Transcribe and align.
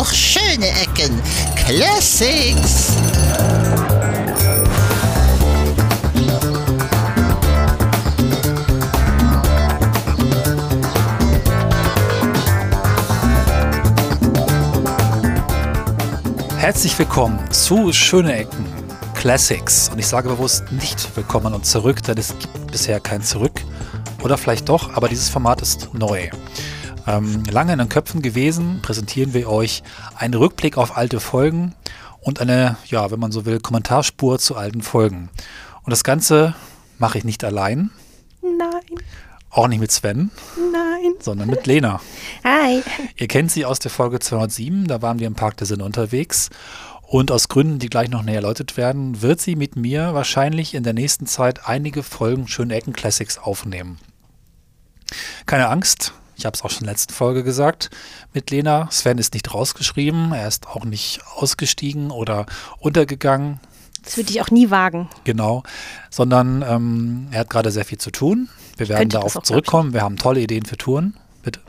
durch 0.00 0.14
schöne 0.14 0.66
Ecken. 0.66 1.20
Classics. 1.56 2.94
Herzlich 16.56 16.98
willkommen 16.98 17.38
zu 17.50 17.92
Schöne 17.92 18.36
Ecken 18.36 18.64
Classics. 19.14 19.90
Und 19.90 19.98
ich 19.98 20.06
sage 20.06 20.30
bewusst 20.30 20.72
nicht 20.72 21.14
willkommen 21.14 21.52
und 21.52 21.66
zurück, 21.66 22.02
denn 22.04 22.16
es 22.16 22.28
gibt 22.38 22.72
bisher 22.72 23.00
kein 23.00 23.22
Zurück. 23.22 23.60
Oder 24.22 24.38
vielleicht 24.38 24.70
doch, 24.70 24.96
aber 24.96 25.10
dieses 25.10 25.28
Format 25.28 25.60
ist 25.60 25.92
neu. 25.92 26.30
Ähm, 27.10 27.42
lange 27.50 27.72
in 27.72 27.80
den 27.80 27.88
Köpfen 27.88 28.22
gewesen, 28.22 28.80
präsentieren 28.82 29.34
wir 29.34 29.48
euch 29.48 29.82
einen 30.14 30.34
Rückblick 30.34 30.78
auf 30.78 30.96
alte 30.96 31.18
Folgen 31.18 31.74
und 32.20 32.40
eine, 32.40 32.76
ja, 32.86 33.10
wenn 33.10 33.18
man 33.18 33.32
so 33.32 33.44
will, 33.46 33.58
Kommentarspur 33.58 34.38
zu 34.38 34.54
alten 34.54 34.80
Folgen. 34.80 35.28
Und 35.82 35.90
das 35.90 36.04
Ganze 36.04 36.54
mache 36.98 37.18
ich 37.18 37.24
nicht 37.24 37.42
allein. 37.42 37.90
Nein. 38.42 39.04
Auch 39.50 39.66
nicht 39.66 39.80
mit 39.80 39.90
Sven. 39.90 40.30
Nein. 40.72 41.14
Sondern 41.18 41.48
mit 41.48 41.66
Lena. 41.66 42.00
Hi. 42.44 42.82
Ihr 43.16 43.26
kennt 43.26 43.50
sie 43.50 43.64
aus 43.64 43.80
der 43.80 43.90
Folge 43.90 44.20
207, 44.20 44.86
da 44.86 45.02
waren 45.02 45.18
wir 45.18 45.26
im 45.26 45.34
Park 45.34 45.56
der 45.56 45.66
Sinne 45.66 45.84
unterwegs. 45.84 46.48
Und 47.02 47.32
aus 47.32 47.48
Gründen, 47.48 47.80
die 47.80 47.90
gleich 47.90 48.08
noch 48.08 48.22
näher 48.22 48.36
erläutert 48.36 48.76
werden, 48.76 49.20
wird 49.20 49.40
sie 49.40 49.56
mit 49.56 49.74
mir 49.74 50.14
wahrscheinlich 50.14 50.74
in 50.74 50.84
der 50.84 50.92
nächsten 50.92 51.26
Zeit 51.26 51.66
einige 51.66 52.04
Folgen 52.04 52.46
Schöne 52.46 52.76
Ecken 52.76 52.92
Classics 52.92 53.36
aufnehmen. 53.36 53.98
Keine 55.44 55.68
Angst, 55.68 56.12
ich 56.40 56.46
habe 56.46 56.56
es 56.56 56.62
auch 56.62 56.70
schon 56.70 56.80
in 56.80 56.86
der 56.86 56.94
letzten 56.94 57.12
Folge 57.12 57.44
gesagt 57.44 57.90
mit 58.32 58.50
Lena. 58.50 58.88
Sven 58.90 59.18
ist 59.18 59.34
nicht 59.34 59.52
rausgeschrieben, 59.52 60.32
er 60.32 60.48
ist 60.48 60.66
auch 60.68 60.84
nicht 60.84 61.20
ausgestiegen 61.36 62.10
oder 62.10 62.46
untergegangen. 62.78 63.60
Das 64.02 64.16
würde 64.16 64.30
ich 64.30 64.40
auch 64.40 64.50
nie 64.50 64.70
wagen. 64.70 65.10
Genau, 65.24 65.62
sondern 66.08 66.62
ähm, 66.66 67.28
er 67.30 67.40
hat 67.40 67.50
gerade 67.50 67.70
sehr 67.70 67.84
viel 67.84 67.98
zu 67.98 68.10
tun. 68.10 68.48
Wir 68.78 68.88
werden 68.88 69.10
darauf 69.10 69.36
zurückkommen. 69.42 69.92
Wir 69.92 70.00
haben 70.00 70.16
tolle 70.16 70.40
Ideen 70.40 70.64
für 70.64 70.78
Touren. 70.78 71.14
Bitte. 71.42 71.60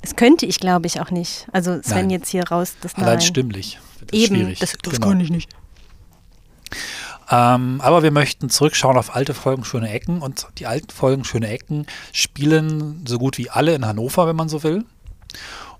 Das 0.00 0.16
könnte 0.16 0.46
ich, 0.46 0.60
glaube 0.60 0.86
ich, 0.86 0.98
auch 1.00 1.10
nicht. 1.10 1.46
Also 1.52 1.82
Sven 1.82 1.96
Nein. 2.06 2.10
jetzt 2.10 2.30
hier 2.30 2.44
raus, 2.48 2.74
das 2.80 2.94
Allein 2.94 3.20
stimmlich. 3.20 3.78
Eben, 4.12 4.36
schwierig. 4.36 4.58
das, 4.60 4.72
das 4.82 4.94
genau. 4.94 5.08
kann 5.08 5.20
ich 5.20 5.28
nicht. 5.28 5.50
Ähm, 7.30 7.80
aber 7.80 8.02
wir 8.02 8.10
möchten 8.10 8.50
zurückschauen 8.50 8.96
auf 8.96 9.14
alte 9.14 9.34
Folgen 9.34 9.64
Schöne 9.64 9.90
Ecken 9.90 10.22
und 10.22 10.46
die 10.58 10.66
alten 10.66 10.90
Folgen 10.90 11.24
Schöne 11.24 11.48
Ecken 11.48 11.86
spielen 12.12 13.04
so 13.06 13.18
gut 13.18 13.38
wie 13.38 13.50
alle 13.50 13.74
in 13.74 13.84
Hannover, 13.86 14.26
wenn 14.26 14.36
man 14.36 14.48
so 14.48 14.62
will. 14.62 14.84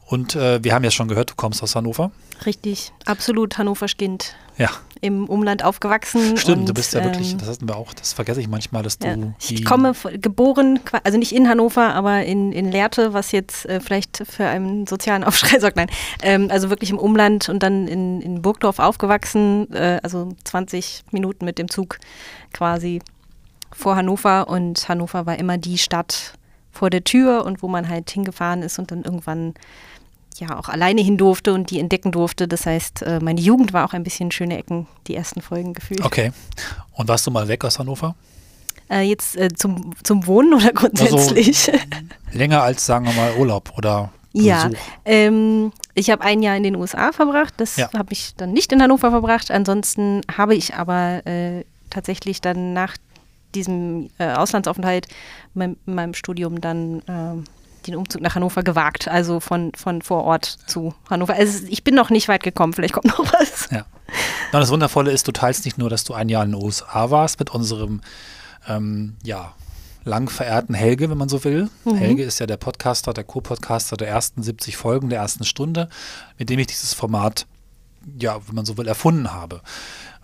Und 0.07 0.37
äh, 0.37 0.63
wir 0.63 0.75
haben 0.75 0.85
ja 0.85 0.91
schon 0.91 1.09
gehört, 1.09 1.31
du 1.31 1.35
kommst 1.35 1.63
aus 1.63 1.75
Hannover. 1.75 2.11
Richtig, 2.45 2.93
absolut 3.05 3.59
Hannovers 3.59 3.97
Kind. 3.97 4.37
Ja. 4.57 4.71
Im 5.01 5.29
Umland 5.29 5.65
aufgewachsen. 5.65 6.37
Stimmt, 6.37 6.59
und, 6.61 6.69
du 6.69 6.75
bist 6.75 6.95
ja 6.95 7.05
wirklich, 7.05 7.33
ähm, 7.33 7.39
das 7.39 7.49
hatten 7.49 7.69
wir 7.69 7.77
auch, 7.77 7.93
das 7.93 8.13
vergesse 8.13 8.41
ich 8.41 8.49
manchmal, 8.49 8.83
dass 8.83 8.99
du. 8.99 9.07
Ja. 9.07 9.17
Ich 9.41 9.65
komme 9.65 9.95
geboren, 10.21 10.81
also 11.05 11.19
nicht 11.19 11.33
in 11.33 11.49
Hannover, 11.49 11.95
aber 11.95 12.25
in, 12.25 12.53
in 12.53 12.71
Lehrte, 12.71 13.13
was 13.13 13.33
jetzt 13.33 13.67
äh, 13.67 13.81
vielleicht 13.81 14.23
für 14.29 14.47
einen 14.47 14.87
sozialen 14.87 15.25
Aufschrei 15.25 15.59
sorgt. 15.59 15.77
Nein, 15.77 15.91
ähm, 16.23 16.49
also 16.51 16.71
wirklich 16.71 16.91
im 16.91 16.99
Umland 16.99 17.49
und 17.49 17.63
dann 17.63 17.89
in, 17.89 18.21
in 18.21 18.43
Burgdorf 18.43 18.79
aufgewachsen, 18.79 19.73
äh, 19.73 20.01
also 20.03 20.31
20 20.45 21.05
Minuten 21.11 21.45
mit 21.45 21.59
dem 21.59 21.71
Zug 21.71 21.99
quasi 22.53 23.01
vor 23.73 23.97
Hannover 23.97 24.49
und 24.49 24.89
Hannover 24.89 25.27
war 25.27 25.39
immer 25.39 25.59
die 25.59 25.79
Stadt 25.79 26.35
vor 26.73 26.91
der 26.91 27.05
Tür 27.05 27.45
und 27.45 27.63
wo 27.63 27.69
man 27.69 27.89
halt 27.89 28.11
hingefahren 28.11 28.63
ist 28.63 28.79
und 28.79 28.91
dann 28.91 29.03
irgendwann 29.03 29.55
ja 30.41 30.59
auch 30.59 30.69
alleine 30.69 31.01
hin 31.01 31.17
durfte 31.17 31.53
und 31.53 31.71
die 31.71 31.81
entdecken 31.81 32.13
durfte. 32.13 32.49
Das 32.49 32.67
heißt, 32.67 33.03
äh, 33.03 33.21
meine 33.21 33.41
Jugend 33.41 33.73
war 33.73 33.85
auch 33.85 33.93
ein 33.93 34.03
bisschen 34.03 34.31
schöne 34.31 34.59
Ecken, 34.59 34.87
die 35.07 35.15
ersten 35.15 35.41
Folgen 35.41 35.73
gefühlt. 35.73 36.05
Okay. 36.05 36.33
Und 36.93 37.09
warst 37.09 37.27
du 37.27 37.31
mal 37.31 37.49
weg 37.49 37.65
aus 37.65 37.79
Hannover? 37.79 38.15
Äh, 38.89 39.03
jetzt 39.03 39.37
äh, 39.37 39.49
zum, 39.49 39.93
zum 40.03 40.27
Wohnen 40.27 40.55
oder 40.55 40.73
grundsätzlich? 40.73 41.73
Also, 41.73 41.85
länger 42.33 42.63
als, 42.63 42.87
sagen 42.87 43.07
wir 43.07 43.13
mal, 43.15 43.35
Urlaub 43.37 43.73
oder 43.77 44.11
Besuch. 44.33 44.47
Ja, 44.47 44.71
ähm, 45.05 45.73
ich 45.95 46.11
habe 46.11 46.23
ein 46.23 46.43
Jahr 46.43 46.57
in 46.57 46.63
den 46.63 46.77
USA 46.77 47.13
verbracht. 47.13 47.55
Das 47.57 47.77
ja. 47.77 47.91
habe 47.95 48.13
ich 48.13 48.35
dann 48.37 48.53
nicht 48.53 48.71
in 48.71 48.83
Hannover 48.83 49.11
verbracht. 49.11 49.51
Ansonsten 49.51 50.21
habe 50.37 50.55
ich 50.55 50.75
aber 50.75 51.27
äh, 51.27 51.65
tatsächlich 51.91 52.41
dann 52.43 52.75
nach 52.75 52.97
diesem 53.55 54.11
äh, 54.19 54.35
Auslandsaufenthalt 54.35 55.09
in 55.55 55.77
meinem 55.87 56.15
Studium 56.15 56.61
dann 56.61 57.03
ähm, 57.09 57.45
den 57.87 57.97
Umzug 57.97 58.21
nach 58.21 58.35
Hannover 58.35 58.63
gewagt, 58.63 59.09
also 59.09 59.41
von, 59.41 59.73
von 59.75 60.03
vor 60.03 60.25
Ort 60.25 60.59
zu 60.67 60.95
Hannover. 61.09 61.35
Also 61.35 61.67
ich 61.69 61.85
bin 61.85 61.95
noch 61.95 62.11
nicht 62.11 62.29
weit 62.29 62.43
gekommen, 62.43 62.73
vielleicht 62.73 62.95
kommt 62.95 63.07
noch 63.07 63.33
was. 63.33 63.69
Ja. 63.71 63.87
Na, 64.53 64.61
das 64.61 64.71
Wundervolle 64.71 65.11
ist, 65.11 65.27
du 65.27 65.33
teilst 65.33 65.65
nicht 65.65 65.79
nur, 65.79 65.91
dass 65.91 66.05
du 66.05 66.15
ein 66.15 66.29
Jahr 66.29 66.45
in 66.45 66.53
den 66.53 66.63
USA 66.63 67.11
warst 67.11 67.39
mit 67.39 67.51
unserem, 67.51 68.01
ähm, 68.69 69.17
ja, 69.23 69.53
lang 70.05 70.31
verehrten 70.31 70.75
Helge, 70.75 71.11
wenn 71.11 71.19
man 71.19 71.29
so 71.29 71.45
will. 71.45 71.69
Mhm. 71.85 71.97
Helge 71.97 72.23
ist 72.23 72.39
ja 72.39 72.47
der 72.47 72.57
Podcaster, 72.57 73.13
der 73.13 73.25
Co-Podcaster 73.25 73.97
der 73.97 74.09
ersten 74.09 74.43
70 74.43 74.77
Folgen, 74.77 75.11
der 75.11 75.19
ersten 75.19 75.45
Stunde, 75.45 75.89
mit 76.39 76.49
dem 76.49 76.59
ich 76.61 76.69
dieses 76.69 76.95
Format, 76.95 77.47
ja, 78.19 78.39
wenn 78.47 78.55
man 78.55 78.65
so 78.65 78.79
will, 78.79 78.87
erfunden 78.87 79.33
habe. 79.33 79.61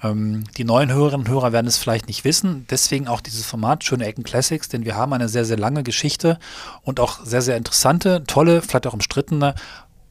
Ähm, 0.03 0.45
die 0.57 0.65
neuen 0.65 0.93
Hörerinnen 0.93 1.27
und 1.27 1.33
Hörer 1.33 1.53
werden 1.53 1.67
es 1.67 1.79
vielleicht 1.79 2.07
nicht 2.07 2.25
wissen. 2.25 2.67
Deswegen 2.71 3.09
auch 3.09 3.21
dieses 3.21 3.47
Format 3.47 3.85
Schöne 3.85 4.07
Ecken 4.07 4.25
Classics, 4.25 4.69
denn 4.69 4.85
wir 4.85 4.97
haben 4.97 5.13
eine 5.13 5.29
sehr, 5.29 5.45
sehr 5.45 5.59
lange 5.59 5.83
Geschichte 5.83 6.39
und 6.83 7.01
auch 7.01 7.25
sehr, 7.25 7.43
sehr 7.43 7.57
interessante, 7.57 8.25
tolle, 8.27 8.63
vielleicht 8.63 8.87
auch 8.87 8.95
umstrittene, 8.95 9.55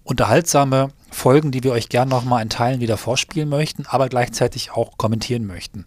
unterhaltsame 0.03 0.89
Folgen, 1.11 1.51
die 1.51 1.63
wir 1.63 1.73
euch 1.73 1.89
gerne 1.89 2.09
nochmal 2.09 2.41
in 2.41 2.49
Teilen 2.49 2.79
wieder 2.79 2.97
vorspielen 2.97 3.49
möchten, 3.49 3.85
aber 3.87 4.09
gleichzeitig 4.09 4.71
auch 4.71 4.97
kommentieren 4.97 5.45
möchten. 5.45 5.85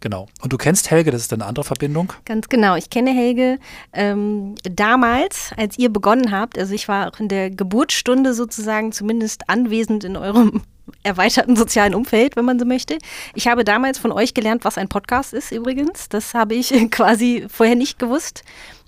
Genau. 0.00 0.26
Und 0.40 0.52
du 0.52 0.56
kennst 0.56 0.90
Helge, 0.90 1.10
das 1.10 1.22
ist 1.22 1.32
eine 1.32 1.44
andere 1.44 1.64
Verbindung? 1.64 2.12
Ganz 2.24 2.48
genau. 2.48 2.74
Ich 2.74 2.90
kenne 2.90 3.10
Helge 3.10 3.58
ähm, 3.92 4.54
damals, 4.64 5.50
als 5.56 5.78
ihr 5.78 5.92
begonnen 5.92 6.32
habt. 6.32 6.58
Also 6.58 6.74
ich 6.74 6.88
war 6.88 7.08
auch 7.08 7.20
in 7.20 7.28
der 7.28 7.50
Geburtsstunde 7.50 8.34
sozusagen 8.34 8.92
zumindest 8.92 9.48
anwesend 9.48 10.04
in 10.04 10.16
eurem 10.16 10.62
erweiterten 11.02 11.56
sozialen 11.56 11.94
Umfeld, 11.94 12.36
wenn 12.36 12.44
man 12.44 12.58
so 12.58 12.64
möchte. 12.64 12.98
Ich 13.34 13.48
habe 13.48 13.64
damals 13.64 13.98
von 13.98 14.12
euch 14.12 14.34
gelernt, 14.34 14.64
was 14.64 14.78
ein 14.78 14.88
Podcast 14.88 15.32
ist 15.32 15.52
übrigens. 15.52 16.08
Das 16.08 16.34
habe 16.34 16.54
ich 16.54 16.72
quasi 16.90 17.46
vorher 17.48 17.76
nicht 17.76 17.98
gewusst. 17.98 18.42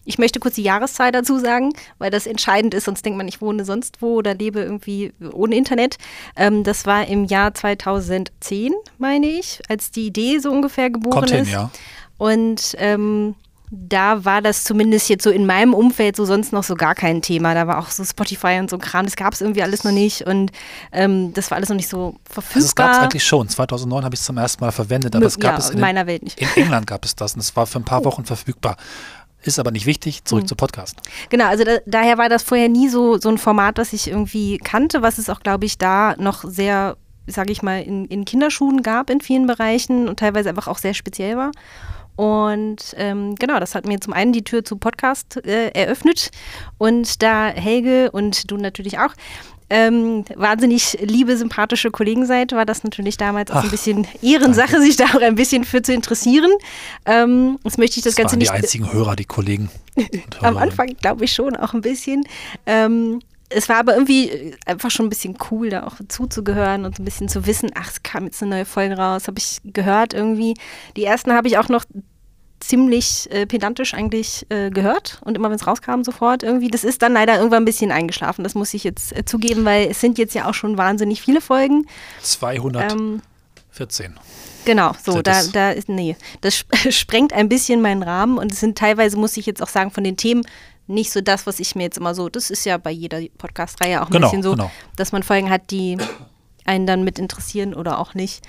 Ich 0.07 0.19
möchte 0.19 0.39
kurz 0.39 0.57
die 0.57 0.63
Jahreszahl 0.63 1.13
dazu 1.13 1.39
sagen, 1.39 1.73
weil 1.99 2.11
das 2.11 2.27
entscheidend 2.27 2.75
ist, 2.75 2.85
sonst 2.85 3.05
denkt 3.05 3.17
man, 3.17 3.27
ich 3.27 3.41
wohne 3.41 3.65
sonst 3.65 4.03
wo 4.03 4.17
oder 4.17 4.35
lebe 4.35 4.61
irgendwie 4.61 5.13
ohne 5.33 5.57
Internet. 5.57 5.97
Ähm, 6.37 6.63
das 6.63 6.85
war 6.85 7.07
im 7.07 7.25
Jahr 7.25 7.55
2010, 7.55 8.75
meine 8.99 9.27
ich, 9.27 9.63
als 9.69 9.91
die 9.91 10.07
Idee 10.07 10.39
so 10.41 10.51
ungefähr 10.51 10.91
geboren 10.91 11.21
Content, 11.21 11.47
ist. 11.47 11.53
Ja. 11.53 11.71
Und 12.19 12.77
ähm, 12.79 13.35
da 13.77 14.25
war 14.25 14.41
das 14.41 14.65
zumindest 14.65 15.09
jetzt 15.09 15.25
so 15.25 15.31
in 15.31 15.47
meinem 15.47 15.75
Umfeld 15.75 16.17
so 16.17 16.25
sonst 16.25 16.53
noch 16.53 16.65
so 16.65 16.75
gar 16.75 16.95
kein 16.95 17.23
Thema. 17.23 17.55
Da 17.55 17.67
war 17.67 17.79
auch 17.79 17.91
so 17.91 18.05
Spotify 18.05 18.59
und 18.61 18.71
so 18.71 18.79
Kram, 18.79 19.05
das 19.05 19.17
gab 19.17 19.33
es 19.33 19.41
irgendwie 19.41 19.63
alles 19.63 19.85
noch 19.85 19.93
nicht 19.93 20.23
und 20.23 20.53
ähm, 20.93 21.33
das 21.35 21.51
war 21.51 21.57
alles 21.57 21.69
noch 21.69 21.77
nicht 21.77 21.89
so 21.89 22.17
verfügbar. 22.25 22.57
Also 22.57 22.67
es 22.67 22.75
gab 22.75 22.93
es 22.93 22.99
eigentlich 22.99 23.25
schon. 23.25 23.49
2009 23.49 24.05
habe 24.05 24.15
ich 24.15 24.21
es 24.21 24.27
zum 24.27 24.37
ersten 24.37 24.65
Mal 24.65 24.73
verwendet, 24.73 25.15
aber 25.17 25.27
es 25.27 25.39
gab 25.39 25.53
ja, 25.53 25.59
es 25.59 25.71
in, 25.71 25.77
in 25.77 25.81
meiner 25.81 26.07
Welt 26.07 26.23
nicht. 26.23 26.41
In 26.41 26.49
England 26.57 26.87
gab 26.87 27.05
es 27.05 27.17
das 27.17 27.35
und 27.35 27.41
es 27.41 27.55
war 27.57 27.67
für 27.67 27.79
ein 27.79 27.85
paar 27.85 28.05
Wochen 28.05 28.25
verfügbar. 28.25 28.77
Ist 29.43 29.59
aber 29.59 29.71
nicht 29.71 29.87
wichtig, 29.87 30.25
zurück 30.25 30.45
mhm. 30.45 30.49
zum 30.49 30.57
Podcast. 30.57 30.97
Genau, 31.29 31.47
also 31.47 31.65
da, 31.65 31.77
daher 31.85 32.17
war 32.17 32.29
das 32.29 32.43
vorher 32.43 32.69
nie 32.69 32.89
so, 32.89 33.19
so 33.19 33.29
ein 33.29 33.39
Format, 33.39 33.77
was 33.77 33.93
ich 33.93 34.09
irgendwie 34.09 34.59
kannte, 34.59 35.03
was 35.03 35.19
es 35.19 35.29
auch, 35.29 35.41
glaube 35.41 35.67
ich, 35.67 35.77
da 35.77 36.15
noch 36.17 36.45
sehr, 36.45 36.97
sage 37.27 37.53
ich 37.53 37.63
mal, 37.63 37.83
in, 37.83 38.07
in 38.07 38.25
Kinderschuhen 38.25 38.83
gab 38.83 39.11
in 39.11 39.21
vielen 39.21 39.47
Bereichen 39.47 40.09
und 40.09 40.19
teilweise 40.19 40.49
einfach 40.49 40.67
auch 40.67 40.79
sehr 40.79 40.95
speziell 40.95 41.37
war. 41.37 41.51
Und 42.17 42.95
ähm, 42.97 43.35
genau, 43.35 43.59
das 43.59 43.75
hat 43.75 43.87
mir 43.87 44.01
zum 44.01 44.13
einen 44.13 44.33
die 44.33 44.45
Tür 44.45 44.65
zu 44.65 44.77
Podcast 44.77 45.45
äh, 45.45 45.69
eröffnet. 45.71 46.31
Und 46.79 47.23
da 47.23 47.49
Helge 47.49 48.11
und 48.11 48.51
du 48.51 48.57
natürlich 48.57 48.99
auch 48.99 49.15
ähm, 49.71 50.25
wahnsinnig 50.37 50.99
liebe, 51.01 51.37
sympathische 51.37 51.91
Kollegen 51.91 52.27
seid, 52.27 52.53
war 52.53 52.67
das 52.67 52.85
natürlich 52.85 53.17
damals 53.17 53.51
auch 53.51 53.57
Ach, 53.57 53.65
ein 53.65 53.71
bisschen 53.71 54.07
Ehrensache, 54.23 54.73
danke. 54.73 54.87
sich 54.87 54.97
da 54.97 55.05
auch 55.07 55.21
ein 55.21 55.35
bisschen 55.35 55.65
für 55.65 55.83
zu 55.83 55.93
interessieren. 55.93 56.51
Ähm, 57.07 57.59
jetzt 57.65 57.79
möchte 57.79 57.99
ich 57.99 58.05
das, 58.05 58.15
das 58.15 58.17
Ganze 58.17 58.33
waren 58.33 58.39
nicht. 58.41 58.53
Die 58.53 58.57
einzigen 58.57 58.93
Hörer, 58.93 59.17
die 59.17 59.25
Kollegen. 59.25 59.71
Am 60.43 60.59
Anfang 60.59 60.95
glaube 61.01 61.25
ich 61.25 61.33
schon 61.33 61.57
auch 61.57 61.73
ein 61.73 61.81
bisschen. 61.81 62.27
Ähm, 62.67 63.21
es 63.55 63.69
war 63.69 63.77
aber 63.77 63.95
irgendwie 63.95 64.31
äh, 64.31 64.57
einfach 64.67 64.91
schon 64.91 65.07
ein 65.07 65.11
bisschen 65.11 65.37
cool, 65.51 65.71
da 65.71 65.87
auch 65.87 65.97
zuzugehören 66.09 66.85
und 66.85 66.97
so 66.97 67.03
ein 67.03 67.05
bisschen 67.05 67.29
zu 67.29 67.47
wissen, 67.47 67.71
ach, 67.75 67.91
es 67.91 68.03
kam 68.03 68.25
jetzt 68.25 68.43
eine 68.43 68.51
neue 68.51 68.65
Folge 68.65 68.97
raus, 68.97 69.29
habe 69.29 69.39
ich 69.39 69.61
gehört 69.65 70.15
irgendwie. 70.15 70.55
Die 70.97 71.05
ersten 71.05 71.33
habe 71.33 71.49
ich 71.49 71.59
auch 71.59 71.69
noch 71.69 71.85
ziemlich 72.61 73.31
äh, 73.31 73.47
pedantisch 73.47 73.95
eigentlich 73.95 74.47
äh, 74.49 74.71
gehört 74.71 75.21
und 75.25 75.37
immer 75.37 75.51
wenn 75.51 75.57
es 75.57 75.67
rauskam 75.67 76.03
sofort 76.03 76.43
irgendwie. 76.43 76.69
Das 76.69 76.85
ist 76.85 77.03
dann 77.03 77.13
leider 77.13 77.37
irgendwann 77.37 77.63
ein 77.63 77.67
bisschen 77.67 77.93
eingeschlafen, 77.93 78.43
das 78.43 78.55
muss 78.55 78.75
ich 78.75 78.85
jetzt 78.85 79.17
äh, 79.17 79.25
zugeben, 79.25 79.65
weil 79.65 79.91
es 79.91 80.01
sind 80.01 80.19
jetzt 80.19 80.35
ja 80.35 80.49
auch 80.49 80.55
schon 80.55 80.79
wahnsinnig 80.79 81.21
viele 81.23 81.41
Folgen. 81.41 81.87
214. 82.23 82.99
Ähm, 82.99 83.23
Genau, 84.65 84.93
so, 85.05 85.21
da, 85.21 85.43
da 85.53 85.73
ist, 85.73 85.89
nee, 85.89 86.17
das 86.41 86.65
sprengt 86.91 87.33
ein 87.33 87.49
bisschen 87.49 87.83
meinen 87.83 88.03
Rahmen 88.03 88.39
und 88.39 88.51
es 88.51 88.61
sind 88.61 88.79
teilweise, 88.79 89.19
muss 89.19 89.37
ich 89.37 89.47
jetzt 89.47 89.63
auch 89.63 89.69
sagen, 89.69 89.91
von 89.91 90.05
den 90.05 90.17
Themen 90.17 90.47
nicht 90.87 91.13
so 91.13 91.21
das, 91.21 91.47
was 91.47 91.61
ich 91.61 91.75
mir 91.75 91.85
jetzt 91.85 91.99
immer 91.99 92.15
so, 92.15 92.29
das 92.29 92.51
ist 92.51 92.65
ja 92.67 92.77
bei 92.77 92.91
jeder 92.91 93.21
Podcast-Reihe 93.39 94.03
auch 94.03 94.07
ein 94.07 94.13
Genau, 94.13 94.27
bisschen 94.29 94.43
so, 94.43 94.53
genau. 94.53 94.71
dass 94.97 95.13
man 95.13 95.23
Folgen 95.23 95.51
hat, 95.51 95.71
die 95.71 95.97
einen 96.65 96.87
dann 96.87 97.05
mit 97.05 97.19
interessieren 97.19 97.75
oder 97.75 97.99
auch 97.99 98.15
nicht. 98.15 98.45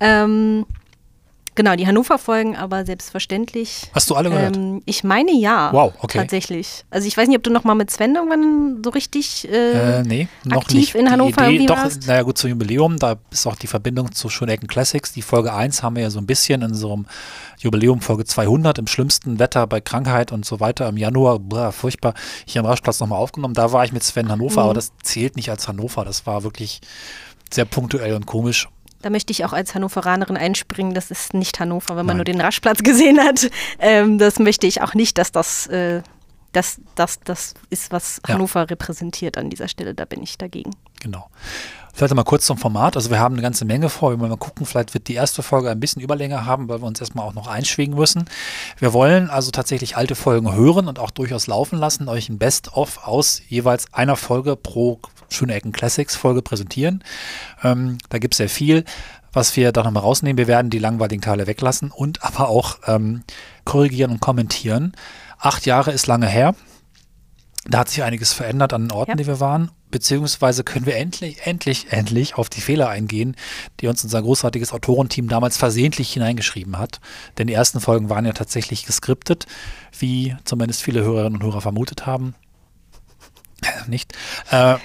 Ähm, 0.00 0.66
genau, 1.58 1.76
die 1.76 1.86
Hannover-Folgen, 1.86 2.56
aber 2.56 2.86
selbstverständlich. 2.86 3.82
Hast 3.92 4.08
du 4.08 4.14
alle 4.14 4.30
gehört? 4.30 4.56
Ähm, 4.56 4.80
ich 4.86 5.04
meine 5.04 5.32
ja. 5.32 5.70
Wow, 5.72 5.92
okay. 6.00 6.16
Tatsächlich. 6.18 6.84
Also 6.88 7.06
ich 7.06 7.14
weiß 7.16 7.28
nicht, 7.28 7.36
ob 7.36 7.42
du 7.42 7.50
noch 7.50 7.64
mal 7.64 7.74
mit 7.74 7.90
Sven 7.90 8.14
irgendwann 8.14 8.82
so 8.82 8.88
richtig 8.90 9.46
äh, 9.50 9.98
Äh, 9.98 10.02
nee, 10.04 10.28
noch 10.44 10.62
aktiv 10.62 10.78
nicht. 10.78 10.94
in 10.94 11.04
Die 11.06 11.10
Hannover 11.12 11.42
Idee, 11.42 11.42
irgendwie 11.56 11.66
doch, 11.66 11.76
warst? 11.76 12.06
naja 12.06 12.22
gut, 12.22 12.38
zum 12.38 12.48
Jubiläum, 12.50 12.96
da 12.98 13.16
ist 13.30 13.46
auch 13.46 13.56
die 13.56 13.66
Verbindung 13.66 14.12
zu 14.12 14.30
Schönecken 14.30 14.68
Classics. 14.68 15.12
Die 15.12 15.20
Folge 15.22 15.52
1 15.52 15.82
haben 15.82 15.96
wir 15.96 16.04
ja 16.04 16.10
so 16.10 16.18
ein 16.20 16.26
bisschen 16.26 16.62
in 16.62 16.68
unserem 16.70 17.06
Jubiläum, 17.58 18.00
Folge 18.00 18.24
200, 18.24 18.78
im 18.78 18.86
schlimmsten 18.86 19.38
Wetter 19.38 19.66
bei 19.66 19.80
Krankheit 19.80 20.32
und 20.32 20.44
so 20.46 20.60
weiter 20.60 20.88
im 20.88 20.96
Januar, 20.96 21.38
blah, 21.40 21.72
furchtbar, 21.72 22.14
hier 22.46 22.60
am 22.60 22.66
Rastplatz 22.66 23.00
nochmal 23.00 23.18
aufgenommen. 23.18 23.54
Da 23.54 23.72
war 23.72 23.84
ich 23.84 23.92
mit 23.92 24.02
Sven 24.04 24.30
Hannover, 24.30 24.60
Mhm. 24.62 24.64
aber 24.66 24.74
das 24.74 24.92
zählt 25.02 25.36
nicht 25.36 25.50
als 25.50 25.66
Hannover. 25.68 26.04
Das 26.04 26.24
war 26.26 26.44
wirklich 26.44 26.80
sehr 27.50 27.64
punktuell 27.64 28.14
und 28.14 28.26
komisch. 28.26 28.68
Da 29.02 29.10
möchte 29.10 29.30
ich 29.30 29.44
auch 29.44 29.52
als 29.52 29.74
Hannoveranerin 29.74 30.36
einspringen. 30.36 30.94
Das 30.94 31.10
ist 31.10 31.34
nicht 31.34 31.60
Hannover, 31.60 31.90
wenn 31.90 32.06
man 32.06 32.06
Nein. 32.06 32.16
nur 32.16 32.24
den 32.24 32.40
Raschplatz 32.40 32.82
gesehen 32.82 33.20
hat. 33.20 33.48
Ähm, 33.78 34.18
das 34.18 34.38
möchte 34.38 34.66
ich 34.66 34.82
auch 34.82 34.94
nicht, 34.94 35.18
dass 35.18 35.30
das, 35.32 35.66
äh, 35.68 36.02
das, 36.52 36.80
das, 36.96 37.20
das 37.20 37.54
ist, 37.70 37.92
was 37.92 38.20
Ja. 38.26 38.34
Hannover 38.34 38.68
repräsentiert 38.68 39.38
an 39.38 39.50
dieser 39.50 39.68
Stelle. 39.68 39.94
Da 39.94 40.04
bin 40.04 40.22
ich 40.22 40.38
dagegen. 40.38 40.70
Genau. 41.00 41.28
Vielleicht 41.98 42.14
mal 42.14 42.22
kurz 42.22 42.46
zum 42.46 42.58
Format. 42.58 42.94
Also 42.94 43.10
wir 43.10 43.18
haben 43.18 43.34
eine 43.34 43.42
ganze 43.42 43.64
Menge 43.64 43.88
vor. 43.88 44.12
Wir 44.12 44.20
wollen 44.20 44.30
mal 44.30 44.36
gucken, 44.36 44.64
vielleicht 44.66 44.94
wird 44.94 45.08
die 45.08 45.14
erste 45.14 45.42
Folge 45.42 45.68
ein 45.68 45.80
bisschen 45.80 46.00
Überlänge 46.00 46.46
haben, 46.46 46.68
weil 46.68 46.80
wir 46.80 46.86
uns 46.86 47.00
erstmal 47.00 47.26
auch 47.26 47.34
noch 47.34 47.48
einschwingen 47.48 47.98
müssen. 47.98 48.26
Wir 48.78 48.92
wollen 48.92 49.28
also 49.28 49.50
tatsächlich 49.50 49.96
alte 49.96 50.14
Folgen 50.14 50.54
hören 50.54 50.86
und 50.86 51.00
auch 51.00 51.10
durchaus 51.10 51.48
laufen 51.48 51.76
lassen, 51.76 52.08
euch 52.08 52.28
ein 52.28 52.38
Best-of 52.38 53.04
aus 53.04 53.42
jeweils 53.48 53.92
einer 53.92 54.14
Folge 54.14 54.54
pro 54.54 55.00
Schöne 55.28 55.54
Ecken 55.54 55.72
Classics 55.72 56.14
Folge 56.14 56.40
präsentieren. 56.40 57.02
Ähm, 57.64 57.98
da 58.10 58.18
gibt 58.18 58.34
es 58.34 58.38
sehr 58.38 58.48
viel, 58.48 58.84
was 59.32 59.56
wir 59.56 59.72
da 59.72 59.82
nochmal 59.82 60.04
rausnehmen. 60.04 60.38
Wir 60.38 60.46
werden 60.46 60.70
die 60.70 60.78
langweiligen 60.78 61.20
Teile 61.20 61.48
weglassen 61.48 61.90
und 61.90 62.22
aber 62.22 62.48
auch 62.48 62.78
ähm, 62.86 63.24
korrigieren 63.64 64.12
und 64.12 64.20
kommentieren. 64.20 64.92
Acht 65.40 65.66
Jahre 65.66 65.90
ist 65.90 66.06
lange 66.06 66.28
her. 66.28 66.54
Da 67.66 67.80
hat 67.80 67.88
sich 67.88 68.04
einiges 68.04 68.32
verändert 68.32 68.72
an 68.72 68.84
den 68.84 68.92
Orten, 68.92 69.10
Ja. 69.10 69.16
die 69.16 69.26
wir 69.26 69.40
waren. 69.40 69.72
Beziehungsweise 69.90 70.64
können 70.64 70.86
wir 70.86 70.96
endlich, 70.96 71.46
endlich, 71.46 71.86
endlich 71.90 72.36
auf 72.36 72.48
die 72.48 72.60
Fehler 72.60 72.88
eingehen, 72.88 73.36
die 73.80 73.88
uns 73.88 74.04
unser 74.04 74.20
großartiges 74.20 74.72
Autorenteam 74.72 75.28
damals 75.28 75.56
versehentlich 75.56 76.12
hineingeschrieben 76.12 76.78
hat. 76.78 77.00
Denn 77.38 77.46
die 77.46 77.54
ersten 77.54 77.80
Folgen 77.80 78.10
waren 78.10 78.26
ja 78.26 78.32
tatsächlich 78.32 78.84
geskriptet, 78.84 79.46
wie 79.98 80.36
zumindest 80.44 80.82
viele 80.82 81.02
Hörerinnen 81.02 81.40
und 81.40 81.42
Hörer 81.42 81.60
vermutet 81.60 82.06
haben. 82.06 82.34
Nicht. 83.86 84.12
Äh, 84.50 84.76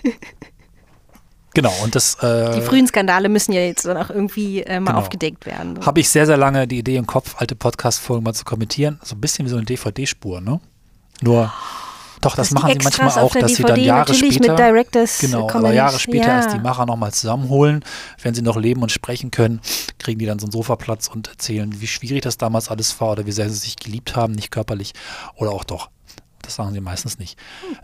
genau, 1.53 1.73
und 1.83 1.95
das 1.95 2.15
äh, 2.23 2.55
Die 2.55 2.61
frühen 2.61 2.87
Skandale 2.87 3.29
müssen 3.29 3.51
ja 3.51 3.61
jetzt 3.61 3.85
dann 3.85 3.97
auch 3.97 4.09
irgendwie 4.09 4.61
äh, 4.61 4.79
mal 4.79 4.91
genau. 4.91 4.99
aufgedeckt 4.99 5.45
werden. 5.45 5.75
So. 5.75 5.85
habe 5.85 5.99
ich 5.99 6.09
sehr, 6.09 6.25
sehr 6.25 6.37
lange 6.37 6.67
die 6.67 6.79
Idee 6.79 6.95
im 6.95 7.07
Kopf, 7.07 7.35
alte 7.37 7.55
Podcast-Folgen 7.55 8.23
mal 8.23 8.33
zu 8.33 8.45
kommentieren. 8.45 8.99
So 9.03 9.15
ein 9.15 9.21
bisschen 9.21 9.45
wie 9.45 9.49
so 9.49 9.57
eine 9.57 9.65
DVD-Spur, 9.65 10.41
ne? 10.41 10.59
Nur, 11.21 11.53
doch, 12.23 12.35
das 12.35 12.49
die 12.49 12.53
machen 12.55 12.71
sie 12.71 12.83
manchmal 12.83 13.23
auch, 13.23 13.33
dass 13.33 13.55
sie 13.55 13.63
dann 13.63 13.79
Jahre 13.79 14.13
später. 14.13 14.55
Genau, 15.19 15.49
aber 15.49 15.73
Jahre 15.73 15.99
später 15.99 16.27
ja. 16.27 16.37
erst 16.37 16.53
die 16.53 16.59
Macher 16.59 16.85
nochmal 16.85 17.11
zusammenholen. 17.13 17.83
Wenn 18.21 18.33
sie 18.33 18.41
noch 18.41 18.57
leben 18.57 18.81
und 18.81 18.91
sprechen 18.91 19.31
können, 19.31 19.61
kriegen 19.99 20.19
die 20.19 20.25
dann 20.25 20.39
so 20.39 20.45
einen 20.45 20.51
Sofaplatz 20.51 21.07
und 21.07 21.27
erzählen, 21.27 21.81
wie 21.81 21.87
schwierig 21.87 22.21
das 22.21 22.37
damals 22.37 22.69
alles 22.69 22.99
war 22.99 23.11
oder 23.11 23.25
wie 23.25 23.31
sehr 23.31 23.49
sie 23.49 23.57
sich 23.57 23.75
geliebt 23.75 24.15
haben, 24.15 24.33
nicht 24.33 24.51
körperlich 24.51 24.93
oder 25.35 25.51
auch 25.51 25.63
doch. 25.63 25.89
Das 26.41 26.55
sagen 26.55 26.73
sie 26.73 26.81
meistens 26.81 27.19
nicht. 27.19 27.37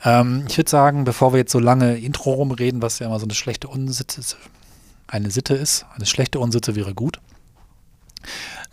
Ähm, 0.04 0.46
ich 0.48 0.58
würde 0.58 0.70
sagen, 0.70 1.06
bevor 1.06 1.34
wir 1.34 1.40
jetzt 1.40 1.52
so 1.52 1.60
lange 1.60 1.98
Intro 1.98 2.34
rumreden, 2.34 2.82
was 2.82 3.00
ja 3.00 3.08
immer 3.08 3.20
so 3.20 3.26
eine 3.26 3.34
schlechte 3.34 3.68
Unsitte 3.68 4.20
ist, 4.20 4.38
eine 5.08 5.32
Sitte 5.32 5.56
ist, 5.56 5.86
eine 5.96 6.06
schlechte 6.06 6.40
Unsitte 6.40 6.76
wäre 6.76 6.94
gut, 6.94 7.20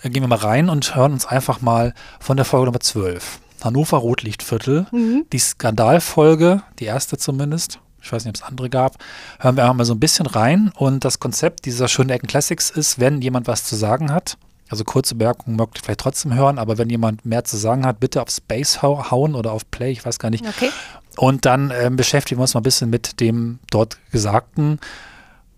äh, 0.02 0.10
gehen 0.10 0.22
wir 0.22 0.28
mal 0.28 0.36
rein 0.38 0.68
und 0.68 0.96
hören 0.96 1.12
uns 1.12 1.26
einfach 1.26 1.60
mal 1.60 1.94
von 2.20 2.36
der 2.36 2.44
Folge 2.44 2.66
Nummer 2.66 2.80
12. 2.80 3.40
Hannover 3.66 3.98
Rotlichtviertel, 3.98 4.86
die 5.32 5.38
Skandalfolge, 5.38 6.62
die 6.78 6.84
erste 6.84 7.18
zumindest, 7.18 7.80
ich 8.00 8.10
weiß 8.12 8.24
nicht, 8.24 8.36
ob 8.38 8.42
es 8.42 8.48
andere 8.48 8.70
gab, 8.70 8.94
hören 9.40 9.56
wir 9.56 9.64
einfach 9.64 9.74
mal 9.76 9.84
so 9.84 9.94
ein 9.94 10.00
bisschen 10.00 10.26
rein. 10.26 10.70
Und 10.76 11.04
das 11.04 11.18
Konzept 11.18 11.64
dieser 11.64 11.88
schönen 11.88 12.10
Ecken 12.10 12.28
Classics 12.28 12.70
ist, 12.70 12.98
wenn 13.00 13.20
jemand 13.20 13.46
was 13.48 13.64
zu 13.64 13.74
sagen 13.76 14.12
hat, 14.12 14.38
also 14.68 14.84
kurze 14.84 15.14
Bemerkungen 15.14 15.56
mögt 15.56 15.78
ihr 15.78 15.82
vielleicht 15.84 16.00
trotzdem 16.00 16.34
hören, 16.34 16.58
aber 16.58 16.78
wenn 16.78 16.88
jemand 16.90 17.24
mehr 17.24 17.44
zu 17.44 17.56
sagen 17.56 17.84
hat, 17.86 18.00
bitte 18.00 18.22
auf 18.22 18.30
Space 18.30 18.82
hau 18.82 19.10
hauen 19.10 19.34
oder 19.34 19.52
auf 19.52 19.70
Play, 19.70 19.90
ich 19.92 20.04
weiß 20.04 20.18
gar 20.18 20.30
nicht. 20.30 20.44
Okay. 20.46 20.70
Und 21.16 21.44
dann 21.46 21.72
ähm, 21.76 21.96
beschäftigen 21.96 22.38
wir 22.38 22.42
uns 22.42 22.54
mal 22.54 22.60
ein 22.60 22.64
bisschen 22.64 22.90
mit 22.90 23.20
dem 23.20 23.58
dort 23.70 23.98
Gesagten, 24.10 24.78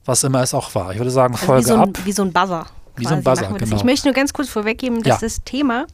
was 0.05 0.25
immer 0.25 0.43
es 0.43 0.55
auch 0.55 0.75
war. 0.75 0.93
Ich 0.93 0.99
würde 0.99 1.11
sagen, 1.11 1.35
Also 1.35 1.43
wie, 1.43 1.47
Folge 1.47 1.67
so 1.67 1.75
ein, 1.75 1.81
ab. 1.81 1.89
wie 2.05 2.13
so 2.13 2.23
ein 2.23 2.33
Buzzer. 2.33 2.67
Wie 2.97 3.05
so 3.07 3.15
ein 3.15 3.23
Buzzer, 3.23 3.53
genau. 3.53 3.77
Ich 3.77 3.85
möchte 3.85 4.09
nur 4.09 4.15
ganz 4.15 4.33
kurz 4.33 4.49
vorweggeben, 4.49 5.03
dass 5.03 5.21
Ja. 5.21 5.27
das 5.27 5.43
Thema, 5.45 5.87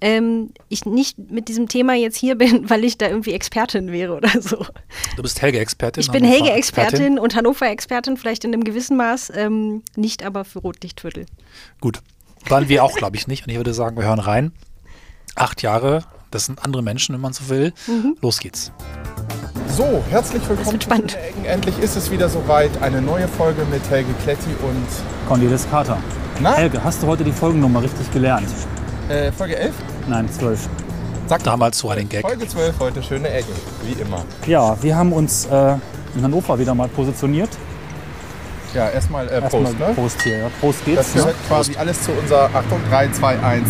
ähm, 0.00 0.50
ich 0.68 0.84
nicht 0.86 1.18
mit 1.30 1.48
diesem 1.48 1.68
Thema 1.68 1.94
jetzt 1.94 2.16
hier 2.16 2.36
bin, 2.36 2.68
weil 2.70 2.84
ich 2.84 2.98
da 2.98 3.08
irgendwie 3.08 3.32
Expertin 3.32 3.90
wäre 3.92 4.14
oder 4.16 4.30
so. 4.40 4.64
Du 5.16 5.22
bist 5.22 5.40
Helge-Expertin. 5.42 6.00
Ich 6.02 6.10
bin 6.10 6.24
Hannover- 6.24 6.44
Helge-Expertin 6.44 7.18
und 7.18 7.34
Hannover-Expertin, 7.34 8.16
vielleicht 8.16 8.44
in 8.44 8.52
einem 8.52 8.64
gewissen 8.64 8.96
Maß, 8.96 9.32
ähm, 9.34 9.82
nicht 9.96 10.24
aber 10.24 10.44
für 10.44 10.60
Rotlichtviertel. 10.60 11.26
Gut. 11.80 12.00
Waren 12.48 12.68
wir 12.68 12.84
auch, 12.84 12.96
glaube 12.96 13.16
ich, 13.16 13.26
nicht. 13.26 13.44
Und 13.46 13.50
ich 13.50 13.56
würde 13.56 13.74
sagen, 13.74 13.96
wir 13.96 14.04
hören 14.04 14.20
rein. 14.20 14.52
Acht 15.34 15.62
Jahre, 15.62 16.04
das 16.30 16.46
sind 16.46 16.64
andere 16.64 16.82
Menschen, 16.82 17.14
wenn 17.14 17.20
man 17.20 17.32
so 17.32 17.48
will. 17.48 17.72
Mhm. 17.86 18.16
Los 18.22 18.38
geht's. 18.38 18.72
So, 19.68 20.02
herzlich 20.08 20.48
willkommen 20.48 20.80
spannend. 20.80 21.16
Endlich 21.44 21.78
ist 21.78 21.96
es 21.96 22.10
wieder 22.10 22.28
soweit. 22.28 22.70
Eine 22.82 23.02
neue 23.02 23.28
Folge 23.28 23.64
mit 23.70 23.88
Helge 23.90 24.12
Kletti 24.22 24.50
und 24.62 24.86
Cornelis 25.28 25.68
Carter. 25.70 25.98
Na? 26.40 26.54
Helge, 26.54 26.82
hast 26.82 27.02
du 27.02 27.06
heute 27.06 27.22
die 27.24 27.32
Folgennummer 27.32 27.82
richtig 27.82 28.10
gelernt? 28.12 28.48
Äh, 29.08 29.32
Folge 29.32 29.56
11. 29.56 29.74
Nein, 30.08 30.28
12. 30.30 30.68
Sag 31.28 31.42
Damals 31.42 31.78
so 31.78 31.90
einen 31.90 32.08
Gag. 32.08 32.22
Folge 32.22 32.48
12 32.48 32.74
heute 32.80 33.02
Schöne 33.02 33.28
Ecken, 33.28 33.52
wie 33.84 34.00
immer. 34.00 34.24
Ja, 34.46 34.76
wir 34.82 34.96
haben 34.96 35.12
uns 35.12 35.46
äh, 35.46 35.74
in 36.14 36.22
Hannover 36.22 36.58
wieder 36.58 36.74
mal 36.74 36.88
positioniert. 36.88 37.50
Ja, 38.74 38.88
erstmal 38.88 39.28
äh, 39.28 39.40
Erstmal 39.40 39.62
Prost, 39.62 39.78
ne? 39.78 39.86
Prost 39.94 40.22
hier. 40.22 40.38
Ja. 40.38 40.50
Prost 40.60 40.84
geht's. 40.84 40.96
Das 40.96 41.12
gehört 41.12 41.36
quasi 41.46 41.76
alles 41.76 42.02
zu 42.02 42.12
unserer 42.12 42.50
Achtung 42.54 42.80
3, 42.90 43.10
2, 43.12 43.38
1. 43.40 43.68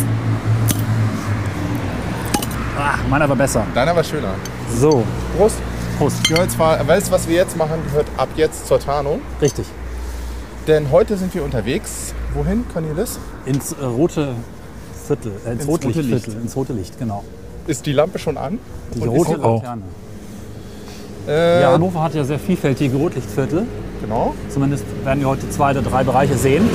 Ah, 2.79 2.94
meiner 3.08 3.29
war 3.29 3.37
besser. 3.37 3.64
Deiner 3.75 3.94
war 3.94 4.05
schöner. 4.05 4.34
So, 4.76 5.05
Prost. 5.36 5.56
Prost. 5.98 6.29
Gehört 6.29 6.51
zwar, 6.53 6.86
weißt 6.86 7.08
du, 7.08 7.13
was 7.13 7.29
wir 7.29 7.34
jetzt 7.34 7.56
machen, 7.56 7.82
gehört 7.84 8.06
ab 8.17 8.29
jetzt 8.36 8.69
zur 8.69 8.79
Tarnung. 8.79 9.20
Richtig. 9.43 9.67
Denn 10.69 10.91
heute 10.93 11.17
sind 11.17 11.34
wir 11.34 11.43
unterwegs. 11.43 12.15
Wohin, 12.34 12.65
Cornelis? 12.72 13.19
Ins 13.46 13.72
äh, 13.72 13.84
rote 13.84 14.34
Viertel, 15.08 15.32
äh, 15.46 15.50
ins, 15.53 15.60
Ins 15.62 15.69
rote 15.69 15.88
Licht. 15.88 16.29
ins 16.29 16.56
rote 16.56 16.72
Licht, 16.72 16.98
genau. 16.98 17.24
Ist 17.67 17.84
die 17.86 17.93
Lampe 17.93 18.19
schon 18.19 18.36
an? 18.38 18.58
Die 18.94 19.00
Und 19.00 19.08
rote 19.08 19.32
ist- 19.32 19.41
oh. 19.44 19.56
Laterne. 19.56 19.82
Äh, 21.27 21.60
Ja, 21.62 21.72
Hannover 21.72 22.03
hat 22.03 22.15
ja 22.15 22.24
sehr 22.24 22.38
vielfältige 22.38 22.96
Rotlichtviertel. 22.96 23.67
Genau. 24.00 24.34
Zumindest 24.48 24.84
werden 25.05 25.20
wir 25.20 25.29
heute 25.29 25.48
zwei 25.50 25.72
oder 25.72 25.82
drei 25.82 26.05
Bereiche 26.05 26.36
sehen. 26.36 26.69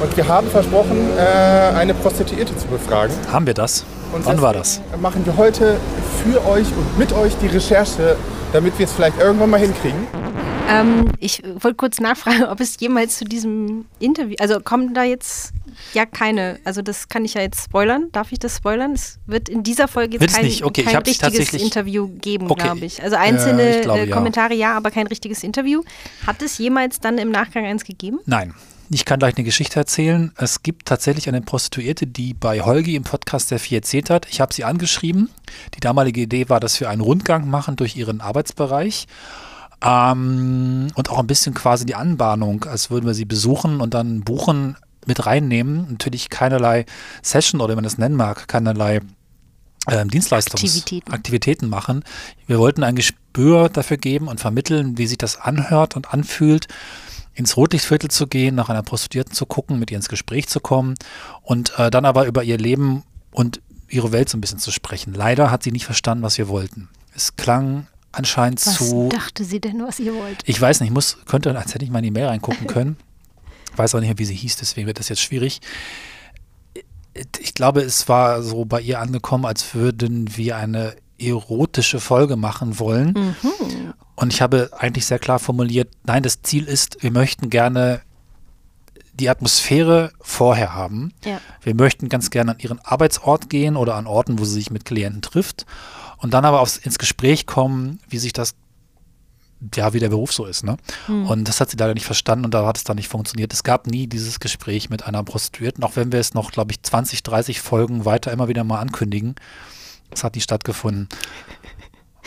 Und 0.00 0.16
wir 0.16 0.28
haben 0.28 0.46
versprochen, 0.48 0.98
äh, 1.16 1.74
eine 1.76 1.94
Prostituierte 1.94 2.56
zu 2.56 2.66
befragen. 2.66 3.14
Haben 3.32 3.46
wir 3.46 3.54
das? 3.54 3.84
Und 4.12 4.26
Wann 4.26 4.42
war 4.42 4.52
das? 4.52 4.80
Machen 5.00 5.24
wir 5.24 5.36
heute 5.36 5.78
für 6.22 6.46
euch 6.46 6.66
und 6.76 6.98
mit 6.98 7.12
euch 7.12 7.32
die 7.40 7.46
Recherche, 7.46 8.16
damit 8.52 8.78
wir 8.78 8.84
es 8.84 8.92
vielleicht 8.92 9.18
irgendwann 9.20 9.50
mal 9.50 9.60
hinkriegen. 9.60 10.06
Ähm, 10.68 11.04
ich 11.18 11.42
wollte 11.60 11.76
kurz 11.76 11.98
nachfragen, 12.00 12.44
ob 12.50 12.60
es 12.60 12.78
jemals 12.78 13.16
zu 13.18 13.24
diesem 13.24 13.86
Interview, 13.98 14.34
also 14.38 14.60
kommen 14.60 14.92
da 14.94 15.02
jetzt 15.04 15.52
ja 15.94 16.06
keine, 16.06 16.58
also 16.64 16.82
das 16.82 17.08
kann 17.08 17.24
ich 17.24 17.34
ja 17.34 17.40
jetzt 17.40 17.64
spoilern. 17.64 18.08
Darf 18.12 18.32
ich 18.32 18.38
das 18.38 18.56
spoilern? 18.56 18.92
Es 18.92 19.18
wird 19.26 19.48
in 19.48 19.62
dieser 19.62 19.88
Folge 19.88 20.18
jetzt 20.18 20.34
kein, 20.34 20.44
nicht? 20.44 20.64
Okay, 20.64 20.82
ich 20.82 20.86
kein 20.86 20.96
hab's 20.96 21.08
richtiges 21.08 21.52
Interview 21.54 22.08
geben, 22.08 22.50
Okay. 22.50 22.64
glaube 22.64 22.84
ich. 22.84 23.02
Also 23.02 23.16
einzelne 23.16 23.62
Äh, 23.62 23.76
ich 23.76 23.82
glaube, 23.82 24.00
äh, 24.00 24.08
ja. 24.08 24.14
Kommentare 24.14 24.54
ja, 24.54 24.76
aber 24.76 24.90
kein 24.90 25.06
richtiges 25.06 25.42
Interview. 25.42 25.82
Hat 26.26 26.42
es 26.42 26.58
jemals 26.58 27.00
dann 27.00 27.18
im 27.18 27.30
Nachgang 27.30 27.64
eins 27.64 27.84
gegeben? 27.84 28.18
Nein. 28.26 28.54
Ich 28.90 29.06
kann 29.06 29.18
gleich 29.18 29.36
eine 29.36 29.44
Geschichte 29.44 29.78
erzählen. 29.80 30.32
Es 30.36 30.62
gibt 30.62 30.86
tatsächlich 30.86 31.26
eine 31.26 31.40
Prostituierte, 31.40 32.06
die 32.06 32.34
bei 32.34 32.60
Holgi 32.60 32.94
im 32.94 33.04
Podcast 33.04 33.48
sehr 33.48 33.58
viel 33.58 33.78
erzählt 33.78 34.10
hat. 34.10 34.26
Ich 34.30 34.40
habe 34.42 34.52
sie 34.52 34.64
angeschrieben. 34.64 35.30
Die 35.74 35.80
damalige 35.80 36.20
Idee 36.20 36.50
war, 36.50 36.60
dass 36.60 36.78
wir 36.78 36.90
einen 36.90 37.00
Rundgang 37.00 37.48
machen 37.48 37.76
durch 37.76 37.96
ihren 37.96 38.20
Arbeitsbereich. 38.20 39.06
Ähm, 39.82 40.88
und 40.94 41.10
auch 41.10 41.18
ein 41.18 41.26
bisschen 41.26 41.54
quasi 41.54 41.86
die 41.86 41.94
Anbahnung, 41.94 42.64
als 42.64 42.90
würden 42.90 43.06
wir 43.06 43.14
sie 43.14 43.24
besuchen 43.24 43.80
und 43.80 43.94
dann 43.94 44.20
buchen, 44.20 44.76
mit 45.06 45.26
reinnehmen. 45.26 45.86
Natürlich 45.90 46.28
keinerlei 46.28 46.86
Session 47.22 47.60
oder 47.60 47.72
wie 47.72 47.76
man 47.76 47.84
das 47.84 47.98
nennen 47.98 48.16
mag, 48.16 48.48
keinerlei 48.48 49.00
ähm, 49.90 50.10
Dienstleistungsaktivitäten 50.10 51.12
Aktivitäten. 51.12 51.12
Aktivitäten 51.12 51.68
machen. 51.68 52.04
Wir 52.46 52.58
wollten 52.58 52.84
ein 52.84 52.94
Gespür 52.94 53.68
dafür 53.68 53.96
geben 53.96 54.28
und 54.28 54.40
vermitteln, 54.40 54.98
wie 54.98 55.06
sich 55.06 55.18
das 55.18 55.40
anhört 55.40 55.96
und 55.96 56.12
anfühlt, 56.12 56.68
ins 57.34 57.56
Rotlichtviertel 57.56 58.10
zu 58.10 58.26
gehen, 58.26 58.54
nach 58.54 58.68
einer 58.68 58.82
Prostituierten 58.82 59.34
zu 59.34 59.46
gucken, 59.46 59.78
mit 59.78 59.90
ihr 59.90 59.96
ins 59.96 60.08
Gespräch 60.08 60.48
zu 60.48 60.60
kommen 60.60 60.94
und 61.42 61.78
äh, 61.78 61.90
dann 61.90 62.04
aber 62.04 62.26
über 62.26 62.44
ihr 62.44 62.58
Leben 62.58 63.02
und 63.32 63.60
ihre 63.88 64.12
Welt 64.12 64.28
so 64.28 64.38
ein 64.38 64.40
bisschen 64.40 64.58
zu 64.58 64.70
sprechen. 64.70 65.14
Leider 65.14 65.50
hat 65.50 65.62
sie 65.62 65.72
nicht 65.72 65.84
verstanden, 65.84 66.22
was 66.22 66.38
wir 66.38 66.48
wollten. 66.48 66.88
Es 67.14 67.36
klang 67.36 67.86
anscheinend 68.12 68.64
Was 68.64 68.76
zu. 68.76 69.08
dachte 69.08 69.44
sie 69.44 69.60
denn, 69.60 69.82
was 69.84 69.98
ihr 69.98 70.14
wollt? 70.14 70.42
Ich 70.44 70.60
weiß 70.60 70.80
nicht, 70.80 70.90
ich 70.90 70.94
muss, 70.94 71.18
könnte, 71.26 71.56
als 71.58 71.74
hätte 71.74 71.84
ich 71.84 71.90
mal 71.90 71.98
in 71.98 72.04
die 72.04 72.10
Mail 72.10 72.26
reingucken 72.26 72.66
können. 72.66 72.96
Weiß 73.76 73.94
auch 73.94 74.00
nicht 74.00 74.08
mehr, 74.08 74.18
wie 74.18 74.24
sie 74.24 74.34
hieß, 74.34 74.56
deswegen 74.56 74.86
wird 74.86 74.98
das 74.98 75.08
jetzt 75.08 75.22
schwierig. 75.22 75.60
Ich 77.40 77.54
glaube, 77.54 77.82
es 77.82 78.08
war 78.08 78.42
so 78.42 78.64
bei 78.64 78.80
ihr 78.80 79.00
angekommen, 79.00 79.44
als 79.44 79.74
würden 79.74 80.36
wir 80.36 80.56
eine 80.56 80.96
erotische 81.18 82.00
Folge 82.00 82.36
machen 82.36 82.78
wollen. 82.78 83.36
Und 84.14 84.32
ich 84.32 84.40
habe 84.42 84.70
eigentlich 84.78 85.06
sehr 85.06 85.18
klar 85.18 85.38
formuliert, 85.38 85.88
nein, 86.04 86.22
das 86.22 86.42
Ziel 86.42 86.64
ist, 86.64 87.02
wir 87.02 87.10
möchten 87.10 87.50
gerne 87.50 88.02
die 89.14 89.28
Atmosphäre 89.28 90.12
vorher 90.20 90.74
haben. 90.74 91.12
Ja. 91.24 91.40
Wir 91.60 91.74
möchten 91.74 92.08
ganz 92.08 92.30
gerne 92.30 92.52
an 92.52 92.58
ihren 92.58 92.80
Arbeitsort 92.80 93.50
gehen 93.50 93.76
oder 93.76 93.94
an 93.94 94.06
Orten, 94.06 94.38
wo 94.38 94.44
sie 94.44 94.54
sich 94.54 94.70
mit 94.70 94.84
Klienten 94.84 95.22
trifft. 95.22 95.66
Und 96.16 96.34
dann 96.34 96.44
aber 96.44 96.60
aufs, 96.60 96.76
ins 96.78 96.98
Gespräch 96.98 97.46
kommen, 97.46 97.98
wie 98.08 98.18
sich 98.18 98.32
das, 98.32 98.54
ja, 99.74 99.92
wie 99.92 99.98
der 100.00 100.08
Beruf 100.08 100.32
so 100.32 100.44
ist. 100.44 100.64
Ne? 100.64 100.76
Und 101.08 101.46
das 101.48 101.60
hat 101.60 101.70
sie 101.70 101.76
leider 101.76 101.94
nicht 101.94 102.06
verstanden 102.06 102.44
und 102.44 102.52
da 102.54 102.66
hat 102.66 102.76
es 102.76 102.84
dann 102.84 102.96
nicht 102.96 103.08
funktioniert. 103.08 103.52
Es 103.52 103.62
gab 103.62 103.86
nie 103.86 104.06
dieses 104.06 104.40
Gespräch 104.40 104.90
mit 104.90 105.04
einer 105.06 105.22
Prostituierten, 105.22 105.84
auch 105.84 105.96
wenn 105.96 106.10
wir 106.12 106.20
es 106.20 106.34
noch, 106.34 106.50
glaube 106.52 106.72
ich, 106.72 106.82
20, 106.82 107.22
30 107.22 107.60
Folgen 107.60 108.04
weiter 108.04 108.32
immer 108.32 108.48
wieder 108.48 108.64
mal 108.64 108.80
ankündigen. 108.80 109.34
Es 110.10 110.24
hat 110.24 110.34
nie 110.34 110.40
stattgefunden. 110.40 111.08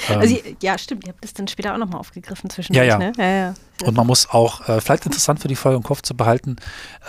Ähm, 0.09 0.19
Also, 0.19 0.35
ihr- 0.35 0.55
ja, 0.61 0.77
stimmt, 0.77 1.05
ihr 1.05 1.13
habt 1.13 1.23
das 1.23 1.33
dann 1.33 1.47
später 1.47 1.73
auch 1.73 1.77
nochmal 1.77 2.01
aufgegriffen 2.01 2.49
zwischen 2.49 2.73
Ja, 2.73 2.83
ja. 2.83 2.97
ne? 2.97 3.13
Ja, 3.17 3.29
ja. 3.29 3.53
Und 3.85 3.95
man 3.95 4.05
muss 4.05 4.29
auch, 4.29 4.67
äh, 4.67 4.81
vielleicht 4.81 5.05
interessant 5.05 5.39
für 5.39 5.47
die 5.47 5.55
Folge 5.55 5.77
im 5.77 5.83
Kopf 5.83 6.01
zu 6.01 6.17
behalten, 6.17 6.57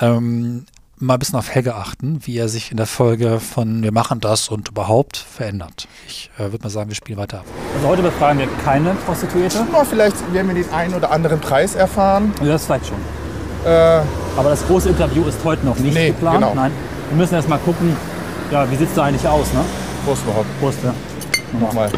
ähm, 0.01 0.67
mal 0.99 1.15
ein 1.15 1.19
bisschen 1.19 1.39
auf 1.39 1.51
Helge 1.51 1.75
achten, 1.75 2.21
wie 2.25 2.39
er 2.39 2.49
sich 2.49 2.71
in 2.71 2.77
der 2.77 2.87
Folge 2.87 3.39
von 3.41 3.83
wir 3.83 3.93
machen 3.93 4.21
das 4.21 4.49
und 4.49 4.69
überhaupt 4.69 5.17
verändert. 5.17 5.89
Ich 6.07 6.31
äh, 6.39 6.51
würde 6.53 6.59
mal 6.63 6.71
sagen, 6.71 6.89
wir 6.89 6.95
spielen 6.97 7.19
weiter 7.19 7.39
ab. 7.41 7.45
Also 7.77 7.89
heute 7.89 8.03
befragen 8.03 8.39
wir 8.39 8.49
keine 8.65 8.95
Prostituierte. 9.05 9.67
Ja, 9.73 9.85
vielleicht 9.85 10.17
werden 10.33 10.49
wir 10.49 10.55
den 10.63 10.73
einen 10.73 10.95
oder 10.95 11.11
anderen 11.11 11.41
Preis 11.41 11.75
erfahren. 11.75 12.33
Ja, 12.41 12.49
das 12.49 12.65
vielleicht 12.65 12.87
schon. 12.87 12.99
Äh, 13.65 14.01
Aber 14.37 14.51
das 14.51 14.67
große 14.67 14.89
Interview 14.89 15.25
ist 15.25 15.39
heute 15.45 15.67
noch 15.67 15.79
nicht 15.79 15.95
Nee, 15.95 16.09
geplant. 16.09 16.39
genau. 16.41 16.55
Nein. 16.55 16.73
Wir 17.11 17.17
müssen 17.19 17.35
erst 17.35 17.49
mal 17.49 17.59
gucken, 17.59 17.95
ja, 18.51 18.71
wie 18.71 18.77
sieht 18.77 18.89
es 18.89 18.95
da 18.95 19.05
eigentlich 19.05 19.27
aus, 19.27 19.53
ne? 19.53 19.61
Prost 20.05 20.23
überhaupt. 20.25 20.47
Prost, 20.61 20.79
ja. 20.85 20.95
Nochmal. 21.59 21.91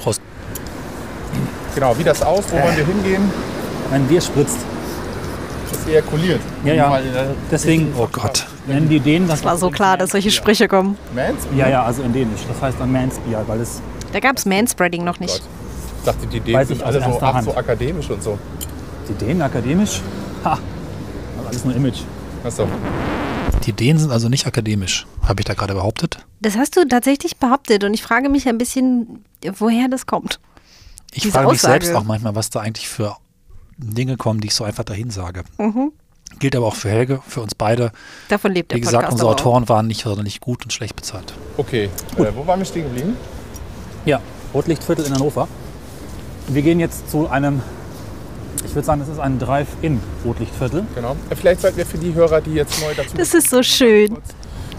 Prost. 0.00 0.20
Genau, 1.74 1.96
wie 1.98 2.04
das 2.04 2.22
aus? 2.22 2.44
Wo 2.50 2.56
wollen 2.62 2.76
wir 2.76 2.86
hingehen? 2.86 3.30
Mein 3.90 4.04
Bier 4.06 4.20
spritzt. 4.20 4.58
Das 5.70 5.86
ejakuliert. 5.86 6.40
Ja, 6.64 6.74
ja. 6.74 6.98
Der- 7.00 7.34
Deswegen 7.50 7.92
Oh 7.96 8.08
Gott. 8.10 8.46
nennen 8.66 8.88
die 8.88 9.00
den 9.00 9.28
das. 9.28 9.44
War 9.44 9.56
so 9.56 9.70
klar, 9.70 9.96
dass 9.96 10.10
solche 10.10 10.30
Sprüche 10.30 10.68
kommen. 10.68 10.96
Mans? 11.14 11.46
Ja, 11.56 11.68
ja, 11.68 11.84
also 11.84 12.02
in 12.02 12.12
Dänisch. 12.12 12.40
Das 12.48 12.60
heißt 12.60 12.76
dann 12.80 12.90
Mansbier, 12.92 13.44
weil 13.46 13.60
es 13.60 13.80
Da 14.12 14.20
gab 14.20 14.36
es 14.36 14.44
Manspreading 14.46 15.04
noch 15.04 15.20
nicht. 15.20 15.38
Gott. 15.40 15.48
Ich 15.98 16.04
dachte, 16.04 16.26
die 16.26 16.36
Ideen 16.38 16.56
Weiß 16.56 16.68
sind 16.68 16.82
alle 16.82 17.00
so, 17.02 17.18
ach, 17.20 17.42
so 17.42 17.54
akademisch 17.54 18.08
und 18.10 18.22
so. 18.22 18.38
die 19.08 19.12
Dänen 19.14 19.42
akademisch. 19.42 20.00
Ha, 20.44 20.58
das 20.58 20.60
ist 21.44 21.48
alles 21.48 21.64
nur 21.66 21.76
Image. 21.76 22.00
Achso. 22.42 22.66
Die 23.64 23.70
Ideen 23.70 23.98
sind 23.98 24.10
also 24.10 24.28
nicht 24.30 24.46
akademisch, 24.46 25.06
habe 25.28 25.42
ich 25.42 25.44
da 25.44 25.52
gerade 25.52 25.74
behauptet. 25.74 26.24
Das 26.40 26.56
hast 26.56 26.76
du 26.76 26.84
tatsächlich 26.88 27.36
behauptet 27.36 27.84
und 27.84 27.92
ich 27.92 28.02
frage 28.02 28.30
mich 28.30 28.48
ein 28.48 28.56
bisschen, 28.56 29.22
woher 29.58 29.88
das 29.88 30.06
kommt. 30.06 30.40
Ich 31.12 31.22
Diese 31.24 31.32
frage 31.34 31.48
mich 31.48 31.58
Aussage. 31.58 31.84
selbst 31.84 31.94
auch 31.94 32.04
manchmal, 32.04 32.34
was 32.34 32.48
da 32.48 32.60
eigentlich 32.60 32.88
für 32.88 33.16
Dinge 33.82 34.16
kommen, 34.16 34.40
die 34.40 34.48
ich 34.48 34.54
so 34.54 34.64
einfach 34.64 34.84
dahin 34.84 35.10
sage. 35.10 35.44
Mhm. 35.58 35.92
Gilt 36.38 36.54
aber 36.54 36.66
auch 36.66 36.74
für 36.76 36.88
Helge, 36.90 37.20
für 37.26 37.40
uns 37.40 37.54
beide. 37.54 37.90
Davon 38.28 38.52
lebt 38.52 38.70
der 38.70 38.76
Wie 38.76 38.82
gesagt, 38.82 39.10
unsere. 39.10 39.30
Autoren 39.30 39.68
waren 39.68 39.86
nicht 39.88 40.02
sonderlich 40.04 40.40
gut 40.40 40.62
und 40.64 40.72
schlecht 40.72 40.94
bezahlt. 40.96 41.34
Okay, 41.56 41.90
äh, 42.16 42.26
wo 42.34 42.46
waren 42.46 42.60
wir 42.60 42.66
stehen 42.66 42.84
geblieben? 42.84 43.16
Ja, 44.04 44.20
Rotlichtviertel 44.54 45.06
in 45.06 45.14
Hannover. 45.14 45.48
Wir 46.48 46.62
gehen 46.62 46.80
jetzt 46.80 47.10
zu 47.10 47.28
einem, 47.28 47.62
ich 48.64 48.74
würde 48.74 48.86
sagen, 48.86 49.00
das 49.00 49.08
ist 49.08 49.18
ein 49.18 49.38
Drive-In-Rotlichtviertel. 49.38 50.84
Genau. 50.94 51.16
Äh, 51.30 51.36
Vielleicht 51.36 51.60
sollten 51.60 51.76
wir 51.76 51.86
für 51.86 51.98
die 51.98 52.14
Hörer, 52.14 52.40
die 52.40 52.54
jetzt 52.54 52.80
neu 52.80 52.94
dazu 52.94 53.16
Das 53.16 53.34
ist 53.34 53.50
so 53.50 53.62
schön. 53.62 54.16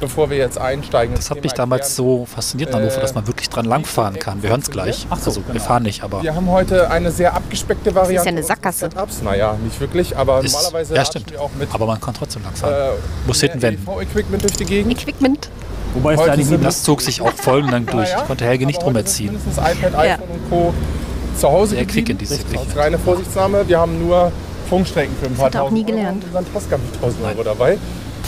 Bevor 0.01 0.29
wir 0.29 0.35
jetzt 0.37 0.57
einsteigen. 0.57 1.15
Das 1.15 1.29
hat 1.29 1.41
mich 1.41 1.53
damals 1.53 1.95
so 1.95 2.25
fasziniert 2.25 2.71
in 2.71 2.75
Hannover, 2.75 2.99
dass 2.99 3.15
man 3.15 3.25
wirklich 3.27 3.49
dran 3.49 3.65
langfahren 3.65 4.19
kann. 4.19 4.43
Wir 4.43 4.49
hören 4.49 4.59
es 4.61 4.69
gleich. 4.69 5.07
Ach 5.09 5.17
so, 5.17 5.29
also, 5.29 5.41
wir 5.47 5.53
genau. 5.53 5.63
fahren 5.63 5.83
nicht, 5.83 6.03
aber 6.03 6.21
Wir 6.21 6.35
haben 6.35 6.49
heute 6.49 6.91
eine 6.91 7.11
sehr 7.11 7.33
abgespeckte 7.33 7.95
Variante. 7.95 8.27
eine 8.27 8.39
unseres 8.39 8.47
Sackgasse. 8.47 8.79
Setups. 8.89 9.21
Naja, 9.21 9.55
nicht 9.63 9.79
wirklich, 9.79 10.17
aber 10.17 10.43
ist, 10.43 10.51
normalerweise 10.53 10.95
ja, 10.95 11.05
stimmt. 11.05 11.31
wir 11.31 11.41
auch 11.41 11.51
mit 11.57 11.69
Aber 11.73 11.85
man 11.85 12.01
kann 12.01 12.13
trotzdem 12.13 12.43
lang 12.43 12.53
fahren. 12.55 12.73
äh, 12.73 13.27
Muss 13.27 13.39
hinten 13.39 13.61
wenden. 13.61 13.83
EV-Equipment 13.87 14.43
durch 14.43 14.53
die 14.57 14.65
Gegend. 14.65 14.91
Equipment. 15.01 15.49
Wobei 15.93 16.13
es 16.13 16.19
da 16.21 16.35
sind 16.35 16.63
Das 16.65 16.83
zog 16.83 17.01
sich 17.01 17.21
auch 17.21 17.31
folgenlang 17.33 17.85
durch. 17.85 18.09
Naja, 18.09 18.17
Ich 18.21 18.27
konnte 18.27 18.45
Helge 18.45 18.65
nicht 18.65 18.81
drum 18.81 18.93
sind 18.93 18.97
erziehen. 19.05 19.35
IPad, 19.57 19.93
Ja. 19.93 19.99
iPhone 20.15 20.27
und 20.29 20.49
Co. 20.49 20.73
zu 21.37 21.49
Hause 21.49 21.75
Sehr 21.75 21.85
quick 21.85 22.09
in 22.09 22.17
diese 22.17 22.37
Küche. 22.37 22.59
reiner 22.75 22.97
Vorsichtsnahme. 22.99 23.67
Wir 23.67 23.79
haben 23.79 23.99
nur 24.05 24.31
Funkstrecken 24.69 25.13
für 25.21 25.27
ein 25.27 25.35
paar 25.35 25.47
hat 25.47 25.55
er 25.55 25.63
auch 25.63 25.69
nie 25.71 25.81
tausend 25.83 25.91
Euro 25.91 25.99
gelernt. 25.99 26.23
und 26.23 26.27
unseren 26.37 26.53
Tasker 26.53 26.77
mit 26.77 26.93
1000 26.95 27.25
Euro 27.25 27.43
dabei. 27.43 27.77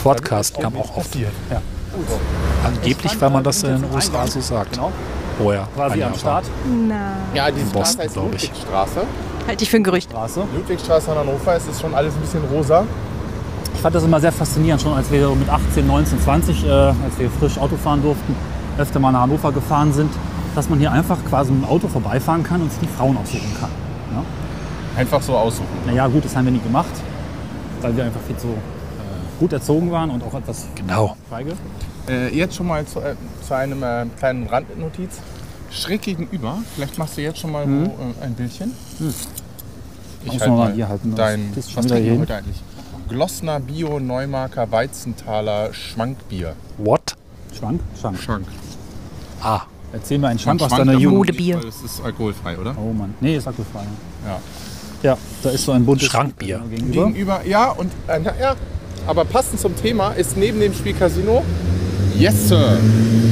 Podcast 0.04 0.56
Da 0.56 0.60
kam 0.62 0.76
auch 0.76 0.96
oft. 0.98 1.14
Ja. 1.16 1.28
Angeblich, 2.64 3.20
weil 3.20 3.30
man 3.30 3.42
das 3.42 3.62
in 3.62 3.80
den 3.80 3.84
USA 3.92 4.26
so 4.26 4.40
sagt. 4.40 4.72
Genau, 4.72 4.92
Vorher. 5.38 5.66
quasi 5.74 6.02
ein 6.02 6.08
am 6.12 6.18
Start. 6.18 6.44
Na, 6.88 7.16
Ja, 7.32 7.50
diese 7.50 7.66
Boston, 7.72 7.84
Straße 7.84 7.98
heißt. 8.02 8.16
Ludwigstraße. 8.16 9.00
halte 9.46 9.64
ich 9.64 9.70
für 9.70 9.76
ein 9.78 9.84
Gerücht. 9.84 10.10
Straße. 10.10 10.42
Ludwigstraße 10.54 11.10
in 11.10 11.18
Hannover, 11.18 11.54
es 11.56 11.66
ist 11.66 11.80
schon 11.80 11.94
alles 11.94 12.12
ein 12.14 12.20
bisschen 12.20 12.44
rosa. 12.52 12.84
Ich 13.74 13.80
fand 13.80 13.94
das 13.94 14.04
immer 14.04 14.20
sehr 14.20 14.32
faszinierend, 14.32 14.82
schon 14.82 14.92
als 14.94 15.10
wir 15.10 15.26
so 15.26 15.34
mit 15.34 15.48
18, 15.48 15.86
19, 15.86 16.20
20, 16.20 16.64
äh, 16.66 16.70
als 16.70 16.94
wir 17.18 17.30
frisch 17.30 17.56
Auto 17.58 17.76
fahren 17.76 18.02
durften, 18.02 18.36
öfter 18.78 18.98
mal 19.00 19.10
nach 19.12 19.22
Hannover 19.22 19.52
gefahren 19.52 19.92
sind, 19.92 20.10
dass 20.54 20.68
man 20.68 20.78
hier 20.78 20.92
einfach 20.92 21.16
quasi 21.28 21.50
mit 21.50 21.62
dem 21.64 21.68
Auto 21.70 21.88
vorbeifahren 21.88 22.42
kann 22.42 22.60
und 22.60 22.70
sich 22.70 22.80
die 22.80 22.88
Frauen 22.88 23.16
aussuchen 23.16 23.56
kann. 23.58 23.70
Ja? 24.14 25.00
Einfach 25.00 25.22
so 25.22 25.34
aussuchen. 25.36 25.66
Naja, 25.86 26.06
gut, 26.08 26.24
das 26.24 26.36
haben 26.36 26.44
wir 26.44 26.52
nie 26.52 26.60
gemacht, 26.60 26.92
weil 27.80 27.96
wir 27.96 28.04
einfach 28.04 28.20
viel 28.26 28.36
zu 28.36 28.48
gut 29.44 29.52
erzogen 29.52 29.90
waren 29.90 30.08
und 30.10 30.22
auch 30.24 30.32
etwas 30.32 30.66
Genau. 30.74 31.16
feige. 31.28 31.52
Äh, 32.08 32.34
jetzt 32.34 32.56
schon 32.56 32.66
mal 32.66 32.86
zu, 32.86 33.00
äh, 33.00 33.14
zu 33.46 33.54
einem 33.54 33.82
äh, 33.82 34.06
kleinen 34.18 34.46
Randnotiz. 34.46 35.18
Schräg 35.70 36.00
gegenüber, 36.02 36.58
vielleicht 36.74 36.96
machst 36.98 37.18
du 37.18 37.20
jetzt 37.22 37.40
schon 37.40 37.52
mal 37.52 37.66
Mhm. 37.66 37.86
wo, 37.86 37.90
äh, 38.22 38.24
ein 38.24 38.32
Bildchen. 38.34 38.72
Ich 40.24 40.32
Muss 40.32 40.40
halt 40.40 40.50
mal 40.50 40.56
mal 40.56 40.72
hier 40.72 40.88
halten, 40.88 41.10
das 41.10 41.16
Dein, 41.18 41.52
was 41.54 41.68
wieder 41.84 41.88
trinken 41.94 42.12
wir 42.12 42.18
heute 42.20 42.34
eigentlich? 42.36 42.62
Glossner 43.08 43.60
Bio 43.60 44.00
Neumarker 44.00 44.70
Weizenthaler 44.72 45.74
Schwankbier. 45.74 46.54
What? 46.78 47.16
Schwank? 47.58 47.80
Schwank. 48.00 48.18
Schwank. 48.18 48.46
Ah, 49.42 49.60
Erzähl 49.92 50.18
mir 50.18 50.28
einen 50.28 50.38
Schwank 50.38 50.62
aus 50.62 50.68
Schwank 50.68 50.80
deiner 50.86 50.92
davon 50.98 51.02
Jugend. 51.02 51.38
weil 51.62 51.68
Es 51.68 51.82
ist 51.82 52.02
alkoholfrei, 52.02 52.56
oder? 52.58 52.74
Oh 52.78 52.92
Mann. 52.94 53.12
Nee, 53.20 53.36
ist 53.36 53.46
alkoholfrei. 53.46 53.82
Ja. 54.26 54.40
Ja, 55.02 55.18
da 55.42 55.50
ist 55.50 55.64
so 55.66 55.72
ein 55.72 55.84
buntes 55.84 56.08
Schrankbier. 56.08 56.62
gegenüber. 56.70 57.06
Gegenüber, 57.08 57.46
ja, 57.46 57.70
und 57.72 57.92
äh, 58.08 58.22
ja, 58.22 58.54
aber 59.06 59.24
passend 59.24 59.60
zum 59.60 59.76
Thema 59.76 60.12
ist 60.12 60.36
neben 60.36 60.60
dem 60.60 60.72
Spiel 60.72 60.94
Casino 60.94 61.44
Yes 62.16 62.48
Sir, 62.48 62.78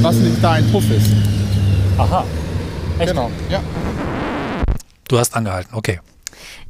was 0.00 0.17
nicht 0.17 0.43
da 0.43 0.52
ein 0.52 0.71
Puff 0.73 0.91
ist. 0.91 1.12
Aha. 1.99 2.25
Echt? 2.99 3.11
Genau, 3.11 3.31
ja. 3.49 3.61
du 5.09 5.19
hast 5.19 5.35
angehalten. 5.35 5.75
Okay. 5.75 6.00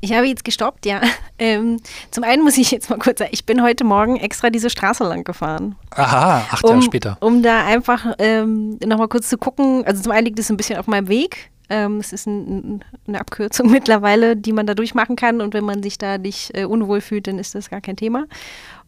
Ich 0.00 0.12
habe 0.12 0.26
jetzt 0.26 0.44
gestoppt, 0.44 0.86
ja. 0.86 1.00
Ähm, 1.38 1.78
zum 2.12 2.22
einen 2.22 2.44
muss 2.44 2.56
ich 2.56 2.70
jetzt 2.70 2.88
mal 2.88 3.00
kurz 3.00 3.18
sagen, 3.18 3.32
ich 3.32 3.44
bin 3.44 3.64
heute 3.64 3.82
Morgen 3.82 4.16
extra 4.16 4.48
diese 4.48 4.70
Straße 4.70 5.02
lang 5.02 5.24
gefahren. 5.24 5.74
Aha, 5.90 6.46
acht 6.52 6.64
Jahre 6.64 6.82
später. 6.82 7.16
Um 7.18 7.42
da 7.42 7.64
einfach 7.64 8.14
ähm, 8.18 8.78
nochmal 8.84 9.08
kurz 9.08 9.28
zu 9.28 9.38
gucken. 9.38 9.82
Also 9.84 10.04
zum 10.04 10.12
einen 10.12 10.26
liegt 10.26 10.38
es 10.38 10.50
ein 10.50 10.56
bisschen 10.56 10.78
auf 10.78 10.86
meinem 10.86 11.08
Weg. 11.08 11.50
Ähm, 11.68 11.98
es 11.98 12.12
ist 12.12 12.28
ein, 12.28 12.84
eine 13.08 13.18
Abkürzung 13.18 13.70
mittlerweile, 13.72 14.36
die 14.36 14.52
man 14.52 14.68
da 14.68 14.74
durchmachen 14.74 15.16
kann. 15.16 15.40
Und 15.40 15.52
wenn 15.52 15.64
man 15.64 15.82
sich 15.82 15.98
da 15.98 16.16
nicht 16.16 16.56
äh, 16.56 16.64
unwohl 16.64 17.00
fühlt, 17.00 17.26
dann 17.26 17.40
ist 17.40 17.56
das 17.56 17.70
gar 17.70 17.80
kein 17.80 17.96
Thema. 17.96 18.26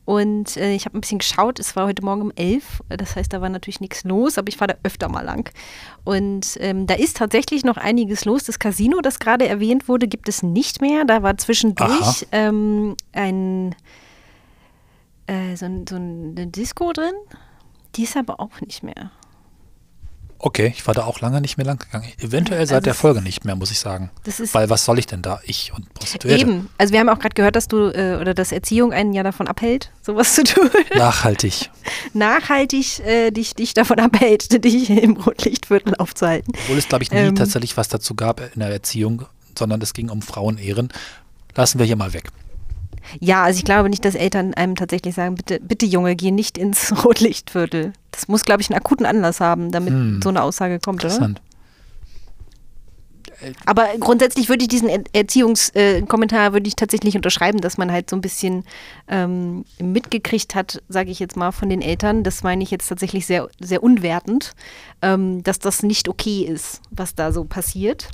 Und 0.05 0.57
äh, 0.57 0.75
ich 0.75 0.85
habe 0.85 0.99
ein 0.99 1.01
bisschen 1.01 1.19
geschaut, 1.19 1.59
es 1.59 1.77
war 1.77 1.87
heute 1.87 2.05
Morgen 2.05 2.23
um 2.23 2.33
elf, 2.37 2.83
das 2.89 3.17
heißt, 3.17 3.33
da 3.33 3.41
war 3.41 3.49
natürlich 3.49 3.81
nichts 3.81 4.05
los, 4.05 4.37
aber 4.37 4.49
ich 4.49 4.59
fahre 4.59 4.75
da 4.75 4.79
öfter 4.83 5.09
mal 5.09 5.23
lang. 5.23 5.51
Und 6.05 6.59
ähm, 6.61 6.87
da 6.87 6.95
ist 6.95 7.17
tatsächlich 7.17 7.65
noch 7.65 7.79
einiges 7.79 8.25
los. 8.27 8.45
Das 8.45 8.59
Casino, 8.59 9.01
das 9.01 9.19
gerade 9.19 9.49
erwähnt 9.49 9.89
wurde, 9.89 10.07
gibt 10.07 10.29
es 10.29 10.43
nicht 10.43 10.83
mehr. 10.83 11.05
Da 11.05 11.23
war 11.23 11.37
zwischendurch 11.39 12.27
ähm, 12.33 12.97
ein, 13.13 13.75
äh, 15.27 15.57
so, 15.57 15.65
ein, 15.65 15.87
so 15.89 15.97
eine 15.97 16.47
Disco 16.49 16.93
drin. 16.93 17.15
Die 17.97 18.03
ist 18.03 18.17
aber 18.17 18.41
auch 18.41 18.61
nicht 18.61 18.83
mehr. 18.83 19.11
Okay, 20.47 20.75
ich 20.77 20.87
war 20.87 20.93
da 20.93 21.05
auch 21.05 21.23
lange 21.23 21.41
nicht 21.41 21.57
mehr 21.57 21.65
lang 21.65 21.79
gegangen. 21.79 22.07
Eventuell 22.19 22.67
seit 22.67 22.77
Also 22.77 22.85
der 22.85 22.93
Folge 22.93 23.23
nicht 23.23 23.47
mehr, 23.47 23.57
muss 23.57 23.71
ich 23.71 23.79
sagen. 23.79 24.11
Das 24.25 24.41
ist 24.41 24.53
Weil 24.53 24.69
was 24.69 24.85
soll 24.85 24.99
ich 24.99 25.07
denn 25.07 25.23
da? 25.23 25.41
Ich 25.45 25.73
und 25.75 25.95
Prostituierte. 25.95 26.39
eben. 26.39 26.69
Also 26.77 26.93
wir 26.93 27.01
haben 27.01 27.09
auch 27.09 27.19
gerade 27.19 27.33
gehört, 27.33 27.57
dass 27.57 27.67
du 27.67 27.89
äh, 27.89 28.19
oder 28.21 28.35
dass 28.35 28.53
Erziehung 28.53 28.93
einen 28.93 29.15
ja 29.15 29.23
davon 29.23 29.49
abhält, 29.49 29.91
sowas 30.03 30.35
zu 30.35 30.45
tun. 30.45 30.69
Nachhaltig. 30.97 31.71
Nachhaltig 32.13 33.01
äh, 33.07 33.31
dich, 33.31 33.55
dich 33.55 33.73
davon 33.73 33.99
abhält, 33.99 34.63
dich 34.67 34.91
im 34.91 35.17
Rotlichtviertel 35.17 35.95
aufzuhalten. 35.95 36.53
Obwohl 36.65 36.77
es, 36.77 36.89
glaube 36.89 37.05
ich, 37.05 37.11
nie 37.11 37.17
Ähm. 37.17 37.37
tatsächlich 37.37 37.79
was 37.79 37.89
dazu 37.89 38.15
gab 38.15 38.43
in 38.43 38.61
der 38.61 38.69
Erziehung, 38.69 39.25
sondern 39.59 39.81
es 39.81 39.95
ging 39.95 40.11
um 40.11 40.21
Frauenehren. 40.21 40.93
Lassen 41.55 41.79
wir 41.79 41.87
hier 41.87 41.97
mal 41.97 42.13
weg. 42.13 42.29
Ja, 43.21 43.45
also 43.45 43.59
ich 43.59 43.65
glaube 43.65 43.89
nicht, 43.91 44.05
dass 44.05 44.15
Eltern 44.15 44.55
einem 44.55 44.77
tatsächlich 44.77 45.15
sagen, 45.15 45.35
bitte, 45.35 45.61
bitte 45.61 45.87
Junge, 45.87 46.17
geh 46.17 46.31
nicht 46.31 46.57
ins 46.59 46.93
Rotlichtviertel. 47.05 47.93
Das 48.11 48.29
muss, 48.29 48.45
glaube 48.45 48.63
ich, 48.63 48.71
einen 48.71 48.79
akuten 48.79 49.07
Anlass 49.07 49.41
haben, 49.41 49.71
damit 49.73 49.93
Hm. 49.93 50.21
so 50.23 50.29
eine 50.31 50.43
Aussage 50.43 50.79
kommt, 50.79 51.05
oder? 51.05 51.13
Interessant. 51.15 51.41
Aber 53.67 53.89
grundsätzlich 53.99 54.49
würde 54.49 54.63
ich 54.63 54.69
diesen 54.69 54.89
Er- 54.89 55.03
Erziehungskommentar 55.13 56.47
äh, 56.49 56.53
würde 56.53 56.69
ich 56.69 56.77
tatsächlich 56.77 57.17
unterschreiben, 57.17 57.61
dass 57.61 57.77
man 57.77 57.91
halt 57.91 58.09
so 58.09 58.17
ein 58.17 58.21
bisschen 58.23 58.65
ähm, 59.09 59.65
mitgekriegt 59.81 60.55
hat, 60.55 60.81
sage 60.89 61.11
ich 61.11 61.19
jetzt 61.19 61.37
mal, 61.37 61.51
von 61.53 61.69
den 61.69 61.83
Eltern. 61.83 62.23
Das 62.23 62.43
meine 62.43 62.63
ich 62.63 62.71
jetzt 62.71 62.89
tatsächlich 62.89 63.27
sehr, 63.27 63.49
sehr 63.61 63.83
unwertend, 63.83 64.55
ähm, 65.03 65.43
dass 65.43 65.59
das 65.59 65.83
nicht 65.83 66.09
okay 66.09 66.43
ist, 66.45 66.81
was 66.91 67.15
da 67.15 67.33
so 67.33 67.45
passiert. 67.45 68.09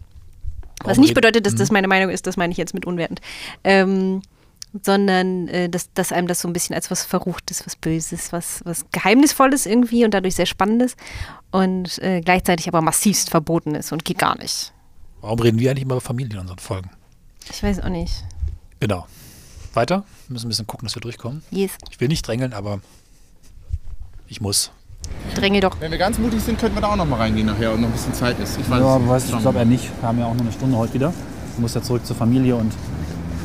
Was 0.83 0.97
nicht 0.99 1.15
bedeutet, 1.15 1.45
dass 1.45 1.55
das 1.55 1.69
Mhm. 1.71 1.75
meine 1.75 1.89
Meinung 1.89 2.11
ist, 2.11 2.27
das 2.27 2.37
meine 2.39 2.53
ich 2.53 2.57
jetzt 2.57 2.73
mit 2.73 2.87
unwertend. 2.87 3.21
Ähm, 3.63 4.23
sondern 4.83 5.49
äh, 5.49 5.69
dass, 5.69 5.93
dass 5.95 6.13
einem 6.13 6.27
das 6.29 6.41
so 6.41 6.49
ein 6.49 6.53
bisschen 6.53 6.75
als 6.75 6.91
was 6.91 7.05
Verruchtes, 7.05 7.67
was 7.67 7.77
Böses, 7.77 8.33
was, 8.33 8.61
was 8.65 8.85
Geheimnisvolles 8.93 9.67
irgendwie 9.67 10.05
und 10.05 10.13
dadurch 10.15 10.35
sehr 10.37 10.47
Spannendes 10.47 10.97
und 11.51 11.99
äh, 12.03 12.21
gleichzeitig 12.21 12.69
aber 12.69 12.81
massivst 12.81 13.31
verboten 13.31 13.75
ist 13.75 13.93
und 13.93 14.05
geht 14.05 14.19
gar 14.19 14.39
nicht. 14.39 14.73
Warum 15.21 15.41
reden 15.41 15.59
wir 15.59 15.71
eigentlich 15.71 15.83
immer 15.85 15.95
über 15.95 16.01
Familie 16.01 16.35
in 16.35 16.39
unseren 16.41 16.59
Folgen? 16.59 16.91
Ich 17.51 17.63
weiß 17.63 17.81
auch 17.81 17.89
nicht. 17.89 18.25
Genau. 18.79 19.07
Weiter. 19.75 20.05
Wir 20.29 20.33
müssen 20.35 20.47
ein 20.47 20.51
bisschen 20.51 20.67
gucken, 20.67 20.87
dass 20.87 20.95
wir 20.95 21.03
durchkommen. 21.03 21.43
Yes, 21.51 21.73
Ich 21.91 22.01
will 22.01 22.09
nicht 22.09 22.27
drängeln, 22.27 22.53
aber 22.53 22.81
ich 24.29 24.41
muss. 24.41 24.71
dränge 25.35 25.61
doch. 25.61 25.81
Wenn 25.81 25.91
wir 25.91 25.99
ganz 25.99 26.19
mutig 26.19 26.41
sind, 26.43 26.59
könnten 26.59 26.77
wir 26.77 26.81
da 26.83 26.89
auch 26.93 26.97
noch 26.97 27.07
mal 27.07 27.17
reingehen 27.17 27.47
nachher 27.47 27.73
und 27.73 27.81
noch 27.81 27.89
ein 27.89 27.93
bisschen 27.93 28.15
Zeit 28.15 28.39
ist. 28.39 28.59
Ich 28.59 28.69
weiß 28.71 28.81
Ja, 28.81 28.95
es 28.97 29.01
nicht. 29.01 29.11
weiß, 29.11 29.25
ich 29.31 29.39
glaube 29.39 29.59
eher 29.59 29.65
nicht. 29.65 29.91
Wir 30.01 30.09
haben 30.09 30.19
ja 30.19 30.27
auch 30.27 30.33
nur 30.35 30.43
eine 30.43 30.53
Stunde 30.53 30.77
heute 30.77 30.95
wieder. 30.95 31.13
Du 31.57 31.61
musst 31.61 31.75
ja 31.75 31.83
zurück 31.83 32.05
zur 32.07 32.17
Familie 32.17 32.57
und 32.57 32.73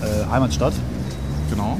äh, 0.01 0.25
Heimatstadt. 0.29 0.74
Genau. 1.50 1.78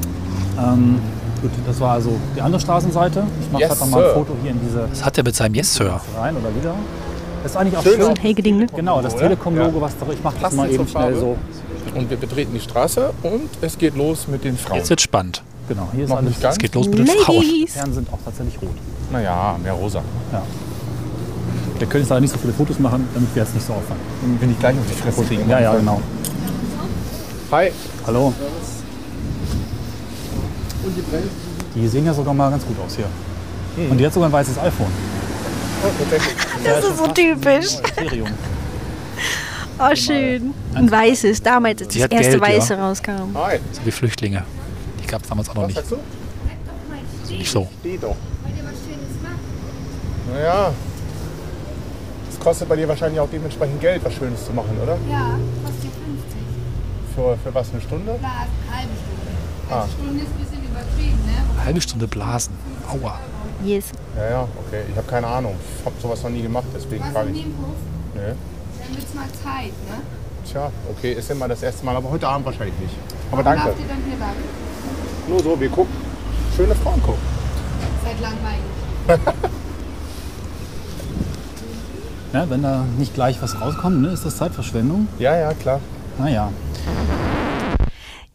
Ähm, 0.60 1.00
gut, 1.41 1.51
das 1.65 1.79
war 1.79 1.93
also 1.93 2.12
die 2.36 2.41
andere 2.41 2.60
Straßenseite. 2.62 3.24
Ich 3.41 3.51
mache 3.51 3.62
Yes, 3.63 3.69
gerade 3.72 3.81
noch 3.91 3.98
mal 3.98 4.05
ein. 4.10 4.13
Foto 4.13 4.34
hier 4.41 4.51
in 4.51 4.60
diese 4.65 4.88
Was 4.89 5.03
hat 5.05 5.17
er 5.17 5.24
mit 5.24 5.36
seinem 5.36 5.55
Yes, 5.55 5.74
Sir? 5.74 6.00
rein 6.17 6.36
oder 6.38 6.55
wieder. 6.55 6.74
Das 7.43 7.51
ist 7.51 7.57
eigentlich 7.57 7.77
auch 7.77 7.84
Schön, 7.84 7.95
schön. 8.00 8.10
Ein 8.10 8.15
Helge-Ding, 8.15 8.57
ne? 8.57 8.67
Genau, 8.75 9.01
das? 9.01 9.15
Telekom-Logo, 9.15 9.79
was 9.81 9.98
doch 9.98 10.10
ich 10.12 10.24
mache 10.24 10.36
das 10.41 10.53
mal 10.53 10.69
eben 10.72 10.88
schnell 10.88 11.15
so. 11.15 11.38
Und 11.93 12.10
wir 12.10 12.17
betreten 12.17 12.51
die 12.53 12.60
Straße 12.60 13.13
und 13.24 13.50
es 13.62 13.77
geht 13.77 13.95
los 13.95 14.27
mit 14.27 14.43
den 14.43 14.57
Frauen. 14.57 14.77
Jetzt 14.77 14.89
wird 14.89 15.01
spannend. 15.01 15.43
Genau, 15.67 15.88
hier 15.93 16.03
ist 16.05 16.10
Noch 16.10 16.17
alles. 16.17 16.34
Es 16.43 16.57
geht 16.57 16.75
los 16.75 16.88
mit 16.88 17.00
den 17.00 17.07
Frauen. 17.07 17.38
Ladies! 17.38 17.74
Fern 17.74 17.93
sind 17.93 18.12
auch 18.12 18.19
tatsächlich 18.24 18.60
rot. 18.62 18.69
Naja, 19.12 19.57
mehr 19.62 19.74
rosa. 19.74 20.01
Ja. 20.31 20.41
Wir 21.77 21.88
können 21.88 22.03
jetzt 22.03 22.10
leider 22.10 22.22
nicht 22.22 22.31
so 22.31 22.38
viele 22.39 22.53
Fotos 22.53 22.79
machen, 22.79 23.07
damit 23.13 23.34
wir 23.36 23.43
jetzt 23.43 23.53
nicht 23.53 23.65
so 23.65 23.74
auffallen. 23.74 24.00
Dann 24.22 24.38
bin 24.38 24.51
ich 24.51 24.60
gleich 24.60 24.75
auf 24.75 24.86
die 24.89 24.93
Fresse 25.01 25.24
kriegen. 25.24 25.50
Ja, 25.50 25.60
ja, 25.60 25.75
genau. 25.75 26.01
Hi. 27.51 27.72
Hallo. 28.07 28.34
Die 31.75 31.88
sehen 31.88 32.06
ja 32.06 32.13
sogar 32.13 32.34
mal 32.34 32.50
ganz 32.50 32.65
gut 32.65 32.77
aus 32.86 32.96
hier. 32.96 33.08
Und 33.89 33.98
die 33.98 34.06
hat 34.06 34.13
sogar 34.13 34.30
ein 34.30 34.34
weißes 34.34 34.58
iPhone. 34.60 34.92
Oh, 35.84 35.88
tatsächlich. 36.00 36.36
Das 36.63 36.84
ist 36.84 36.98
so 36.98 37.08
typisch. 37.08 37.77
Oh, 39.77 39.94
schön. 39.94 40.54
Ein 40.74 40.89
weißes, 40.89 41.44
damals, 41.44 41.82
als 41.82 41.89
Die 41.89 42.00
das 42.00 42.10
erste 42.10 42.39
Geld, 42.39 42.42
ja. 42.42 42.48
Weiße 42.48 42.77
rauskam. 42.77 43.36
Hi. 43.36 43.60
So 43.74 43.82
wie 43.84 43.92
Flüchtlinge. 43.92 44.46
Die 45.04 45.06
gab 45.06 45.22
es 45.22 45.27
damals 45.27 45.50
auch 45.50 45.56
noch 45.56 45.63
Was 45.63 45.68
nicht. 45.68 45.75
sagst 45.75 45.92
du? 45.92 47.34
Nicht 47.34 47.51
so. 47.51 47.68
Steh 47.82 47.98
doch. 47.98 48.15
Naja. 50.32 50.72
Es 52.32 52.39
kostet 52.39 52.70
bei 52.70 52.77
dir 52.77 52.88
wahrscheinlich 52.88 53.20
auch 53.20 53.27
dementsprechend 53.30 53.82
Geld, 53.82 54.01
was 54.06 54.13
Schönes 54.13 54.46
zu 54.46 54.54
machen, 54.54 54.77
oder? 54.82 54.98
Ja, 55.12 55.38
kostet 55.65 55.92
50. 55.92 56.39
Für, 57.13 57.38
für 57.44 57.54
was, 57.54 57.70
eine 57.74 57.82
Stunde? 57.82 58.15
Klar, 58.18 58.48
halbe 58.72 58.94
Stunde. 58.96 59.32
Ah. 59.70 59.82
Eine 59.82 59.92
Stunde 59.92 60.24
ist 60.24 60.30
ein 60.30 60.54
bisschen 60.75 61.15
übertrieben, 61.15 61.20
ne? 61.25 61.63
Halbe 61.65 61.82
Stunde 61.82 62.08
blasen. 62.08 62.53
Aua. 62.89 63.20
Yes. 63.63 63.86
Ja, 64.15 64.29
ja, 64.29 64.48
okay. 64.67 64.84
Ich 64.89 64.98
habe 64.98 65.08
keine 65.08 65.27
Ahnung. 65.27 65.55
Ich 65.79 65.86
habe 65.86 65.96
sowas 66.01 66.22
noch 66.24 66.29
nie 66.29 66.41
gemacht, 66.41 66.65
deswegen 66.75 67.03
frage 67.05 67.29
ich. 67.32 67.46
Nee. 67.46 67.46
Dann 68.15 68.96
wird's 68.96 69.13
mal 69.13 69.25
Zeit, 69.44 69.74
ne? 69.89 70.01
Tja, 70.50 70.72
okay, 70.91 71.13
ist 71.13 71.32
immer 71.32 71.47
das 71.47 71.63
erste 71.63 71.84
Mal, 71.86 71.95
aber 71.95 72.10
heute 72.12 72.28
Abend 72.28 72.45
wahrscheinlich 72.45 72.78
nicht. 72.80 72.93
Aber 73.32 73.43
Warum 73.43 73.60
danke. 73.63 73.82
ihr 73.82 73.88
dann 73.88 74.04
hier 74.08 74.19
lang? 74.19 74.36
Nur 75.28 75.41
so, 75.41 75.60
wir 75.60 75.69
gucken. 75.69 75.93
Schöne 76.56 76.76
Frauen 76.76 77.02
gucken. 77.02 77.21
Seid 78.04 78.21
langweilig. 78.21 79.36
Ja, 82.34 82.49
wenn 82.49 82.63
da 82.63 82.84
nicht 82.97 83.13
gleich 83.13 83.41
was 83.41 83.62
rauskommt, 83.62 84.02
ne, 84.02 84.10
ist 84.10 84.26
das 84.26 84.36
Zeitverschwendung. 84.36 85.08
Ja, 85.19 85.38
ja, 85.38 85.54
klar. 85.54 85.80
Naja. 86.17 86.52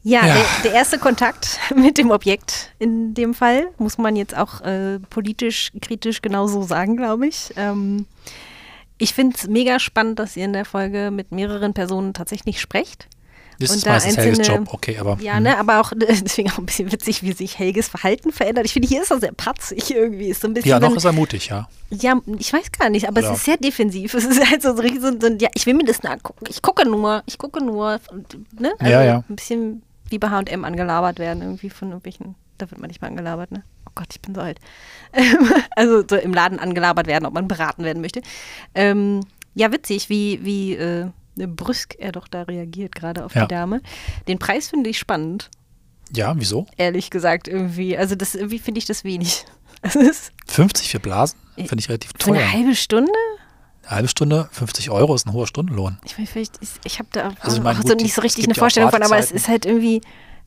Ja, 0.02 0.26
Ja. 0.26 0.34
Der, 0.34 0.44
der 0.64 0.72
erste 0.72 0.98
Kontakt 0.98 1.58
mit 1.74 1.98
dem 1.98 2.10
Objekt 2.10 2.72
in 2.78 3.12
dem 3.14 3.34
Fall, 3.34 3.68
muss 3.78 3.98
man 3.98 4.16
jetzt 4.16 4.36
auch 4.36 4.60
äh, 4.62 4.98
politisch, 5.10 5.72
kritisch 5.80 6.22
genauso 6.22 6.62
sagen, 6.62 6.96
glaube 6.96 7.26
ich. 7.26 7.52
Ähm, 7.56 8.06
ich 8.98 9.14
finde 9.14 9.36
es 9.36 9.46
mega 9.48 9.78
spannend, 9.78 10.18
dass 10.18 10.36
ihr 10.36 10.44
in 10.44 10.52
der 10.52 10.64
Folge 10.64 11.10
mit 11.10 11.32
mehreren 11.32 11.74
Personen 11.74 12.12
tatsächlich 12.14 12.60
sprecht. 12.60 13.08
Das 13.58 13.68
Und 13.70 13.76
ist 13.76 13.86
da 13.86 13.90
meistens 13.92 14.16
Helges 14.16 14.38
einzelne- 14.40 14.58
Job. 14.60 14.68
Okay, 14.72 14.96
aber. 14.98 15.18
Ja, 15.20 15.38
ne, 15.38 15.58
aber 15.58 15.80
auch 15.82 15.92
deswegen 15.96 16.50
auch 16.50 16.56
ein 16.56 16.64
bisschen 16.64 16.90
witzig, 16.92 17.22
wie 17.22 17.32
sich 17.32 17.58
Helges 17.58 17.88
Verhalten 17.88 18.32
verändert. 18.32 18.64
Ich 18.64 18.72
finde, 18.72 18.88
hier 18.88 19.02
ist 19.02 19.10
er 19.10 19.20
sehr 19.20 19.32
patzig 19.32 19.90
irgendwie. 19.94 20.28
Ist 20.30 20.40
so 20.40 20.48
ein 20.48 20.54
bisschen, 20.54 20.70
Ja, 20.70 20.80
noch 20.80 20.90
wenn- 20.90 20.96
ist 20.96 21.04
er 21.04 21.12
mutig, 21.12 21.48
ja. 21.48 21.68
Ja, 21.90 22.18
ich 22.38 22.50
weiß 22.52 22.72
gar 22.78 22.88
nicht, 22.88 23.06
aber 23.06 23.20
Oder- 23.20 23.32
es 23.32 23.38
ist 23.40 23.44
sehr 23.44 23.58
defensiv. 23.58 24.14
Es 24.20 24.24
ist 24.24 24.50
halt 24.50 24.62
so, 24.62 24.74
so, 24.74 24.82
so, 24.82 25.12
so 25.20 25.28
ja, 25.38 25.50
ich 25.54 25.66
will 25.66 25.74
mir 25.74 25.84
das 25.84 26.02
angucken. 26.02 26.46
Ich 26.48 26.62
gucke 26.62 26.88
nur, 26.88 27.22
ich 27.26 27.36
gucke 27.36 27.62
nur. 27.62 28.00
Ne? 28.58 28.72
Also 28.78 28.92
Ja, 28.92 29.04
ja. 29.04 29.24
Ein 29.28 29.36
bisschen 29.36 29.82
wie 30.10 30.18
bei 30.18 30.28
H&M 30.30 30.64
angelabert 30.64 31.18
werden, 31.18 31.42
irgendwie 31.42 31.70
von 31.70 31.88
irgendwelchen, 31.88 32.34
da 32.58 32.70
wird 32.70 32.80
man 32.80 32.88
nicht 32.88 33.00
mal 33.00 33.08
angelabert, 33.08 33.50
ne? 33.52 33.62
Oh 33.86 33.92
Gott, 33.94 34.08
ich 34.12 34.20
bin 34.20 34.34
so 34.34 34.40
alt. 34.40 34.58
Ähm, 35.12 35.50
also 35.76 36.02
so 36.08 36.16
im 36.16 36.32
Laden 36.34 36.58
angelabert 36.58 37.06
werden, 37.06 37.24
ob 37.26 37.32
man 37.34 37.48
beraten 37.48 37.84
werden 37.84 38.00
möchte. 38.02 38.20
Ähm, 38.74 39.20
ja, 39.54 39.72
witzig, 39.72 40.08
wie, 40.08 40.40
wie 40.44 40.74
äh, 40.76 41.06
brüsk 41.36 41.96
er 41.98 42.12
doch 42.12 42.28
da 42.28 42.42
reagiert, 42.42 42.94
gerade 42.94 43.24
auf 43.24 43.34
Ja. 43.34 43.42
die 43.42 43.48
Dame. 43.48 43.80
Den 44.28 44.38
Preis 44.38 44.68
finde 44.68 44.90
ich 44.90 44.98
spannend, 44.98 45.50
Ja, 46.14 46.34
wieso? 46.36 46.66
ehrlich 46.76 47.10
gesagt, 47.10 47.48
irgendwie. 47.48 47.96
Also 47.96 48.14
das 48.14 48.34
irgendwie 48.34 48.58
finde 48.58 48.78
ich 48.78 48.84
das 48.86 49.04
wenig. 49.04 49.44
Also 49.82 49.98
es 50.00 50.08
ist 50.08 50.32
50 50.48 50.90
für 50.90 51.00
Blasen? 51.00 51.38
Finde 51.56 51.76
ich 51.78 51.88
relativ 51.88 52.10
für 52.18 52.32
eine 52.32 52.40
teuer. 52.40 52.52
halbe 52.52 52.74
Stunde? 52.74 53.10
Halbe 53.90 54.08
Stunde, 54.08 54.48
50 54.52 54.90
Euro 54.90 55.14
ist 55.14 55.26
ein 55.26 55.32
hoher 55.32 55.46
Stundenlohn. 55.46 55.98
Ich 56.04 56.16
meine, 56.16 56.26
vielleicht, 56.26 56.56
ist, 56.58 56.78
ich 56.84 56.98
habe 56.98 57.08
da 57.12 57.32
Also 57.40 57.60
meine, 57.60 57.82
so 57.82 57.88
gut, 57.88 58.02
nicht 58.02 58.14
so 58.14 58.22
richtig 58.22 58.44
eine 58.44 58.54
Vorstellung 58.54 58.90
von, 58.90 59.02
aber 59.02 59.18
es 59.18 59.32
ist 59.32 59.48
halt 59.48 59.66
irgendwie, 59.66 60.00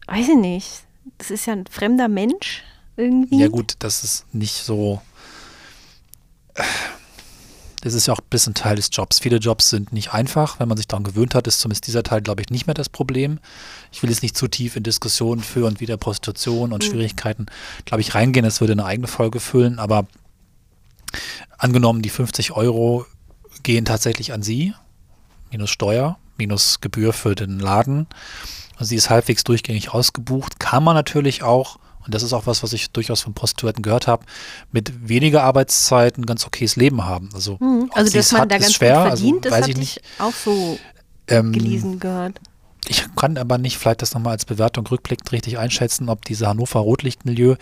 weiß 0.08 0.30
ich 0.30 0.38
nicht, 0.38 0.84
das 1.18 1.32
ist 1.32 1.46
ja 1.46 1.54
ein 1.54 1.66
fremder 1.68 2.08
Mensch 2.08 2.64
irgendwie. 2.96 3.40
Ja 3.40 3.48
gut, 3.48 3.76
das 3.80 4.04
ist 4.04 4.34
nicht 4.34 4.56
so. 4.56 5.02
Das 7.82 7.94
ist 7.94 8.08
ja 8.08 8.14
auch 8.14 8.20
ein 8.20 8.30
bisschen 8.30 8.54
Teil 8.54 8.78
des 8.78 8.90
Jobs. 8.94 9.20
Viele 9.20 9.38
Jobs 9.38 9.70
sind 9.70 9.92
nicht 9.92 10.14
einfach. 10.14 10.58
Wenn 10.60 10.70
man 10.70 10.78
sich 10.78 10.88
daran 10.88 11.04
gewöhnt 11.04 11.36
hat, 11.36 11.48
ist 11.48 11.60
zumindest 11.60 11.86
dieser 11.86 12.04
Teil, 12.04 12.22
glaube 12.22 12.42
ich, 12.42 12.50
nicht 12.50 12.66
mehr 12.66 12.74
das 12.74 12.88
Problem. 12.88 13.40
Ich 13.92 14.02
will 14.02 14.10
jetzt 14.10 14.24
nicht 14.24 14.38
zu 14.38 14.48
tief 14.48 14.78
in 14.78 14.84
Diskussionen 14.84 15.42
für 15.42 15.66
und 15.66 15.82
wieder 15.82 15.98
Prostitution 15.98 16.72
und 16.72 16.86
Schwierigkeiten, 16.86 17.48
glaube 17.84 18.00
ich, 18.00 18.16
reingehen. 18.16 18.46
Das 18.46 18.62
würde 18.62 18.72
eine 18.72 18.86
eigene 18.86 19.08
Folge 19.08 19.42
füllen. 19.42 19.80
Aber 19.80 20.08
angenommen, 21.58 22.02
die 22.02 22.10
50 22.10 22.54
Euro 22.54 23.06
gehen 23.62 23.86
tatsächlich 23.86 24.34
an 24.34 24.42
Sie, 24.42 24.74
minus 25.52 25.70
Steuer, 25.70 26.18
minus 26.38 26.82
Gebühr 26.82 27.14
für 27.14 27.36
den 27.36 27.60
Laden. 27.60 28.08
Und 28.80 28.86
sie 28.88 28.96
ist 28.96 29.10
halbwegs 29.12 29.44
durchgängig 29.44 29.94
ausgebucht. 29.94 30.60
Kann 30.60 30.84
man 30.84 30.96
natürlich 30.96 31.44
auch, 31.44 31.78
und 32.06 32.14
das 32.14 32.24
ist 32.24 32.34
auch 32.34 32.48
was, 32.48 32.64
was 32.64 32.74
ich 32.74 32.90
durchaus 32.90 33.22
von 33.22 33.34
Prostituierten 33.36 33.84
gehört 33.84 34.08
habe, 34.08 34.26
mit 34.72 35.08
weniger 35.08 35.44
Arbeitszeiten 35.44 36.26
ganz 36.26 36.46
okayes 36.46 36.76
Leben 36.76 37.06
haben. 37.06 37.30
Also, 37.36 37.60
Hm, 37.60 37.90
ob 37.92 37.98
Also, 37.98 38.12
dass 38.18 38.32
man 38.32 38.42
hat, 38.42 38.52
da 38.52 38.58
ganz 38.58 38.74
schwer. 38.74 38.96
gut 38.96 39.08
verdient, 39.08 39.46
also, 39.46 39.58
das 39.60 39.68
ich 39.68 39.74
ich 39.74 39.78
nicht. 39.80 40.02
auch 40.18 40.34
so 40.34 40.80
Ähm, 41.28 41.52
gelesen 41.54 42.00
gehört. 42.00 42.42
Ich 42.88 43.06
kann 43.16 43.38
aber 43.38 43.58
nicht 43.58 43.78
vielleicht 43.78 44.02
das 44.02 44.14
nochmal 44.14 44.34
als 44.34 44.44
Bewertung 44.44 44.86
rückblickend 44.88 45.32
richtig 45.32 45.58
einschätzen, 45.58 46.10
ob 46.10 46.26
diese 46.26 46.48
Hannover 46.48 46.80
Rotlichtmilieu, 46.82 47.56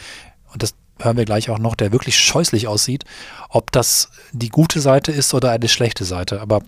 und 0.54 0.64
das 0.64 0.74
hören 1.04 1.18
wir 1.18 1.26
gleich 1.26 1.50
auch 1.50 1.60
noch, 1.60 1.76
der 1.76 1.92
wirklich 1.92 2.18
scheußlich 2.20 2.68
aussieht, 2.68 3.06
ob 3.50 3.72
das 3.72 4.10
die 4.32 4.50
gute 4.50 4.80
Seite 4.80 5.12
ist 5.12 5.34
oder 5.34 5.52
eine 5.52 5.68
schlechte 5.68 6.06
Seite. 6.06 6.42
Aber 6.42 6.62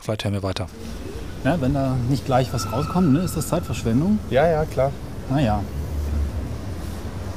vielleicht 0.00 0.24
hören 0.24 0.34
wir 0.34 0.42
weiter. 0.42 0.66
Ja, 1.44 1.60
wenn 1.60 1.74
da 1.74 1.96
nicht 2.08 2.26
gleich 2.26 2.52
was 2.52 2.70
rauskommt, 2.70 3.12
ne, 3.12 3.20
ist 3.20 3.36
das 3.36 3.48
Zeitverschwendung. 3.48 4.18
Ja, 4.30 4.46
ja, 4.46 4.64
klar. 4.64 4.92
Naja. 5.30 5.62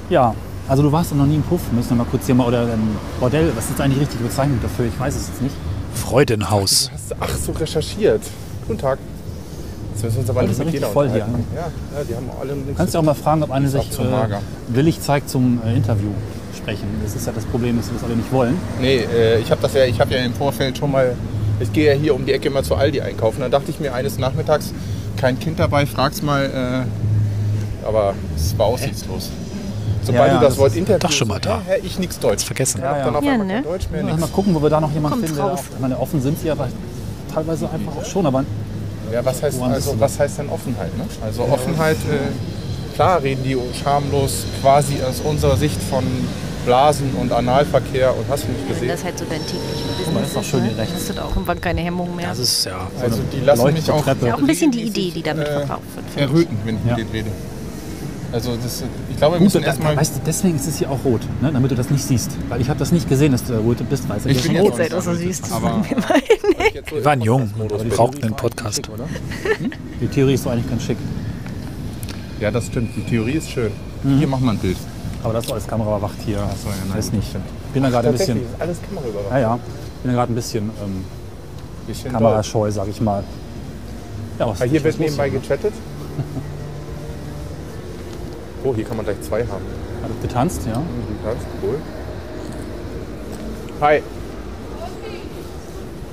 Ja, 0.09 0.35
also 0.67 0.83
du 0.83 0.91
warst 0.91 1.11
doch 1.11 1.15
noch 1.15 1.25
nie 1.25 1.35
im 1.35 1.43
Puff. 1.43 1.71
Müssen 1.71 1.91
wir 1.91 1.97
mal 1.97 2.07
kurz 2.09 2.25
hier 2.25 2.35
mal, 2.35 2.47
oder 2.47 2.63
ein 2.63 2.97
Bordell, 3.19 3.51
was 3.55 3.65
ist 3.65 3.71
jetzt 3.71 3.81
eigentlich 3.81 3.99
die 3.99 4.03
richtige 4.03 4.23
Bezeichnung 4.23 4.59
dafür? 4.61 4.85
Ich 4.85 4.99
weiß 4.99 5.15
es 5.15 5.27
jetzt 5.29 5.41
nicht. 5.41 5.55
Freudenhaus. 5.93 6.89
Hast 6.91 7.11
du, 7.11 7.15
ach, 7.19 7.35
so 7.35 7.51
recherchiert. 7.53 8.21
Guten 8.67 8.79
Tag. 8.79 8.99
Jetzt 9.93 10.03
müssen 10.03 10.15
wir 10.15 10.19
uns 10.21 10.29
aber 10.29 10.41
nicht 10.41 10.51
ist 10.51 10.57
ja 10.59 10.65
mit 10.65 10.73
jeder 10.73 10.87
voll 10.87 11.09
hier. 11.09 11.19
Ja, 11.19 11.25
ja, 11.25 12.03
die 12.07 12.15
haben 12.15 12.29
alle 12.39 12.53
nichts 12.55 12.77
Kannst 12.77 12.93
du 12.95 12.99
auch 12.99 13.03
mal 13.03 13.13
fragen, 13.13 13.43
ob 13.43 13.51
eine 13.51 13.67
sich 13.69 13.89
zu 13.91 14.01
äh, 14.01 14.27
willig 14.69 15.01
zeigt 15.01 15.29
zum 15.29 15.61
äh, 15.65 15.75
Interview 15.75 16.09
sprechen. 16.57 16.87
Das 17.03 17.15
ist 17.15 17.25
ja 17.25 17.31
das 17.33 17.45
Problem, 17.45 17.77
dass 17.77 17.87
wir 17.87 17.93
das 17.95 18.03
alle 18.03 18.15
nicht 18.15 18.31
wollen. 18.31 18.57
Nee, 18.81 18.97
äh, 18.97 19.39
ich 19.39 19.51
habe 19.51 19.61
das 19.61 19.73
ja, 19.73 19.85
ich 19.85 19.99
habe 19.99 20.13
ja 20.13 20.19
im 20.21 20.33
Vorfeld 20.33 20.77
schon 20.77 20.91
mal, 20.91 21.15
ich 21.59 21.71
gehe 21.71 21.93
ja 21.93 21.99
hier 21.99 22.15
um 22.15 22.25
die 22.25 22.33
Ecke 22.33 22.49
mal 22.49 22.63
zu 22.63 22.75
Aldi 22.75 23.01
einkaufen. 23.01 23.41
Dann 23.41 23.51
dachte 23.51 23.69
ich 23.71 23.79
mir 23.79 23.93
eines 23.93 24.17
Nachmittags, 24.17 24.73
kein 25.17 25.39
Kind 25.39 25.59
dabei, 25.59 25.85
frag's 25.85 26.21
mal 26.21 26.85
aber 27.85 28.13
es 28.35 28.57
war 28.57 28.67
aussichtslos. 28.67 29.29
Sobald 30.03 30.27
Ja, 30.27 30.27
ja, 30.27 30.33
du 30.39 30.39
das 30.45 30.53
das 30.53 30.57
Wort 30.59 30.75
Interview 30.75 30.99
doch 30.99 31.11
schon 31.11 31.27
mal 31.27 31.39
da. 31.39 31.61
hä, 31.65 31.75
hä, 31.75 31.81
ich 31.83 31.97
nix 31.97 32.19
Deutsch. 32.19 32.43
vergessen. 32.43 32.81
Ja, 32.81 32.97
Ja, 32.97 33.03
dann 33.05 33.13
ja. 33.13 33.19
auf 33.19 33.25
Ja, 33.25 33.37
ne? 33.37 33.61
Deutsch 33.61 33.89
mehr, 33.89 34.03
Ja, 34.03 34.17
mal 34.17 34.27
gucken, 34.27 34.53
wo 34.53 34.61
wir 34.61 34.69
da 34.69 34.81
noch 34.81 34.91
jemanden 34.91 35.19
Kommt 35.21 35.29
finden. 35.29 35.45
Der 35.45 35.53
ich 35.55 35.79
meine, 35.79 35.99
offen 35.99 36.21
sind 36.21 36.39
sie 36.39 36.51
aber 36.51 36.67
teilweise 37.33 37.69
einfach 37.69 37.95
auch 37.95 38.05
schon, 38.05 38.25
aber 38.25 38.43
Ja, 39.13 39.23
was 39.23 39.43
heißt, 39.43 39.61
also, 39.61 39.99
was 39.99 40.19
heißt 40.19 40.39
denn 40.39 40.49
Offenheit? 40.49 40.97
Ne? 40.97 41.05
Also 41.23 41.43
Offenheit, 41.43 41.97
äh, 41.97 42.95
klar 42.95 43.21
reden 43.21 43.43
die 43.43 43.55
schamlos 43.81 44.43
quasi 44.59 44.95
aus 45.07 45.19
unserer 45.21 45.55
Sicht 45.55 45.79
von 45.83 46.03
Blasen 46.65 47.11
und 47.21 47.31
Analverkehr 47.31 48.09
und 48.17 48.25
hast 48.27 48.45
du 48.45 48.47
nicht 48.51 48.61
Wenn 48.61 48.73
gesehen. 48.73 48.87
das 48.87 49.03
halt 49.03 49.19
so 49.19 49.25
dein 49.29 49.41
tägliches 49.41 50.07
mal, 50.07 50.21
Business 50.21 50.27
ist 50.29 50.35
doch 50.35 50.41
ist, 50.41 50.49
schön 50.49 50.63
ne? 50.63 50.87
hast 50.95 51.09
du 51.09 51.13
da 51.13 51.23
auch 51.25 51.29
irgendwann 51.29 51.61
keine 51.61 51.81
Hemmung 51.81 52.15
mehr. 52.15 52.29
Das 52.29 52.39
ist 52.39 52.65
ja. 52.65 52.87
Also 53.01 53.19
die 53.31 53.41
lassen 53.41 53.73
mich 53.73 53.91
auch 53.91 54.07
auch 54.07 54.37
ein 54.39 54.47
bisschen 54.47 54.71
die 54.71 54.81
Idee, 54.83 55.11
die 55.13 55.21
damit 55.21 55.47
äh, 55.47 55.59
verkauft 55.59 55.83
wird. 55.95 56.17
erröten, 56.29 56.57
wenn 56.63 56.75
ich 56.77 56.81
Ja. 56.85 56.95
mit 56.95 56.97
denen 56.99 57.11
rede. 57.11 57.31
Also 58.33 58.55
das, 58.55 58.83
ich 59.11 59.17
glaube, 59.17 59.35
wir 59.35 59.39
Gut, 59.39 59.45
müssen 59.45 59.61
da, 59.61 59.67
erstmal... 59.67 59.95
weißt 59.95 60.15
du, 60.15 60.19
deswegen 60.25 60.55
ist 60.55 60.67
es 60.67 60.79
hier 60.79 60.89
auch 60.89 61.05
rot, 61.05 61.21
ne? 61.39 61.51
damit 61.53 61.69
du 61.69 61.75
das 61.75 61.91
nicht 61.91 62.03
siehst. 62.03 62.31
Weil 62.49 62.61
ich 62.61 62.67
habe 62.67 62.79
das 62.79 62.91
nicht 62.91 63.07
gesehen, 63.07 63.31
dass 63.31 63.43
du 63.43 63.53
rot 63.59 63.77
bist, 63.87 64.09
weil 64.09 64.19
Ich 64.25 64.41
bin 64.41 64.57
rot 64.57 64.75
Seid 64.75 64.91
auch 64.91 65.01
so 65.03 65.13
das 65.13 65.51
aber, 65.51 65.85
wir 65.87 65.97
mal. 65.99 66.21
Wir 66.89 67.05
waren 67.05 67.21
jung, 67.21 67.51
wir 67.55 67.67
brauchten 67.89 68.23
einen 68.23 68.35
Podcast. 68.35 68.77
Schick, 68.77 68.89
oder? 68.89 69.05
Die 70.01 70.07
Theorie 70.07 70.33
ist 70.33 70.45
doch 70.47 70.51
eigentlich 70.51 70.67
ganz 70.67 70.81
schick. 70.81 70.97
Ja, 72.39 72.49
das 72.49 72.65
stimmt. 72.65 72.95
Die 72.95 73.03
Theorie 73.03 73.33
ist 73.33 73.51
schön. 73.51 73.71
Mhm. 74.01 74.17
Hier 74.17 74.27
machen 74.27 74.45
wir 74.45 74.51
ein 74.51 74.57
Bild. 74.57 74.77
Aber 75.23 75.33
das 75.33 75.45
ist 75.45 75.51
alles 75.51 75.67
kamerawacht 75.67 76.17
hier. 76.25 76.37
so, 76.37 76.69
ja, 76.69 76.75
nein, 76.87 76.97
weiß 76.97 77.13
nicht. 77.13 77.29
stimmt. 77.29 77.45
Ich 77.67 77.73
bin 77.73 77.83
da 77.83 77.89
gerade 77.89 78.07
ein 78.07 78.13
bisschen, 78.13 78.37
ist 78.37 78.47
alles 78.59 78.77
Kameraüberwachung. 78.81 79.31
ja, 79.31 79.39
ja, 79.39 79.59
bin 80.01 80.11
da 80.11 80.17
gerade 80.17 80.33
ein 80.33 80.35
bisschen 80.35 80.63
ähm, 80.83 81.05
Bisschen 81.85 82.11
doll. 82.11 82.21
kamerascheu, 82.21 82.71
sag 82.71 82.87
ich 82.87 82.99
mal. 82.99 83.23
Ja, 84.39 84.47
was 84.47 84.63
hier 84.63 84.83
wird 84.83 84.99
nebenbei 84.99 85.29
ne? 85.29 85.39
gechattet. 85.39 85.73
Oh, 88.63 88.73
hier 88.75 88.85
kann 88.85 88.97
man 88.97 89.05
gleich 89.05 89.21
zwei 89.21 89.41
haben. 89.41 89.65
Hat 90.03 90.09
es 90.15 90.21
getanzt, 90.21 90.61
ja. 90.65 90.73
Du 90.73 90.81
kannst, 91.27 91.45
cool. 91.61 91.79
Hi. 93.81 94.01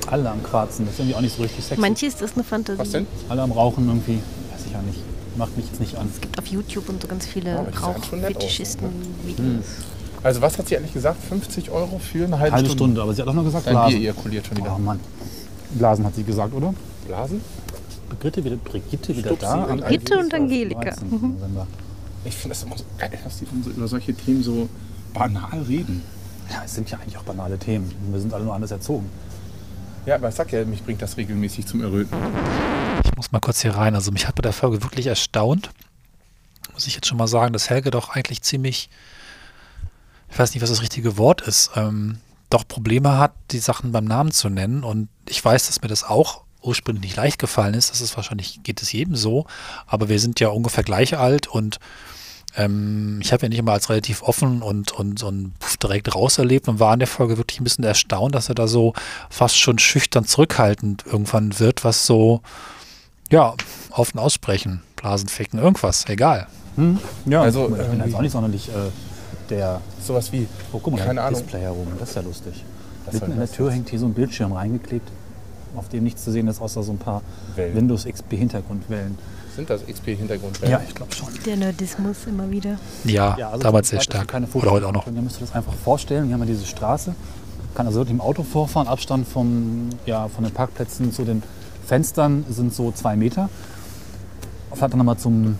Alle 0.09 0.31
am 0.31 0.43
Quarzen, 0.43 0.87
das 0.87 0.95
ist 0.95 1.01
irgendwie 1.01 1.15
auch 1.17 1.21
nicht 1.21 1.37
so 1.37 1.43
richtig 1.43 1.65
sexy. 1.65 1.81
Manche 1.81 2.07
ist 2.07 2.21
das 2.21 2.35
eine 2.35 2.43
Fantasie. 2.43 2.81
Was 2.81 2.91
denn? 2.91 3.07
Alle 3.29 3.43
am 3.43 3.53
Rauchen 3.53 3.87
irgendwie, 3.87 4.17
weiß 4.53 4.67
ich 4.67 4.73
ja 4.73 4.83
nicht. 4.83 4.99
Macht 5.37 5.57
mich 5.57 5.67
jetzt 5.67 5.79
nicht 5.81 5.97
an. 5.97 6.09
Es 6.13 6.21
gibt 6.21 6.37
auf 6.39 6.47
YouTube 6.47 6.89
und 6.89 7.01
so 7.01 7.07
ganz 7.07 7.27
viele 7.27 7.55
schon 7.55 7.65
nett 7.67 7.77
aus, 7.77 7.83
Rauchfetischisten-Videos. 8.13 9.65
Also 10.25 10.43
was 10.43 10.59
hat 10.59 10.67
sie 10.69 10.77
eigentlich 10.77 10.93
gesagt? 10.93 11.23
50 11.29 11.71
Euro 11.71 11.99
für 12.01 12.25
eine 12.25 12.39
halbe, 12.41 12.57
Halbe 12.57 12.67
Stunde? 12.67 12.83
Stunde, 12.85 13.03
aber 13.03 13.15
sie 13.15 13.23
hat 13.23 13.29
auch 13.29 13.33
noch 13.35 13.45
gesagt 13.45 13.67
Dein 13.67 13.75
Bier 13.75 13.83
Blasen. 13.85 14.01
ejakuliert 14.03 14.47
schon 14.47 14.57
Oh 14.59 14.61
wieder. 14.61 14.79
Mann. 14.79 15.01
Blasen 15.71 16.05
hat 16.05 16.15
sie 16.17 16.25
gesagt, 16.25 16.53
oder? 16.53 16.75
Blasen? 17.07 17.41
Brigitte 18.09 18.45
wieder, 18.45 18.57
Brigitte 18.57 19.17
wieder 19.17 19.29
Stupsi 19.29 19.45
da. 19.47 19.57
Brigitte 19.77 20.19
und 20.19 20.33
13. 20.33 20.43
Angelika. 20.43 20.81
13. 20.81 21.09
Mhm. 21.11 21.37
Ich 22.24 22.37
finde 22.37 22.50
das 22.50 22.62
immer 22.62 22.76
so 22.76 22.85
geil, 22.98 23.18
dass 23.24 23.38
die 23.38 23.46
dann 23.46 23.62
so 23.62 23.70
über 23.70 23.88
solche 23.88 24.14
Themen 24.14 24.42
so 24.42 24.68
banal 25.14 25.62
reden. 25.62 26.02
Ja, 26.50 26.62
es 26.64 26.74
sind 26.74 26.90
ja 26.90 26.98
eigentlich 26.98 27.16
auch 27.16 27.22
banale 27.22 27.59
Themen. 27.59 27.90
Wir 28.11 28.20
sind 28.20 28.35
alle 28.35 28.44
nur 28.44 28.54
anders 28.54 28.70
erzogen. 28.70 29.09
Ja, 30.06 30.16
aber 30.16 30.28
ich 30.28 30.35
sag 30.35 30.52
ja, 30.52 30.64
mich 30.64 30.83
bringt 30.83 31.00
das 31.02 31.16
regelmäßig 31.16 31.66
zum 31.66 31.83
Erröten. 31.83 32.16
Ich 33.04 33.16
muss 33.16 33.33
mal 33.33 33.40
kurz 33.40 33.62
hier 33.62 33.74
rein. 33.74 33.94
Also 33.94 34.11
mich 34.12 34.26
hat 34.26 34.35
bei 34.35 34.42
der 34.42 34.52
Folge 34.52 34.83
wirklich 34.83 35.06
erstaunt. 35.06 35.70
Muss 36.72 36.87
ich 36.87 36.94
jetzt 36.94 37.06
schon 37.06 37.18
mal 37.18 37.28
sagen, 37.28 37.52
dass 37.52 37.70
Helge 37.70 37.90
doch 37.90 38.11
eigentlich 38.11 38.42
ziemlich, 38.42 38.90
ich 40.30 40.38
weiß 40.38 40.54
nicht, 40.54 40.62
was 40.62 40.70
das 40.70 40.83
richtige 40.83 41.16
Wort 41.16 41.42
ist, 41.42 41.70
ähm, 41.76 42.18
doch 42.48 42.66
Probleme 42.66 43.18
hat, 43.18 43.33
die 43.50 43.59
Sachen 43.59 43.92
beim 43.92 44.04
Namen 44.04 44.33
zu 44.33 44.48
nennen. 44.48 44.85
Und 44.85 45.09
ich 45.28 45.44
weiß, 45.44 45.66
dass 45.66 45.83
mir 45.83 45.88
das 45.88 46.04
auch 46.04 46.42
ursprünglich 46.62 47.03
nicht 47.03 47.16
leicht 47.16 47.38
gefallen 47.38 47.75
ist. 47.75 47.90
Das 47.90 48.01
ist 48.01 48.16
wahrscheinlich, 48.16 48.62
geht 48.62 48.83
es 48.83 48.92
jedem 48.92 49.16
so. 49.16 49.46
Aber 49.87 50.09
wir 50.09 50.18
sind 50.18 50.40
ja 50.40 50.49
ungefähr 50.49 50.85
gleich 50.85 51.16
alt 51.16 51.46
und 51.46 51.79
ähm, 52.57 53.20
ich 53.23 53.33
habe 53.33 53.44
ja 53.44 53.49
nicht 53.49 53.59
immer 53.59 53.73
als 53.73 53.88
relativ 53.90 54.23
offen 54.23 54.62
und, 54.62 54.90
und, 54.92 55.23
und 55.23 55.53
direkt 55.83 56.14
raus 56.14 56.38
erlebt 56.38 56.66
und 56.68 56.81
war 56.81 56.92
in 56.92 56.99
der 56.99 57.09
Folge 57.09 57.37
wirklich 57.38 57.61
ein 57.61 57.64
bisschen 57.64 57.85
erstaunt, 57.85 58.35
dass 58.35 58.49
er 58.49 58.55
da 58.57 58.66
so 58.66 58.92
fast 59.29 59.57
schon 59.57 59.79
schüchtern 59.79 60.25
zurückhaltend 60.25 61.05
irgendwann 61.07 61.59
wird, 61.61 61.85
was 61.85 62.07
so, 62.07 62.40
ja, 63.31 63.55
offen 63.92 64.18
aussprechen, 64.18 64.83
Blasen 64.96 65.29
ficken, 65.29 65.61
irgendwas, 65.61 66.09
egal. 66.09 66.49
Ja, 67.27 67.42
Also, 67.42 67.68
ich 67.68 67.87
bin 67.88 68.01
jetzt 68.05 68.14
auch 68.14 68.20
nicht 68.23 68.33
sonderlich 68.33 68.68
äh, 68.68 68.73
der. 69.51 69.81
Sowas 70.05 70.33
wie, 70.33 70.46
Oh, 70.73 70.81
guck 70.83 70.96
mal, 70.96 71.05
keine 71.05 71.23
Ahnung. 71.23 71.40
Display 71.40 71.61
herum. 71.61 71.87
Das 71.99 72.11
ist 72.11 72.14
ja 72.16 72.23
lustig. 72.23 72.64
Was 73.05 73.14
Mitten 73.14 73.27
in 73.33 73.38
der 73.38 73.46
das 73.46 73.57
Tür 73.57 73.70
hängt 73.70 73.90
hier 73.90 73.99
so 73.99 74.07
ein 74.07 74.14
Bildschirm 74.14 74.53
reingeklebt, 74.53 75.09
auf 75.76 75.88
dem 75.88 76.04
nichts 76.04 76.24
zu 76.24 76.33
sehen 76.33 76.48
ist, 76.48 76.61
außer 76.61 76.83
so 76.83 76.92
ein 76.92 76.98
paar 76.98 77.22
Wellen. 77.56 77.74
Windows 77.76 78.04
XP 78.04 78.33
Hintergrundwellen. 78.33 79.16
Sind 79.54 79.68
das 79.68 79.83
XP-Hintergrund? 79.87 80.61
Ja, 80.66 80.80
ich 80.87 80.94
glaube 80.94 81.12
schon. 81.14 81.28
Der 81.44 81.56
Nerdismus 81.56 82.18
immer 82.26 82.50
wieder. 82.50 82.78
Ja, 83.04 83.35
also 83.50 83.59
damals 83.62 83.88
sehr 83.88 84.00
stark. 84.00 84.28
keine 84.28 84.46
Oder 84.46 84.52
Fotos 84.52 84.70
heute 84.70 84.87
auch 84.87 84.92
noch. 84.92 85.04
können. 85.04 85.16
Ihr 85.16 85.22
müsst 85.22 85.37
euch 85.37 85.48
das 85.48 85.54
einfach 85.54 85.74
vorstellen. 85.74 86.26
Hier 86.26 86.35
haben 86.35 86.40
wir 86.40 86.46
diese 86.46 86.66
Straße. 86.66 87.14
Kann 87.74 87.87
also 87.87 88.00
wirklich 88.00 88.14
im 88.14 88.20
Auto 88.20 88.42
vorfahren. 88.42 88.87
Abstand 88.87 89.26
vom, 89.26 89.90
ja, 90.06 90.28
von 90.28 90.44
den 90.44 90.52
Parkplätzen 90.52 91.12
zu 91.12 91.24
den 91.24 91.42
Fenstern 91.85 92.44
sind 92.48 92.72
so 92.72 92.92
zwei 92.92 93.16
Meter. 93.16 93.50
Vielleicht 94.72 94.94
nochmal 94.94 95.18
zum 95.18 95.56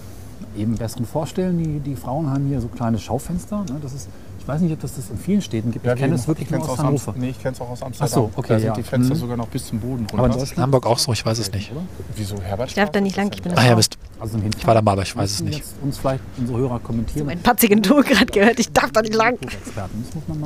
eben 0.57 0.77
besseren 0.77 1.05
Vorstellen. 1.05 1.59
Die, 1.59 1.81
die 1.81 1.97
Frauen 1.97 2.31
haben 2.31 2.47
hier 2.47 2.61
so 2.61 2.69
kleine 2.69 2.99
Schaufenster. 2.99 3.65
Ne? 3.69 3.79
Das 3.83 3.93
ist, 3.93 4.09
weiß 4.51 4.61
nicht, 4.63 4.73
ob 4.73 4.81
das 4.81 4.95
das 4.97 5.11
in 5.11 5.19
vielen 5.19 5.41
Städten 5.43 5.71
gibt. 5.71 5.87
ich 5.87 5.95
kenne 5.95 6.15
es 6.15 6.27
wirklich 6.29 6.51
nur 6.51 6.61
aus 6.63 6.69
aus 6.71 6.79
Hannover. 6.79 7.15
Nee, 7.17 7.31
ich 7.31 7.41
kenne 7.41 7.55
es 7.55 7.61
auch 7.61 7.71
aus 7.71 7.83
Amsterdam. 7.83 8.09
Ach 8.11 8.15
so, 8.15 8.31
okay, 8.37 8.49
Da 8.55 8.59
sind 8.59 8.69
ja. 8.69 8.75
die 8.75 8.83
Fenster 8.83 9.15
Mhm. 9.15 9.19
sogar 9.19 9.37
noch 9.37 9.47
bis 9.49 9.67
zum 9.67 9.79
Boden 9.81 10.01
runter. 10.01 10.15
Aber 10.19 10.27
in 10.27 10.33
In 10.33 10.39
Deutschland? 10.39 10.59
Hamburg 10.63 10.87
auch 10.87 10.99
so, 10.99 11.13
ich 11.13 11.25
weiß 11.25 11.39
es 11.39 11.53
nicht. 11.53 11.71
Oder? 11.73 11.83
Wieso, 12.17 12.41
Herbert? 12.41 12.69
Ich 12.69 12.75
darf 12.75 12.91
da 12.91 13.01
nicht 13.01 13.17
lang, 13.17 13.31
ich 13.33 13.43
bin 13.43 13.53
Ach 13.57 13.65
ja, 13.65 13.75
Mist. 13.77 13.97
Also 14.19 14.39
im 14.39 14.51
Ich 14.57 14.67
war 14.67 14.75
da 14.75 14.83
mal, 14.83 14.93
aber 14.93 15.03
ich 15.03 15.17
weiß 15.17 15.31
es 15.31 15.41
nicht. 15.43 15.59
Jetzt 15.59 15.75
uns 15.83 15.99
vielleicht 15.99 16.23
unsere 16.37 16.59
Hörer 16.59 16.79
kommentieren. 16.81 17.27
Mein 17.27 17.41
patzigen 17.41 17.83
Ton 17.83 18.03
gerade 18.03 18.27
gehört, 18.27 18.59
ich 18.61 18.71
darf 18.73 18.91
da 18.93 19.01
nicht 19.03 19.15
lang. 19.15 19.39
Das 19.41 19.51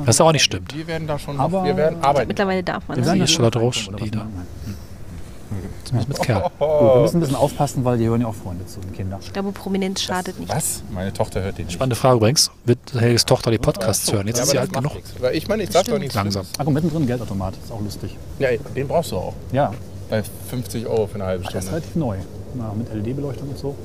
Was 0.05 0.21
auch 0.21 0.31
nicht 0.31 0.43
stimmt. 0.43 0.75
Wir 0.75 0.87
werden 0.87 1.07
da 1.07 1.19
schon 1.19 1.39
Aber- 1.39 1.63
wir 1.63 1.75
werden 1.75 2.01
arbeiten. 2.03 2.27
Mittlerweile 2.27 2.63
darf 2.63 2.87
man 2.87 2.97
Wir 2.97 3.01
das. 3.03 3.11
werden 3.11 3.21
ist 3.23 3.29
hier 3.29 3.35
Charlotte 3.35 3.59
Roche, 3.59 3.79
reinkommen, 3.91 4.11
die 4.11 4.17
oder 4.17 4.25
was 4.25 4.31
da. 4.31 4.37
meint 4.37 4.65
man? 4.65 5.74
Zumindest 5.85 6.09
mit 6.09 6.21
Kerl. 6.21 6.41
Gut, 6.59 6.59
wir 6.59 7.01
müssen 7.01 7.17
ein 7.17 7.19
bisschen 7.21 7.35
aufpassen, 7.35 7.85
weil 7.85 7.97
die 7.97 8.05
hören 8.07 8.21
ja 8.21 8.27
auch 8.27 8.35
Freunde 8.35 8.65
zu, 8.65 8.79
die 8.81 8.89
Kinder. 8.93 9.19
Ich 9.21 9.31
glaube, 9.31 9.51
Prominenz 9.51 10.01
schadet 10.01 10.39
nicht. 10.39 10.53
Was? 10.53 10.83
Meine 10.91 11.13
Tochter 11.13 11.41
hört 11.43 11.57
den 11.57 11.65
nicht. 11.65 11.75
Spannende 11.75 11.95
Frage 11.95 12.17
übrigens. 12.17 12.51
Wird 12.65 12.79
Helges 12.93 13.25
Tochter 13.25 13.51
die 13.51 13.57
Podcasts 13.57 14.11
hören? 14.11 14.27
Jetzt 14.27 14.37
Ja, 14.37 14.43
ist 14.43 14.49
sie 14.49 14.59
alt 14.59 14.73
genug. 14.73 14.95
nichts. 14.95 15.13
Weil 15.19 15.35
ich 15.35 15.47
meine, 15.47 15.63
ich 15.63 15.71
sag 15.71 15.85
doch 15.85 15.97
nichts. 15.99 16.15
Langsam. 16.15 16.45
Ach, 16.57 16.65
und 16.65 16.73
mittendrin 16.73 17.07
Geldautomat, 17.07 17.53
ist 17.63 17.71
auch 17.71 17.81
lustig. 17.81 18.17
Ja, 18.39 18.49
den 18.75 18.87
brauchst 18.87 19.11
du 19.11 19.17
auch. 19.17 19.33
Ja, 19.51 19.73
Bei 20.09 20.21
50 20.49 20.85
Euro 20.87 21.07
für 21.07 21.15
eine 21.15 21.25
halbe 21.25 21.43
das 21.45 21.53
ist 21.53 21.61
Stunde. 21.61 21.71
relativ 21.77 21.95
neu. 21.95 22.17
Na, 22.55 22.73
mit 22.77 22.93
LED-Beleuchtung 22.93 23.49
und 23.49 23.57
so. 23.57 23.75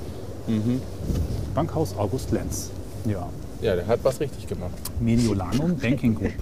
Bankhaus 1.54 1.94
August 1.96 2.30
Lenz. 2.32 2.70
Ja. 3.04 3.28
Ja, 3.62 3.76
der 3.76 3.86
hat 3.86 4.00
was 4.02 4.20
richtig 4.20 4.46
gemacht. 4.46 4.70
Mediolanum 5.00 5.76
Banking 5.76 6.14
Group. 6.14 6.32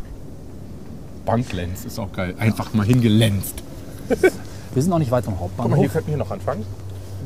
Banklens 1.26 1.84
ist 1.84 1.98
auch 1.98 2.10
geil. 2.12 2.34
Einfach 2.38 2.72
mal 2.74 2.86
hingelänzt. 2.86 3.62
Wir 4.78 4.82
sind 4.84 4.92
auch 4.92 5.00
nicht 5.00 5.10
weit 5.10 5.24
vom 5.24 5.36
Guck 5.36 5.58
mal, 5.58 5.64
hier 5.64 5.64
Hauptbahnhof. 5.72 5.92
könnten 5.92 6.10
wir 6.12 6.16
noch 6.18 6.30
anfangen. 6.30 6.64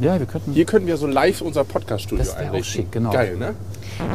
Ja, 0.01 0.19
wir 0.19 0.25
könnten. 0.25 0.55
Hier 0.55 0.65
könnten 0.65 0.87
wir 0.89 0.97
so 0.97 1.07
live 1.07 1.43
unser 1.43 1.65
Podcast-Studio 1.65 2.25
Das 2.25 2.35
wär 2.35 2.45
auch 2.45 2.47
einrichten. 2.47 2.65
schick, 2.85 2.93
genau. 2.93 3.11
Geil, 3.11 3.37
ne? 3.37 3.55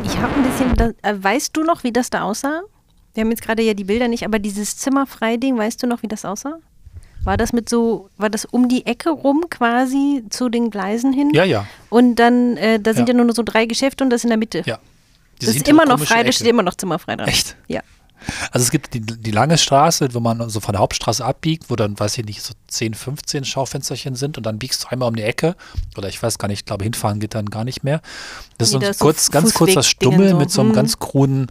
Ich 0.04 0.17
habe 0.17 0.34
ein 0.34 0.43
bisschen, 0.43 0.76
da, 0.76 0.89
äh, 1.08 1.13
weißt 1.23 1.56
du 1.56 1.63
noch, 1.63 1.84
wie 1.84 1.91
das 1.91 2.10
da 2.10 2.23
aussah? 2.23 2.62
Wir 3.13 3.21
haben 3.21 3.30
jetzt 3.30 3.43
gerade 3.43 3.62
ja 3.62 3.76
die 3.76 3.84
Bilder 3.84 4.08
nicht, 4.08 4.26
aber 4.26 4.39
dieses 4.39 4.76
Zimmerfrei-Ding, 4.78 5.56
weißt 5.56 5.84
du 5.84 5.86
noch, 5.86 6.02
wie 6.02 6.08
das 6.08 6.26
aussah? 6.26 6.58
War 7.26 7.38
das 7.38 7.54
mit 7.54 7.69
so, 7.69 8.10
war 8.17 8.32
das 8.32 8.43
um 8.45 8.69
die 8.69 8.88
Ecke 8.88 9.12
rum 9.12 9.45
quasi 9.52 10.23
zu 10.32 10.50
den 10.50 10.71
Gleisen 10.71 11.13
hin? 11.13 11.30
Ja, 11.36 11.43
ja. 11.43 11.67
Und 11.91 12.15
dann, 12.15 12.58
äh, 12.58 12.80
da 12.80 12.95
sind 12.95 13.08
Ja. 13.08 13.13
ja 13.15 13.23
nur 13.23 13.36
so 13.36 13.43
drei 13.43 13.67
Geschäfte 13.67 14.04
und 14.04 14.10
das 14.10 14.23
in 14.23 14.30
der 14.30 14.39
Mitte. 14.39 14.63
Ja. 14.65 14.78
das 14.78 14.82
Diese 15.41 15.58
ist 15.58 15.67
immer 15.67 15.86
noch 15.86 16.00
frei, 16.00 16.15
da 16.15 16.21
Ecke. 16.21 16.34
steht 16.34 16.47
immer 16.47 16.63
noch 16.63 16.73
Zimmerfrei 16.73 17.15
dran. 17.17 17.28
Echt? 17.28 17.56
Ja. 17.67 17.82
Also 18.51 18.63
es 18.63 18.71
gibt 18.71 18.93
die, 18.93 19.01
die 19.01 19.32
lange 19.32 19.58
Straße, 19.58 20.13
wo 20.13 20.19
man 20.19 20.49
so 20.49 20.60
von 20.60 20.73
der 20.73 20.82
Hauptstraße 20.82 21.23
abbiegt, 21.23 21.69
wo 21.69 21.75
dann, 21.75 21.97
weiß 21.99 22.17
ich 22.17 22.25
nicht, 22.25 22.41
so 22.41 22.53
10, 22.67 22.93
15 22.93 23.45
Schaufensterchen 23.45 24.15
sind 24.15 24.38
und 24.38 24.45
dann 24.45 24.60
biegst 24.60 24.84
du 24.84 24.88
einmal 24.89 25.08
um 25.10 25.15
die 25.15 25.23
Ecke. 25.23 25.56
Oder 25.97 26.10
ich 26.10 26.21
weiß 26.21 26.38
gar 26.38 26.47
nicht, 26.47 26.60
ich 26.60 26.65
glaube, 26.65 26.84
hinfahren 26.84 27.19
geht 27.19 27.36
dann 27.36 27.49
gar 27.49 27.63
nicht 27.63 27.84
mehr. 27.84 28.01
Das 28.58 28.69
ist 28.69 28.73
Nee, 28.73 28.75
so 28.75 28.80
da 28.80 28.86
ein 28.88 28.91
ist 28.91 28.99
so 28.99 29.06
kurz, 29.06 29.32
ganz 29.32 29.53
kurzer 29.53 29.84
Fußwegdingen 29.84 30.13
Stummel 30.15 30.30
so. 30.32 30.38
mit 30.38 30.51
so 30.51 30.62
einem 30.62 30.69
Hm. 30.71 30.75
ganz 30.75 30.99
kruden 30.99 31.47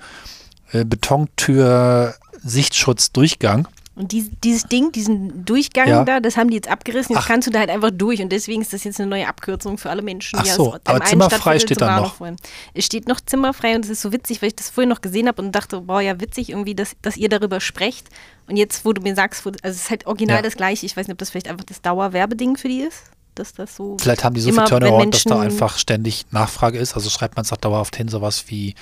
äh, 0.72 0.84
Betontür-Sichtschutz-Durchgang. 0.84 3.68
Und 3.96 4.12
dies, 4.12 4.28
dieses 4.44 4.64
Ding, 4.64 4.92
diesen 4.92 5.44
Durchgang 5.46 5.88
Ja. 5.88 6.04
da, 6.04 6.20
das 6.20 6.36
haben 6.36 6.50
die 6.50 6.56
jetzt 6.56 6.68
abgerissen. 6.68 7.14
Jetzt 7.14 7.24
Ach. 7.24 7.28
kannst 7.28 7.46
du 7.48 7.50
da 7.50 7.60
halt 7.60 7.70
einfach 7.70 7.90
durch. 7.90 8.20
Und 8.20 8.30
deswegen 8.30 8.60
ist 8.60 8.72
das 8.74 8.84
jetzt 8.84 9.00
eine 9.00 9.08
neue 9.08 9.26
Abkürzung 9.26 9.78
für 9.78 9.88
alle 9.88 10.02
Menschen, 10.02 10.38
Ach 10.38 10.44
die 10.44 10.50
so, 10.50 10.76
aber 10.84 11.02
zimmerfrei 11.04 11.58
steht 11.58 11.78
Bahnhof 11.78 12.08
noch. 12.08 12.20
wollen. 12.20 12.36
Es 12.74 12.84
steht 12.84 13.08
noch 13.08 13.20
zimmerfrei 13.22 13.74
und 13.74 13.86
es 13.86 13.90
ist 13.90 14.02
so 14.02 14.12
witzig, 14.12 14.42
weil 14.42 14.48
ich 14.48 14.56
das 14.56 14.68
vorher 14.68 14.88
noch 14.88 15.00
gesehen 15.00 15.28
habe 15.28 15.40
und 15.40 15.50
dachte, 15.52 15.80
boah, 15.80 16.02
ja, 16.02 16.20
witzig 16.20 16.50
irgendwie, 16.50 16.74
dass, 16.74 16.94
dass 17.00 17.16
ihr 17.16 17.30
darüber 17.30 17.58
sprecht. 17.60 18.08
Und 18.46 18.58
jetzt, 18.58 18.84
wo 18.84 18.92
du 18.92 19.00
mir 19.00 19.14
sagst, 19.14 19.46
wo, 19.46 19.48
also 19.48 19.58
es 19.74 19.76
ist 19.84 19.90
halt 19.90 20.06
original 20.06 20.36
Ja. 20.36 20.42
das 20.42 20.56
Gleiche. 20.56 20.84
Ich 20.84 20.94
weiß 20.94 21.06
nicht, 21.08 21.14
ob 21.14 21.18
das 21.18 21.30
vielleicht 21.30 21.48
einfach 21.48 21.64
das 21.64 21.80
Dauerwerbeding 21.80 22.58
für 22.58 22.68
die 22.68 22.80
ist. 22.82 22.98
Dass 23.34 23.54
das 23.54 23.76
so 23.76 23.96
Vielleicht 23.98 24.24
haben 24.24 24.34
die 24.34 24.40
so 24.42 24.52
viel 24.52 24.62
Turnaround, 24.64 25.14
dass 25.14 25.24
da 25.24 25.40
einfach 25.40 25.78
ständig 25.78 26.26
Nachfrage 26.32 26.78
ist. 26.78 26.94
Also 26.94 27.08
schreibt 27.10 27.36
man 27.36 27.44
es 27.44 27.52
auch 27.52 27.56
dauerhaft 27.58 27.96
hin, 27.96 28.08
sowas 28.08 28.44
wie, 28.48 28.74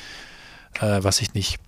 äh, 0.80 0.98
was 1.02 1.20
ich 1.20 1.34
nicht. 1.34 1.58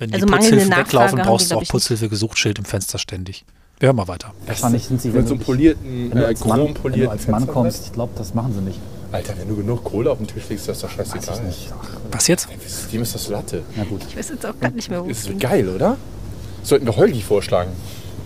Wenn 0.00 0.14
Also 0.14 0.24
die 0.26 0.32
Putzhilfen 0.32 0.68
Nachfrage 0.70 0.86
weglaufen, 0.88 1.10
haben 1.10 1.16
die, 1.18 1.28
brauchst 1.28 1.50
du 1.50 1.56
auch. 1.56 1.64
Putzhilfe 1.68 2.08
gesucht, 2.08 2.38
Schild 2.38 2.58
im 2.58 2.64
Fenster 2.64 2.98
ständig. 2.98 3.44
Wir 3.78 3.88
hören 3.88 3.96
mal 3.96 4.08
weiter. 4.08 4.32
Wahrscheinlich 4.46 4.84
sind 4.86 5.00
sie, 5.00 5.10
Mit 5.10 5.28
so 5.28 5.36
polierten, 5.36 6.10
wenn 6.10 6.18
du 6.18 6.24
äh, 6.24 6.26
als 6.26 6.44
Mann, 6.44 6.58
wenn 6.58 6.66
du 6.66 6.72
chrompolierten 6.72 7.10
als 7.10 7.28
Mann 7.28 7.46
kommst, 7.46 7.86
ich 7.86 7.92
glaube, 7.92 8.12
das 8.16 8.34
machen 8.34 8.54
sie 8.54 8.62
nicht. 8.62 8.78
Alter, 9.12 9.34
wenn 9.38 9.48
du 9.48 9.56
genug 9.56 9.84
Kohle 9.84 10.10
auf 10.10 10.18
den 10.18 10.26
Tisch 10.26 10.48
legst, 10.48 10.68
ist 10.68 10.68
das 10.68 10.80
doch 10.80 10.90
scheißegal. 10.90 11.40
Was 12.12 12.28
jetzt? 12.28 12.48
Dem 12.92 13.02
ist 13.02 13.14
das 13.14 13.28
Latte. 13.28 13.62
Na 13.76 13.84
gut. 13.84 14.00
Ich 14.08 14.16
weiß 14.16 14.30
jetzt 14.30 14.46
auch 14.46 14.58
gar 14.58 14.70
nicht 14.70 14.88
mehr, 14.88 15.04
wo 15.04 15.08
Ist 15.08 15.38
geil, 15.38 15.68
oder? 15.68 15.96
Sollten 16.62 16.86
wir 16.86 16.96
Holgi 16.96 17.20
vorschlagen. 17.20 17.72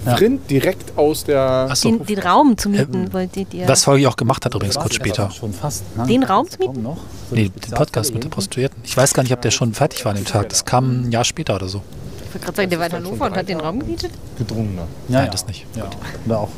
Ja. 0.05 0.15
Rind 0.15 0.51
direkt 0.51 0.97
aus 0.99 1.25
der. 1.25 1.41
Achso. 1.71 1.89
Den, 1.91 2.05
den 2.05 2.19
Raum 2.19 2.59
zu 2.59 2.69
mieten, 2.69 3.13
wolltet 3.13 3.55
ihr. 3.55 3.67
Was 3.67 3.85
Folge 3.85 4.09
auch 4.09 4.17
gemacht 4.17 4.45
hat 4.45 4.55
übrigens 4.55 4.77
kurz 4.77 4.95
später. 4.95 5.31
Schon 5.31 5.53
fast. 5.53 5.85
Ne? 5.97 6.07
Den 6.07 6.23
Raum 6.23 6.49
zu 6.49 6.59
Kommen 6.59 6.83
noch. 6.83 6.99
So 7.31 7.37
Nee, 7.37 7.49
den 7.49 7.73
Podcast 7.73 8.13
mit 8.13 8.23
der 8.25 8.29
Prostituierten. 8.29 8.83
Ich 8.85 8.97
weiß 8.97 9.15
gar 9.15 9.23
nicht, 9.23 9.33
ob 9.33 9.41
der 9.41 9.51
schon 9.51 9.73
fertig 9.73 10.05
war 10.05 10.11
an 10.11 10.17
dem 10.17 10.27
Tag. 10.27 10.49
Das 10.51 10.65
kam 10.65 11.05
ein 11.05 11.13
Jahr 11.13 11.25
später 11.25 11.55
oder 11.55 11.69
so. 11.69 11.83
Ich 12.19 12.35
wollte 12.35 12.45
gerade 12.45 12.57
sagen, 12.57 12.71
der 12.71 12.79
war 12.81 12.87
in 12.87 12.93
Hannover 12.93 13.27
und 13.27 13.37
hat 13.37 13.49
den 13.49 13.61
Raum 13.61 13.79
gemietet. 13.79 14.11
Gedrungener. 14.39 14.83
Ja, 15.09 15.19
Nein, 15.19 15.25
ja. 15.27 15.31
das 15.31 15.47
nicht. 15.47 15.67
Ja. 15.77 15.89
Oder 16.27 16.41
auch 16.41 16.51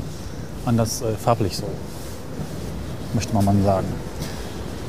anders 0.65 1.03
äh, 1.03 1.15
farblich 1.23 1.57
so. 1.57 1.65
Möchte 3.15 3.35
man 3.35 3.45
mal 3.45 3.55
sagen. 3.63 3.87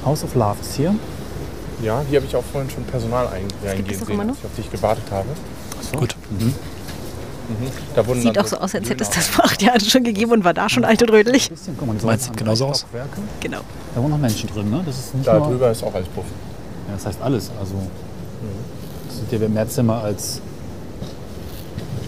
House 0.06 0.24
of 0.24 0.34
Love 0.36 0.58
ist 0.62 0.76
hier. 0.76 0.96
Ja, 1.84 2.02
hier 2.10 2.20
habe 2.20 2.28
ich 2.28 2.36
auch 2.36 2.44
vorhin 2.44 2.70
schon 2.70 2.84
Personal 2.86 3.28
ein, 3.28 3.46
reingehen 3.64 4.00
doch 4.00 4.08
sehen, 4.08 4.20
als 4.20 4.38
ich 4.40 4.46
auf 4.46 4.56
dich 4.56 4.72
gewartet 4.72 5.04
habe. 5.12 5.28
Gut. 5.96 6.16
Da 6.40 6.46
wurden 8.06 8.22
Sieht 8.22 8.38
auch 8.40 8.48
so 8.48 8.58
aus, 8.58 8.76
als 8.76 8.90
hätte 8.90 9.04
es 9.04 9.10
das 9.10 9.28
vor 9.28 9.46
acht 9.46 9.62
Jahren 9.62 9.80
schon 9.80 10.04
gegeben 10.04 10.32
und 10.32 10.44
war 10.44 10.54
da 10.54 10.68
schon 10.70 10.84
alt 10.86 11.02
und 11.02 11.10
rötlich. 11.12 11.50
Bisschen, 11.50 11.76
guck 11.78 11.88
mal, 11.88 11.94
das 11.96 12.04
Meins 12.04 12.26
sieht 12.26 12.38
genauso 12.38 12.68
aus. 12.68 12.86
Genau. 13.40 13.60
Da 13.96 14.02
wohnen 14.02 14.12
noch 14.12 14.18
Menschen 14.18 14.50
drin, 14.50 14.70
ne? 14.70 14.82
Das 14.86 14.98
ist 14.98 15.16
nicht 15.16 15.28
Da 15.28 15.38
nur, 15.40 15.48
drüber 15.50 15.72
ist 15.72 15.84
auch 15.84 15.94
alles 15.94 16.08
Puff. 16.10 16.26
Ja, 16.88 16.94
das 16.96 17.06
heißt 17.06 17.22
alles. 17.22 17.52
Also 17.60 17.74
das 19.08 19.18
sind 19.18 19.42
ja 19.42 19.48
mehr 19.50 19.68
Zimmer 19.68 20.04
als 20.04 20.42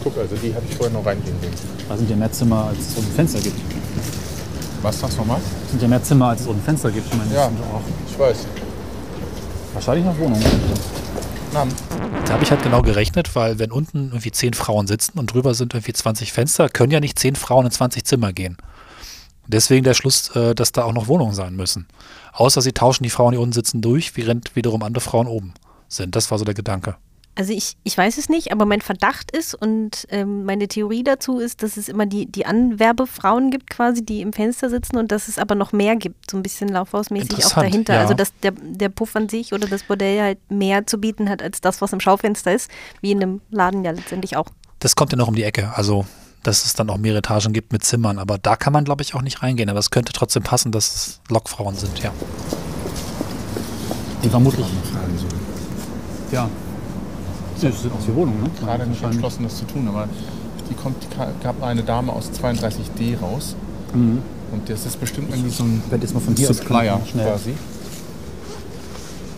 Guck, 0.04 0.18
also 0.18 0.36
die 0.38 0.54
habe 0.56 0.64
ich 0.70 0.76
vorhin 0.78 0.94
noch 0.94 1.06
reingehen 1.06 1.36
sehen. 1.42 1.52
da 1.90 1.98
sind 1.98 2.10
ja 2.10 2.16
mehr 2.16 2.32
Zimmer 2.32 2.68
als 2.70 2.80
es 2.80 2.96
unten 2.98 3.12
Fenster 3.14 3.40
gibt. 3.40 3.60
Was 4.82 4.98
sagst 5.00 5.18
du 5.18 5.22
nochmal? 5.22 5.40
Das 5.64 5.72
sind 5.72 5.82
ja 5.82 5.88
mehr 5.90 6.02
Zimmer 6.04 6.30
als 6.30 6.42
es 6.42 6.48
unten 6.48 6.62
Fenster 6.64 6.90
gibt. 6.90 7.06
Ich 7.12 7.18
meine, 7.20 7.34
Ja, 7.34 7.48
sind 7.48 7.58
auch 7.64 7.82
ich 8.10 8.18
weiß. 8.18 8.38
wahrscheinlich 9.74 10.06
noch 10.06 10.18
Wohnungen. 10.18 10.42
Namen. 11.54 11.74
Da 12.26 12.34
habe 12.34 12.44
ich 12.44 12.52
halt 12.52 12.64
genau 12.64 12.82
gerechnet, 12.82 13.36
weil 13.36 13.60
wenn 13.60 13.72
unten 13.72 14.10
irgendwie 14.10 14.32
zehn 14.32 14.54
Frauen 14.54 14.88
sitzen 14.88 15.18
und 15.18 15.34
drüber 15.34 15.54
sind 15.54 15.74
irgendwie 15.74 15.94
20 15.94 16.32
Fenster, 16.32 16.70
können 16.70 16.92
ja 16.92 17.00
nicht 17.00 17.18
zehn 17.18 17.36
Frauen 17.36 17.66
in 17.66 17.72
20 17.72 18.06
Zimmer 18.06 18.34
gehen. 18.34 18.58
Deswegen 19.48 19.84
der 19.84 19.96
Schluss, 19.96 20.36
äh, 20.36 20.54
dass 20.54 20.72
da 20.72 20.84
auch 20.84 20.94
noch 20.94 21.08
Wohnungen 21.08 21.34
sein 21.34 21.56
müssen. 21.56 21.88
Außer 22.34 22.62
sie 22.62 22.72
tauschen 22.72 23.04
die 23.04 23.10
Frauen, 23.10 23.32
die 23.32 23.38
unten 23.40 23.54
sitzen, 23.54 23.82
durch, 23.82 24.16
während 24.16 24.56
wiederum 24.56 24.84
andere 24.84 25.02
Frauen 25.02 25.28
oben 25.28 25.54
sind. 25.88 26.16
Das 26.16 26.30
war 26.30 26.38
so 26.38 26.46
der 26.46 26.54
Gedanke. 26.54 26.98
Also 27.40 27.54
ich, 27.54 27.78
ich 27.86 27.98
weiß 27.98 28.18
es 28.18 28.28
nicht, 28.28 28.52
aber 28.52 28.66
mein 28.66 28.82
Verdacht 28.82 29.32
ist 29.32 29.56
und 29.56 30.06
ähm, 30.10 30.44
meine 30.44 30.68
Theorie 30.68 31.06
dazu 31.06 31.40
ist, 31.40 31.64
dass 31.64 31.78
es 31.78 31.88
immer 31.88 32.06
die, 32.06 32.30
die 32.30 32.46
Anwerbefrauen 32.46 33.50
gibt 33.50 33.70
quasi, 33.70 34.04
die 34.04 34.20
im 34.20 34.34
Fenster 34.34 34.70
sitzen 34.70 34.98
und 34.98 35.10
dass 35.14 35.30
es 35.30 35.40
aber 35.40 35.56
noch 35.56 35.72
mehr 35.72 35.96
gibt, 35.96 36.30
so 36.30 36.36
ein 36.36 36.44
bisschen 36.44 36.68
laufhausmäßig 36.68 37.46
auch 37.46 37.54
dahinter. 37.54 37.94
ja. 37.94 38.02
Also 38.02 38.14
dass 38.14 38.34
der, 38.44 38.52
der 38.52 38.90
Puff 38.90 39.16
an 39.16 39.30
sich 39.30 39.54
oder 39.54 39.70
das 39.70 39.84
Bordell 39.84 40.22
halt 40.22 40.52
mehr 40.52 40.86
zu 40.86 40.98
bieten 40.98 41.30
hat 41.30 41.42
als 41.42 41.62
das, 41.62 41.80
was 41.80 41.94
im 41.94 42.02
Schaufenster 42.02 42.54
ist, 42.54 42.70
wie 43.00 43.12
in 43.12 43.24
einem 43.24 43.42
Laden 43.52 43.86
ja 43.86 43.92
letztendlich 43.92 44.36
auch. 44.36 44.48
Das 44.80 44.98
kommt 44.98 45.14
ja 45.14 45.18
noch 45.18 45.30
um 45.30 45.36
die 45.36 45.44
Ecke. 45.44 45.72
Also, 45.74 46.06
dass 46.44 46.66
es 46.66 46.74
dann 46.74 46.90
auch 46.90 46.98
mehrere 46.98 47.20
Etagen 47.20 47.54
gibt 47.54 47.72
mit 47.72 47.86
Zimmern. 47.86 48.20
Aber 48.20 48.38
da 48.38 48.58
kann 48.58 48.74
man, 48.74 48.84
glaube 48.84 49.02
ich, 49.02 49.16
auch 49.16 49.22
nicht 49.22 49.42
reingehen. 49.44 49.70
Aber 49.70 49.80
es 49.80 49.92
könnte 49.92 50.12
trotzdem 50.12 50.44
passen, 50.44 50.74
dass 50.74 50.94
es 50.94 51.22
Lokfrauen 51.30 51.78
sind, 51.78 52.00
ja. 52.04 52.12
Die 54.26 54.30
vermutlich. 54.30 54.68
Ja. 56.34 56.50
Das 57.62 57.82
sind 57.82 57.94
auch 57.94 58.06
die 58.06 58.16
Wohnungen, 58.16 58.44
ne? 58.44 58.50
Gerade 58.60 58.88
nicht 58.88 59.04
entschlossen, 59.04 59.44
das 59.44 59.58
zu 59.58 59.66
tun, 59.66 59.88
aber 59.88 60.08
die 60.70 60.74
kommt, 60.76 61.04
die 61.04 61.44
gab 61.44 61.62
eine 61.64 61.84
Dame 61.84 62.14
aus 62.14 62.32
32D 62.32 63.20
raus. 63.20 63.56
Mhm. 63.94 64.22
Und 64.52 64.70
das 64.70 64.86
ist 64.86 65.00
bestimmt 65.00 65.30
irgendwie 65.30 65.50
so 65.50 65.64
ein 65.64 65.82
Ich 65.86 65.92
werde 65.92 66.04
jetzt 66.04 66.14
mal 66.14 66.20
von 66.20 66.36
hier 66.36 66.48
Supplier 66.54 67.00
schnell. 67.10 67.28
quasi. 67.28 67.54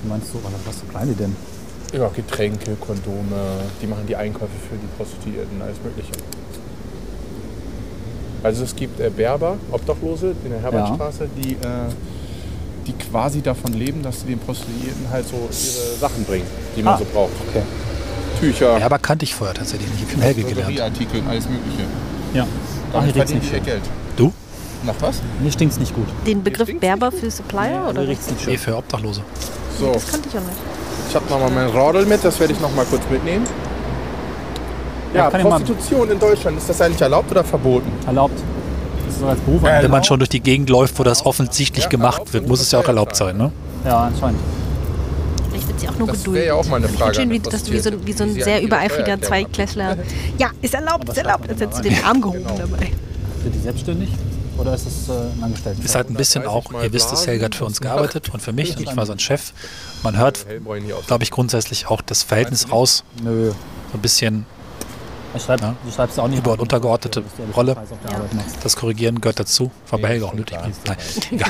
Wie 0.04 0.10
Meinst 0.10 0.34
du, 0.34 0.40
was, 0.66 0.80
so 0.80 0.86
kleine 0.86 1.14
denn? 1.14 1.36
Ja, 1.94 2.08
Getränke, 2.08 2.76
Kondome, 2.80 3.36
die 3.82 3.88
machen 3.88 4.06
die 4.08 4.16
Einkäufe 4.16 4.54
für 4.70 4.76
die 4.78 4.88
Prostituierten, 4.98 5.62
alles 5.62 5.78
Mögliche. 5.84 6.12
Also 8.44 8.64
es 8.64 8.76
gibt 8.76 9.00
äh, 9.00 9.10
Berber, 9.10 9.58
Obdachlose 9.72 10.34
in 10.44 10.52
der 10.52 10.62
Herbertstraße, 10.62 11.28
die, 11.38 11.54
äh, 11.54 11.90
die 12.88 12.94
quasi 12.94 13.42
davon 13.42 13.74
leben, 13.74 14.02
dass 14.04 14.22
sie 14.22 14.28
den 14.28 14.40
Prostituierten 14.40 15.10
halt 15.12 15.28
so 15.28 15.36
ihre 15.36 15.98
Sachen 16.00 16.24
bringen, 16.26 16.46
die 16.76 16.82
man 16.84 16.96
Ah, 16.96 16.98
so 16.98 17.06
braucht. 17.06 17.32
Okay. 17.50 17.62
Tücher, 18.40 18.80
Ja, 18.80 18.86
aber 18.86 18.98
kannte 19.00 19.24
ich 19.26 19.36
vorher 19.36 19.54
tatsächlich 19.54 19.90
nicht. 19.92 20.06
Ich 20.08 20.14
habe 20.14 20.24
Helge 20.24 20.42
gelernt. 20.42 20.60
Drogerieartikel, 20.62 21.22
alles 21.30 21.46
Mögliche. 21.48 21.84
Ja. 22.34 22.48
Damit 22.94 23.16
verdienen 23.16 23.40
nicht 23.40 23.52
die 23.52 23.56
ihr. 23.58 23.62
Geld. 23.62 23.82
Du? 24.18 24.34
Nach 24.84 24.96
was? 25.00 25.18
Mir 25.42 25.52
stinkt's 25.52 25.78
nicht 25.80 25.94
gut. 25.94 26.08
Den 26.26 26.42
Begriff 26.44 26.70
Berber 26.80 27.12
für 27.12 27.30
Supplier 27.30 27.82
Also 27.86 27.90
oder? 28.00 28.08
riecht's 28.08 28.30
nicht 28.32 28.42
schön. 28.44 28.58
für 28.58 28.76
Obdachlose. 28.78 29.22
So, 29.80 29.92
Das 29.94 30.08
kannte 30.10 30.28
ich 30.30 30.36
auch 30.36 30.42
nicht. 30.42 30.58
ich 31.10 31.16
habe 31.16 31.26
nochmal 31.30 31.52
mein 31.52 31.68
Radl 31.70 32.06
mit, 32.06 32.24
das 32.24 32.40
werde 32.40 32.54
ich 32.54 32.60
nochmal 32.60 32.86
kurz 32.86 33.04
mitnehmen. 33.12 33.46
Ja, 35.14 35.30
Ja, 35.30 35.40
Prostitution 35.40 36.10
in 36.10 36.20
Deutschland, 36.20 36.58
ist 36.58 36.70
das 36.70 36.82
eigentlich 36.82 37.02
erlaubt 37.02 37.30
oder 37.32 37.44
verboten? 37.44 37.92
Erlaubt. 38.08 38.40
Das 39.12 39.20
so 39.20 39.28
als 39.28 39.40
Beruf. 39.42 39.62
Wenn 39.64 39.72
man 39.74 39.84
erlaubt. 39.84 40.06
schon 40.06 40.20
durch 40.20 40.30
die 40.30 40.40
Gegend 40.40 40.70
läuft, 40.70 40.98
wo 41.00 41.04
das 41.04 41.26
offensichtlich 41.26 41.86
Ja, 41.86 41.90
gemacht 41.90 42.14
erlaubt, 42.20 42.34
wird, 42.34 42.48
muss 42.48 42.62
es 42.62 42.72
ja 42.72 42.80
auch 42.80 42.84
das 42.84 42.90
erlaubt 42.90 43.16
sein, 43.16 43.38
ne? 43.38 43.52
Ja, 43.86 44.04
anscheinend. 44.06 44.40
Vielleicht 45.50 45.68
wird 45.68 45.80
sie 45.80 45.90
auch 45.90 45.98
nur 45.98 46.08
Das 46.08 46.18
geduldet. 46.20 46.44
wäre 46.44 46.56
ja 46.56 46.60
auch 46.62 46.66
mal 46.68 46.78
eine 46.78 46.86
Ich 46.88 46.92
Frage 46.94 47.16
finde 47.16 47.36
schön, 47.36 47.44
wie, 47.46 47.50
dass 47.50 47.64
du 47.64 47.72
wie 47.74 47.80
so, 47.80 48.06
wie 48.08 48.14
so 48.14 48.24
ein 48.24 48.34
sehr 48.34 48.62
übereifriger 48.64 49.22
Zweiklässler. 49.22 49.98
Ja, 50.38 50.50
ist 50.62 50.74
erlaubt, 50.74 51.10
ist 51.10 51.18
erlaubt. 51.18 51.50
Als 51.50 51.60
hättest 51.60 51.80
du 51.84 51.90
den 51.90 52.04
Arm 52.04 52.22
gehoben 52.22 52.40
Genau. 52.44 52.58
dabei. 52.58 52.92
Sind 53.44 53.56
die 53.56 53.60
selbstständig? 53.60 54.10
Oder 54.58 54.76
ist 54.76 54.86
es 54.86 55.10
äh, 55.10 55.14
ein 55.14 55.44
Angestellten? 55.44 55.84
Ist 55.84 55.96
halt 55.96 56.10
ein 56.10 56.14
bisschen 56.14 56.44
130 56.44 56.76
auch, 56.78 56.84
ihr 56.84 56.94
wisst 56.94 57.06
es, 57.08 57.12
Blasen. 57.12 57.28
Helga 57.30 57.46
hat 57.46 57.56
für 57.56 57.66
uns 57.66 57.82
gearbeitet 57.82 58.30
und 58.34 58.42
für 58.42 58.54
mich 58.54 58.78
und 58.78 58.84
ich 58.84 58.96
war 58.96 59.06
sein 59.06 59.18
Chef. 59.18 59.54
Man 60.04 60.18
hört, 60.18 60.46
glaube 61.08 61.24
ich, 61.24 61.32
grundsätzlich 61.32 61.88
auch 61.88 62.02
das 62.02 62.22
Verhältnis 62.24 62.72
raus, 62.72 63.04
Nö. 63.24 63.50
so 63.50 63.98
ein 63.98 64.02
bisschen 64.02 64.46
Ich 65.36 65.44
schreib, 65.44 65.62
Ja. 65.62 65.76
Du 65.84 65.92
schreibst 65.92 66.18
ja 66.18 66.24
auch 66.24 66.28
nicht. 66.28 66.40
Über- 66.40 66.54
und 66.54 66.60
untergeordnete 66.60 67.24
Rolle. 67.56 67.78
Arbeit 67.78 68.34
machst. 68.34 68.58
das 68.64 68.76
Korrigieren 68.76 69.22
gehört 69.22 69.40
dazu. 69.40 69.72
War 69.90 70.00
bei 70.00 70.10
Helga 70.10 70.26
auch 70.28 70.34
nötig. 70.34 70.58
Nein. 70.86 70.98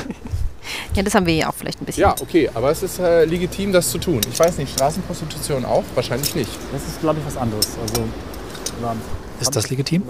Ja, 0.94 1.02
das 1.02 1.12
haben 1.16 1.26
wir 1.26 1.34
ja 1.34 1.48
auch 1.50 1.54
vielleicht 1.54 1.82
ein 1.82 1.84
bisschen. 1.86 2.02
Ja, 2.02 2.14
okay, 2.20 2.48
aber 2.54 2.70
es 2.70 2.84
ist 2.84 3.00
äh, 3.00 3.24
legitim, 3.24 3.72
das 3.72 3.90
zu 3.90 3.98
tun. 3.98 4.20
Ich 4.30 4.38
weiß 4.38 4.58
nicht, 4.58 4.72
Straßenprostitution 4.72 5.64
auch? 5.64 5.82
Wahrscheinlich 5.96 6.36
nicht. 6.36 6.50
Das 6.72 6.82
ist, 6.86 7.00
glaube 7.00 7.18
ich, 7.18 7.26
was 7.26 7.36
anderes. 7.36 7.66
Also, 7.80 8.04
Ist 9.40 9.56
das 9.56 9.70
legitim? 9.70 10.02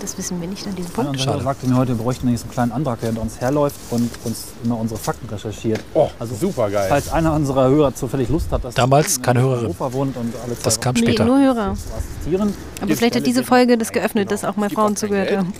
Das 0.00 0.18
wissen 0.18 0.40
wir 0.40 0.48
nicht 0.48 0.66
an 0.66 0.74
diesem 0.74 0.90
Punkt. 0.92 1.20
Schade. 1.20 1.42
Sagte 1.42 1.66
mir 1.68 1.76
heute, 1.76 1.96
wir 1.96 2.02
bräuchten 2.02 2.26
einen 2.28 2.50
kleinen 2.50 2.72
Antrag, 2.72 2.98
der 3.00 3.10
hinter 3.10 3.22
uns 3.22 3.40
herläuft 3.40 3.76
und 3.90 4.10
uns 4.24 4.44
immer 4.64 4.76
unsere 4.78 4.98
Fakten 4.98 5.28
recherchiert. 5.28 5.80
Oh, 5.94 6.08
Also, 6.18 6.34
super 6.34 6.68
geil. 6.70 6.86
Falls 6.88 7.12
einer 7.12 7.32
unserer 7.34 7.68
Hörer 7.68 7.94
zufällig 7.94 8.28
Lust 8.28 8.50
hat, 8.50 8.64
dass 8.64 8.74
Damals 8.74 9.22
keine 9.22 9.38
in 9.40 9.44
Hörerin. 9.46 9.62
Hannover 9.64 9.92
wohnt 9.92 10.16
und 10.16 10.34
alle 10.44 10.54
zwei 10.54 10.64
Das 10.64 10.80
kam 10.80 10.96
Wochen 10.96 11.04
Nee, 11.04 11.10
später. 11.12 11.24
nur 11.26 11.38
Hörer. 11.38 11.74
zu 11.74 11.94
assistieren. 11.96 12.54
Aber 12.80 12.96
vielleicht 12.96 13.16
hat 13.16 13.26
diese 13.26 13.44
Folge 13.44 13.78
das 13.78 13.92
geöffnet, 13.92 14.30
dass 14.32 14.44
auch 14.44 14.56
mal 14.56 14.68
Frauen 14.70 14.96
zugehört 14.96 15.36
haben. 15.36 15.52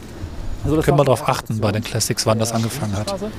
Also 0.64 0.80
Können 0.80 0.98
wir 0.98 1.04
darauf 1.04 1.28
achten 1.28 1.60
bei 1.60 1.70
den 1.70 1.84
Classics, 1.84 2.26
wann 2.26 2.40
das 2.40 2.50
angefangen 2.52 2.96
hat. 2.96 3.08
Straße. 3.08 3.30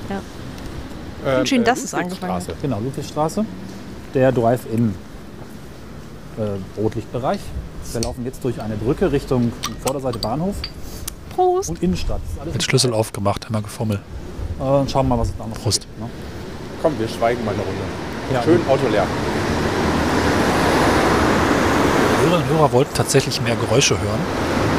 Ähm, 1.26 1.44
schön, 1.46 1.60
äh, 1.62 1.64
dass 1.64 1.82
es 1.84 1.92
angefangen 1.92 2.32
hat. 2.32 2.40
Ludwigstraße. 2.40 2.62
Genau, 2.62 2.80
Ludwigstraße. 2.80 3.44
Der 4.14 4.32
Drive-In 4.32 4.94
äh, 6.38 6.80
Rotlichtbereich. 6.80 7.40
Wir 7.92 8.00
laufen 8.02 8.24
jetzt 8.24 8.44
durch 8.44 8.60
eine 8.60 8.76
Brücke 8.76 9.10
Richtung 9.10 9.52
Vorderseite 9.84 10.18
Bahnhof 10.18 10.54
Prost. 11.34 11.70
und 11.70 11.82
Innenstadt. 11.82 12.20
Mit 12.52 12.62
Schlüssel 12.62 12.92
aufgemacht, 12.92 13.46
immer 13.48 13.62
gefummelt. 13.62 14.00
Äh, 14.58 14.62
schauen 14.62 15.08
wir 15.08 15.16
mal, 15.16 15.18
was 15.18 15.28
es 15.28 15.34
da 15.38 15.46
noch 15.46 15.56
Prost. 15.60 15.82
gibt. 15.82 16.00
Ne? 16.00 16.08
Komm, 16.82 16.98
wir 16.98 17.08
schweigen 17.08 17.44
mal 17.44 17.52
eine 17.54 17.62
Runde. 17.62 17.80
Ja, 18.32 18.42
Schön 18.42 18.60
Auto 18.68 18.86
leer. 18.88 19.06
Hörerinnen 22.20 22.42
und 22.42 22.58
Hörer 22.58 22.72
wollten 22.72 22.94
tatsächlich 22.94 23.40
mehr 23.40 23.56
Geräusche 23.56 23.98
hören, 23.98 24.20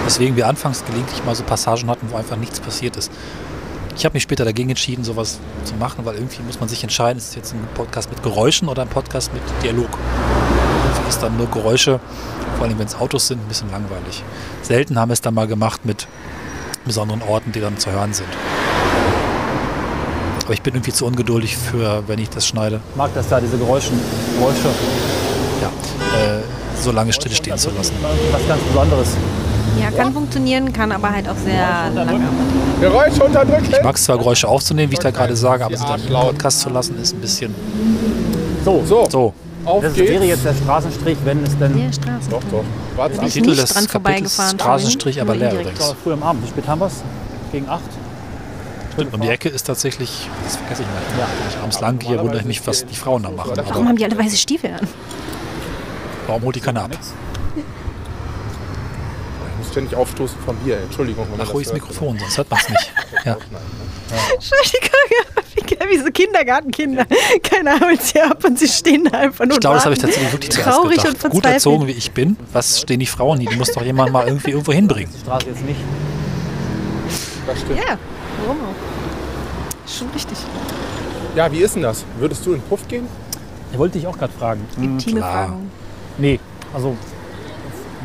weswegen 0.06 0.36
wir 0.36 0.48
anfangs 0.48 0.86
gelegentlich 0.86 1.24
mal 1.26 1.34
so 1.36 1.44
Passagen 1.44 1.90
hatten, 1.90 2.12
wo 2.12 2.18
einfach 2.18 2.36
nichts 2.38 2.60
passiert 2.60 2.96
ist. 2.96 3.12
Ich 3.96 4.06
habe 4.06 4.14
mich 4.14 4.24
später 4.24 4.46
dagegen 4.46 4.70
entschieden, 4.70 5.04
sowas 5.04 5.40
zu 5.66 5.74
machen, 5.76 6.06
weil 6.06 6.16
irgendwie 6.16 6.42
muss 6.44 6.60
man 6.60 6.70
sich 6.70 6.84
entscheiden, 6.84 7.18
ist 7.18 7.30
es 7.30 7.36
jetzt 7.36 7.54
ein 7.54 7.68
Podcast 7.74 8.10
mit 8.10 8.22
Geräuschen 8.24 8.70
oder 8.70 8.84
ein 8.84 8.88
Podcast 8.88 9.34
mit 9.34 9.42
Dialog. 9.64 9.90
Ist 11.10 11.22
dann 11.24 11.36
nur 11.38 11.48
Geräusche, 11.48 12.00
vor 12.58 12.68
allem 12.68 12.78
wenn 12.80 12.86
es 12.88 12.96
Autos 12.96 13.28
sind, 13.28 13.42
ein 13.42 13.48
bisschen 13.48 13.70
langweilig. 13.72 14.24
Selten 14.62 14.98
haben 15.00 15.10
wir 15.10 15.14
es 15.14 15.22
dann 15.22 15.34
mal 15.34 15.48
gemacht 15.48 15.84
mit 15.86 16.08
besonderen 16.86 17.22
Orten, 17.28 17.52
die 17.52 17.60
dann 17.60 17.78
zu 17.78 17.92
hören 17.92 18.14
sind. 18.14 18.28
Aber 20.46 20.54
ich 20.54 20.62
bin 20.62 20.74
irgendwie 20.76 20.94
zu 20.94 21.06
ungeduldig 21.06 21.58
für, 21.58 22.04
wenn 22.08 22.20
ich 22.20 22.30
das 22.30 22.48
schneide, 22.48 22.80
Ich 22.92 22.96
mag 22.96 23.12
das 23.14 23.28
da, 23.28 23.40
diese 23.40 23.58
Geräuschen, 23.58 24.00
Geräusche. 24.38 24.70
ja, 25.62 25.68
äh, 26.38 26.40
so 26.82 26.92
lange 26.92 27.14
stillstehen 27.14 27.58
zu 27.58 27.70
lassen. 27.72 27.94
Was 28.32 28.48
ganz 28.48 28.62
Besonderes. 28.64 29.10
Ja, 29.80 29.92
kann 29.92 30.12
funktionieren, 30.14 30.74
kann 30.74 30.92
aber 30.92 31.12
halt 31.12 31.28
auch 31.30 31.38
sehr 31.38 31.90
lange. 31.94 32.20
Geräusche 32.82 33.24
unterdrücken. 33.24 33.68
Ich 33.72 33.84
mag 33.84 33.96
es 33.96 34.04
zwar, 34.04 34.18
Geräusche 34.18 34.48
aufzunehmen, 34.48 34.92
wie 34.92 34.96
ich 34.96 35.00
da 35.00 35.12
gerade 35.12 35.36
sage, 35.36 35.66
aber 35.66 35.78
sie 35.78 35.86
dann 35.86 36.02
im 36.06 36.14
Podcast 36.14 36.62
zu 36.62 36.70
lassen, 36.70 37.00
ist 37.00 37.14
ein 37.14 37.22
bisschen 37.22 37.54
So, 38.66 38.84
So, 38.86 39.08
so. 39.10 39.34
Auf 39.70 39.84
das 39.84 39.94
geht's. 39.94 40.12
wäre 40.12 40.26
jetzt 40.26 40.46
der 40.46 40.54
Straßenstrich, 40.54 41.18
wenn 41.24 41.44
es 41.44 41.58
denn. 41.58 41.78
Der 41.78 41.94
Straße. 41.94 42.30
Doch, 42.30 42.44
doch. 42.52 42.64
Warte, 42.96 43.18
Bin 43.18 43.28
ich 43.28 43.34
Titel 43.34 43.50
nicht 43.50 43.62
des 43.62 43.70
dran 43.70 43.88
vorbeigefahren. 43.88 44.60
Straßenstrich, 44.60 45.22
aber 45.22 45.36
leer 45.36 45.54
übrigens. 45.54 45.96
Früh 46.04 46.14
am 46.14 46.24
Abend. 46.24 46.44
Wie 46.44 46.48
spät 46.50 46.68
haben 46.68 46.80
wir 46.82 46.88
es? 46.88 47.04
Gegen 47.52 47.68
acht? 47.70 47.82
Stimmt, 48.94 49.14
um 49.14 49.22
die 49.22 49.30
Ecke 49.30 49.50
ist 49.50 49.64
tatsächlich, 49.64 50.28
das 50.44 50.58
vergesse 50.58 50.82
ich 50.82 50.88
mal. 50.88 50.96
Wenn 51.18 51.50
ich 51.50 51.58
abends 51.58 51.80
lang 51.80 52.00
gehe, 52.00 52.20
wundere 52.20 52.40
ich 52.40 52.46
mich, 52.46 52.68
was 52.68 52.86
die 52.86 52.96
Frauen 52.96 53.24
da 53.24 53.32
machen. 53.32 53.54
Warum 53.56 53.88
haben 53.88 53.96
die 53.96 54.04
alle 54.04 54.18
weiße 54.18 54.36
Stiefel 54.38 54.74
an? 54.74 54.88
warum 56.28 56.44
holt 56.44 56.56
die 56.56 56.60
keiner 56.60 56.84
ab? 56.84 56.92
Ich 57.56 57.64
muss 59.58 59.68
ständig 59.72 59.96
aufstoßen 59.96 60.38
vom 60.46 60.56
Bier. 60.58 60.78
Entschuldigung. 60.80 61.26
Mach 61.38 61.54
ruhig 61.54 61.68
das. 61.68 61.74
Mikrofon, 61.74 62.20
sonst 62.20 62.38
hört 62.38 62.50
man 62.52 62.60
es 62.62 62.70
nicht. 62.70 62.92
Ja. 63.26 63.38
Entschuldigung, 64.34 64.89
wie 65.90 65.98
so 65.98 66.06
Kindergartenkinder. 66.12 67.06
Keiner 67.44 67.80
holt 67.80 68.02
sie 68.02 68.20
ab 68.22 68.44
und 68.44 68.60
sie 68.60 68.68
stehen 68.68 69.06
da 69.06 69.18
einfach 69.20 69.46
nur 69.46 69.54
Ich 69.56 69.60
glaube, 69.60 69.76
das 69.76 69.86
habe 69.86 69.96
ich 69.96 70.02
tatsächlich 70.02 70.32
wirklich 70.32 70.52
zuerst 70.52 70.70
Traurig 70.70 70.98
gedacht. 71.04 71.24
und 71.26 71.32
Gut 71.32 71.46
erzogen 71.46 71.88
wie 71.88 71.92
ich 71.92 72.12
bin, 72.12 72.38
was 72.54 72.82
stehen 72.82 73.00
die 73.00 73.06
Frauen 73.06 73.40
hier? 73.40 73.50
Die 73.50 73.56
muss 73.56 73.72
doch 73.72 73.84
jemand 73.84 74.12
mal 74.12 74.28
irgendwie 74.28 74.52
irgendwo 74.52 74.74
hinbringen. 74.74 75.12
Die 75.14 75.20
Straße 75.22 75.48
jetzt 75.48 75.64
nicht. 75.66 75.80
Das 77.48 77.60
stimmt. 77.60 77.80
Ja, 77.80 77.98
warum 78.46 78.58
auch? 78.62 79.90
Schon 79.90 80.10
richtig. 80.10 80.38
Ja, 81.36 81.52
wie 81.52 81.60
ist 81.60 81.76
denn 81.76 81.84
das? 81.84 82.06
Würdest 82.20 82.46
du 82.46 82.54
in 82.54 82.60
den 82.60 82.68
Puff 82.68 82.88
gehen? 82.88 83.08
Ich 83.72 83.78
wollte 83.78 83.98
dich 83.98 84.08
auch 84.08 84.18
gerade 84.18 84.34
fragen. 84.34 84.66
Intime 84.78 85.20
klar. 85.20 85.48
Fragen. 85.48 85.72
Nee, 86.18 86.40
also 86.74 86.96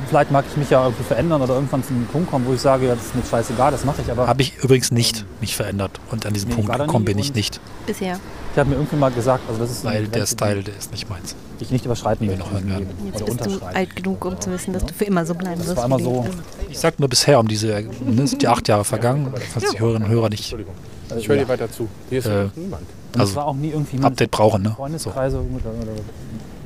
vielleicht 0.08 0.30
mag 0.30 0.44
ich 0.50 0.56
mich 0.56 0.70
ja 0.70 0.82
irgendwie 0.84 1.04
verändern 1.04 1.42
oder 1.42 1.54
irgendwann 1.54 1.82
zu 1.84 1.90
einem 1.94 2.06
Punkt 2.06 2.30
kommen, 2.30 2.46
wo 2.46 2.52
ich 2.54 2.60
sage, 2.60 2.86
ja, 2.86 2.94
das 2.94 3.04
ist 3.06 3.14
mir 3.14 3.22
scheißegal, 3.24 3.70
das 3.72 3.84
mache 3.84 4.02
ich. 4.02 4.10
Aber 4.10 4.26
Habe 4.26 4.42
ich 4.42 4.56
übrigens 4.62 4.90
nicht 4.90 5.24
mich 5.40 5.56
verändert. 5.56 6.00
Und 6.10 6.26
an 6.26 6.32
diesen 6.32 6.48
Nee, 6.50 6.54
Punkt 6.56 6.72
gekommen 6.78 7.04
bin 7.04 7.18
ich 7.18 7.34
nicht. 7.34 7.60
Bisher. 7.86 8.18
ich 8.52 8.58
habe 8.58 8.70
mir 8.70 8.76
irgendwie 8.76 8.96
mal 8.96 9.10
gesagt, 9.10 9.42
also 9.48 9.60
das 9.60 9.70
ist 9.70 9.84
Weil 9.84 10.06
der 10.08 10.26
Style, 10.26 10.62
der 10.62 10.76
ist 10.76 10.90
nicht 10.92 11.08
meins. 11.10 11.34
ich 11.60 11.70
nicht 11.70 11.84
überschreiten 11.84 12.28
will. 12.28 12.36
noch 12.36 12.50
hören 12.52 12.68
werden. 12.68 12.86
Jetzt 13.06 13.22
Oder 13.22 13.34
bist 13.44 13.60
du 13.60 13.66
alt 13.66 13.96
genug, 13.96 14.24
um 14.24 14.40
zu 14.40 14.50
wissen, 14.50 14.72
dass 14.72 14.84
du 14.84 14.94
für 14.94 15.04
immer 15.04 15.24
so 15.26 15.34
bleiben 15.34 15.58
Das 15.58 15.68
wirst. 15.68 15.76
war 15.78 15.84
immer 15.86 15.98
so. 15.98 16.24
du 16.24 16.30
Ich 16.70 16.78
sag 16.78 16.98
nur 17.00 17.08
bisher 17.08 17.38
um 17.40 17.48
diese, 17.48 17.68
ne, 18.04 18.26
sind 18.26 18.42
die 18.42 18.48
acht 18.48 18.66
Jahre 18.68 18.84
vergangen, 18.84 19.32
falls 19.52 19.70
die 19.70 19.78
Hörerinnen 19.80 20.08
und 20.08 20.14
Hörer 20.14 20.28
nicht 20.28 20.40
Entschuldigung. 20.42 20.74
Ich 21.18 21.28
höre 21.28 21.36
ja. 21.36 21.42
dir 21.44 21.48
weiter 21.48 21.70
zu. 21.70 21.88
Hier 22.08 22.18
ist 22.18 22.26
Äh, 22.26 22.46
niemand. 22.56 22.82
Und 23.14 23.20
also 23.20 23.30
es 23.30 23.36
war 23.36 23.46
auch 23.46 23.54
nie 23.54 23.70
irgendwie 23.70 24.02
Update 24.02 24.30
brauchen, 24.30 24.62
ne? 24.62 24.70
So. 24.70 24.74
Freundeskreise 24.76 25.36
oder, 25.38 25.70
oder 25.82 25.92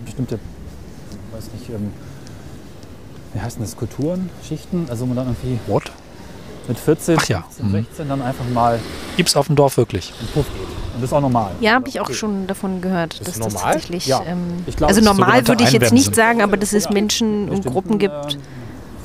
bestimmte, 0.04 0.38
weiß 1.32 1.44
nicht, 1.58 1.68
ähm, 1.70 1.92
wie 3.34 3.40
heißen 3.40 3.60
das, 3.60 3.76
Kulturen, 3.76 4.30
Schichten, 4.46 4.86
also 4.88 5.02
wo 5.02 5.06
man 5.06 5.16
dann 5.16 5.26
irgendwie 5.28 5.58
What? 5.66 5.90
mit 6.68 6.78
14, 6.78 7.16
Ach 7.18 7.28
ja, 7.28 7.44
15, 7.56 7.66
mhm. 7.66 7.72
16 7.72 8.08
dann 8.08 8.22
einfach 8.22 8.44
mal 8.52 8.78
Gibt's 9.16 9.36
auf 9.36 9.46
dem 9.46 9.56
Dorf 9.56 9.76
wirklich? 9.76 10.12
in 10.20 10.26
den 10.26 10.32
Puff 10.32 10.46
geht. 10.46 10.68
Und 10.98 11.02
das 11.02 11.10
ist 11.10 11.12
auch 11.12 11.20
normal. 11.20 11.52
Ja, 11.60 11.74
habe 11.74 11.88
ich 11.88 12.00
auch 12.00 12.10
schon 12.10 12.46
davon 12.46 12.80
gehört, 12.80 13.20
dass 13.20 13.28
ist 13.28 13.44
das 13.44 13.54
normal? 13.54 13.72
tatsächlich. 13.74 14.06
Ja. 14.06 14.22
Ähm, 14.26 14.64
Ich 14.66 14.76
glaube, 14.76 14.92
also 14.92 15.00
normal 15.00 15.46
würde 15.46 15.64
ich 15.64 15.72
jetzt 15.72 15.92
nicht 15.92 16.14
sagen, 16.14 16.42
aber 16.42 16.56
dass 16.56 16.72
es 16.72 16.90
Menschen 16.90 17.48
und 17.48 17.64
Gruppen 17.64 17.98
gibt, 17.98 18.34
ähm, 18.34 18.40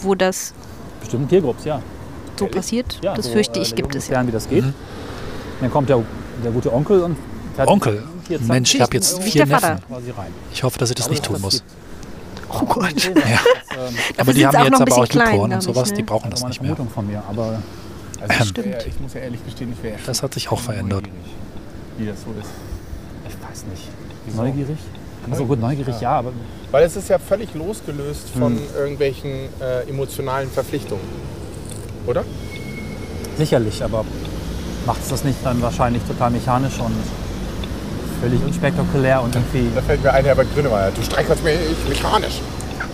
wo 0.01 0.15
das 0.15 0.53
bestimmten 0.99 1.27
Peergroups, 1.27 1.65
ja. 1.65 1.81
so 2.37 2.47
passiert. 2.47 2.99
ja 3.03 3.13
das 3.13 3.25
so, 3.25 3.31
fürchte 3.31 3.59
äh, 3.59 3.63
ich, 3.63 3.69
der 3.69 3.83
gibt 3.83 3.95
es 3.95 4.07
ja. 4.07 4.13
lernen, 4.13 4.29
wie 4.29 4.31
das 4.33 4.49
geht. 4.49 4.65
Mhm. 4.65 4.73
Dann 5.61 5.71
kommt 5.71 5.87
der, 5.87 6.01
der 6.43 6.51
gute 6.51 6.73
Onkel 6.73 7.03
und 7.03 7.17
Onkel? 7.65 8.03
Mensch, 8.47 8.73
ich 8.73 8.81
habe 8.81 8.95
jetzt 8.95 9.21
vier. 9.21 9.45
Neffen. 9.45 9.77
Ich 10.51 10.63
hoffe, 10.63 10.79
dass 10.79 10.89
ich 10.89 10.95
das 10.95 11.09
nicht 11.09 11.23
tun 11.23 11.39
muss. 11.41 11.63
Oh 12.53 12.65
Gott. 12.65 12.93
Ja. 13.15 13.21
Ja. 13.21 13.39
Aber 14.17 14.33
die 14.33 14.45
haben 14.45 14.65
jetzt 14.65 14.81
aber 14.81 14.97
auch 14.97 15.07
klein, 15.07 15.33
YouPorn 15.33 15.53
und 15.53 15.61
sowas, 15.61 15.89
ne? 15.91 15.97
die 15.97 16.03
brauchen 16.03 16.29
Das 16.29 16.41
das 16.41 16.49
nicht 16.49 16.61
mehr. 16.61 16.75
Von 16.75 17.07
mir, 17.07 17.23
aber 17.27 17.59
Also 18.21 18.43
ich, 18.43 18.49
Stimmt. 18.49 18.75
ich 18.87 18.99
muss 18.99 19.13
ja 19.15 19.21
ehrlich 19.21 19.43
gestehen, 19.43 19.73
ich 19.75 19.83
wäre 19.83 19.97
Das 20.05 20.21
hat 20.23 20.33
sich 20.35 20.51
auch 20.51 20.59
verändert. 20.59 21.05
wie 21.97 22.05
das 22.05 22.17
so 22.21 22.27
ist. 22.39 22.49
ich 23.27 23.49
weiß 23.49 23.65
nicht. 23.65 23.89
Neugierig? 24.35 24.77
Also 25.31 25.45
gut, 25.45 25.59
neugierig 25.59 25.99
ja, 26.01 26.11
aber 26.11 26.31
Weil 26.71 26.83
es 26.85 26.95
ist 26.95 27.09
ja 27.09 27.17
völlig 27.17 27.53
losgelöst 27.53 28.29
von 28.29 28.53
Hm. 28.57 28.61
irgendwelchen 28.77 29.31
äh, 29.61 29.89
emotionalen 29.89 30.49
Verpflichtungen. 30.49 31.03
Oder? 32.05 32.23
sicherlich, 33.37 33.83
aber 33.83 34.05
macht 34.85 35.01
es 35.01 35.09
das 35.09 35.23
nicht 35.23 35.37
dann 35.43 35.59
wahrscheinlich 35.61 36.03
total 36.03 36.29
mechanisch 36.29 36.77
und 36.79 36.93
völlig 38.23 38.41
unspektakulär 38.45 39.21
und 39.21 39.35
irgendwie. 39.35 39.69
Da 39.75 39.81
fällt 39.81 40.01
mir 40.01 40.13
ein, 40.13 40.23
Herbert 40.23 40.47
Grönemeyer, 40.55 40.91
du 40.91 41.01
streichelst 41.03 41.43
mich 41.43 41.57
mechanisch. 41.89 42.39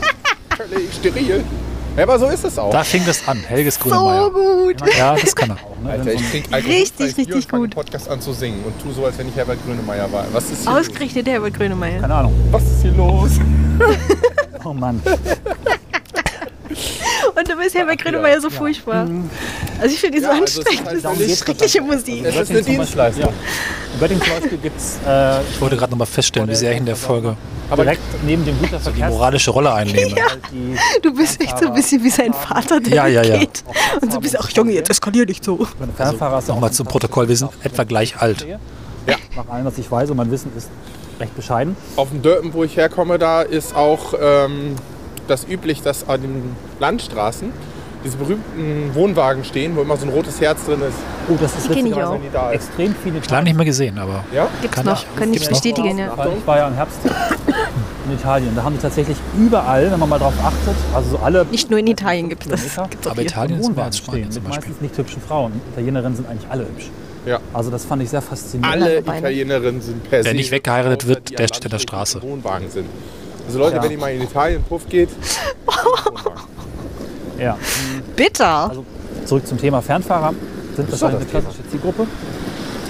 völlig 0.57 0.91
steril. 0.93 1.43
Ja, 1.95 2.03
aber 2.03 2.17
so 2.17 2.27
ist 2.27 2.43
es 2.45 2.57
auch. 2.57 2.71
Da 2.71 2.83
fing 2.83 3.03
das 3.05 3.27
an, 3.27 3.37
Helges 3.47 3.75
So 3.75 3.81
Grünemeyer. 3.89 4.29
gut. 4.31 4.75
Ja, 4.97 5.15
das 5.15 5.35
kann 5.35 5.49
er. 5.51 5.55
auch, 5.55 5.83
ne? 5.83 5.91
Alter, 5.91 6.13
ich 6.13 6.21
so 6.23 6.29
trinke 6.31 6.53
Alkohol 6.53 6.73
Richtig, 6.75 7.17
richtig 7.17 7.47
gut. 7.49 7.63
den 7.63 7.69
Podcast 7.71 8.09
an 8.09 8.21
zu 8.21 8.33
singen 8.33 8.63
und 8.65 8.73
tu 8.81 8.91
so, 8.91 9.05
als 9.05 9.17
wenn 9.19 9.27
ich 9.27 9.35
Herbert 9.35 9.57
Grönemeyer 9.65 10.11
war. 10.11 10.25
Was 10.31 10.45
ist 10.49 10.63
hier 10.63 10.71
los? 10.71 10.87
Ausgerechnet 10.87 11.27
der 11.27 11.33
Herbert 11.33 11.53
Grönemeyer. 11.55 11.99
keine 12.01 12.13
Ahnung. 12.15 12.33
Was 12.51 12.63
ist 12.63 12.81
hier 12.81 12.91
los? 12.91 13.31
Oh 14.65 14.73
Mann. 14.73 15.01
Und 17.39 17.47
du 17.47 17.55
bist 17.55 17.75
Herbert 17.75 17.99
Grönemeyer 18.01 18.41
so 18.41 18.49
furchtbar. 18.49 19.07
Also 19.79 19.93
ich 19.93 19.99
finde 19.99 20.17
die 20.17 20.23
so 20.23 20.29
Ja, 20.29 20.33
also 20.39 20.43
ist 20.45 20.57
anstrengend. 20.57 20.87
halt 20.87 21.05
Das 21.05 21.19
ist 21.19 21.39
schreckliche 21.45 21.81
Musik. 21.81 22.25
Es 22.25 22.35
ist 22.35 22.49
eine 22.51 22.61
Dienstleistung. 22.61 23.23
Ja. 23.25 23.29
In 23.93 23.99
Göttingen 23.99 24.23
zum 24.23 24.33
Beispiel 24.33 24.57
gibt 24.57 24.77
es 24.77 24.97
äh, 25.07 25.41
Ich 25.41 25.61
wollte 25.61 25.77
gerade 25.77 25.91
nochmal 25.91 26.07
feststellen, 26.07 26.49
wie 26.49 26.55
sehr 26.55 26.71
ich 26.71 26.77
in 26.77 26.85
der 26.85 26.95
Folge 26.95 27.37
aber 27.69 27.83
direkt 27.83 28.01
neben 28.25 28.43
dem 28.45 28.57
guter 28.57 28.79
die 28.91 29.03
moralische 29.03 29.51
Rolle 29.51 29.71
einnehme. 29.73 30.15
die 30.51 30.75
Du 31.03 31.13
bist 31.13 31.39
echt 31.39 31.59
so 31.59 31.67
ein 31.67 31.73
bisschen 31.73 32.03
wie 32.03 32.09
sein 32.09 32.33
Vater, 32.33 32.79
der 32.79 32.93
Ja, 32.95 33.07
ja, 33.07 33.23
ja. 33.23 33.37
geht. 33.37 33.63
Und 34.01 34.11
so 34.11 34.19
bist 34.19 34.39
ach 34.39 34.49
Junge, 34.49 34.73
jetzt 34.73 34.89
eskalier 34.89 35.25
nicht 35.25 35.43
so. 35.43 35.67
Fernfahrer 35.95 36.39
ist 36.39 36.47
ja 36.47 36.53
auch 36.53 36.57
Nochmal 36.57 36.71
zum 36.71 36.87
Protokoll, 36.87 37.27
wir 37.29 37.37
sind 37.37 37.51
etwa 37.63 37.83
gleich 37.83 38.17
alt. 38.19 38.45
Ja. 38.47 38.57
Nach 39.35 39.47
allem, 39.49 39.65
was 39.65 39.77
ich 39.77 39.89
weiß 39.89 40.09
und 40.09 40.17
mein 40.17 40.31
Wissen 40.31 40.51
ist 40.57 40.67
recht 41.19 41.35
bescheiden. 41.35 41.75
Auf 41.95 42.09
dem 42.09 42.21
Dörpen, 42.21 42.53
wo 42.53 42.63
ich 42.63 42.75
herkomme, 42.75 43.19
da 43.19 43.41
ist 43.41 43.75
auch 43.75 44.13
ähm, 44.19 44.75
das 45.29 45.45
üblich, 45.47 45.81
dass 45.81 46.07
an 46.07 46.21
den 46.21 46.55
Landstraßen 46.79 47.51
diese 48.03 48.15
berühmten 48.17 48.91
Wohnwagen 48.93 49.43
stehen, 49.43 49.75
wo 49.75 49.81
immer 49.81 49.97
so 49.97 50.05
ein 50.05 50.11
rotes 50.11 50.39
Herz 50.39 50.65
drin 50.65 50.79
ist. 50.81 50.95
Oh, 51.29 51.35
das 51.39 51.53
ist 51.57 51.69
ich. 51.69 51.75
Wenn 51.75 51.85
die 51.85 52.29
da 52.31 52.51
ist. 52.51 52.67
extrem 52.67 52.95
viele 53.03 53.19
Lange 53.29 53.43
nicht 53.43 53.55
mehr 53.57 53.65
gesehen, 53.65 53.97
aber 53.97 54.23
Ja? 54.33 54.47
Gibt's 54.61 54.75
Kann 54.75 54.85
noch, 54.85 55.03
ich. 55.03 55.15
kann 55.19 55.33
ich 55.33 55.47
bestätigen, 55.49 55.97
ja. 55.97 56.13
Ich 56.37 56.47
war 56.47 56.57
ja 56.57 56.67
im 56.69 56.75
Herbst 56.75 56.97
in 58.05 58.13
Italien. 58.13 58.55
Da 58.55 58.63
haben 58.63 58.75
die 58.75 58.81
tatsächlich 58.81 59.17
überall, 59.37 59.91
wenn 59.91 59.99
man 59.99 60.07
mal 60.07 60.17
drauf 60.19 60.33
achtet, 60.41 60.75
also 60.95 61.09
so 61.11 61.17
alle 61.17 61.45
Nicht 61.51 61.69
nur 61.69 61.79
in 61.79 61.87
Italien 61.87 62.29
gibt 62.29 62.45
es 62.45 62.73
das. 62.73 62.89
Gibt's 62.89 63.05
Aber. 63.05 63.21
Italien 63.21 63.59
ist 63.59 63.67
mehr 63.67 63.69
Wohnwagen 63.71 63.85
als 63.87 63.97
Spanien 63.97 64.23
stehen 64.23 64.31
zum 64.31 64.43
Beispiel. 64.43 64.59
meistens 64.69 64.81
nicht 64.81 64.97
hübschen 64.97 65.21
Frauen. 65.21 65.61
Italienerinnen 65.73 66.15
sind 66.15 66.29
eigentlich 66.29 66.49
alle 66.49 66.63
hübsch. 66.63 66.89
Ja. 67.25 67.39
Also 67.53 67.69
das 67.69 67.83
fand 67.83 68.01
ich 68.01 68.09
sehr 68.09 68.21
faszinierend. 68.21 68.81
Alle 68.81 69.01
Beine. 69.01 69.19
Italienerinnen 69.19 69.81
sind 69.81 70.09
per 70.09 70.23
se. 70.23 70.29
Wer 70.29 70.33
nicht 70.35 70.51
weggeheiratet 70.51 71.05
wird, 71.05 71.37
der 71.37 71.47
steht 71.47 71.65
an 71.65 71.71
der 71.71 71.79
Straße. 71.79 72.21
Wohnwagen 72.21 72.69
sind. 72.71 72.87
Also 73.49 73.57
Leute, 73.61 73.77
Ja. 73.77 73.83
wenn 73.83 73.89
ihr 73.91 73.97
mal 73.97 74.11
in 74.13 74.21
Italien 74.21 74.61
Puff 74.63 74.87
geht, 74.87 75.09
Ja. 77.39 77.57
Bitter. 78.15 78.69
Also 78.69 78.85
zurück 79.25 79.47
zum 79.47 79.57
Thema 79.57 79.81
Fernfahrer. 79.81 80.35
Sind 80.75 80.91
wahrscheinlich 80.91 81.21
eine 81.21 81.41
klassische 81.41 81.67
Zielgruppe. 81.71 82.05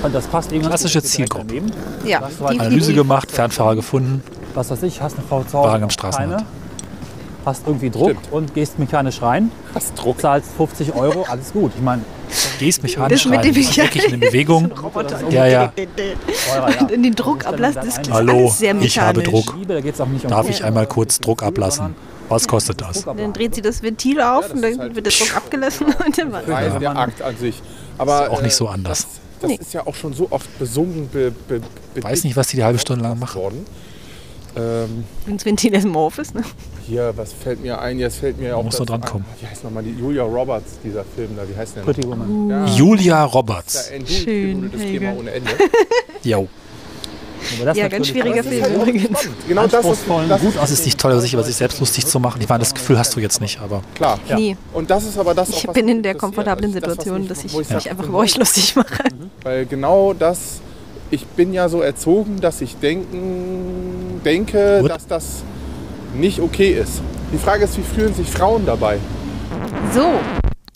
Und 0.04 0.13
das 0.15 0.28
passt 0.28 0.52
irgendwann 0.52 0.72
Klassische 0.72 1.02
Zielgruppe. 1.02 1.45
daneben. 1.48 1.72
Ja, 2.04 2.19
Das 2.19 2.41
war 2.41 2.50
Analyse 2.50 2.93
gemacht, 2.93 3.32
Fernfahrer 3.32 3.76
gefunden. 3.76 4.22
Was 4.54 4.69
weiß 4.69 4.84
ich, 4.84 5.02
hast 5.02 5.17
eine 5.17 5.26
Frau 5.28 5.43
zu 5.43 5.58
Hause, 5.60 5.82
am 5.82 5.89
Straßenrand. 5.89 6.32
keine, 6.39 6.45
hast 7.45 7.65
irgendwie 7.67 7.89
Druck 7.89 8.10
Stimmt. 8.10 8.32
und 8.32 8.54
gehst 8.54 8.80
mechanisch 8.80 9.22
rein, 9.22 9.52
hast 9.74 9.93
Druck. 9.95 10.19
zahlst 10.19 10.50
50 10.58 10.93
Euro, 10.93 11.24
alles 11.30 11.54
gut. 11.54 11.72
Ich 11.78 11.82
meine, 11.82 12.02
Gehst 12.60 12.84
mechanisch 12.84 13.24
Das 13.24 13.32
mit 13.32 13.44
dem 13.44 13.56
ist 13.56 13.76
wirklich 13.78 14.08
eine 14.08 14.18
Bewegung. 14.28 14.72
Ja, 15.30 15.46
ja. 15.48 15.74
ja. 16.48 16.88
In 16.88 17.04
den 17.04 17.15
Druck 17.15 17.46
ablassen, 17.46 17.82
das 17.86 17.96
klingt 17.96 18.12
Hallo, 18.13 18.34
alles 18.38 18.60
sehr 18.60 18.76
ich 18.82 19.00
habe 19.00 19.20
mechanisch. 19.20 19.46
Druck. 19.46 20.28
Darf 20.28 20.50
ich 20.50 20.63
einmal 20.63 20.88
kurz 20.88 21.20
Druck 21.20 21.44
ablassen? 21.44 21.96
Was 22.30 22.48
kostet 22.48 22.80
das? 22.82 23.06
Dann 23.06 23.34
dreht 23.34 23.56
sie 23.56 23.62
das 23.62 23.82
Ventil 23.82 24.22
auf 24.22 24.44
das 24.44 24.52
und 24.54 24.63
ist 24.63 24.72
dann 24.74 24.80
halt- 24.82 24.96
wird 24.96 25.06
der 25.08 25.13
Druck 25.13 25.36
abgelassen 25.36 25.88
und 25.88 26.18
dann 26.18 26.32
war 26.32 26.48
Rein 26.48 26.80
der 26.80 26.96
Akt 26.96 27.22
an 27.22 27.36
sich. 27.38 27.62
Aber 27.98 28.26
Ist 28.26 28.30
auch 28.32 28.42
nicht 28.42 28.52
äh, 28.54 28.56
so 28.56 28.68
anders. 28.68 29.00
Das, 29.00 29.08
das 29.42 29.50
Nee. 29.50 29.58
ist 29.60 29.74
ja 29.74 29.88
auch 29.88 29.96
schon 29.96 30.13
so 30.13 30.28
oft 30.30 30.60
besungen, 30.60 31.10
be, 31.10 31.32
be, 31.48 31.62
be 31.96 32.04
Weiß 32.04 32.24
nicht, 32.24 32.36
was 32.36 32.48
die 32.50 32.58
die 32.58 32.63
halbe 32.63 32.78
Stunde 32.78 33.04
lang 33.04 33.18
machen. 33.18 33.42
worden. 33.42 33.65
Ähm, 34.55 35.03
wenn 35.25 35.38
das 35.38 35.45
Ventil 35.45 35.73
erstmal 35.73 36.01
auf 36.03 36.17
ist. 36.17 36.35
Ne? 36.35 36.43
hier, 36.88 37.13
was 37.15 37.33
fällt 37.33 37.62
mir 37.62 37.79
ein? 37.79 37.99
Jetzt 37.99 38.17
fällt 38.17 38.39
mir 38.39 38.57
auch. 38.57 38.63
muss 38.63 38.71
das 38.77 38.79
nur 38.79 38.85
dran 38.88 39.01
kommen. 39.01 39.25
Wie 39.39 39.45
heißt 39.45 39.63
nochmal 39.63 39.83
die 39.83 39.91
Julia 39.93 40.23
Roberts, 40.23 40.79
dieser 40.83 41.03
Film 41.03 41.29
da? 41.38 41.43
Wie 41.47 41.55
heißt 41.55 41.75
der? 41.75 41.81
Pretty 41.81 42.01
noch? 42.01 42.17
Woman. 42.17 42.49
Ja, 42.49 42.65
Julia 42.65 43.23
Roberts. 43.25 43.91
ein 43.91 44.07
Schön, 44.07 44.71
das. 44.71 44.81
Thema 44.81 45.13
ohne 45.17 45.31
Ende. 45.31 45.51
Jo. 46.23 46.47
Das 47.63 47.77
Ja, 47.77 47.88
ganz 47.88 48.07
schwieriger 48.07 48.41
auch- 48.41 48.43
Film 48.45 48.62
halt 48.63 48.75
auch 48.77 48.81
übrigens. 48.87 49.19
spannend. 49.21 49.37
Genau 49.47 49.67
das 49.67 49.85
ist, 49.85 50.02
das 50.27 50.41
gut 50.41 50.56
ist 50.56 50.62
Es 50.63 50.71
ist 50.71 50.85
nicht 50.85 51.00
toll, 51.00 51.19
sich 51.21 51.33
über 51.33 51.43
sich 51.43 51.56
selbst 51.56 51.79
lustig 51.79 52.06
zu 52.06 52.19
machen. 52.19 52.41
Ich 52.41 52.50
meine, 52.50 52.60
das 52.60 52.73
Gefühl 52.73 53.00
hast 53.00 53.15
du 53.15 53.19
jetzt 53.21 53.39
nicht, 53.41 53.60
aber 53.62 53.81
klar. 53.95 54.19
Ja. 54.27 54.35
Nie. 54.35 54.58
Und 54.73 54.89
das 54.89 55.06
ist 55.06 55.17
aber 55.17 55.33
das, 55.33 55.52
auch, 55.54 55.58
Ich 55.58 55.67
was 55.67 55.73
bin 55.73 55.87
in 55.87 56.04
der 56.04 56.15
komfortablen 56.15 56.71
Also 56.73 56.79
das, 56.81 56.91
Situation, 56.91 57.19
mich- 57.21 57.29
dass 57.29 57.43
ich 57.45 57.54
mich 57.75 57.89
einfach 57.89 58.06
über 58.06 58.17
euch 58.17 58.35
lustig 58.37 58.75
mache. 58.75 59.04
Weil 59.43 59.65
genau 59.65 60.13
das, 60.13 60.60
ich 61.12 61.25
bin 61.25 61.53
ja 61.53 61.69
so 61.69 61.81
erzogen, 61.81 62.39
dass 62.39 62.62
ich 62.62 62.77
denken, 62.77 64.21
denke, 64.23 64.79
What? 64.81 64.91
dass 64.91 65.07
das 65.07 65.43
nicht 66.15 66.39
okay 66.39 66.73
ist. 66.73 67.01
Die 67.33 67.37
Frage 67.37 67.65
ist, 67.65 67.77
wie 67.77 67.83
fühlen 67.83 68.13
sich 68.13 68.27
Frauen 68.27 68.65
dabei? 68.65 68.97
So, 69.93 70.19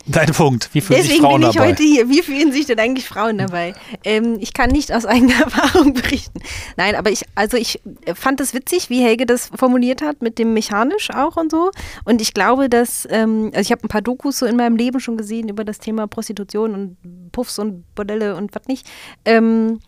dein 0.05 0.31
Punkt. 0.31 0.69
Wie 0.73 0.81
fühlen 0.81 1.01
sich 1.01 1.09
deswegen 1.09 1.25
Frauen 1.25 1.41
bin 1.41 1.49
ich 1.49 1.55
dabei? 1.55 1.69
heute 1.69 1.83
hier. 1.83 2.09
Wie 2.09 2.21
fühlen 2.21 2.51
sich 2.51 2.65
denn 2.65 2.79
eigentlich 2.79 3.07
Frauen 3.07 3.37
dabei? 3.37 3.73
Ähm, 4.03 4.37
ich 4.39 4.53
kann 4.53 4.69
nicht 4.69 4.91
aus 4.91 5.05
eigener 5.05 5.39
Erfahrung 5.41 5.93
berichten. 5.93 6.39
Nein, 6.77 6.95
aber 6.95 7.11
ich, 7.11 7.25
also 7.35 7.57
ich 7.57 7.79
fand 8.13 8.39
es 8.41 8.53
witzig, 8.53 8.89
wie 8.89 9.01
Helge 9.01 9.25
das 9.25 9.49
formuliert 9.55 10.01
hat, 10.01 10.21
mit 10.21 10.37
dem 10.39 10.53
mechanisch 10.53 11.09
auch 11.11 11.37
und 11.37 11.51
so. 11.51 11.71
Und 12.05 12.21
ich 12.21 12.33
glaube, 12.33 12.69
dass, 12.69 13.07
ähm, 13.09 13.51
also 13.53 13.61
ich 13.61 13.71
habe 13.71 13.83
ein 13.83 13.89
paar 13.89 14.01
Dokus 14.01 14.39
so 14.39 14.45
in 14.45 14.55
meinem 14.55 14.75
Leben 14.75 14.99
schon 14.99 15.17
gesehen 15.17 15.49
über 15.49 15.63
das 15.63 15.79
Thema 15.79 16.07
Prostitution 16.07 16.73
und 16.73 17.31
Puffs 17.31 17.57
und 17.59 17.83
Bordelle 17.95 18.35
und 18.35 18.53
was 18.53 18.67
nicht. 18.67 18.87
Ähm, 19.25 19.79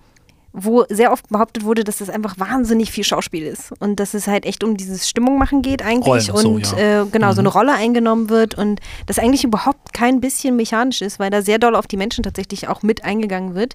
wo 0.57 0.85
sehr 0.89 1.11
oft 1.11 1.27
behauptet 1.29 1.65
wurde, 1.65 1.83
dass 1.83 1.97
das 1.97 2.09
einfach 2.09 2.39
wahnsinnig 2.39 2.89
viel 2.91 3.03
Schauspiel 3.03 3.43
ist 3.45 3.73
und 3.79 3.99
dass 3.99 4.13
es 4.13 4.27
halt 4.27 4.45
echt 4.45 4.63
um 4.63 4.77
dieses 4.77 5.09
Stimmung 5.09 5.37
machen 5.37 5.61
geht 5.61 5.83
eigentlich 5.83 6.31
Rollen, 6.31 6.41
so, 6.41 6.49
und 6.49 6.71
ja. 6.71 7.01
äh, 7.01 7.05
genau 7.05 7.31
so 7.33 7.41
Mhm. 7.41 7.47
eine 7.47 7.49
Rolle 7.49 7.73
eingenommen 7.73 8.29
wird 8.29 8.55
und 8.55 8.79
das 9.05 9.19
eigentlich 9.19 9.43
überhaupt 9.43 9.93
kein 9.93 10.21
bisschen 10.21 10.55
mechanisch 10.55 11.01
ist, 11.01 11.19
weil 11.19 11.29
da 11.29 11.41
sehr 11.41 11.59
doll 11.59 11.75
auf 11.75 11.87
die 11.87 11.97
Menschen 11.97 12.23
tatsächlich 12.23 12.67
auch 12.69 12.83
mit 12.83 13.03
eingegangen 13.03 13.53
wird. 13.53 13.73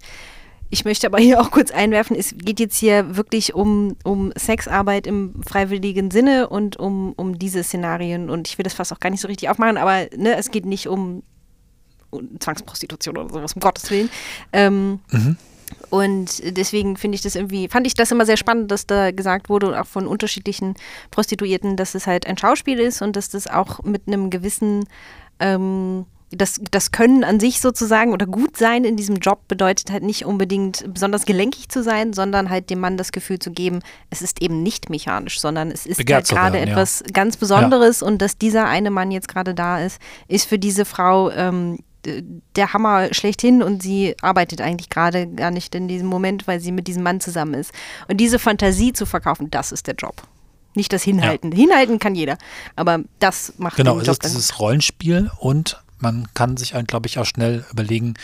Ich 0.73 0.85
möchte 0.85 1.07
aber 1.09 1.19
hier 1.19 1.41
auch 1.41 1.51
kurz 1.51 1.71
einwerfen, 1.73 2.17
es 2.17 2.35
geht 2.39 2.61
jetzt 2.61 2.77
hier 2.79 3.17
wirklich 3.17 3.55
um, 3.55 3.97
um 4.05 4.33
Sexarbeit 4.37 5.07
im 5.07 5.35
freiwilligen 5.47 6.11
Sinne 6.11 6.49
und 6.49 6.77
um, 6.79 7.13
um 7.17 7.39
diese 7.39 7.63
Szenarien 7.65 8.31
und 8.31 8.49
ich 8.49 8.57
will 8.57 8.63
das 8.63 8.75
fast 8.75 8.93
auch 8.93 9.01
gar 9.01 9.11
nicht 9.11 9.21
so 9.21 9.29
richtig 9.29 9.49
aufmachen, 9.51 9.77
aber 9.77 10.07
ne, 10.17 10.37
es 10.37 10.51
geht 10.51 10.65
nicht 10.65 10.87
um, 10.87 11.23
Zwangsprostitution 12.39 13.17
oder 13.19 13.33
sowas, 13.33 13.53
um 13.53 13.61
Gottes 13.61 13.91
Willen. 13.91 14.11
Ähm, 14.53 15.01
und 15.91 16.57
deswegen 16.57 16.97
finde 16.97 17.17
ich 17.17 17.23
das 17.23 17.35
irgendwie, 17.35 17.69
fand 17.69 17.87
ich 17.87 17.95
das 17.95 18.11
immer 18.11 18.25
sehr 18.25 18.37
spannend, 18.37 18.71
dass 18.71 18.87
da 18.87 19.11
gesagt 19.11 19.49
wurde, 19.49 19.81
auch 19.81 19.87
von 19.87 20.07
unterschiedlichen 20.07 20.75
Prostituierten, 21.11 21.77
dass 21.77 21.95
es 21.95 22.07
halt 22.07 22.27
ein 22.27 22.39
Schauspiel 22.39 22.79
ist 22.79 23.03
und 23.03 23.17
dass 23.17 23.29
das 23.29 23.47
auch 23.47 23.83
mit 23.83 24.03
einem 24.07 24.31
gewissen, 24.31 24.85
ähm, 25.41 26.07
das, 26.33 26.61
das 26.71 26.93
Können 26.93 27.25
an 27.25 27.41
sich 27.41 27.61
sozusagen 27.61 28.13
oder 28.13 28.25
gut 28.25 28.57
sein 28.57 28.85
in 28.85 28.97
diesem 28.97 29.17
Job 29.17 29.49
bedeutet 29.49 29.91
halt 29.91 30.05
nicht 30.05 30.25
unbedingt 30.25 30.85
besonders 30.95 31.27
gelenkig 31.27 31.69
zu 31.69 31.83
sein, 31.83 32.13
sondern 32.13 32.51
halt 32.51 32.71
dem 32.71 32.79
Mann 32.79 32.97
das 32.97 33.11
Gefühl 33.11 33.41
zu 33.41 33.51
geben, 33.51 33.81
es 34.11 34.23
ist 34.23 34.41
eben 34.41 34.63
nicht 34.63 34.91
mechanisch, 34.91 35.41
sondern 35.41 35.73
es 35.73 35.87
ist 35.87 35.97
Begehrt 35.97 36.29
halt 36.29 36.39
gerade 36.39 36.55
werden, 36.55 36.69
ja. 36.69 36.73
etwas 36.75 37.03
ganz 37.13 37.37
Besonderes 37.37 38.01
und 38.01 38.23
dass 38.23 38.39
dieser 38.39 38.67
eine 38.67 38.91
Mann 38.91 39.11
jetzt 39.11 39.27
gerade 39.27 39.55
da 39.55 39.81
ist, 39.83 40.01
ist 40.29 40.49
für 40.49 40.59
diese 40.59 40.85
Frau 40.85 41.31
ähm, 41.33 41.81
der 42.05 42.73
Hammer 42.73 43.13
schlechthin 43.13 43.63
und 43.63 43.83
sie 43.83 44.17
arbeitet 44.23 44.61
eigentlich 44.61 44.91
gerade 44.91 45.27
gar 45.27 45.51
nicht 45.51 45.75
in 45.75 45.89
diesem 45.89 46.09
Moment, 46.09 46.47
weil 46.47 46.61
sie 46.61 46.73
mit 46.73 46.87
diesem 46.87 47.03
Mann 47.03 47.21
zusammen 47.21 47.55
ist. 47.55 47.73
Und 48.09 48.19
diese 48.19 48.39
Fantasie 48.39 48.93
zu 48.93 49.07
verkaufen, 49.07 49.51
das 49.51 49.73
ist 49.73 49.87
der 49.87 49.95
Job. 49.95 50.23
Nicht 50.75 50.93
das 50.93 51.03
Hinhalten. 51.03 51.51
Hinhalten 51.53 51.99
kann 51.99 52.15
jeder, 52.15 52.39
aber 52.77 53.01
das 53.19 53.55
macht 53.59 53.77
Genau, 53.77 53.99
es 53.99 54.07
Job 54.07 54.15
ist 54.15 54.25
dieses 54.25 54.61
Rollenspiel 54.61 55.31
und 55.39 55.83
man 55.99 56.29
kann 56.35 56.57
sich, 56.57 56.75
glaube 56.87 57.09
ich, 57.09 57.19
auch 57.19 57.27
schnell 57.27 57.65
überlegen, 57.71 58.15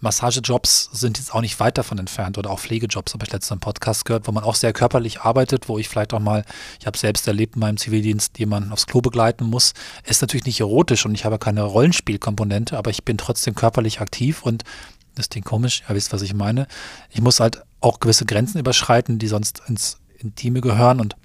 Massagejobs 0.00 0.90
sind 0.92 1.18
jetzt 1.18 1.34
auch 1.34 1.42
nicht 1.42 1.60
weit 1.60 1.78
davon 1.78 1.98
entfernt 1.98 2.38
oder 2.38 2.50
auch 2.50 2.58
Pflegejobs, 2.58 3.12
habe 3.12 3.24
ich 3.26 3.32
letztens 3.32 3.56
im 3.56 3.60
Podcast 3.60 4.04
gehört, 4.04 4.26
wo 4.26 4.32
man 4.32 4.44
auch 4.44 4.54
sehr 4.54 4.72
körperlich 4.72 5.20
arbeitet, 5.20 5.68
wo 5.68 5.78
ich 5.78 5.88
vielleicht 5.88 6.14
auch 6.14 6.20
mal, 6.20 6.44
ich 6.78 6.86
habe 6.86 6.96
selbst 6.96 7.26
erlebt 7.28 7.56
in 7.56 7.60
meinem 7.60 7.76
Zivildienst, 7.76 8.38
jemanden 8.38 8.72
aufs 8.72 8.86
Klo 8.86 9.00
begleiten 9.00 9.44
muss. 9.44 9.74
Ist 10.04 10.22
natürlich 10.22 10.46
nicht 10.46 10.60
erotisch 10.60 11.04
und 11.04 11.14
ich 11.14 11.24
habe 11.24 11.38
keine 11.38 11.62
Rollenspielkomponente, 11.62 12.78
aber 12.78 12.90
ich 12.90 13.04
bin 13.04 13.18
trotzdem 13.18 13.54
körperlich 13.54 14.00
aktiv 14.00 14.42
und 14.42 14.64
das 15.14 15.28
klingt 15.28 15.46
komisch, 15.46 15.82
ihr 15.88 15.94
wisst, 15.94 16.12
was 16.12 16.22
ich 16.22 16.34
meine. 16.34 16.66
Ich 17.10 17.20
muss 17.20 17.40
halt 17.40 17.62
auch 17.80 18.00
gewisse 18.00 18.24
Grenzen 18.24 18.58
überschreiten, 18.58 19.18
die 19.18 19.28
sonst 19.28 19.62
ins 19.66 19.98
Intime 20.18 20.60
gehören 20.60 21.00
und 21.00 21.16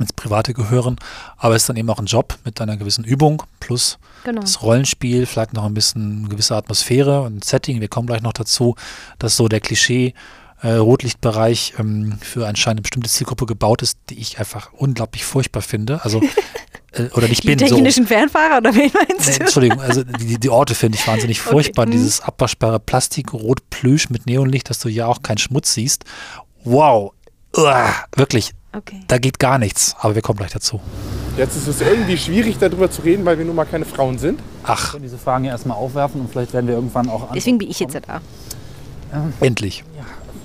ins 0.00 0.12
Private 0.12 0.54
gehören, 0.54 0.96
aber 1.36 1.54
es 1.54 1.62
ist 1.62 1.68
dann 1.68 1.76
eben 1.76 1.90
auch 1.90 1.98
ein 1.98 2.06
Job 2.06 2.38
mit 2.44 2.60
einer 2.60 2.76
gewissen 2.76 3.04
Übung 3.04 3.42
plus 3.60 3.98
Genau. 4.24 4.40
das 4.40 4.62
Rollenspiel, 4.62 5.26
vielleicht 5.26 5.52
noch 5.52 5.64
ein 5.64 5.74
bisschen 5.74 6.20
eine 6.20 6.28
gewisse 6.28 6.54
Atmosphäre 6.56 7.22
und 7.22 7.36
ein 7.38 7.42
Setting. 7.42 7.80
Wir 7.80 7.88
kommen 7.88 8.06
gleich 8.06 8.22
noch 8.22 8.32
dazu, 8.32 8.76
dass 9.18 9.36
so 9.36 9.48
der 9.48 9.60
Klischee 9.60 10.14
äh, 10.62 10.74
Rotlichtbereich 10.74 11.74
ähm, 11.78 12.18
für 12.20 12.46
anscheinend 12.46 12.78
eine 12.78 12.82
bestimmte 12.82 13.10
Zielgruppe 13.10 13.46
gebaut 13.46 13.82
ist, 13.82 13.98
die 14.10 14.18
ich 14.20 14.38
einfach 14.38 14.72
unglaublich 14.74 15.24
furchtbar 15.24 15.60
finde. 15.60 16.04
Also 16.04 16.22
äh, 16.92 17.08
oder 17.14 17.26
nicht 17.26 17.42
Die 17.42 17.48
bin 17.48 17.58
so. 17.58 17.66
technischen 17.74 18.06
Fernfahrer 18.06 18.58
oder 18.58 18.72
wen 18.74 18.90
meinst 18.94 19.26
Nee, 19.28 19.34
du? 19.38 19.40
Entschuldigung, 19.44 19.80
also 19.80 20.04
die, 20.04 20.38
die 20.38 20.48
Orte 20.50 20.76
finde 20.76 20.96
ich 20.98 21.06
wahnsinnig 21.08 21.40
Okay, 21.44 21.50
furchtbar. 21.50 21.86
mhm. 21.86 21.90
Dieses 21.90 22.20
abwaschbare 22.20 22.78
Plastik, 22.78 23.32
rot 23.32 23.68
Plüsch 23.70 24.08
mit 24.08 24.26
Neonlicht, 24.26 24.70
dass 24.70 24.78
du 24.78 24.88
ja 24.88 25.06
auch 25.06 25.22
keinen 25.22 25.38
Schmutz 25.38 25.74
siehst. 25.74 26.04
Wow, 26.62 27.12
Uah, 27.56 27.92
wirklich, 28.14 28.52
Okay. 28.74 29.00
da 29.08 29.18
geht 29.18 29.38
gar 29.38 29.58
nichts. 29.58 29.94
Aber 30.00 30.14
wir 30.14 30.22
kommen 30.22 30.38
gleich 30.38 30.52
dazu. 30.52 30.80
Jetzt 31.36 31.56
ist 31.56 31.66
es 31.66 31.80
irgendwie 31.80 32.16
schwierig, 32.16 32.58
darüber 32.58 32.90
zu 32.90 33.02
reden, 33.02 33.24
weil 33.24 33.38
wir 33.38 33.44
nun 33.44 33.54
mal 33.56 33.64
keine 33.66 33.84
Frauen 33.84 34.18
sind. 34.18 34.40
Ach, 34.64 34.84
Wir 34.88 34.90
können 34.92 35.02
diese 35.04 35.18
Fragen 35.18 35.44
ja 35.44 35.52
erstmal 35.52 35.76
aufwerfen 35.76 36.20
und 36.20 36.30
vielleicht 36.30 36.52
werden 36.52 36.66
wir 36.66 36.74
irgendwann 36.74 37.08
auch 37.08 37.22
an. 37.22 37.34
Deswegen 37.34 37.58
bin 37.58 37.70
ich 37.70 37.80
jetzt 37.80 37.94
ja 37.94 38.00
da. 38.00 38.20
endlich. 39.40 39.84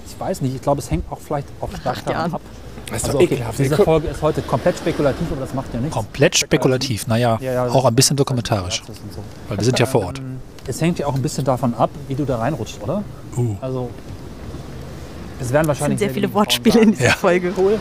Ich 0.07 0.19
weiß 0.19 0.41
nicht, 0.41 0.55
ich 0.55 0.61
glaube, 0.61 0.79
es 0.81 0.89
hängt 0.89 1.09
auch 1.11 1.19
vielleicht 1.19 1.47
auch 1.61 1.69
stark 1.79 2.03
daran 2.05 2.33
ab. 2.33 2.41
Das 2.89 2.97
ist 2.97 3.05
Also 3.05 3.17
doch 3.17 3.23
okay, 3.25 3.33
ekelhaft. 3.35 3.59
diese 3.59 3.77
Folge 3.77 4.07
ist 4.07 4.21
heute 4.21 4.41
komplett 4.41 4.77
spekulativ, 4.77 5.27
aber 5.31 5.41
das 5.41 5.53
macht 5.53 5.73
ja 5.73 5.79
nichts. 5.79 5.93
Komplett 5.93 6.37
spekulativ. 6.37 7.05
Naja, 7.07 7.37
Ja, 7.41 7.51
ja, 7.53 7.65
auch 7.67 7.85
ein 7.85 7.93
bisschen 7.95 8.15
dokumentarisch. 8.15 8.81
So. 8.87 8.93
Weil 9.49 9.57
wir 9.57 9.65
sind 9.65 9.77
ja 9.77 9.85
vor 9.85 10.05
Ort. 10.05 10.21
Es 10.65 10.81
hängt 10.81 10.97
ja 10.99 11.05
auch 11.05 11.15
ein 11.15 11.21
bisschen 11.21 11.43
davon 11.45 11.73
ab, 11.75 11.89
wie 12.07 12.15
du 12.15 12.23
da 12.25 12.37
reinrutscht, 12.37 12.81
oder? 12.81 13.03
Uh. 13.35 13.55
Also, 13.61 13.89
es 15.39 15.51
werden 15.51 15.63
Es 15.63 15.67
wahrscheinlich 15.67 15.99
sind 15.99 16.07
sehr 16.07 16.13
viele 16.13 16.23
wenige 16.27 16.33
Frauen 16.33 16.45
Wortspiele 16.45 16.79
in 16.79 16.91
dieser 16.91 17.05
Ja. 17.05 17.11
Folge. 17.11 17.53
Cool. 17.57 17.79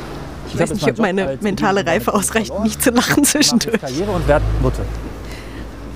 Ich 0.49 0.59
weiß 0.59 0.73
nicht, 0.75 0.89
ob 0.89 0.99
meine 0.99 1.39
mentale 1.41 1.85
Reife 1.87 2.13
ausreicht, 2.15 2.47
verloren. 2.49 2.65
nicht 2.65 2.83
zu 2.83 2.91
lachen 2.91 3.25
zwischendurch. 3.25 3.81
Karriere 3.81 4.11
und 4.11 4.27
werd 4.29 4.43
Mutter. 4.63 4.83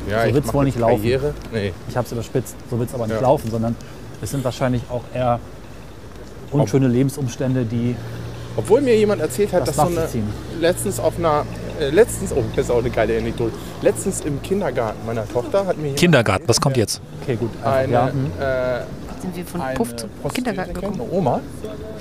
Ja, 0.09 0.23
So 0.23 0.29
ich 0.29 0.35
wird's 0.35 0.47
mach 0.49 0.55
wohl 0.55 0.65
nicht 0.65 0.79
laufen. 0.79 0.97
Karriere. 0.97 1.35
Nee. 1.53 1.73
Ich 1.89 1.97
habe 1.97 2.07
es 2.07 2.13
überspitzt, 2.13 2.57
so 2.71 2.79
wird 2.79 2.89
es 2.89 2.95
aber 2.95 3.07
nicht 3.07 3.17
Ja. 3.17 3.23
laufen, 3.23 3.51
sondern 3.51 3.77
es 4.23 4.31
sind 4.31 4.45
wahrscheinlich 4.45 4.83
auch 4.91 5.03
eher 5.15 5.39
unschöne 6.51 6.89
Lebensumstände, 6.89 7.65
die 7.65 7.95
Obwohl 8.57 8.81
mir 8.81 8.97
jemand 8.97 9.21
erzählt 9.23 9.53
hat, 9.53 9.61
Das 9.69 9.77
dass 9.77 9.93
so 9.93 9.97
eine, 9.97 10.09
letztens 10.61 10.99
auf 10.99 11.17
einer, 11.19 11.47
äh, 11.81 11.91
letztens, 11.91 12.33
oh, 12.33 12.43
das 12.57 12.65
ist 12.65 12.71
auch 12.73 12.81
eine 12.81 12.91
geile 12.91 13.17
Anekdote. 13.17 13.53
Letztens 13.81 14.23
im 14.23 14.43
Kindergarten 14.43 14.99
meiner 15.07 15.27
Tochter 15.29 15.65
hat 15.67 15.77
mir 15.77 15.85
jemand 15.85 16.01
Kindergarten, 16.01 16.49
was 16.49 16.61
kommt 16.61 16.77
jetzt? 16.77 17.01
Okay, 17.23 17.37
gut. 17.37 17.51
einfach, 17.63 17.71
eine, 17.71 17.93
ja, 17.93 18.07
hm. 18.11 18.27
äh, 18.41 19.21
Sind 19.23 19.37
wir 19.37 19.45
von 19.47 19.61
Puff 19.75 19.95
zu 19.95 20.09
Kindergarten 20.35 20.75
gekommen? 20.75 21.01
eine 21.01 21.11
Oma, 21.13 21.41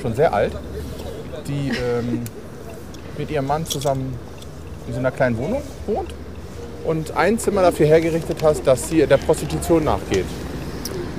schon 0.02 0.16
sehr 0.16 0.34
alt, 0.34 0.54
die 1.48 1.70
ähm, 1.70 2.22
mit 3.20 3.30
ihrem 3.30 3.46
Mann 3.46 3.66
zusammen 3.66 4.16
in 4.88 4.94
so 4.94 5.00
einer 5.00 5.12
kleinen 5.12 5.38
Wohnung 5.38 5.62
wohnt 5.86 6.14
und 6.86 7.16
ein 7.16 7.38
Zimmer 7.38 7.62
dafür 7.62 7.86
hergerichtet 7.86 8.42
hat, 8.42 8.66
dass 8.66 8.90
sie 8.90 9.06
der 9.06 9.18
Prostitution 9.18 9.84
nachgeht. 9.84 10.26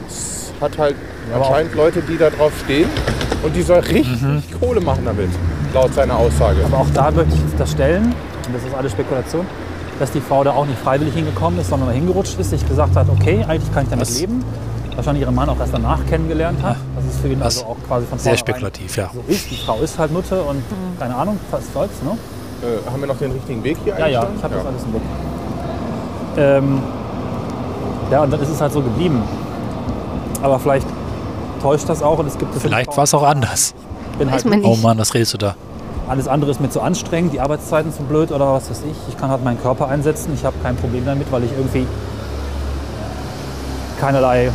Es 0.09 0.51
hat 0.61 0.77
halt 0.79 0.97
aber 1.33 1.47
anscheinend 1.47 1.75
Leute, 1.75 2.03
die 2.03 2.17
da 2.17 2.31
drauf 2.31 2.53
stehen 2.65 2.89
und 3.43 3.55
die 3.55 3.63
soll 3.63 3.81
richtig 3.81 4.19
Kohle 4.59 4.81
machen 4.81 5.05
damit, 5.05 5.29
laut 5.75 5.95
seiner 5.95 6.17
Aussage. 6.17 6.65
Aber 6.65 6.79
auch 6.79 6.91
da 6.93 7.11
möchte 7.11 7.35
ich 7.35 7.57
das 7.57 7.71
stellen, 7.73 8.15
und 8.47 8.55
das 8.55 8.65
ist 8.65 8.75
alles 8.75 8.93
Spekulation, 8.93 9.47
dass 9.99 10.11
die 10.11 10.21
Frau 10.21 10.43
da 10.43 10.53
auch 10.53 10.67
nicht 10.67 10.79
freiwillig 10.79 11.15
hingekommen 11.15 11.61
ist, 11.61 11.69
sondern 11.69 11.91
hingerutscht 11.91 12.41
ist, 12.41 12.51
sich 12.51 12.67
gesagt 12.67 12.97
hat, 12.97 13.09
okay, 13.11 13.45
eigentlich 13.47 13.73
kann 13.75 13.85
ich 13.85 13.91
damit 13.91 14.09
Was? 14.09 14.19
leben. 14.19 14.43
Wahrscheinlich 14.97 15.22
ihren 15.22 15.34
Mann 15.34 15.49
auch 15.49 15.59
erst 15.59 15.72
danach 15.72 16.05
kennengelernt 16.07 16.62
hat. 16.62 16.76
Das 16.97 17.05
ist 17.05 17.20
für 17.20 17.28
ihn 17.28 17.41
Was? 17.41 17.59
also 17.59 17.70
auch 17.70 17.76
quasi 17.86 18.07
von 18.07 18.18
Sehr 18.18 18.36
spekulativ, 18.36 18.97
ja. 18.97 19.11
So 19.14 19.22
ist, 19.32 19.51
die 19.51 19.57
Frau 19.57 19.78
ist 19.78 19.99
halt 19.99 20.12
Mutter 20.12 20.47
und 20.47 20.62
keine 20.99 21.14
Ahnung, 21.14 21.38
was 21.51 21.62
soll's, 21.72 22.03
ne? 22.03 22.18
Äh, 22.62 22.91
haben 22.91 23.01
wir 23.01 23.07
noch 23.09 23.16
den 23.18 23.32
richtigen 23.32 23.64
Weg 23.64 23.78
hier 23.84 23.95
Ja, 23.99 24.07
ja, 24.07 24.20
eingeschlagen? 24.20 24.34
ich 24.36 24.43
habe 24.45 24.55
das 24.57 24.66
alles 24.66 24.82
im 24.82 24.91
Blick. 24.91 25.03
Ähm, 26.36 26.82
ja, 28.11 28.22
und 28.22 28.30
dann 28.32 28.41
ist 28.41 28.49
es 28.51 28.61
halt 28.61 28.72
so 28.72 28.82
geblieben. 28.82 29.22
Aber 30.43 30.59
vielleicht 30.59 30.86
täuscht 31.62 31.88
das 31.88 32.03
auch 32.03 32.18
und 32.18 32.26
es 32.26 32.36
gibt 32.38 32.55
Vielleicht 32.57 32.97
war 32.97 33.05
es 33.05 33.14
auch 33.14 33.22
anders. 33.22 33.74
halt, 34.18 34.45
man 34.45 34.64
Oh. 34.64 34.76
Mann, 34.76 34.99
was 34.99 35.14
redest 35.14 35.34
du 35.34 35.38
da? 35.38 35.55
Alles 36.09 36.26
andere 36.28 36.51
ist 36.51 36.61
mir 36.61 36.68
zu 36.70 36.80
anstrengend, 36.80 37.32
die 37.32 37.41
Arbeitszeiten 37.41 37.93
zu 37.93 38.03
blöd 38.03 38.32
oder 38.32 38.53
was 38.53 38.68
weiß 38.68 38.82
ich. 38.91 38.97
Ich 39.09 39.16
kann 39.16 39.30
halt 39.30 39.45
meinen 39.45 39.61
Körper 39.62 39.86
einsetzen, 39.88 40.32
ich 40.34 40.45
habe 40.45 40.57
kein 40.62 40.76
Problem 40.76 41.05
damit, 41.07 41.30
weil 41.30 41.45
ich 41.45 41.53
irgendwie 41.53 41.86
keinerlei, 44.01 44.51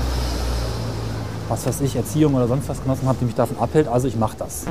was 1.49 1.65
weiß 1.65 1.81
ich, 1.81 1.95
Erziehung 1.95 2.35
oder 2.35 2.47
sonst 2.47 2.67
was 2.69 2.81
genossen 2.81 3.07
habe, 3.07 3.17
die 3.19 3.25
mich 3.25 3.35
davon 3.35 3.57
abhält. 3.59 3.87
Also 3.87 4.07
ich 4.07 4.15
mache 4.15 4.37
das. 4.37 4.65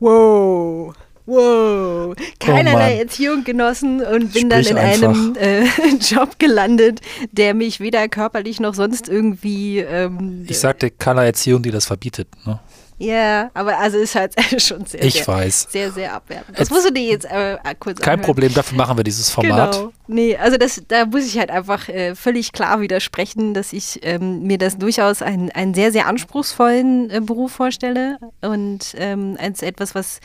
Wow. 0.00 0.94
Wow. 1.26 2.14
Keinerlei 2.40 2.96
Oh. 2.96 3.00
Erziehung 3.00 3.44
genossen 3.44 4.00
und 4.00 4.32
bin 4.32 4.48
dann 4.48 4.64
Sprich 4.64 4.70
in 4.70 4.78
einem 5.04 5.36
äh, 5.38 5.64
Job 6.00 6.38
gelandet, 6.38 7.00
der 7.32 7.52
mich 7.52 7.80
weder 7.80 8.08
körperlich 8.08 8.60
noch 8.60 8.72
sonst 8.72 9.10
irgendwie. 9.10 9.80
Ähm, 9.80 10.46
Ich 10.48 10.58
sagte 10.58 10.90
keiner 10.90 11.24
Erziehung, 11.24 11.62
die 11.62 11.70
das 11.70 11.84
verbietet. 11.84 12.28
Ne? 12.46 12.58
Ja, 12.98 13.50
aber 13.54 13.78
also 13.78 13.96
ist 13.98 14.14
halt 14.14 14.34
schon 14.60 14.84
sehr, 14.84 15.04
Ich 15.04 15.14
sehr, 15.14 15.26
weiß. 15.26 15.68
sehr, 15.70 15.92
sehr 15.92 16.12
abwertend. 16.12 16.58
Das 16.58 16.68
musst 16.70 16.88
du 16.88 16.92
dir 16.92 17.04
jetzt 17.04 17.24
äh, 17.24 17.56
kurz 17.78 18.00
Kein 18.00 18.14
anhören. 18.14 18.26
Problem, 18.26 18.54
dafür 18.54 18.76
machen 18.76 18.96
wir 18.96 19.04
dieses 19.04 19.30
Format. 19.30 19.72
Genau. 19.72 19.92
Nee, 20.08 20.36
also 20.36 20.56
das, 20.56 20.82
da 20.88 21.06
muss 21.06 21.24
ich 21.26 21.38
halt 21.38 21.50
einfach 21.50 21.88
äh, 21.88 22.14
völlig 22.16 22.52
klar 22.52 22.80
widersprechen, 22.80 23.54
dass 23.54 23.72
ich 23.72 24.00
ähm, 24.02 24.42
mir 24.42 24.58
das 24.58 24.78
durchaus 24.78 25.22
einen, 25.22 25.50
einen 25.52 25.74
sehr, 25.74 25.92
sehr 25.92 26.06
anspruchsvollen 26.06 27.10
äh, 27.10 27.20
Beruf 27.20 27.52
vorstelle 27.52 28.18
und 28.40 28.94
ähm, 28.96 29.36
als 29.40 29.62
etwas, 29.62 29.94
was 29.94 30.20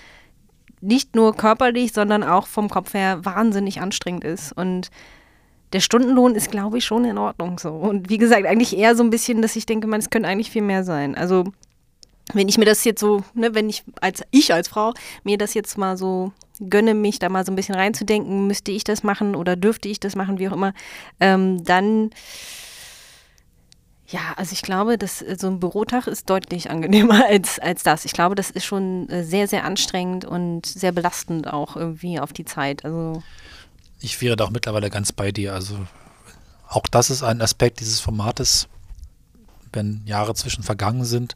nicht 0.81 1.15
nur 1.15 1.35
körperlich, 1.35 1.93
sondern 1.93 2.23
auch 2.23 2.47
vom 2.47 2.69
Kopf 2.69 2.93
her 2.93 3.23
wahnsinnig 3.23 3.81
anstrengend 3.81 4.23
ist. 4.23 4.51
Und 4.51 4.89
der 5.71 5.79
Stundenlohn 5.79 6.35
ist, 6.35 6.51
glaube 6.51 6.77
ich, 6.77 6.85
schon 6.85 7.05
in 7.05 7.17
Ordnung 7.17 7.57
so. 7.57 7.69
Und 7.69 8.09
wie 8.09 8.17
gesagt, 8.17 8.45
eigentlich 8.45 8.77
eher 8.77 8.95
so 8.95 9.03
ein 9.03 9.09
bisschen, 9.09 9.41
dass 9.41 9.55
ich 9.55 9.65
denke, 9.65 9.87
man, 9.87 9.99
es 9.99 10.09
könnte 10.09 10.27
eigentlich 10.27 10.51
viel 10.51 10.61
mehr 10.61 10.83
sein. 10.83 11.15
Also 11.15 11.45
wenn 12.33 12.47
ich 12.47 12.57
mir 12.57 12.65
das 12.65 12.83
jetzt 12.85 13.01
so, 13.01 13.23
ne, 13.33 13.53
wenn 13.53 13.69
ich 13.69 13.83
als 13.99 14.23
ich 14.31 14.53
als 14.53 14.69
Frau 14.69 14.93
mir 15.23 15.37
das 15.37 15.53
jetzt 15.53 15.77
mal 15.77 15.97
so 15.97 16.31
gönne, 16.69 16.93
mich 16.93 17.19
da 17.19 17.29
mal 17.29 17.45
so 17.45 17.51
ein 17.51 17.55
bisschen 17.55 17.75
reinzudenken, 17.75 18.47
müsste 18.47 18.71
ich 18.71 18.83
das 18.83 19.03
machen 19.03 19.35
oder 19.35 19.55
dürfte 19.55 19.89
ich 19.89 19.99
das 19.99 20.15
machen, 20.15 20.39
wie 20.39 20.47
auch 20.47 20.53
immer, 20.53 20.73
ähm, 21.19 21.63
dann 21.63 22.11
Ja, 24.07 24.33
also 24.35 24.53
ich 24.53 24.61
glaube, 24.61 24.97
dass 24.97 25.21
äh, 25.21 25.35
so 25.39 25.47
ein 25.47 25.59
Bürotag 25.59 26.07
ist 26.07 26.29
deutlich 26.29 26.69
angenehmer 26.69 27.25
als, 27.29 27.59
als 27.59 27.83
das. 27.83 28.05
Ich 28.05 28.13
glaube, 28.13 28.35
das 28.35 28.51
ist 28.51 28.65
schon 28.65 29.09
äh, 29.09 29.23
sehr, 29.23 29.47
sehr 29.47 29.63
anstrengend 29.65 30.23
und 30.25 30.65
sehr 30.65 30.91
belastend 30.91 31.51
auch 31.51 31.75
irgendwie 31.75 32.19
auf 32.19 32.31
die 32.31 32.45
Zeit. 32.45 32.85
Also 32.85 33.23
Ich 33.99 34.21
wäre 34.21 34.35
da 34.35 34.45
auch 34.45 34.51
mittlerweile 34.51 34.89
ganz 34.89 35.11
bei 35.11 35.31
dir. 35.31 35.53
Also 35.53 35.77
auch 36.67 36.85
das 36.89 37.09
ist 37.09 37.23
ein 37.23 37.41
Aspekt 37.41 37.79
dieses 37.79 37.99
Formates, 37.99 38.67
wenn 39.71 40.03
Jahre 40.05 40.35
zwischen 40.35 40.63
vergangen 40.63 41.05
sind. 41.05 41.35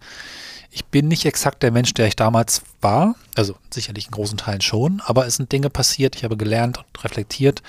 Ich 0.77 0.85
bin 0.85 1.07
nicht 1.07 1.25
exakt 1.25 1.63
der 1.63 1.71
Mensch, 1.71 1.95
der 1.95 2.05
ich 2.05 2.15
damals 2.15 2.61
war. 2.81 3.15
Also 3.35 3.55
sicherlich 3.73 4.05
in 4.05 4.11
großen 4.11 4.37
Teilen 4.37 4.61
schon, 4.61 5.01
aber 5.03 5.25
es 5.25 5.37
sind 5.37 5.51
Dinge 5.51 5.71
passiert. 5.71 6.15
Ich 6.15 6.23
habe 6.23 6.37
gelernt 6.37 6.77
und 6.77 7.03
reflektiert, 7.03 7.63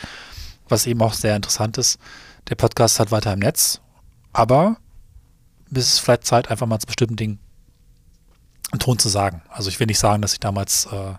was 0.68 0.86
eben 0.86 1.00
auch 1.00 1.14
sehr 1.14 1.34
interessant 1.34 1.78
ist. 1.78 1.98
Der 2.50 2.54
Podcast 2.54 3.00
hat 3.00 3.10
weiter 3.10 3.32
im 3.32 3.38
Netz, 3.38 3.80
aber 4.34 4.76
es 5.72 5.94
ist 5.94 6.00
vielleicht 6.00 6.26
Zeit, 6.26 6.50
einfach 6.50 6.66
mal 6.66 6.80
zu 6.80 6.86
bestimmten 6.86 7.16
Dingen 7.16 7.38
einen 8.72 8.80
Ton 8.80 8.98
zu 8.98 9.08
sagen. 9.08 9.40
Also 9.48 9.70
ich 9.70 9.80
will 9.80 9.86
nicht 9.86 9.98
sagen, 9.98 10.20
dass 10.20 10.34
ich 10.34 10.40
damals 10.40 10.84
äh, 10.92 11.14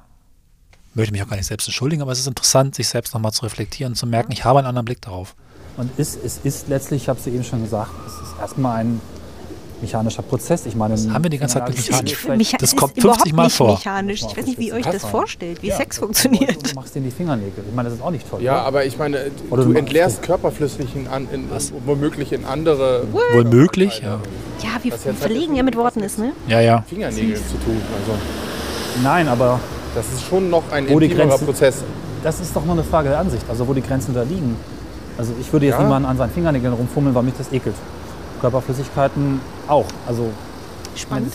möchte 0.94 1.12
mich 1.12 1.24
auch 1.24 1.28
gar 1.28 1.38
nicht 1.38 1.48
selbst 1.48 1.68
entschuldigen, 1.68 2.04
aber 2.04 2.12
es 2.12 2.20
ist 2.20 2.28
interessant, 2.28 2.76
sich 2.76 2.88
selbst 2.88 3.16
nochmal 3.16 3.34
zu 3.34 3.42
reflektieren 3.46 3.94
und 3.94 3.96
zu 3.96 4.06
merken, 4.06 4.32
ich 4.32 4.46
habe 4.46 4.60
einen 4.60 4.68
anderen 4.68 4.86
Blick 4.86 5.02
darauf. 5.02 5.36
Und 5.76 5.90
ist, 5.98 6.24
es 6.24 6.38
ist 6.44 6.68
letztlich, 6.68 7.02
ich 7.02 7.10
habe 7.10 7.20
es 7.20 7.26
eben 7.26 7.44
schon 7.44 7.64
gesagt, 7.64 7.90
es 8.06 8.14
ist 8.14 8.40
erstmal 8.40 8.78
ein 8.78 9.02
mechanischer 9.82 10.22
Prozess. 10.22 10.66
Ich 10.66 10.76
meine, 10.76 10.96
haben 11.14 11.24
wir 11.24 11.30
die 11.30 11.38
ganze 11.38 11.56
Zeit 11.60 11.68
mit 11.70 11.78
mechanisch. 11.78 12.28
Mecha 12.28 12.58
Das 12.58 12.76
kommt 12.76 12.98
ist 12.98 13.04
überhaupt 13.04 13.22
50 13.22 13.34
Mal 13.36 13.44
nicht 13.46 13.56
vor. 13.56 13.74
mechanisch. 13.76 14.22
Ich 14.30 14.38
weiß 14.38 14.46
nicht, 14.46 14.58
wie 14.60 14.68
ihr 14.70 14.74
euch 14.76 14.86
das 14.86 15.04
Ja. 15.04 15.08
vorstellt, 15.10 15.62
wie 15.62 15.68
Ja, 15.68 15.78
Sex 15.78 15.98
funktioniert. 16.00 16.70
du 16.72 16.76
machst 16.76 16.96
dir 16.96 17.02
die 17.02 17.12
Fingernägel. 17.12 17.64
Ich 17.68 17.76
meine, 17.76 17.90
das 17.90 17.98
ist 17.98 18.04
auch 18.04 18.12
nicht 18.12 18.30
toll. 18.30 18.42
Ja, 18.42 18.54
oder? 18.58 18.66
aber 18.66 18.86
ich 18.86 18.98
meine, 18.98 19.32
Oder 19.50 19.64
du 19.64 19.74
du 19.74 19.80
entleerst 19.80 20.22
Körperflüssigkeiten 20.24 21.08
an, 21.08 21.28
in, 21.32 21.46
womöglich 21.86 22.32
in 22.34 22.46
andere 22.46 23.04
Wohl 23.12 23.44
möglich, 23.46 24.02
ja. 24.04 24.20
Ja, 24.62 24.70
wie 24.84 24.90
Das 24.90 25.04
jetzt 25.06 25.20
verlegen 25.20 25.56
er 25.56 25.64
mit 25.64 25.76
Worten 25.78 26.02
ist, 26.02 26.20
ne? 26.20 26.34
Ja, 26.48 26.60
ja. 26.60 26.84
Fingernägel 26.88 27.36
zu 27.36 27.58
tun. 27.64 27.82
Also 28.02 28.20
Nein, 29.04 29.28
aber 29.28 29.60
das 29.96 30.06
ist 30.14 30.24
schon 30.26 30.50
noch 30.50 30.64
ein 30.72 30.88
intimerer 30.88 31.38
Prozess. 31.38 31.78
das 32.24 32.40
ist 32.40 32.56
doch 32.56 32.66
nur 32.66 32.74
eine 32.74 32.84
Frage 32.84 33.10
der 33.10 33.20
Ansicht, 33.20 33.44
also 33.50 33.68
wo 33.68 33.74
die 33.74 33.82
Grenzen 33.82 34.14
da 34.14 34.24
liegen. 34.24 34.56
Also 35.18 35.34
ich 35.40 35.52
würde 35.52 35.66
jetzt 35.68 35.76
Ja. 35.78 35.84
niemanden 35.84 36.08
an 36.08 36.18
seinen 36.18 36.32
Fingernägeln 36.32 36.74
rumfummeln, 36.74 37.14
weil 37.16 37.24
mich 37.24 37.34
das 37.38 37.52
ekelt. 37.52 37.76
Körperflüssigkeiten 38.40 39.42
auch. 39.68 39.86
Also 40.08 40.30
Spannend. 40.96 41.32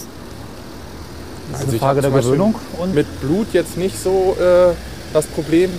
das 1.52 1.60
ist 1.60 1.66
Also 1.66 1.70
eine 1.70 1.78
Frage 1.78 2.00
der 2.00 2.10
Gewöhnung. 2.10 2.54
Und 2.78 2.94
Mit 2.94 3.20
Blut 3.20 3.48
jetzt 3.52 3.76
nicht 3.76 3.98
so 4.02 4.36
äh, 4.40 4.72
das 5.12 5.26
Problem, 5.26 5.70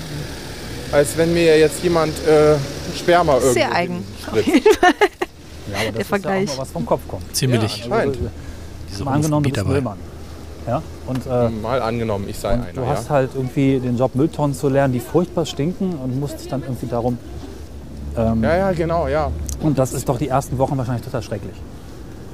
als 0.91 1.17
wenn 1.17 1.33
mir 1.33 1.57
jetzt 1.59 1.83
jemand 1.83 2.13
äh, 2.27 2.55
Sperma 2.97 3.33
irgendwo 3.35 3.53
Sehr 3.53 3.73
eigen. 3.73 4.03
ja, 4.33 4.41
aber 5.81 5.91
das 5.91 6.01
ist 6.01 6.07
Vergleich. 6.07 6.45
ja 6.47 6.51
auch 6.53 6.57
mal 6.57 6.61
was 6.61 6.71
vom 6.71 6.85
Kopf 6.85 7.01
kommt. 7.07 7.35
Ziemlich. 7.35 7.85
Ja, 7.85 7.97
scheint. 7.97 8.17
Diese 8.89 9.03
Mal 9.03 9.13
angenommen, 9.15 9.43
du 9.43 9.51
bist. 9.51 9.65
Müllmann. 9.65 9.97
Ja? 10.67 10.81
Und, 11.05 11.25
äh, 11.27 11.49
Mal 11.49 11.81
angenommen, 11.81 12.25
ich 12.27 12.37
sei 12.37 12.49
einer. 12.51 12.65
du 12.73 12.81
ja. 12.81 12.87
hast 12.87 13.09
halt 13.09 13.31
irgendwie 13.35 13.79
den 13.79 13.97
Job, 13.97 14.15
Mülltonnen 14.15 14.55
zu 14.55 14.69
lernen, 14.69 14.93
die 14.93 14.99
furchtbar 14.99 15.45
stinken 15.45 15.95
und 15.95 16.19
musst 16.19 16.39
dich 16.39 16.47
dann 16.47 16.61
irgendwie 16.63 16.87
darum... 16.87 17.17
Ähm, 18.17 18.43
ja, 18.43 18.57
ja, 18.57 18.71
genau, 18.71 19.07
ja. 19.07 19.31
Und 19.61 19.77
das 19.77 19.93
ist 19.93 20.07
doch 20.07 20.17
die 20.17 20.27
ersten 20.27 20.57
Wochen 20.57 20.77
wahrscheinlich 20.77 21.05
total 21.05 21.21
schrecklich. 21.21 21.55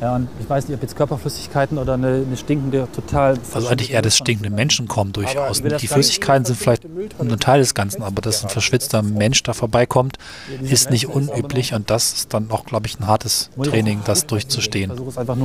Ja, 0.01 0.15
und 0.15 0.29
ich 0.39 0.49
weiß 0.49 0.67
nicht, 0.67 0.75
ob 0.75 0.81
jetzt 0.81 0.95
Körperflüssigkeiten 0.95 1.77
oder 1.77 1.93
eine, 1.93 2.23
eine 2.25 2.35
stinkende, 2.35 2.87
total... 2.91 3.37
Also 3.53 3.67
eigentlich 3.67 3.91
eher 3.93 4.01
das 4.01 4.17
stinkende 4.17 4.49
Menschen 4.49 4.87
kommen 4.87 5.13
durchaus. 5.13 5.61
Die 5.61 5.87
Flüssigkeiten 5.87 6.43
sind 6.43 6.57
vielleicht 6.57 6.85
ein 7.19 7.39
Teil 7.39 7.59
des 7.59 7.75
Ganzen, 7.75 8.01
aber 8.01 8.19
dass 8.23 8.43
ein 8.43 8.49
verschwitzter 8.49 9.03
Mensch 9.03 9.43
da 9.43 9.53
vorbeikommt, 9.53 10.17
ist 10.59 10.89
nicht 10.89 11.07
unüblich 11.07 11.75
und 11.75 11.91
das 11.91 12.13
ist 12.13 12.33
dann 12.33 12.49
auch, 12.49 12.65
glaube 12.65 12.87
ich, 12.87 12.99
ein 12.99 13.05
hartes 13.05 13.51
Training, 13.61 14.01
das 14.03 14.25
durchzustehen. 14.25 14.91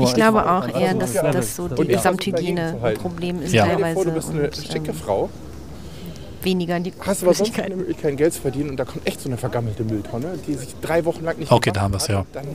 Ich 0.00 0.14
glaube 0.14 0.50
auch 0.50 0.68
eher, 0.68 0.94
dass 0.94 1.12
das 1.12 1.56
so 1.56 1.68
die 1.68 1.88
Gesamthygiene 1.88 2.78
halten. 2.80 3.00
Problem 3.02 3.42
ist 3.42 3.52
Ja. 3.52 3.66
Teilweise 3.66 4.04
du 4.06 4.12
bist 4.12 4.30
eine 4.30 4.50
schicke 4.54 4.92
ähm, 4.92 4.96
Frau, 4.96 5.28
weniger 6.46 6.76
in 6.78 6.84
die 6.84 6.92
hast 6.98 7.22
aber 7.22 7.34
sonst 7.34 7.52
keine 7.52 7.76
Möglichkeit, 7.76 8.16
Geld 8.16 8.32
zu 8.32 8.40
verdienen 8.40 8.70
und 8.70 8.76
da 8.78 8.84
kommt 8.86 9.06
echt 9.06 9.20
so 9.20 9.28
eine 9.28 9.36
vergammelte 9.36 9.84
Mülltonne, 9.84 10.38
die 10.46 10.54
sich 10.54 10.74
drei 10.80 11.04
Wochen 11.04 11.24
lang 11.24 11.38
nicht 11.38 11.52
Okay, 11.52 11.70
da 11.72 11.82
haben 11.82 11.92
wir's, 11.92 12.04
hat. 12.04 12.10
ja. 12.10 12.26
Dann 12.32 12.46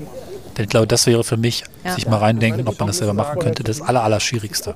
Denn 0.57 0.63
ich 0.65 0.69
glaube, 0.69 0.87
das 0.87 1.05
wäre 1.07 1.23
für 1.23 1.37
mich, 1.37 1.63
Ja. 1.85 1.93
sich 1.95 2.07
mal 2.07 2.17
reindenken, 2.17 2.67
ob 2.67 2.77
man 2.79 2.87
das 2.87 2.97
selber 2.97 3.13
machen 3.13 3.39
könnte, 3.39 3.63
das 3.63 3.81
aller, 3.81 4.19
Schwierigste. 4.19 4.75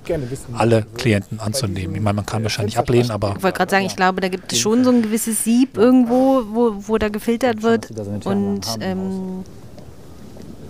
Alle 0.53 0.85
Klienten 0.95 1.39
anzunehmen. 1.39 1.95
Ich 1.95 2.01
meine, 2.01 2.15
man 2.15 2.25
kann 2.25 2.43
wahrscheinlich 2.43 2.77
ablehnen, 2.77 3.11
aber 3.11 3.33
Ich 3.37 3.43
wollte 3.43 3.57
gerade 3.57 3.71
sagen, 3.71 3.85
ich 3.85 3.95
glaube, 3.95 4.21
da 4.21 4.27
gibt 4.29 4.53
es 4.53 4.59
schon 4.59 4.83
so 4.83 4.91
ein 4.91 5.01
gewisses 5.01 5.43
Sieb 5.43 5.77
irgendwo, 5.77 6.43
wo, 6.51 6.75
wo 6.87 6.97
da 6.97 7.09
gefiltert 7.09 7.61
wird. 7.63 7.89
Und 8.25 8.65
haben 8.67 9.43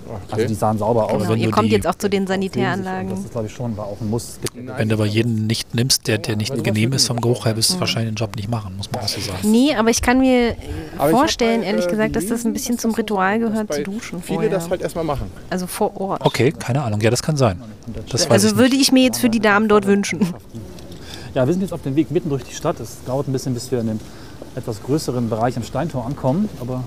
ähm, 0.07 0.15
Also 0.31 0.47
die 0.47 0.53
sahen 0.53 0.77
sauber 0.77 1.05
aus. 1.05 1.11
genau, 1.19 1.29
wenn 1.33 1.39
ihr 1.39 1.45
du 1.47 1.51
kommt 1.51 1.69
jetzt 1.69 1.87
auch 1.87 1.95
zu 1.95 2.09
den 2.09 2.23
Das 2.25 2.33
Sanitäranlagen. 2.33 3.11
ist, 3.13 3.31
glaube 3.31 3.47
ich, 3.47 3.53
schon 3.53 3.75
war 3.77 3.85
auch 3.85 3.97
ein 4.01 4.09
Muss. 4.09 4.39
Wenn 4.53 4.89
du 4.89 4.95
aber 4.95 5.05
jeden 5.05 5.47
nicht 5.47 5.73
nimmst, 5.75 6.07
der, 6.07 6.17
der 6.17 6.35
nicht 6.35 6.63
genehm 6.63 6.93
ist 6.93 7.07
vom 7.07 7.19
Geruch 7.21 7.45
her, 7.45 7.55
wirst 7.57 7.73
du 7.73 7.79
wahrscheinlich 7.79 8.13
den 8.13 8.15
Job 8.17 8.35
nicht 8.35 8.49
machen, 8.49 8.75
muss 8.77 8.91
man 8.91 9.03
auch 9.03 9.07
so 9.07 9.19
sagen. 9.21 9.39
Nee, 9.43 9.73
aber 9.75 9.89
ich 9.89 10.01
kann 10.01 10.19
mir 10.19 10.55
Aber 10.97 11.09
ich 11.11 11.15
vorstellen, 11.15 11.61
mal, 11.61 11.67
ehrlich 11.67 11.85
äh, 11.85 11.89
gesagt, 11.89 12.15
dass 12.15 12.27
das 12.27 12.45
ein 12.45 12.53
bisschen 12.53 12.77
zum 12.77 12.91
das 12.91 12.99
Ritual 12.99 13.39
gehört, 13.39 13.73
zu 13.73 13.83
duschen 13.83 14.21
Viele 14.21 14.35
vorher. 14.35 14.49
das 14.51 14.69
halt 14.69 14.81
erstmal 14.81 15.03
machen. 15.05 15.31
Also 15.49 15.67
vor 15.67 15.99
Ort. 15.99 16.21
Okay, 16.25 16.51
keine 16.51 16.83
Ahnung. 16.83 17.01
Ja, 17.01 17.09
das 17.09 17.21
kann 17.23 17.37
sein. 17.37 17.61
Das 18.09 18.21
weiß 18.21 18.25
ich 18.25 18.31
Also 18.31 18.47
nicht. 18.47 18.57
würde 18.57 18.75
ich 18.75 18.91
mir 18.91 19.03
jetzt 19.03 19.19
für 19.19 19.29
die 19.29 19.39
Damen 19.39 19.67
dort 19.67 19.85
wünschen. 19.87 20.33
Ja, 21.33 21.45
wir 21.45 21.53
sind 21.53 21.61
jetzt 21.63 21.73
auf 21.73 21.81
dem 21.81 21.95
Weg 21.95 22.11
mitten 22.11 22.29
durch 22.29 22.43
die 22.43 22.53
Stadt. 22.53 22.79
Es 22.79 23.03
dauert 23.05 23.27
ein 23.27 23.33
bisschen, 23.33 23.53
bis 23.53 23.69
wir 23.71 23.79
in 23.81 23.87
den 23.87 23.99
etwas 24.55 24.81
größeren 24.83 25.29
Bereich 25.29 25.57
am 25.57 25.63
Steintor 25.63 26.05
ankommen, 26.05 26.47
aber 26.61 26.83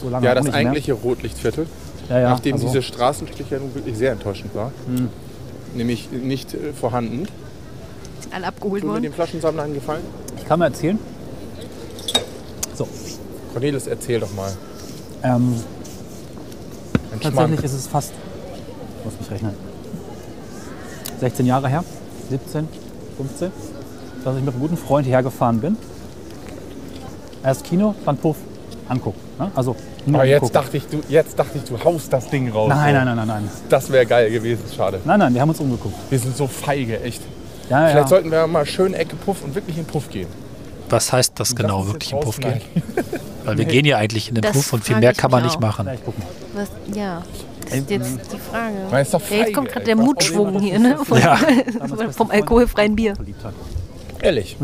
so 0.00 0.08
lange 0.08 0.24
Ja, 0.26 0.34
das 0.34 0.44
nicht 0.44 0.54
eigentliche 0.54 0.92
Rotlichtviertel, 0.92 1.64
mehr. 1.64 1.72
Ja, 2.12 2.18
ja, 2.20 2.28
nachdem 2.28 2.54
also, 2.54 2.66
diese 2.66 2.82
Straßenstrich 2.82 3.48
ja 3.48 3.58
nun 3.58 3.74
wirklich 3.74 3.96
sehr 3.96 4.12
enttäuschend 4.12 4.54
war, 4.54 4.70
nämlich 5.74 6.10
nicht 6.12 6.52
äh, 6.52 6.74
vorhanden. 6.74 7.26
Alle 8.30 8.48
abgeholt 8.48 8.86
worden. 8.86 9.02
dem 9.02 9.14
Flaschensammler 9.14 9.62
einen 9.62 9.72
Gefallen? 9.72 10.02
Ich 10.36 10.44
kann 10.44 10.58
mal 10.58 10.66
erzählen. 10.66 10.98
So, 12.74 12.86
Cornelis, 13.54 13.86
erzähl 13.86 14.20
doch 14.20 14.32
mal. 14.34 14.52
ähm, 15.22 15.54
Ein 17.12 17.20
tatsächlich 17.20 17.60
Schmank. 17.60 17.64
ist 17.64 17.72
es 17.72 17.86
fast, 17.86 18.12
ich 18.98 19.04
muss 19.06 19.18
mich 19.18 19.30
rechnen, 19.30 19.54
16 21.20 21.46
Jahre 21.46 21.68
her, 21.70 21.82
17, 22.28 22.68
15, 23.16 23.52
dass 24.22 24.36
ich 24.36 24.42
mit 24.42 24.52
einem 24.52 24.60
guten 24.60 24.76
Freund 24.76 25.06
hergefahren 25.06 25.60
bin. 25.60 25.78
Erst 27.42 27.64
Kino, 27.64 27.94
dann 28.04 28.18
Puff, 28.18 28.36
angucken. 28.92 29.18
Ne? 29.38 29.50
Also 29.54 29.74
nur 30.06 30.20
Aber 30.20 30.28
jetzt 30.28 30.36
angucken. 30.42 30.54
dachte, 30.54 30.76
ich, 30.76 30.86
du, 30.86 31.00
jetzt 31.08 31.38
dachte 31.38 31.58
ich, 31.58 31.64
du 31.64 31.82
haust 31.84 32.12
das 32.12 32.28
Ding 32.30 32.50
raus. 32.50 32.68
Nein, 32.68 32.94
so. 32.94 32.98
nein, 32.98 33.04
nein, 33.04 33.16
nein, 33.16 33.26
nein. 33.26 33.50
Das 33.68 33.90
wäre 33.90 34.06
geil 34.06 34.30
gewesen, 34.30 34.62
schade. 34.76 35.00
Nein, 35.04 35.18
nein, 35.18 35.34
wir 35.34 35.40
haben 35.40 35.48
uns 35.50 35.60
umgeguckt. 35.60 35.94
Wir 36.10 36.18
sind 36.18 36.36
so 36.36 36.46
feige, 36.46 37.00
echt. 37.02 37.20
Ja, 37.70 37.78
Vielleicht 37.88 37.94
ja. 37.96 38.06
sollten 38.06 38.30
wir 38.30 38.46
mal 38.46 38.66
schön 38.66 38.94
Ecke 38.94 39.16
Puff 39.16 39.42
und 39.44 39.54
wirklich 39.54 39.78
in 39.78 39.84
Puff 39.84 40.08
gehen. 40.10 40.28
Was 40.90 41.12
heißt 41.12 41.32
das 41.40 41.54
genau, 41.56 41.82
ist 41.82 41.92
wirklich 41.94 42.12
im 42.12 42.20
Puff 42.20 42.38
gehen? 42.38 42.60
Weil 43.44 43.56
wir 43.58 43.64
gehen 43.64 43.84
ja 43.86 43.96
eigentlich 43.96 44.28
in 44.28 44.34
den 44.34 44.42
Das 44.42 44.52
Puff 44.52 44.72
und 44.74 44.84
viel 44.84 44.96
mehr 44.98 45.14
kann 45.14 45.30
man 45.30 45.42
mich 45.42 45.52
nicht 45.52 45.56
auch. 45.56 45.60
machen. 45.60 45.88
Was, 46.54 46.68
ja, 46.94 47.22
das 47.64 47.78
ist 47.78 47.90
jetzt 47.90 48.32
die 48.32 48.38
Frage. 48.38 48.74
Man 48.90 49.00
ist 49.02 49.14
doch 49.14 49.22
Ja, 49.30 49.36
jetzt 49.38 49.54
kommt 49.54 49.68
gerade 49.70 49.86
der 49.86 49.96
Mutschwung 49.96 50.60
hier, 50.60 50.78
ne? 50.78 50.98
Von, 51.02 51.18
Ja. 51.18 51.38
vom 52.10 52.30
alkoholfreien 52.30 52.94
Bier. 52.94 53.16
Verliebt 53.16 53.42
hat. 53.42 53.54
Ehrlich. 54.20 54.56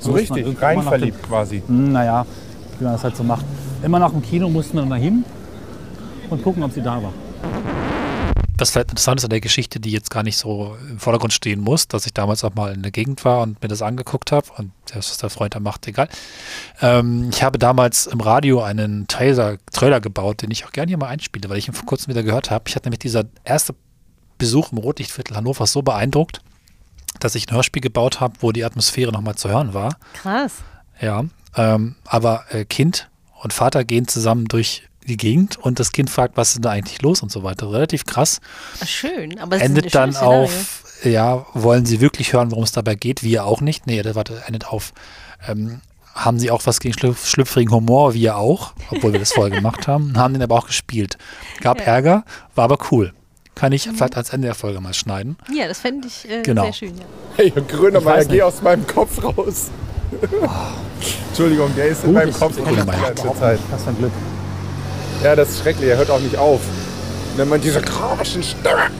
So 0.00 0.10
Muss 0.12 0.28
man 0.28 0.38
richtig, 0.38 0.62
rein 0.62 0.82
verliebt 0.82 1.22
quasi. 1.22 1.62
Hm, 1.66 1.92
naja, 1.92 2.24
wie 2.78 2.84
man 2.84 2.92
das 2.94 3.04
halt 3.04 3.16
so 3.16 3.22
macht. 3.22 3.44
Immer 3.82 3.98
nach 3.98 4.10
dem 4.10 4.22
Kino 4.22 4.48
mussten 4.48 4.74
wir 4.74 4.80
dann 4.82 4.90
dahin 4.90 5.24
und 6.30 6.42
gucken, 6.42 6.62
ob 6.62 6.72
sie 6.72 6.82
da 6.82 7.02
war. 7.02 7.12
Was 8.58 8.70
vielleicht 8.70 8.90
interessant 8.90 9.20
ist 9.20 9.24
an 9.24 9.30
der 9.30 9.42
Geschichte, 9.42 9.80
die 9.80 9.90
jetzt 9.90 10.10
gar 10.10 10.22
nicht 10.22 10.38
so 10.38 10.76
im 10.88 10.98
Vordergrund 10.98 11.34
stehen 11.34 11.60
muss, 11.60 11.88
dass 11.88 12.06
ich 12.06 12.14
damals 12.14 12.42
auch 12.42 12.54
mal 12.54 12.72
in 12.72 12.82
der 12.82 12.90
Gegend 12.90 13.22
war 13.24 13.42
und 13.42 13.60
mir 13.60 13.68
das 13.68 13.82
angeguckt 13.82 14.32
habe 14.32 14.46
und 14.56 14.72
das, 14.86 15.10
was 15.10 15.18
der 15.18 15.28
Freund 15.28 15.54
da 15.54 15.60
macht, 15.60 15.86
egal. 15.86 16.08
Ähm, 16.80 17.28
ich 17.30 17.42
habe 17.42 17.58
damals 17.58 18.06
im 18.06 18.20
Radio 18.20 18.62
einen 18.62 19.08
Trailer, 19.08 19.58
Trailer 19.72 20.00
gebaut, 20.00 20.40
den 20.40 20.50
ich 20.50 20.64
auch 20.64 20.72
gerne 20.72 20.88
hier 20.88 20.96
mal 20.96 21.08
einspiele, 21.08 21.50
weil 21.50 21.58
ich 21.58 21.68
ihn 21.68 21.74
vor 21.74 21.84
kurzem 21.84 22.08
wieder 22.08 22.22
gehört 22.22 22.50
habe. 22.50 22.64
Ich 22.68 22.76
hatte 22.76 22.86
nämlich 22.86 23.00
dieser 23.00 23.24
erste 23.44 23.74
Besuch 24.38 24.72
im 24.72 24.78
Rotlichtviertel 24.78 25.36
Hannovers 25.36 25.72
so 25.72 25.82
beeindruckt, 25.82 26.40
dass 27.20 27.34
ich 27.34 27.48
ein 27.48 27.54
Hörspiel 27.54 27.82
gebaut 27.82 28.20
habe, 28.20 28.34
wo 28.40 28.52
die 28.52 28.64
Atmosphäre 28.64 29.12
nochmal 29.12 29.34
zu 29.34 29.50
hören 29.50 29.74
war. 29.74 29.96
Krass. 30.14 30.62
Ja, 30.98 31.24
ähm, 31.56 31.96
aber 32.04 32.44
äh, 32.50 32.64
Kind 32.64 33.08
und 33.42 33.52
Vater 33.52 33.84
gehen 33.84 34.08
zusammen 34.08 34.46
durch 34.46 34.82
die 35.06 35.16
Gegend 35.16 35.56
und 35.58 35.78
das 35.78 35.92
Kind 35.92 36.10
fragt, 36.10 36.36
was 36.36 36.48
ist 36.48 36.54
denn 36.56 36.62
da 36.62 36.70
eigentlich 36.70 37.00
los 37.02 37.22
und 37.22 37.30
so 37.30 37.42
weiter. 37.44 37.70
Relativ 37.70 38.04
krass. 38.06 38.40
Ah, 38.80 38.86
Schön, 38.86 39.38
aber 39.38 39.56
es 39.56 39.62
endet 39.62 39.94
dann 39.94 40.12
Szenario. 40.12 40.42
auf, 40.44 40.82
ja, 41.04 41.46
wollen 41.54 41.86
Sie 41.86 42.00
wirklich 42.00 42.32
hören, 42.32 42.50
worum 42.50 42.64
es 42.64 42.72
dabei 42.72 42.96
geht? 42.96 43.22
Wir 43.22 43.44
auch 43.44 43.60
nicht. 43.60 43.86
Nee, 43.86 44.02
der 44.02 44.14
warte, 44.16 44.42
endet 44.46 44.66
auf. 44.66 44.92
Ähm, 45.46 45.80
haben 46.14 46.38
Sie 46.40 46.50
auch 46.50 46.62
was 46.64 46.80
gegen 46.80 46.94
schlüpf 46.98 47.26
schlüpfrigen 47.28 47.72
Humor? 47.72 48.14
Wir 48.14 48.36
auch, 48.36 48.72
obwohl 48.90 49.12
wir 49.12 49.20
das 49.20 49.32
vorher 49.32 49.54
gemacht 49.54 49.86
haben. 49.86 50.14
Haben 50.16 50.32
den 50.34 50.42
aber 50.42 50.56
auch 50.56 50.66
gespielt. 50.66 51.18
Gab 51.60 51.78
Ja. 51.78 51.84
Ärger, 51.84 52.24
war 52.56 52.64
aber 52.64 52.78
cool. 52.90 53.12
Kann 53.54 53.72
ich 53.72 53.84
vielleicht 53.88 54.16
als 54.16 54.30
Ende 54.30 54.46
der 54.48 54.54
Folge 54.54 54.80
mal 54.80 54.92
schneiden. 54.92 55.36
Ja, 55.54 55.68
das 55.68 55.78
fände 55.80 56.08
ich 56.08 56.28
äh, 56.28 56.42
Genau. 56.42 56.64
sehr 56.64 56.72
schön. 56.72 56.98
Ja. 56.98 57.04
Hey, 57.36 57.50
Grönemeyer, 57.50 58.24
geh 58.24 58.42
aus 58.42 58.60
meinem 58.60 58.86
Kopf 58.86 59.22
raus. 59.22 59.70
Entschuldigung, 61.28 61.70
der 61.76 61.86
ist 61.86 62.04
in 62.04 62.12
meinem 62.12 62.30
ich- 62.30 62.38
Kopf 62.38 62.54
die 62.56 62.74
das 62.74 62.86
ganze 62.86 63.38
Zeit. 63.38 63.58
Was 63.70 63.82
für 63.84 63.90
ein 63.90 63.98
Glück. 63.98 64.12
Ja, 65.22 65.36
das 65.36 65.50
ist 65.50 65.60
schrecklich, 65.60 65.88
er 65.90 65.96
hört 65.98 66.10
auch 66.10 66.20
nicht 66.20 66.36
auf. 66.36 66.60
Nennt 67.36 67.50
man 67.50 67.60
diese 67.60 67.80
grauischen 67.82 68.42
Stimme. 68.42 68.90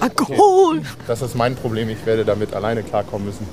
Alkohol! 0.00 0.82
Das 1.06 1.22
ist 1.22 1.34
mein 1.34 1.54
Problem. 1.54 1.88
Ich 1.88 2.04
werde 2.04 2.24
damit 2.24 2.54
alleine 2.54 2.82
klarkommen 2.82 3.26
müssen. 3.26 3.46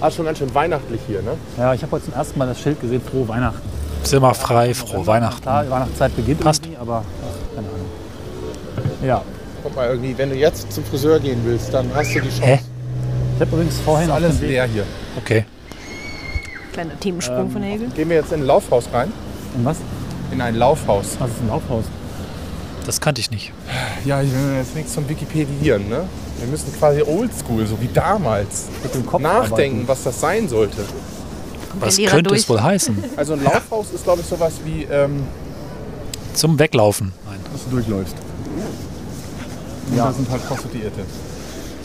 Ah, 0.00 0.10
schon 0.10 0.26
ganz 0.26 0.38
schön 0.38 0.54
weihnachtlich 0.54 1.00
hier, 1.06 1.22
ne? 1.22 1.32
Ja, 1.56 1.74
ich 1.74 1.82
habe 1.82 1.92
heute 1.92 2.04
zum 2.04 2.14
ersten 2.14 2.38
Mal 2.38 2.46
das 2.46 2.60
Schild 2.60 2.80
gesehen, 2.80 3.00
frohe 3.00 3.26
Weihnachten. 3.26 3.60
Zimmer 4.04 4.34
frei, 4.34 4.74
frohe 4.74 5.06
Weihnachten. 5.06 5.42
Klar, 5.42 5.64
die 5.64 5.70
Weihnachtszeit 5.70 6.14
beginnt 6.14 6.40
Passt. 6.40 6.64
irgendwie, 6.64 6.78
aber 6.80 7.02
ach, 7.22 7.54
keine 7.56 7.68
Ahnung. 7.68 7.86
Ja, 9.04 9.22
Guck 9.64 9.74
mal, 9.74 9.88
irgendwie, 9.88 10.16
wenn 10.16 10.30
du 10.30 10.36
jetzt 10.36 10.72
zum 10.72 10.84
Friseur 10.84 11.18
gehen 11.18 11.40
willst, 11.44 11.74
dann 11.74 11.90
hast 11.94 12.14
du 12.14 12.20
die 12.20 12.28
Chance. 12.28 12.42
Hä? 12.42 12.60
Ich 13.38 13.46
habe 13.46 13.56
übrigens 13.56 13.80
vorhin 13.80 14.08
Ist 14.08 14.14
alles 14.14 14.40
leer 14.40 14.64
hier. 14.66 14.84
Okay. 15.16 15.44
Kleiner 16.72 16.98
Themensprung 16.98 17.50
von 17.50 17.62
Helge. 17.62 17.86
Gehen 17.94 18.08
wir 18.08 18.16
jetzt 18.16 18.32
in 18.32 18.40
ein 18.40 18.46
Laufhaus 18.46 18.88
rein? 18.92 19.12
in 19.54 19.64
was? 19.64 19.76
In 20.32 20.40
ein 20.40 20.56
Laufhaus. 20.56 21.16
Was 21.20 21.30
ist 21.30 21.40
ein 21.40 21.48
Laufhaus? 21.48 21.84
Das 22.84 23.00
kannte 23.00 23.20
ich 23.20 23.30
nicht. 23.30 23.52
Ja, 24.04 24.22
ich 24.22 24.32
will 24.32 24.56
jetzt 24.56 24.74
nichts 24.74 24.92
zum 24.94 25.08
Wikipedieren, 25.08 25.88
ne? 25.88 26.04
Wir 26.38 26.48
müssen 26.48 26.72
quasi 26.76 27.02
oldschool, 27.02 27.66
so 27.66 27.80
wie 27.80 27.88
damals, 27.92 28.66
Mit 28.82 28.94
dem 28.94 29.06
Kopf 29.06 29.22
nachdenken, 29.22 29.82
arbeiten. 29.82 29.88
was 29.88 30.02
das 30.04 30.20
sein 30.20 30.48
sollte. 30.48 30.84
Was 31.78 31.96
könnte 31.96 32.22
durch. 32.24 32.40
es 32.40 32.48
wohl 32.48 32.60
heißen? 32.62 33.04
Also 33.16 33.34
ein 33.34 33.44
Laufhaus 33.44 33.92
ist, 33.92 34.02
glaube 34.04 34.20
ich, 34.22 34.26
sowas 34.26 34.54
wie, 34.64 34.82
ähm, 34.84 35.22
Zum 36.34 36.58
Weglaufen. 36.58 37.12
Nein. 37.26 37.38
dass 37.52 37.64
du 37.64 37.70
durchläufst. 37.70 38.16
Und 39.90 39.96
da 39.96 40.12
sind 40.12 40.28
halt 40.28 40.46
Prostituierte. 40.46 41.02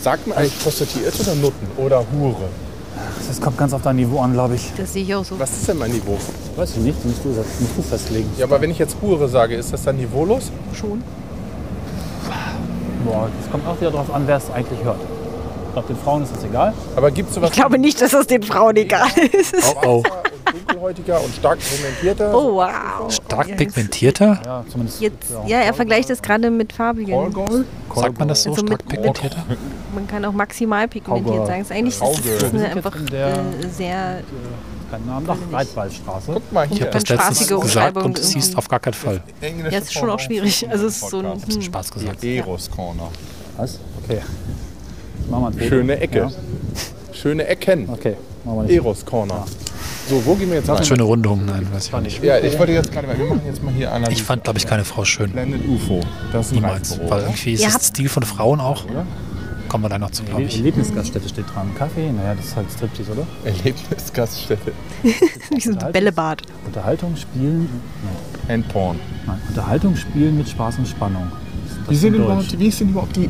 Sagt 0.03 0.27
man 0.27 0.37
eigentlich 0.37 0.59
Prostituierte 0.59 1.21
oder 1.21 1.35
Nutten 1.35 1.67
oder 1.77 1.99
Hure? 2.11 2.49
Das 3.25 3.39
kommt 3.39 3.57
ganz 3.57 3.71
auf 3.71 3.83
dein 3.83 3.95
Niveau 3.95 4.19
an, 4.19 4.33
glaube 4.33 4.55
ich. 4.55 4.69
Das 4.75 4.91
sehe 4.91 5.03
ich 5.03 5.15
auch 5.15 5.23
so. 5.23 5.39
Was 5.39 5.53
ist 5.53 5.65
denn 5.65 5.77
mein 5.77 5.91
Niveau? 5.91 6.17
Weiß 6.57 6.71
ich 6.71 6.77
nicht, 6.77 7.05
musst 7.05 7.23
du, 7.23 7.29
musst 7.29 7.77
du 7.77 7.81
festlegen. 7.81 8.29
Ja, 8.37 8.43
aber 8.43 8.59
wenn 8.59 8.69
ich 8.69 8.79
jetzt 8.79 8.97
Hure 9.01 9.29
sage, 9.29 9.55
ist 9.55 9.71
das 9.71 9.83
dann 9.83 9.95
niveaulos? 9.95 10.51
Schon. 10.73 11.01
Boah, 13.05 13.29
das 13.39 13.49
kommt 13.49 13.65
auch 13.65 13.79
wieder 13.79 13.91
darauf 13.91 14.13
an, 14.13 14.23
wer 14.27 14.35
es 14.35 14.51
eigentlich 14.51 14.83
hört. 14.83 14.99
Ich 15.67 15.73
glaube, 15.73 15.87
den 15.87 15.97
Frauen 15.97 16.23
ist 16.23 16.35
das 16.35 16.43
egal. 16.43 16.73
Aber 16.97 17.09
gibt 17.09 17.29
es 17.29 17.35
sowas 17.35 17.49
Ich 17.51 17.55
glaube 17.55 17.79
nicht, 17.79 18.01
dass 18.01 18.11
das 18.11 18.27
den 18.27 18.43
Frauen 18.43 18.75
egal 18.75 19.07
ist. 19.31 19.55
Oh, 19.85 20.03
oh. 20.03 20.22
Dunkelhäutiger 20.53 21.21
und 21.21 21.33
stark 21.35 21.59
pigmentierter? 21.59 22.33
Oh, 22.33 22.55
wow. 22.55 23.11
Stark 23.11 23.57
pigmentierter? 23.57 24.39
Ja, 24.45 24.65
zumindest. 24.69 25.01
Jetzt, 25.01 25.31
ja, 25.47 25.59
er 25.59 25.73
vergleicht 25.73 26.09
das 26.09 26.21
gerade 26.21 26.49
mit 26.49 26.71
farbigen. 26.73 27.13
Callgirl? 27.33 27.65
Sagt 27.95 28.19
man 28.19 28.27
das 28.27 28.43
so? 28.43 28.51
Also 28.51 28.63
mit- 28.63 28.73
Stark 28.73 28.87
pigmentierter? 28.87 29.43
Man 29.93 30.07
kann 30.07 30.23
auch 30.25 30.31
maximal 30.33 30.87
pigmentiert 30.87 31.47
sagen. 31.47 31.61
Es 31.61 31.67
ist 31.67 31.75
eigentlich 31.75 31.99
das 31.99 32.43
ist 32.43 32.53
eine 32.53 32.69
einfach 32.69 32.95
äh, 32.95 33.67
sehr 33.75 34.21
Namen. 35.07 35.27
Reitwaldstraße. 35.51 36.31
Guck 36.33 36.51
mal 36.51 36.67
Ich 36.69 36.77
hier. 36.77 36.81
habe 36.85 36.91
das 36.99 37.09
letztens 37.09 37.47
gesagt 37.47 37.97
und 37.97 38.19
es 38.19 38.31
hieß 38.33 38.55
auf 38.55 38.67
gar 38.67 38.79
keinen 38.79 38.93
Fall. 38.93 39.23
Ja, 39.41 39.79
es 39.79 39.85
ist 39.85 39.93
schon 39.93 40.09
auch 40.09 40.19
schwierig. 40.19 40.69
Also 40.69 40.85
es 40.85 41.01
ist 41.01 41.09
so 41.09 41.19
ein- 41.19 41.41
hm. 41.41 41.61
Spaß 41.61 41.91
gesagt. 41.91 42.23
Eros 42.23 42.69
Corner. 42.69 43.09
Was? 43.57 43.79
Okay. 44.03 44.21
Machen 45.29 45.55
wir 45.55 45.63
ein. 45.63 45.67
Schöne 45.69 45.99
Ecke. 45.99 46.19
Ja. 46.19 46.31
Schöne 47.11 47.47
Ecken. 47.47 47.89
Okay, 47.89 48.17
machen 48.43 48.57
wir 48.57 48.63
nicht. 48.63 48.75
Eros 48.75 49.05
Corner. 49.05 49.45
So, 50.09 50.25
wo 50.25 50.35
gehen 50.35 50.49
wir 50.49 50.57
jetzt 50.57 50.69
rein? 50.69 50.83
Schöne 50.83 51.03
Rundung, 51.03 51.45
nein, 51.45 51.65
weiß 51.71 51.87
ich 51.87 52.01
nicht. 52.01 52.23
Ja, 52.23 52.37
ich 52.37 52.57
wollte 52.59 52.73
jetzt 52.73 52.91
gerade 52.91 53.07
mal, 53.07 53.17
wir 53.17 53.25
machen 53.25 53.41
jetzt 53.45 53.63
mal 53.63 53.73
hier 53.73 53.91
Analyse. 53.91 54.11
Ich 54.11 54.23
fand, 54.23 54.43
glaube 54.43 54.59
ich, 54.59 54.67
keine 54.67 54.83
Frau 54.83 55.05
schön. 55.05 55.31
Blended 55.31 55.67
UFO. 55.67 56.01
Das 56.31 56.47
ist 56.47 56.51
ein 56.51 56.55
Niemals. 56.55 56.99
Weil 57.07 57.21
irgendwie 57.21 57.53
ist 57.53 57.65
das 57.65 57.87
Stil 57.87 58.09
von 58.09 58.23
Frauen 58.23 58.59
auch. 58.59 58.85
Oder? 58.85 59.05
Kommen 59.69 59.85
wir 59.85 59.89
da 59.89 59.97
noch 59.97 60.11
zu, 60.11 60.23
glaube 60.23 60.43
ich. 60.43 60.57
Erlebnisgaststätte 60.57 61.29
steht 61.29 61.45
dran. 61.53 61.73
Kaffee? 61.75 62.11
Naja, 62.11 62.35
das 62.35 62.45
ist 62.45 62.55
halt 62.55 62.67
Striptease, 62.69 63.11
oder? 63.13 63.25
Erlebnisgaststätte. 63.45 64.71
Diesen 65.55 65.77
Bällebad. 65.91 66.41
Unterhaltung, 66.65 67.15
Spielen. 67.15 67.69
Nein. 68.03 68.55
And 68.57 68.67
Porn. 68.69 68.99
Nein. 69.25 69.41
Unterhaltung, 69.47 69.95
Spielen 69.95 70.37
mit 70.37 70.49
Spaß 70.49 70.79
und 70.79 70.87
Spannung. 70.87 71.31
Wie, 71.87 71.95
sind 71.95 72.13
in 72.13 72.23
überhaupt, 72.23 72.59
wie 72.59 72.67
ist 72.67 72.79
denn 72.79 72.89
überhaupt 72.89 73.15
die 73.15 73.29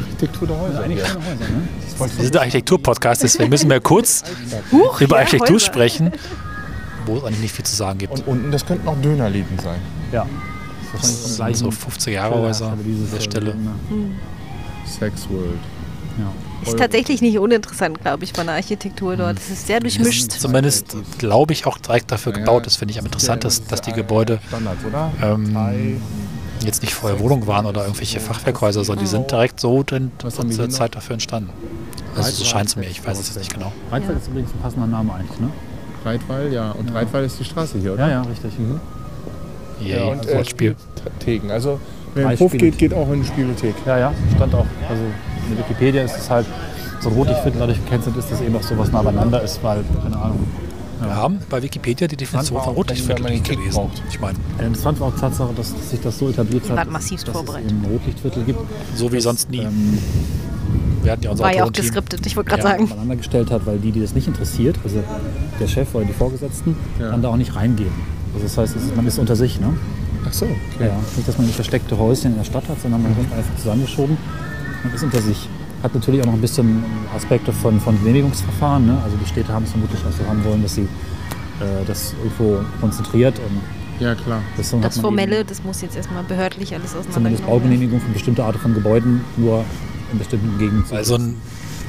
Architektur 0.00 0.48
der 0.48 0.58
Häuser? 0.60 0.82
Schöne 0.84 0.94
Häuser, 1.02 1.08
ne? 1.08 1.68
Wir 1.98 2.08
sind 2.24 2.34
der 2.34 2.40
Architektur-Podcast, 2.42 3.22
deswegen 3.22 3.50
müssen 3.50 3.70
wir 3.70 3.80
kurz 3.80 4.24
Huch, 4.72 5.00
über 5.00 5.16
ja, 5.16 5.22
Architektur 5.22 5.56
Häuser. 5.56 5.66
sprechen, 5.66 6.12
wo 7.06 7.16
es 7.18 7.24
eigentlich 7.24 7.40
nicht 7.40 7.54
viel 7.54 7.64
zu 7.64 7.76
sagen 7.76 7.98
gibt. 7.98 8.12
Und 8.12 8.26
unten, 8.26 8.50
das 8.52 8.64
könnten 8.66 8.88
auch 8.88 8.96
Dönerläden 8.96 9.58
sein. 9.58 9.80
Ja. 10.10 10.26
Das 10.92 11.04
ist 11.08 11.38
Das 11.40 11.46
sind 11.46 11.56
so 11.56 11.68
gleichen 11.68 11.90
50er-Jahre-Häuser 11.90 12.66
Stelle, 12.72 12.82
dieses, 12.84 13.04
an 13.04 13.10
der 13.10 13.18
äh, 13.18 13.22
Stelle. 13.22 13.54
ne? 13.54 13.70
Sex 14.86 15.28
World. 15.30 15.58
Ja. 16.18 16.70
Ist 16.70 16.78
tatsächlich 16.78 17.22
nicht 17.22 17.38
uninteressant, 17.38 18.00
glaube 18.02 18.24
ich, 18.24 18.32
von 18.32 18.46
der 18.46 18.56
Architektur 18.56 19.16
dort. 19.16 19.38
Es 19.38 19.50
ist 19.50 19.66
sehr 19.66 19.80
durchmischt. 19.80 20.30
Zumindest, 20.32 20.94
glaube 21.18 21.52
ich, 21.54 21.66
auch 21.66 21.78
direkt 21.78 22.12
dafür 22.12 22.32
Ja, 22.32 22.38
gebaut. 22.40 22.66
Das 22.66 22.76
finde 22.76 22.92
ich 22.92 22.98
am 22.98 23.06
interessantesten, 23.06 23.66
dass 23.68 23.80
die 23.80 23.92
Gebäude 23.92 24.38
Standards, 24.48 24.84
oder? 24.84 25.10
ähm. 25.22 26.00
Jetzt 26.66 26.82
nicht 26.82 26.94
vorher 26.94 27.18
Wohnungen 27.20 27.46
waren 27.46 27.66
oder 27.66 27.82
irgendwelche 27.82 28.20
Fachwerkhäuser, 28.20 28.84
sondern 28.84 29.04
die 29.04 29.10
sind 29.10 29.30
direkt 29.30 29.60
so 29.60 29.82
denn 29.82 30.10
zur? 30.18 30.70
Zeit 30.70 30.94
dafür 30.94 31.14
entstanden. 31.14 31.50
Also 32.16 32.30
so 32.30 32.44
scheint 32.44 32.68
es 32.68 32.76
mir, 32.76 32.86
ich 32.86 33.06
weiß 33.06 33.18
es 33.18 33.28
jetzt 33.28 33.38
nicht 33.38 33.52
genau. 33.52 33.72
Rheinfeld 33.90 34.18
ist 34.18 34.28
übrigens 34.28 34.52
ein 34.52 34.60
passender 34.60 34.86
Name 34.86 35.14
eigentlich, 35.14 35.40
ne? 35.40 35.50
Reitwall, 36.04 36.52
ja. 36.52 36.72
Und 36.72 36.94
Reitwall 36.94 37.24
ist 37.24 37.38
die 37.38 37.44
Straße 37.44 37.78
hier, 37.78 37.94
oder? 37.94 38.06
Ja, 38.06 38.12
ja, 38.12 38.22
richtig. 38.22 38.52
Yay, 39.80 40.10
und, 40.10 40.28
äh, 40.28 40.36
Wortspiel. 40.36 40.76
Theken. 41.20 41.50
Also, 41.50 41.80
wer 42.14 42.30
in 42.30 42.36
den 42.36 42.48
Spiele. 42.48 42.70
geht, 42.70 42.78
geht 42.78 42.94
auch 42.94 43.10
in 43.10 43.22
die 43.22 43.26
Spielothek. 43.26 43.74
Ja, 43.86 43.98
ja, 43.98 44.12
stand 44.36 44.54
auch. 44.54 44.66
Also 44.88 45.02
in 45.02 45.56
der 45.56 45.58
Wikipedia 45.58 46.02
ist 46.04 46.16
es 46.16 46.30
halt 46.30 46.46
so 47.00 47.08
ein 47.08 47.14
Rotlichtviertel 47.16 47.58
dadurch 47.58 47.82
gekennzeichnet 47.84 48.24
ist, 48.24 48.30
dass 48.30 48.40
eben 48.40 48.54
auch 48.56 48.62
sowas 48.62 48.92
nah 48.92 49.02
beieinander 49.02 49.42
ist, 49.42 49.62
weil, 49.62 49.84
keine 50.02 50.16
Ahnung. 50.16 50.46
Wir 51.04 51.16
haben 51.16 51.38
bei 51.50 51.62
Wikipedia 51.62 52.06
die 52.08 52.16
Definition 52.16 52.62
von 52.62 52.74
Rotlichtviertel 52.74 53.30
nicht 53.30 53.44
gelesen. 53.44 53.72
braucht. 53.72 54.02
Ich 54.08 54.20
meine, 54.20 54.38
Interessant 54.58 55.00
war 55.00 55.08
auch 55.08 55.16
Tatsache, 55.18 55.52
dass 55.54 55.72
sich 55.90 56.00
das 56.00 56.18
so 56.18 56.28
etabliert 56.28 56.68
hat, 56.70 56.90
massivst 56.90 57.26
dass 57.28 57.34
vorbereitet. 57.34 57.66
es 57.70 57.72
eben 57.76 57.84
ein 57.84 57.90
Rotlichtviertel 57.92 58.44
gibt, 58.44 58.60
so 58.94 59.12
wie 59.12 59.20
sonst 59.20 59.50
nie. 59.50 59.58
ähm, 59.60 59.98
Wir 61.02 61.12
hatten 61.12 61.22
ja 61.24 61.30
unser 61.30 61.44
War 61.44 61.54
ja 61.54 61.64
auch 61.64 61.72
geskriptet, 61.72 62.24
ich 62.26 62.36
wollte 62.36 62.50
gerade 62.50 62.62
Ja, 62.62 62.68
sagen. 62.70 62.84
übereinander 62.84 63.16
gestellt 63.16 63.50
hat, 63.50 63.66
weil 63.66 63.78
die, 63.78 63.90
die 63.92 64.00
das 64.00 64.14
nicht 64.14 64.28
interessiert, 64.28 64.76
also 64.84 65.02
der 65.60 65.66
Chef 65.68 65.94
oder 65.94 66.04
die 66.04 66.12
Vorgesetzten, 66.12 66.76
Ja. 67.00 67.10
dann 67.10 67.22
da 67.22 67.28
auch 67.28 67.36
nicht 67.36 67.54
reingehen. 67.56 67.90
Also 68.34 68.46
das 68.46 68.56
heißt, 68.58 68.96
man 68.96 69.06
ist 69.06 69.18
unter 69.18 69.34
sich, 69.36 69.60
ne? 69.60 69.74
Ach 70.26 70.32
so, 70.32 70.44
okay. 70.46 70.86
Ja, 70.86 70.96
nicht, 71.16 71.26
dass 71.26 71.36
man 71.36 71.46
ein 71.48 71.52
versteckte 71.52 71.98
Häuschen 71.98 72.30
in 72.32 72.36
der 72.38 72.44
Stadt 72.44 72.68
hat, 72.68 72.80
sondern 72.80 73.02
man 73.02 73.16
wird 73.16 73.26
einfach 73.36 73.56
zusammengeschoben. 73.56 74.16
Man 74.84 74.94
ist 74.94 75.02
unter 75.02 75.20
sich. 75.20 75.48
Hat 75.82 75.94
natürlich 75.94 76.20
auch 76.22 76.26
noch 76.26 76.34
ein 76.34 76.40
bisschen 76.40 76.84
Aspekte 77.16 77.52
von, 77.52 77.80
von 77.80 77.98
Genehmigungsverfahren. 77.98 78.86
Ne? 78.86 78.98
Also 79.04 79.16
die 79.16 79.26
Städte 79.28 79.52
haben 79.52 79.64
es 79.64 79.70
vermutlich 79.72 80.00
auch 80.00 80.12
so 80.12 80.28
haben 80.28 80.44
wollen, 80.44 80.62
dass 80.62 80.74
sie 80.76 80.82
äh, 80.82 81.84
das 81.86 82.14
irgendwo 82.22 82.60
konzentriert 82.80 83.34
und 83.40 83.60
Ja, 84.04 84.14
klar. 84.14 84.40
Das 84.56 84.98
Formelle, 84.98 85.40
eben 85.40 85.48
das 85.48 85.62
muss 85.64 85.80
jetzt 85.82 85.96
erstmal 85.96 86.22
behördlich 86.22 86.72
alles 86.74 86.90
zumindest 86.92 87.10
auseinandergenommen 87.10 87.52
werden. 87.52 87.60
Baugenehmigung 87.62 88.00
für 88.00 88.12
bestimmte 88.12 88.44
Arten 88.44 88.58
von 88.60 88.74
Gebäuden 88.74 89.22
nur 89.36 89.64
in 90.12 90.18
bestimmten 90.18 90.58
Gegenden. 90.58 90.86
zu- 90.86 90.92
Weil 90.94 91.04
so 91.04 91.16
ein 91.16 91.36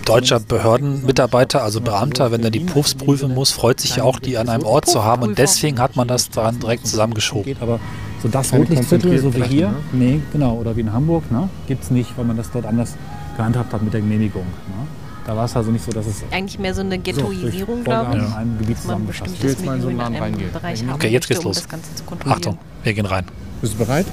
deutscher 0.06 0.39
Behördenmitarbeiter, 0.39 1.64
also 1.64 1.80
Beamter, 1.80 2.32
wenn 2.32 2.44
er 2.44 2.50
die 2.52 2.60
Puffs 2.62 2.94
prüfen 2.96 3.34
muss, 3.34 3.52
freut 3.52 3.80
sich 3.80 3.96
ja 3.96 4.04
auch, 4.04 4.20
die 4.20 4.38
an 4.38 4.50
einem 4.50 4.64
Ort 4.64 4.88
zu 4.88 5.04
haben. 5.04 5.22
Und 5.24 5.38
deswegen 5.38 5.80
hat 5.80 5.96
man 5.96 6.08
das 6.08 6.30
dann 6.30 6.60
direkt 6.60 6.88
zusammengeschoben. 6.88 7.46
geht, 7.46 7.62
aber 7.62 7.80
so 8.22 8.28
das 8.28 8.52
Rotlichtviertel, 8.54 9.20
so 9.20 9.34
wie 9.36 9.44
hier, 9.44 9.70
Flächen, 9.70 9.76
nee, 9.94 10.20
genau, 10.32 10.56
oder 10.56 10.76
wie 10.76 10.82
in 10.82 10.91
Hamburg, 10.94 11.30
ne, 11.32 11.48
gibt 11.68 11.84
es 11.84 11.91
nicht, 11.91 12.18
weil 12.18 12.26
man 12.26 12.38
das 12.38 12.50
dort 12.52 12.66
anders 12.66 12.96
gehandhabt 13.38 13.74
hat 13.74 13.82
mit 13.82 13.94
der 13.94 14.02
Genehmigung. 14.02 14.44
Ne? 14.44 14.88
Da 15.26 15.36
war 15.38 15.46
es 15.46 15.56
also 15.56 15.72
nicht 15.72 15.86
so, 15.86 15.92
dass 15.92 16.06
es 16.06 16.24
Eigentlich 16.32 16.60
mehr 16.60 16.74
so 16.74 16.82
eine 16.82 17.00
Ghettoisierung, 17.00 17.84
Vorgaben 17.84 18.12
glaube 18.12 18.18
ich. 18.26 18.32
in 18.32 18.34
einem 18.38 18.58
Gebiet 18.60 18.78
zusammengefasst 18.82 19.24
bestimmtes 19.32 19.44
wird. 19.44 19.58
jetzt 19.58 19.66
mal 19.66 19.76
in 19.78 19.82
so 19.82 19.88
einen 19.88 19.98
Laden 19.98 20.16
reingehen. 20.18 20.50
Okay, 20.94 21.08
jetzt 21.10 21.28
geht's 21.28 21.40
um 21.40 21.46
los. 21.46 21.64
kontrollieren. 22.06 22.38
Achtung, 22.38 22.58
wir 22.84 22.94
gehen 22.94 23.06
rein. 23.06 23.26
Bist 23.62 23.74
du 23.74 23.78
bereit? 23.78 24.06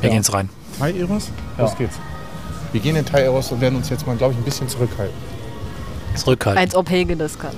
Wir 0.00 0.08
Ja. 0.08 0.14
gehen's 0.14 0.32
rein. 0.32 0.48
Thai 0.78 0.92
Eros? 0.92 1.30
Ja. 1.58 1.64
Los 1.64 1.76
geht's. 1.76 1.96
Wir 2.72 2.80
gehen 2.80 2.96
in 2.96 3.04
Thai 3.04 3.20
Eros 3.22 3.52
und 3.52 3.60
werden 3.60 3.76
uns 3.76 3.88
jetzt 3.90 4.06
mal, 4.06 4.16
glaube 4.16 4.32
ich, 4.32 4.38
ein 4.38 4.44
bisschen 4.44 4.68
zurückhalten. 4.68 5.14
Zurückhalten. 6.14 6.58
Als 6.62 6.74
ob 6.74 6.88
Helge 6.88 7.16
das 7.16 7.38
kann. 7.38 7.52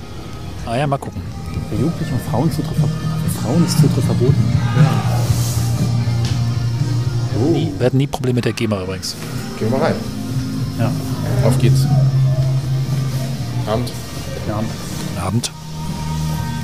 Ah 0.65 0.75
ja, 0.75 0.85
mal 0.85 0.97
gucken. 0.97 1.21
Für 1.69 1.75
Jugendliche 1.75 2.13
und 2.13 2.21
Frauen 2.23 2.51
Zutritt 2.51 2.75
Frauen 3.41 3.65
ist 3.65 3.79
Zutritt 3.79 4.03
verboten. 4.03 4.35
Wir 7.77 7.85
hatten 7.85 7.97
nie 7.97 8.07
Probleme 8.07 8.35
mit 8.35 8.45
der 8.45 8.53
GEMA 8.53 8.83
übrigens. 8.83 9.15
Gehen 9.57 9.71
wir 9.71 9.77
mal 9.77 9.85
rein. 9.85 9.95
Ja. 10.79 10.91
Auf 11.45 11.57
geht's. 11.59 11.85
Abend. 13.67 13.91
ja. 14.47 14.59
Guten 14.59 15.19
Abend. 15.21 15.51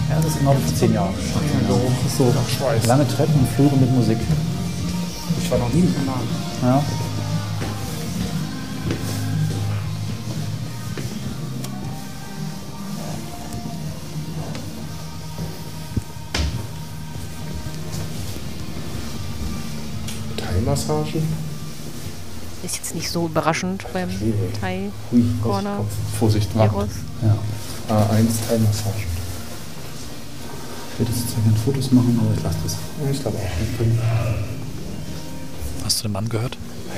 Ja, 0.10 0.16
das 0.18 0.26
ist 0.28 0.40
genau 0.40 0.54
vor 0.54 0.76
zehn 0.76 0.94
Jahren. 0.94 1.14
Das 1.14 2.12
ist 2.12 2.18
so 2.18 2.34
Schweiß. 2.58 2.86
lange 2.88 3.08
Treppen 3.08 3.36
und 3.36 3.50
Flure 3.50 3.76
mit 3.76 3.92
Musik. 3.92 4.18
Ich 5.42 5.52
war 5.52 5.58
noch 5.58 5.74
nie 5.74 5.82
im 5.82 5.94
Laden. 6.06 6.28
Ja. 6.64 6.84
Thai-Massagen? 20.38 21.55
Ist 22.66 22.78
jetzt 22.78 22.96
nicht 22.96 23.12
so 23.12 23.28
überraschend 23.28 23.86
beim 23.94 24.10
Thai 24.60 24.90
Corner. 25.44 25.86
Vorsicht, 26.18 26.50
ja. 26.56 26.64
A1 26.64 26.68
Thai-Massagen. 27.88 29.04
Ich 30.92 31.00
würde 31.00 31.12
jetzt 31.12 31.30
sehr 31.30 31.42
gerne 31.44 31.58
Fotos 31.64 31.92
machen, 31.92 32.20
aber 32.20 32.34
ich 32.36 32.42
lasse 32.44 32.58
das. 32.64 32.76
Ich 33.12 33.22
glaube 33.22 33.38
auch. 33.38 33.50
zu 35.90 36.04
dem 36.04 36.14
Mann 36.14 36.28
gehört, 36.28 36.58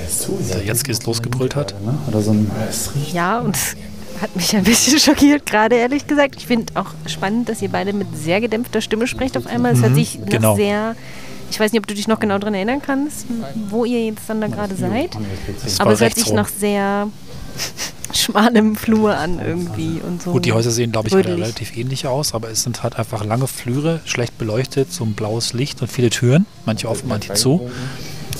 So, 0.09 0.39
der 0.49 0.63
jetzt 0.63 0.85
geht's 0.85 1.05
losgebrüllt 1.05 1.57
hat. 1.57 1.75
Ne? 1.83 1.97
Oder 2.07 2.21
so 2.21 2.31
ein 2.31 2.49
Es 2.69 2.95
riecht 2.95 3.13
Ja, 3.13 3.39
und 3.39 3.57
es 3.57 3.75
hat 4.21 4.33
mich 4.37 4.55
ein 4.55 4.63
bisschen 4.63 4.99
schockiert, 4.99 5.45
gerade 5.45 5.75
ehrlich 5.75 6.07
gesagt. 6.07 6.35
Ich 6.37 6.47
finde 6.47 6.71
auch 6.75 6.91
spannend, 7.07 7.49
dass 7.49 7.61
ihr 7.61 7.69
beide 7.69 7.91
mit 7.91 8.07
sehr 8.15 8.39
gedämpfter 8.39 8.79
Stimme 8.79 9.05
sprecht 9.07 9.35
auf 9.35 9.47
einmal. 9.47 9.73
Es 9.73 9.81
hört 9.81 9.95
sich 9.95 10.17
nach 10.19 10.27
genau. 10.27 10.55
sehr. 10.55 10.95
Ich 11.49 11.59
weiß 11.59 11.71
nicht, 11.71 11.79
ob 11.79 11.87
du 11.87 11.93
dich 11.93 12.07
noch 12.07 12.19
genau 12.19 12.37
daran 12.37 12.53
erinnern 12.53 12.81
kannst, 12.81 13.25
wo 13.69 13.85
ihr 13.85 14.05
jetzt 14.05 14.23
dann 14.27 14.41
da 14.41 14.47
gerade 14.47 14.75
seid. 14.75 15.17
Das 15.63 15.79
Aber 15.79 15.93
es 15.93 16.01
hört 16.01 16.15
sich 16.15 16.31
nach 16.33 16.49
sehr 16.49 17.07
schmalem 18.13 18.75
Flur 18.75 19.15
an 19.15 19.39
irgendwie 19.39 20.01
und 20.05 20.21
so. 20.21 20.31
Gut, 20.31 20.45
die 20.45 20.53
Häuser 20.53 20.71
sehen, 20.71 20.91
glaube 20.91 21.07
ich, 21.07 21.15
relativ 21.15 21.75
ähnlich 21.77 22.07
aus, 22.07 22.33
aber 22.33 22.49
es 22.49 22.63
sind 22.63 22.83
halt 22.83 22.97
einfach 22.97 23.23
lange 23.23 23.47
Flüre, 23.47 24.01
schlecht 24.05 24.37
beleuchtet, 24.37 24.91
so 24.91 25.03
ein 25.03 25.13
blaues 25.13 25.53
Licht 25.53 25.81
und 25.81 25.91
viele 25.91 26.09
Türen. 26.09 26.45
Manche 26.65 26.89
offen, 26.89 27.07
manche 27.07 27.33
zu. 27.33 27.69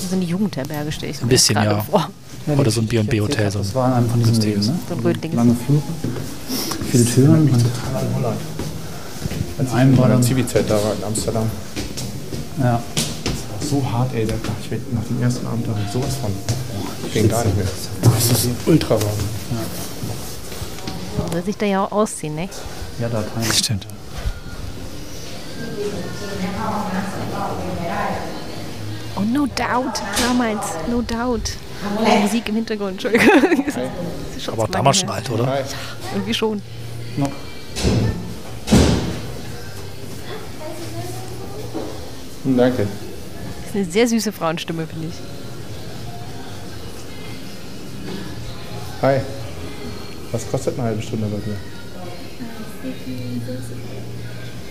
So 0.08 0.14
eine 0.14 0.24
Jugendherberge 0.24 0.92
stelle 0.92 1.12
ich 1.12 1.22
Ein 1.22 1.28
bisschen, 1.28 1.56
ja. 1.56 1.80
vor. 1.80 2.10
Oder 2.56 2.70
so 2.70 2.80
ein 2.80 2.86
B&B-Hotel. 2.86 3.50
So 3.50 3.58
Das 3.58 3.70
ein 3.70 3.74
war 3.74 3.88
in 3.88 3.94
einem 3.94 4.10
von 4.10 4.22
diesen 4.22 4.40
Leben, 4.42 4.60
ne? 4.60 4.78
So 4.88 4.94
ein 4.94 5.00
rötliches. 5.00 5.36
Lange 5.36 5.56
Flure, 5.66 5.82
viele 6.90 7.04
Türen. 7.04 7.50
Und 9.58 9.66
in 9.66 9.68
einem 9.68 9.98
war 9.98 10.08
dann, 10.08 10.22
Zivi-Zeit 10.22 10.70
da 10.70 10.74
war 10.74 10.94
in 10.94 11.04
Amsterdam. 11.04 11.50
Ja, 12.58 12.82
So 13.60 13.82
hart, 13.92 14.14
ey. 14.14 14.26
Da 14.26 14.34
dachte 14.34 14.52
ich, 14.62 14.70
werd 14.70 14.92
nach 14.92 15.04
dem 15.04 15.22
ersten 15.22 15.46
Abend 15.46 15.66
da 15.66 15.72
ich 15.84 15.92
sowas 15.92 16.16
von. 16.20 16.32
Ging 17.12 17.28
gar 17.28 17.44
nicht 17.44 17.56
mehr. 17.56 17.66
Das 18.02 18.30
ist 18.30 18.48
ultra 18.66 18.94
warm. 18.94 19.18
Soll 21.32 21.42
sich 21.42 21.56
da 21.56 21.66
ja 21.66 21.84
auch 21.84 21.92
ausziehen, 21.92 22.34
ne? 22.34 22.48
ja, 23.00 23.08
Dateien. 23.08 23.46
Das 23.46 23.58
stimmt. 23.58 23.86
Oh, 29.16 29.20
no 29.20 29.46
doubt. 29.46 30.02
Damals, 30.20 30.66
no 30.88 31.02
doubt. 31.02 31.50
Oh, 31.98 32.18
Musik 32.20 32.48
im 32.48 32.56
Hintergrund, 32.56 32.92
Entschuldigung. 32.92 33.28
Das 34.34 34.48
Aber 34.48 34.68
damals 34.68 34.98
schon 34.98 35.10
alt, 35.10 35.28
oder? 35.30 35.46
Hi. 35.46 35.62
Irgendwie 36.14 36.34
schon. 36.34 36.62
Danke. 42.56 42.86
Das 43.62 43.70
ist 43.70 43.76
eine 43.76 43.84
sehr 43.84 44.08
süße 44.08 44.32
Frauenstimme, 44.32 44.86
finde 44.86 45.08
ich. 45.08 45.14
Hi. 49.02 49.20
Was 50.32 50.50
kostet 50.50 50.74
eine 50.78 50.88
halbe 50.88 51.02
Stunde 51.02 51.26
bei 51.26 51.38
dir? 51.38 51.56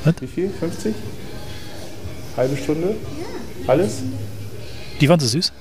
Was? 0.04 0.14
Wie 0.22 0.28
viel? 0.28 0.50
50? 0.50 0.94
Halbe 2.36 2.58
Stunde? 2.58 2.96
Alles? 3.68 3.98
Die 5.02 5.10
waren 5.10 5.20
so 5.20 5.28
süß. 5.28 5.52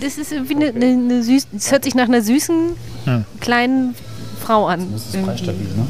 Das 0.00 0.18
ist 0.18 0.32
irgendwie 0.32 0.54
eine, 0.56 0.66
eine, 0.68 0.86
eine 0.86 1.22
süß, 1.22 1.46
es 1.56 1.70
hört 1.72 1.84
sich 1.84 1.94
nach 1.94 2.08
einer 2.08 2.22
süßen 2.22 2.76
Hm. 3.04 3.24
kleinen 3.40 3.94
Frau 4.40 4.66
an. 4.66 4.86
Das 4.92 5.06
ist 5.14 5.24
preisstabil, 5.24 5.66
ne? 5.66 5.86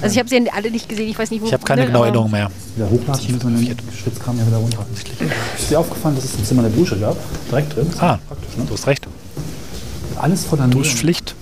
Also 0.00 0.12
ich 0.12 0.18
habe 0.18 0.28
sie 0.28 0.50
alle 0.50 0.70
nicht 0.70 0.88
gesehen, 0.88 1.08
ich 1.08 1.18
weiß 1.18 1.30
nicht, 1.30 1.42
wo. 1.42 1.46
Ich 1.46 1.52
habe 1.52 1.64
keine 1.64 1.82
ne, 1.82 1.86
genaue 1.88 2.06
Erinnerung 2.06 2.30
mehr. 2.30 2.50
Wieder 2.76 2.88
hochlatschen, 2.90 3.34
müssen 3.34 3.60
wir 3.60 3.74
den 3.74 3.92
Schwitzkram 3.92 4.38
ja 4.38 4.46
wieder 4.46 4.56
runter. 4.58 4.86
Ist 5.56 5.70
dir 5.70 5.78
aufgefallen, 5.78 6.14
dass 6.16 6.24
es 6.24 6.34
im 6.36 6.44
Zimmer 6.44 6.64
eine 6.64 6.74
Dusche 6.74 6.98
gab? 6.98 7.16
Direkt 7.50 7.76
drin? 7.76 7.90
Ah, 7.98 8.18
Praktisch, 8.28 8.56
ne? 8.56 8.64
du 8.66 8.74
hast 8.74 8.86
recht. 8.86 9.06
Alles 10.16 10.44
voller 10.44 10.68
Duschpflicht. 10.68 11.34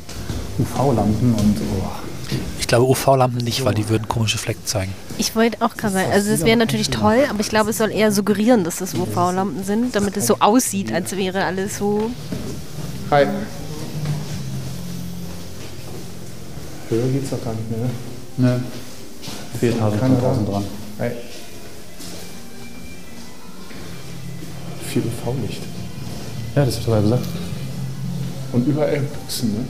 UV-Lampen 0.58 1.34
und 1.34 1.56
oh. 1.58 2.36
Ich 2.60 2.66
glaube 2.66 2.86
UV-Lampen 2.86 3.38
nicht, 3.44 3.64
weil 3.64 3.74
die 3.74 3.88
würden 3.88 4.06
komische 4.08 4.38
Flecken 4.38 4.64
zeigen. 4.64 4.92
Ich 5.18 5.34
wollte 5.34 5.60
auch 5.64 5.76
gerade 5.76 5.94
sagen, 5.94 6.12
also 6.12 6.30
es 6.30 6.44
wäre 6.44 6.56
natürlich 6.56 6.90
toll, 6.90 7.24
aber 7.28 7.40
ich 7.40 7.48
glaube, 7.48 7.70
es 7.70 7.78
soll 7.78 7.90
eher 7.90 8.12
suggerieren, 8.12 8.64
dass 8.64 8.76
das 8.76 8.94
UV-Lampen 8.94 9.64
sind, 9.64 9.96
damit 9.96 10.16
es 10.16 10.26
so 10.26 10.36
aussieht, 10.38 10.92
als 10.92 11.16
wäre 11.16 11.44
alles 11.44 11.78
so. 11.78 12.10
Hi. 13.10 13.26
Höher 16.88 17.08
geht's 17.08 17.30
doch 17.30 17.42
gar 17.44 17.54
nicht 17.54 17.70
mehr, 17.70 17.80
ne? 18.40 18.48
Ne. 18.48 18.60
4000, 19.60 20.00
Keiner 20.00 20.14
da. 20.16 20.20
5000 20.20 20.48
dran. 20.48 20.64
Hi. 20.98 21.10
Viel 24.88 25.02
UV-Licht. 25.02 25.62
Ja, 26.56 26.64
das 26.64 26.80
du 26.84 26.90
ja 26.90 27.00
gesagt. 27.00 27.24
Und 28.52 28.66
überall 28.66 29.00
Boxen, 29.00 29.52
ne? 29.52 29.64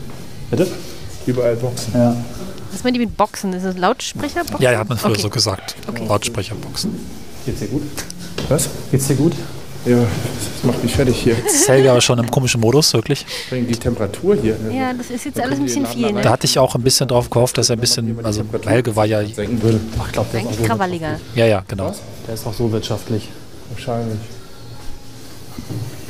Bitte? 0.51 0.67
Überall 1.27 1.57
Boxen. 1.57 1.93
Ja. 1.95 2.17
Was 2.73 2.85
meint 2.85 2.97
ihr 2.97 3.03
mit 3.07 3.17
Boxen? 3.17 3.53
Ist 3.53 3.65
das 3.65 3.77
Lautsprecherboxen? 3.77 4.63
Ja, 4.63 4.73
ja, 4.73 4.79
hat 4.79 4.89
man 4.89 4.97
früher 4.97 5.13
Okay. 5.13 5.21
so 5.23 5.29
gesagt. 5.31 5.75
Okay. 5.87 6.07
Lautsprecherboxen. 6.07 6.95
Geht's 7.45 7.61
dir 7.61 7.69
gut? 7.69 7.83
Was? 8.49 8.69
Geht's 8.91 9.09
dir 9.09 9.17
gut? 9.17 9.35
Ja, 9.87 9.97
das 9.97 10.65
macht 10.65 10.83
mich 10.83 10.95
fertig 10.95 11.17
hier. 11.17 11.37
Das 11.43 11.55
ist 11.55 11.69
Helga 11.69 11.93
aber 11.93 12.01
schon 12.03 12.19
im 12.19 12.31
komischen 12.31 12.61
Modus, 12.61 12.93
wirklich. 12.93 13.25
Die 13.51 13.65
Temperatur 13.77 14.37
hier. 14.37 14.57
ne? 14.59 14.77
Ja, 14.77 14.93
das 14.93 15.11
ist 15.11 15.25
jetzt 15.25 15.39
Da 15.39 15.45
alles 15.45 15.59
ein 15.59 15.65
bisschen 15.65 15.87
viel, 15.87 16.13
ne? 16.13 16.21
Da 16.21 16.31
hatte 16.31 16.45
ich 16.47 16.59
auch 16.59 16.75
ein 16.75 16.83
bisschen 16.83 17.09
drauf 17.09 17.31
gehofft, 17.31 17.57
dass 17.57 17.71
er 17.71 17.77
ein 17.77 17.81
bisschen, 17.81 18.23
also 18.25 18.45
Helge 18.67 18.95
war 18.95 19.07
ja, 19.07 19.25
senken 19.25 19.63
würde. 19.63 19.81
Ach, 19.99 20.07
ich 20.07 20.13
glaube, 20.13 20.29
der 20.33 20.41
ist 20.41 20.47
auch 20.47 20.51
Eigentlich 20.51 20.61
so 20.61 20.67
krawalliger. 20.67 21.21
ja, 21.35 21.47
ja, 21.47 21.65
genau. 21.67 21.95
Der 22.27 22.35
ist 22.35 22.47
auch 22.47 22.53
so 22.53 22.71
wirtschaftlich. 22.73 23.29
Wahrscheinlich. 23.71 24.19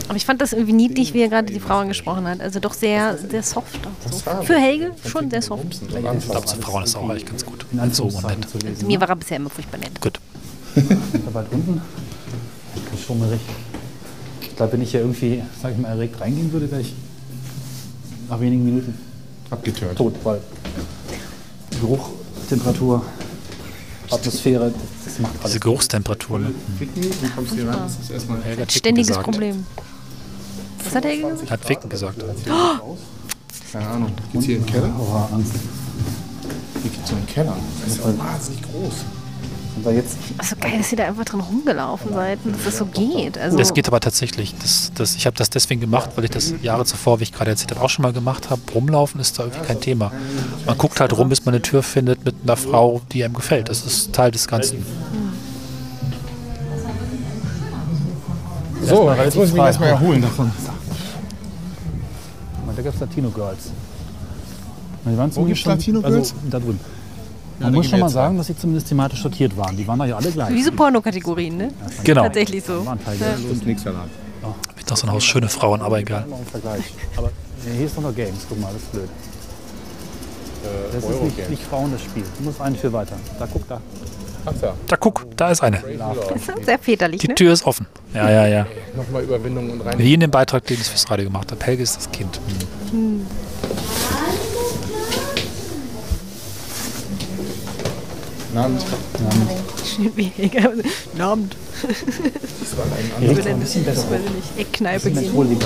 Aber 0.08 0.16
ich 0.16 0.26
fand 0.26 0.40
das 0.40 0.52
irgendwie 0.52 0.72
niedlich, 0.72 1.14
wie 1.14 1.22
er 1.22 1.28
gerade 1.28 1.52
die 1.52 1.60
Frau 1.60 1.78
angesprochen 1.78 2.26
hat. 2.26 2.40
Also 2.40 2.58
doch 2.58 2.74
sehr, 2.74 3.16
sehr 3.16 3.44
soft. 3.44 3.78
Auch 3.86 4.10
so. 4.12 4.42
Für 4.42 4.58
Helge 4.58 4.90
schon 5.08 5.30
sehr 5.30 5.42
soft. 5.42 5.62
Ich 5.88 5.88
glaube, 6.28 6.46
zu 6.46 6.56
Frauen 6.56 6.82
ist 6.82 6.96
auch 6.96 7.08
eigentlich 7.08 7.26
ganz 7.26 7.46
gut. 7.46 7.64
In 7.70 7.92
So 7.92 8.04
und 8.04 8.26
nett. 8.26 8.38
Also 8.66 8.86
mir 8.86 9.00
war 9.00 9.08
er 9.10 9.14
bisher 9.16 9.36
immer 9.36 9.50
furchtbar 9.50 9.78
nett. 9.78 10.00
Gut. 10.00 10.18
Wir 10.74 11.30
bald 11.32 11.46
unten? 11.52 11.80
Schummerig. 13.06 13.40
Ich 14.42 14.56
glaube, 14.56 14.72
wenn 14.72 14.82
ich 14.82 14.90
hier 14.90 15.00
irgendwie, 15.00 15.42
sag 15.60 15.72
ich 15.72 15.78
mal, 15.78 15.88
erregt 15.88 16.20
reingehen 16.20 16.52
würde, 16.52 16.70
wäre 16.70 16.82
ich 16.82 16.94
nach 18.28 18.40
wenigen 18.40 18.64
Minuten 18.64 18.94
Abgetört. 19.50 19.96
tot, 19.96 20.14
weil 20.22 20.40
Geruch, 21.80 22.10
Temperatur, 22.48 23.02
Atmosphäre, 24.10 24.72
das 25.04 25.18
macht 25.18 25.32
alles. 25.38 25.46
Diese 25.46 25.60
Geruchstemperatur. 25.60 26.38
Ne? 26.38 26.54
Ficken, 26.78 27.02
du 27.02 27.28
kommst 27.34 27.54
hier 27.54 27.68
rein, 27.68 27.78
das 27.84 27.98
ist 27.98 28.10
erstmal 28.10 28.40
Ficken 28.42 28.70
Ständiges 28.70 29.08
gesagt. 29.08 29.24
Problem. 29.24 29.66
Was 30.84 30.94
hat 30.94 31.04
Helge 31.04 31.28
gesagt? 31.28 31.50
Hat 31.50 31.64
Ficken 31.64 31.90
gesagt. 31.90 32.24
Keine 33.72 33.86
Ahnung. 33.86 34.12
Geht's 34.32 34.46
hier 34.46 34.56
in 34.56 34.64
den 34.64 34.72
Keller? 34.72 34.90
Oh, 34.98 35.34
Angst. 35.34 35.52
Hier 36.82 36.90
so 37.04 37.12
in 37.14 37.20
den 37.20 37.26
Keller. 37.26 37.56
Das 37.84 37.92
ist 37.94 37.98
ja 38.04 38.18
wahnsinnig 38.18 38.62
groß. 38.62 38.94
Wir 39.84 39.92
jetzt 39.92 40.16
Ach 40.38 40.44
so 40.44 40.56
geil, 40.56 40.72
dass 40.78 40.90
ihr 40.92 40.98
da 40.98 41.04
einfach 41.06 41.24
drin 41.24 41.40
rumgelaufen 41.40 42.12
seid 42.12 42.38
und 42.44 42.54
dass 42.54 42.64
das 42.64 42.78
so 42.78 42.86
geht. 42.86 43.38
Also, 43.38 43.56
Das 43.56 43.72
geht 43.74 43.88
aber 43.88 44.00
tatsächlich. 44.00 44.54
Das, 44.60 44.92
das, 44.94 45.14
ich 45.16 45.26
habe 45.26 45.36
das 45.36 45.50
deswegen 45.50 45.80
gemacht, 45.80 46.10
weil 46.16 46.24
ich 46.24 46.30
das 46.30 46.54
Jahre 46.62 46.84
zuvor, 46.84 47.20
wie 47.20 47.24
ich 47.24 47.32
gerade 47.32 47.50
erzählt 47.50 47.70
habe, 47.72 47.82
auch 47.84 47.90
schon 47.90 48.02
mal 48.02 48.12
gemacht 48.12 48.50
habe. 48.50 48.60
Rumlaufen 48.74 49.20
ist 49.20 49.38
da 49.38 49.44
irgendwie 49.44 49.66
kein 49.66 49.80
Thema. 49.80 50.12
Man 50.66 50.76
guckt 50.78 51.00
halt 51.00 51.16
rum, 51.16 51.28
bis 51.28 51.44
man 51.44 51.54
eine 51.54 51.62
Tür 51.62 51.82
findet 51.82 52.24
mit 52.24 52.34
einer 52.42 52.56
Frau, 52.56 53.00
die 53.12 53.24
einem 53.24 53.34
gefällt. 53.34 53.68
Das 53.68 53.84
ist 53.84 54.12
Teil 54.12 54.30
des 54.30 54.46
Ganzen. 54.48 54.84
So, 58.82 59.06
Erstmal 59.08 59.24
jetzt 59.26 59.36
muss 59.36 59.48
ich 59.48 59.54
mich 59.54 59.62
erstmal 59.62 59.88
erholen 59.90 60.22
davon. 60.22 60.50
Da 62.76 62.82
gibt 62.82 62.94
es 62.94 63.00
Latino 63.00 63.28
Girls. 63.30 63.72
Die 65.04 65.18
waren 65.18 65.36
Wo 65.36 65.44
gibt's 65.44 65.60
schon- 65.60 65.72
Latino 65.72 66.00
Girls? 66.00 66.14
Also, 66.32 66.34
da 66.50 66.58
drüben. 66.58 66.80
Man 67.60 67.74
muss 67.74 67.88
schon 67.88 68.00
mal 68.00 68.08
sagen, 68.08 68.36
dass 68.38 68.46
sie 68.46 68.56
zumindest 68.56 68.88
thematisch 68.88 69.22
sortiert 69.22 69.56
waren. 69.56 69.76
Die 69.76 69.86
waren 69.86 69.98
da 69.98 70.06
ja 70.06 70.16
alle 70.16 70.30
gleich. 70.30 70.54
wie 70.54 70.62
so 70.62 70.72
Pornokategorien, 70.72 71.56
ne? 71.56 71.72
Genau. 72.04 72.22
Tatsächlich 72.22 72.64
so. 72.64 72.84
Ja. 72.84 73.52
Ist 73.52 73.66
nichts 73.66 73.82
Salat. 73.82 74.08
Mit 74.76 74.88
noch 74.88 74.96
so 74.96 75.06
ein 75.06 75.12
Haus 75.12 75.24
schöne 75.24 75.48
Frauen, 75.48 75.82
aber 75.82 75.98
egal. 75.98 76.26
Aber 77.16 77.30
hier 77.62 77.86
ist 77.86 77.96
doch 77.96 78.02
noch 78.02 78.14
Games. 78.14 78.46
Guck 78.48 78.60
mal, 78.60 78.72
das 78.72 78.82
ist 78.82 78.92
blöd. 78.92 79.08
Das 80.92 81.04
ist 81.04 81.22
nicht, 81.22 81.50
nicht 81.50 81.62
Frauen 81.62 81.92
das 81.92 82.02
Spiel. 82.02 82.24
Du 82.38 82.44
musst 82.44 82.60
einen 82.60 82.76
für 82.76 82.92
weiter. 82.92 83.16
Da 83.38 83.46
guck 83.50 83.68
da. 83.68 83.80
Ach 84.46 84.52
ja. 84.62 84.74
Da 84.86 84.96
guck, 84.96 85.26
da 85.36 85.50
ist 85.50 85.62
eine. 85.62 85.78
Das 85.78 86.56
ist 86.56 86.64
sehr 86.64 86.78
väterlich, 86.78 87.20
Die 87.20 87.28
ne? 87.28 87.34
Tür 87.34 87.52
ist 87.52 87.66
offen. 87.66 87.86
Ja, 88.14 88.30
ja, 88.30 88.46
ja. 88.46 88.66
Nochmal 88.96 89.22
Überwindung 89.22 89.70
und 89.70 89.80
rein. 89.82 89.98
Wie 89.98 90.14
in 90.14 90.20
dem 90.20 90.30
Beitrag, 90.30 90.64
den 90.66 90.78
ich 90.80 90.88
fürs 90.88 91.10
Radio 91.10 91.26
gemacht 91.26 91.50
habe. 91.50 91.62
Helge 91.64 91.82
ist 91.82 91.96
das 91.96 92.10
Kind. 92.10 92.40
Abend. 98.58 98.82
Guten 99.12 99.26
Abend. 101.20 101.56
Das 101.82 102.76
war 102.76 102.84
ein 102.84 102.90
Hier 103.20 103.28
anderes. 103.30 103.46
ein 103.46 103.60
bisschen 103.60 103.84
besser. 103.84 104.04
Ich 104.12 104.34
nicht. 104.34 104.58
Eckkneipe 104.58 105.10
gehen. 105.10 105.58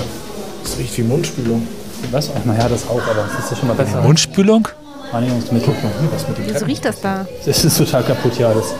Das 0.63 0.77
riecht 0.77 0.97
wie 0.97 1.03
Mundspülung. 1.03 1.67
Was? 2.11 2.29
Naja, 2.45 2.69
das 2.69 2.87
auch, 2.87 3.01
aber 3.01 3.25
es 3.31 3.43
ist 3.43 3.51
ja 3.51 3.57
schon 3.57 3.67
mal 3.67 3.73
besser. 3.75 4.01
Mundspülung? 4.01 4.67
Reinigungsmittel. 5.11 5.73
Was 6.11 6.27
mit 6.27 6.37
dem 6.37 6.53
Wieso 6.53 6.65
riecht 6.65 6.85
das 6.85 7.01
da? 7.01 7.25
Das 7.45 7.63
ist 7.63 7.77
total 7.77 8.03
kaputt 8.03 8.33
hier 8.35 8.49
alles. 8.49 8.73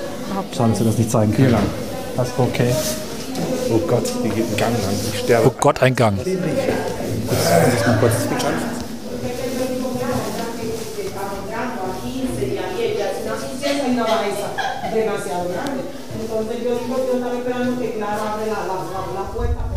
Schade, 0.55 0.71
dass 0.71 0.79
wir 0.79 0.87
das 0.87 0.97
nicht 0.97 1.11
zeigen 1.11 1.31
können. 1.33 1.47
Hier 1.47 1.57
lang. 1.57 1.65
Das 2.17 2.27
ist 2.27 2.33
okay. 2.37 2.73
Oh 3.71 3.79
Gott, 3.87 4.03
hier 4.21 4.31
geht 4.31 4.45
ein 4.45 4.57
Gang 4.57 4.71
lang. 4.73 4.93
Ich 5.13 5.19
sterbe. 5.19 5.47
Oh 5.47 5.53
Gott, 5.59 5.81
ein 5.81 5.95
Gang. 5.95 6.17
Das 6.17 7.87
mal 7.87 7.97
kurz. 7.99 8.13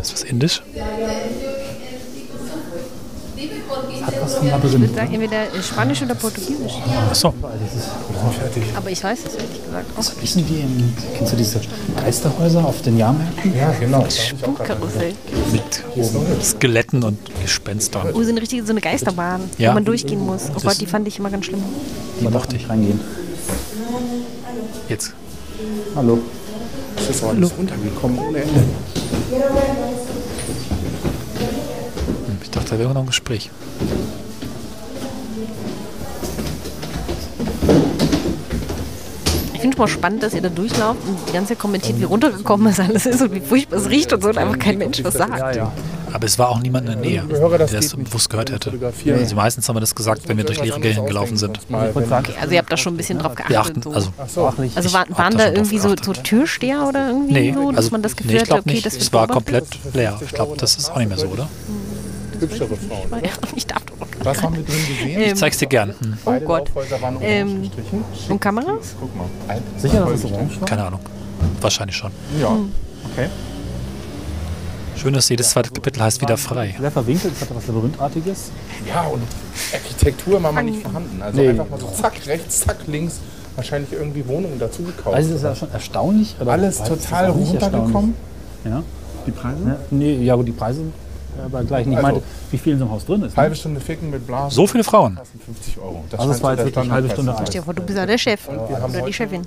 Ist 0.01 0.13
das 0.13 0.23
indisch? 0.23 0.61
Was 4.21 4.35
Ich 4.43 4.79
würde 4.81 4.93
sagen, 4.93 5.13
entweder 5.13 5.45
Spanisch 5.63 6.01
oder 6.01 6.15
Portugiesisch. 6.15 6.73
Achso. 7.09 7.33
Aber 8.75 8.89
ich 8.89 9.03
weiß 9.03 9.19
es 9.19 9.35
ehrlich 9.35 9.63
gesagt 9.65 9.85
auch. 9.97 10.21
Wissen 10.21 10.45
die, 10.45 10.59
im, 10.59 10.93
kennst 11.15 11.33
du 11.33 11.37
diese 11.37 11.61
Geisterhäuser 11.95 12.65
auf 12.65 12.81
den 12.81 12.97
Jahrmärkten? 12.97 13.55
Ja, 13.55 13.71
genau. 13.79 14.05
Spukkarussell. 14.09 15.13
Mit 15.51 16.43
Skeletten 16.43 17.03
und 17.03 17.17
Gespenstern. 17.41 18.07
Oh, 18.13 18.21
so 18.23 18.29
eine 18.29 18.41
richtige, 18.41 18.65
so 18.65 18.71
eine 18.71 18.81
Geisterbahn, 18.81 19.49
Ja. 19.57 19.69
wo 19.69 19.75
man 19.75 19.85
durchgehen 19.85 20.25
muss. 20.25 20.49
Oh 20.55 20.59
Gott, 20.61 20.81
die 20.81 20.85
fand 20.85 21.07
ich 21.07 21.19
immer 21.19 21.29
ganz 21.29 21.45
schlimm. 21.45 21.63
Die 22.19 22.27
mochte 22.27 22.55
ich. 22.57 22.67
Reingehen. 22.67 22.99
Jetzt. 24.89 25.13
Hallo. 25.95 26.19
Das 27.09 27.17
ist 27.17 27.23
alles 27.23 27.57
runtergekommen 27.57 28.19
ohne 28.19 28.37
Ende. 28.37 28.63
Ich 32.43 32.51
dachte, 32.51 32.69
da 32.69 32.77
wäre 32.77 32.93
noch 32.93 33.01
ein 33.01 33.07
Gespräch. 33.07 33.49
Ich 39.55 39.59
finde 39.59 39.73
es 39.73 39.79
mal 39.79 39.87
spannend, 39.87 40.21
dass 40.21 40.35
ihr 40.35 40.41
da 40.43 40.49
durchlauft 40.49 40.99
und 41.07 41.17
die 41.27 41.33
ganze 41.33 41.53
Zeit 41.53 41.59
kommentiert, 41.59 41.99
wie 41.99 42.03
runtergekommen 42.03 42.67
das 42.67 42.79
alles 42.79 43.07
ist 43.07 43.23
und 43.23 43.33
wie 43.33 43.41
furchtbar 43.41 43.77
es 43.77 43.89
riecht 43.89 44.13
und 44.13 44.21
so 44.21 44.29
und 44.29 44.37
einfach 44.37 44.59
kein 44.59 44.77
Mensch 44.77 45.03
was 45.03 45.15
sagt. 45.15 45.39
Ja, 45.39 45.51
ja. 45.51 45.71
Aber 46.13 46.25
es 46.25 46.37
war 46.39 46.49
auch 46.49 46.59
niemand 46.59 46.87
in 46.89 46.93
der 46.93 47.01
Nähe, 47.01 47.27
Hörer, 47.27 47.57
der 47.57 47.67
das 47.67 47.95
nicht. 47.95 48.03
bewusst 48.05 48.29
gehört 48.29 48.51
hätte. 48.51 48.71
Fotografieren. 48.71 49.19
Also 49.19 49.35
meistens 49.35 49.67
haben 49.69 49.75
wir 49.75 49.81
das 49.81 49.93
gesagt, 49.95 50.27
wenn 50.27 50.37
wir 50.37 50.43
durch 50.43 50.61
leere 50.61 50.79
Gänge 50.79 51.03
gelaufen 51.05 51.37
sind. 51.37 51.59
Sagen, 51.69 52.33
Also 52.39 52.53
ihr 52.53 52.59
habt 52.59 52.71
da 52.71 52.77
schon 52.77 52.93
ein 52.93 52.97
bisschen 52.97 53.19
drauf 53.19 53.33
Wir 53.37 53.45
geachtet. 53.45 53.77
achten, 53.77 53.81
so. 53.81 53.91
also 53.91 54.11
sprachlich. 54.27 54.75
also 54.75 54.87
ich 54.87 54.93
waren, 54.93 55.17
waren 55.17 55.37
da 55.37 55.51
irgendwie 55.51 55.79
so, 55.79 55.89
so. 55.89 56.13
Türsteher 56.13 56.87
oder 56.87 57.09
irgendwie 57.09 57.33
Nee, 57.33 57.53
so, 57.53 57.69
dass 57.69 57.77
also 57.77 57.91
man 57.91 58.01
das 58.01 58.15
Gefühl 58.15 58.33
nee, 58.33 58.39
hatte, 58.41 58.53
okay, 58.55 58.71
nicht. 58.73 58.85
das 58.85 58.95
Es 58.95 59.11
war 59.13 59.27
komplett 59.27 59.65
leer. 59.93 60.19
Ich 60.23 60.31
glaube, 60.33 60.57
das 60.57 60.75
ist 60.75 60.89
auch 60.91 60.97
nicht 60.97 61.09
mehr 61.09 61.17
so, 61.17 61.27
oder? 61.27 61.47
hübschere 62.39 62.69
Frauen. 62.77 63.21
Ich 63.55 63.67
darf 63.67 63.83
doch. 63.85 63.95
Was 64.23 64.41
haben 64.41 64.55
wir 64.55 64.63
drin 64.63 64.75
gesehen? 64.87 65.21
Ich 65.21 65.35
zeig's 65.35 65.57
dir 65.57 65.67
gern. 65.67 65.93
Hm, 65.99 66.17
Beide 66.23 66.45
Gott. 66.45 66.71
Ähm. 67.21 67.69
Und 68.29 68.39
Kameras? 68.41 68.95
Guck 68.99 69.13
mal. 69.15 69.25
Sicher, 69.77 70.05
dass 70.05 70.23
es 70.23 70.31
orange 70.31 70.59
war? 70.61 70.67
keine 70.67 70.85
Ahnung. 70.85 71.01
Wahrscheinlich 71.61 71.97
schon. 71.97 72.11
Ja. 72.39 72.47
Okay. 73.13 73.27
Schön, 74.99 75.13
dass 75.13 75.29
jedes 75.29 75.49
zweite 75.51 75.69
Kapitel 75.71 76.01
heißt 76.03 76.21
wieder 76.21 76.35
frei. 76.37 76.75
Sehr 76.79 76.91
verwinkelt, 76.91 77.33
es 77.33 77.41
hatte 77.41 77.55
was 77.55 77.67
Labyrinthartiges. 77.67 78.51
ja, 78.87 79.03
und 79.03 79.21
Architektur 79.73 80.43
war 80.43 80.51
mal 80.51 80.61
nicht 80.63 80.81
vorhanden. 80.81 81.21
Also 81.21 81.39
Nee. 81.39 81.49
einfach 81.49 81.69
mal 81.69 81.79
so 81.79 81.87
zack 81.89 82.13
rechts, 82.27 82.61
zack 82.61 82.77
links. 82.87 83.19
Wahrscheinlich 83.55 83.91
irgendwie 83.93 84.25
Wohnungen 84.27 84.57
dazu 84.59 84.83
gekauft. 84.83 85.15
Also 85.15 85.35
ist 85.35 85.43
ja 85.43 85.55
schon 85.55 85.71
erstaunlich. 85.71 86.35
Oder 86.39 86.51
Alles 86.51 86.77
total 86.83 87.29
runtergekommen. 87.29 88.13
erstaunlich. 88.63 88.85
Die 89.25 89.31
Preise? 89.31 89.57
Ja. 89.65 89.69
ja. 89.71 89.77
Nee, 89.91 90.15
ja 90.23 90.35
gut, 90.35 90.47
die 90.47 90.51
Preise 90.53 90.81
aber 91.45 91.63
gleich 91.63 91.85
nicht. 91.85 91.97
Ich 91.97 92.05
Also- 92.05 92.15
meinte, 92.19 92.27
wie 92.51 92.57
viel 92.57 92.73
in 92.73 92.79
so 92.79 92.85
einem 92.85 92.93
Haus 92.93 93.05
drin 93.05 93.21
ist. 93.23 93.35
Ne? 93.37 93.41
Halbe 93.41 93.55
Stunde 93.55 93.79
Ficken 93.79 94.09
mit 94.09 94.25
Blasen. 94.27 94.51
So 94.55 94.67
viele 94.67 94.83
Frauen. 94.83 95.15
kosten 95.15 95.39
50 95.39 95.77
Euro. 95.79 96.03
Das 96.09 96.19
Also 96.19 96.33
es 96.33 96.43
war 96.43 96.51
jetzt 96.51 96.65
wirklich 96.65 96.83
eine 96.83 96.93
halbe 96.93 97.09
Stunde. 97.09 97.33
Stell 97.41 97.45
dir 97.53 97.63
vor, 97.63 97.73
du 97.73 97.81
bist 97.83 97.97
ja 97.97 98.05
der 98.05 98.17
Chef 98.17 98.45
sein. 98.45 98.59
Wir 98.67 98.81
haben 98.81 98.93
oder 98.93 99.05
die 99.05 99.13
Chefin. 99.13 99.41
Äh, 99.41 99.45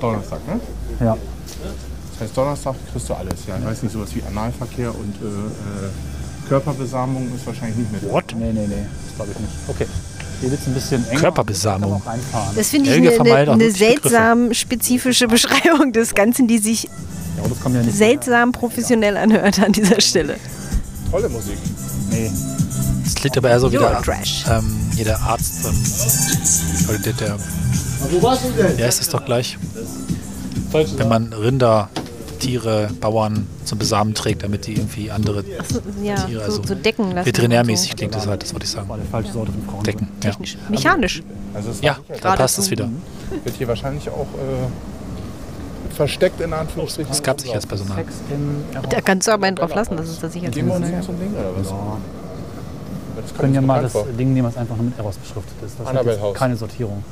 Donnerstag, 0.00 0.38
ne? 0.46 0.60
Ja. 1.04 1.16
Das 2.14 2.28
heißt, 2.28 2.36
Donnerstag 2.36 2.74
kriegst 2.92 3.08
du 3.08 3.14
alles. 3.14 3.34
Ja, 3.48 3.58
ich 3.58 3.64
weiß 3.64 3.82
nicht, 3.82 3.92
sowas 3.92 4.10
wie 4.14 4.22
Analverkehr 4.22 4.90
und 4.94 5.14
äh, 5.20 5.26
äh, 5.26 6.48
Körperbesamung 6.48 7.28
ist 7.34 7.46
wahrscheinlich 7.46 7.76
nicht 7.78 7.92
mit. 7.92 8.10
What? 8.10 8.34
Nee, 8.38 8.52
nee, 8.52 8.66
nee, 8.68 8.86
das 9.06 9.16
glaube 9.16 9.32
ich 9.32 9.38
nicht. 9.40 9.52
Okay. 9.68 9.86
Hier 10.40 10.50
wird 10.50 10.60
es 10.60 10.66
ein 10.66 10.74
bisschen 10.74 11.08
enger. 11.08 11.20
Körperbesamung. 11.20 12.02
Das 12.54 12.68
finde 12.68 12.90
ich 12.90 12.96
eine, 12.96 13.04
wirklich 13.10 13.32
Begriffe. 13.46 13.70
seltsam 13.72 14.52
spezifische 14.54 15.26
Beschreibung 15.26 15.92
des 15.92 16.14
Ganzen, 16.14 16.46
die 16.46 16.58
sich 16.58 16.84
Ja, 16.84 16.90
aber 17.40 17.48
das 17.48 17.60
kommt 17.60 17.74
ja 17.76 17.82
nicht. 17.82 17.96
seltsam 17.96 18.52
professionell 18.52 19.16
anhört 19.16 19.60
an 19.60 19.72
dieser 19.72 20.00
Stelle. 20.00 20.36
Tolle 21.10 21.28
Musik. 21.28 21.56
Nee. 22.10 22.30
Das 23.04 23.14
klingt 23.14 23.36
aber 23.38 23.50
eher 23.50 23.60
so 23.60 23.72
wie 23.72 23.78
der, 23.78 24.02
Trash. 24.02 24.44
ähm, 24.50 24.76
hier 24.94 25.04
der 25.04 25.20
Arzt. 25.20 25.64
Ähm, 25.64 26.88
oder 26.88 26.98
der, 26.98 27.12
der, 27.14 27.36
ja, 28.78 28.86
ist 28.86 29.00
das 29.00 29.08
doch 29.08 29.24
gleich. 29.24 29.56
Wenn 30.72 31.08
man 31.08 31.32
Rinder, 31.32 31.88
Tiere, 32.44 32.88
Bauern 33.00 33.46
zum 33.64 33.78
Besamen 33.78 34.14
trägt, 34.14 34.42
damit 34.42 34.66
die 34.66 34.74
irgendwie 34.74 35.10
andere 35.10 35.44
Ja, 36.02 36.16
Tiere, 36.26 36.40
so, 36.40 36.60
also 36.60 36.62
so 36.68 36.74
decken 36.74 37.12
lassen. 37.12 37.26
veterinärmäßig 37.26 37.90
und 37.92 37.96
klingt 37.98 38.14
das 38.14 38.26
halt, 38.26 38.42
das 38.42 38.52
wollte 38.52 38.64
ich 38.66 38.70
sagen. 38.72 38.88
die 39.02 39.10
falsche 39.10 39.32
Sorte 39.32 39.52
von 39.52 39.62
Frauen. 39.62 39.82
Decken, 39.84 40.08
ja. 40.22 40.32
So. 40.32 40.38
Mechanisch. 40.68 41.22
Also 41.54 41.70
Ja, 41.80 41.98
da 42.22 42.36
passt 42.36 42.56
so. 42.56 42.62
es 42.62 42.70
wieder. 42.70 42.88
wird 43.44 43.56
hier 43.56 43.68
wahrscheinlich 43.68 44.08
auch 44.08 44.26
äh, 44.34 45.94
versteckt 45.94 46.40
in 46.40 46.52
Anführungsstrichen. 46.52 47.10
Es 47.12 47.22
gab 47.22 47.40
sich 47.40 47.54
als 47.54 47.66
Personal. 47.66 48.04
Da 48.90 49.00
kannst 49.00 49.26
du 49.28 49.32
aber 49.32 49.46
einen 49.46 49.56
drauf 49.56 49.74
lassen, 49.74 49.96
dass 49.96 50.08
es 50.08 50.18
da 50.20 50.28
sicher 50.28 50.48
Gehen 50.50 50.66
wir 50.66 50.74
uns 50.74 50.88
ist. 50.88 51.04
so 51.06 51.12
ein 51.12 51.18
Ding 51.20 51.32
oder 51.32 51.50
was? 51.58 51.70
Ja. 51.70 51.98
Das 53.22 53.34
Können 53.38 53.54
ja 53.54 53.60
mal 53.60 53.80
das. 53.82 53.92
Ding 54.18 54.34
nehmen, 54.34 54.48
was 54.48 54.56
einfach 54.56 54.76
nur 54.76 54.86
mit 54.86 54.98
Eros 54.98 55.16
beschriftet 55.16 55.54
ist. 55.64 55.76
Das 55.78 55.86
hat 55.86 56.20
Haus. 56.20 56.34
keine 56.36 56.56
Sortierung. 56.56 57.02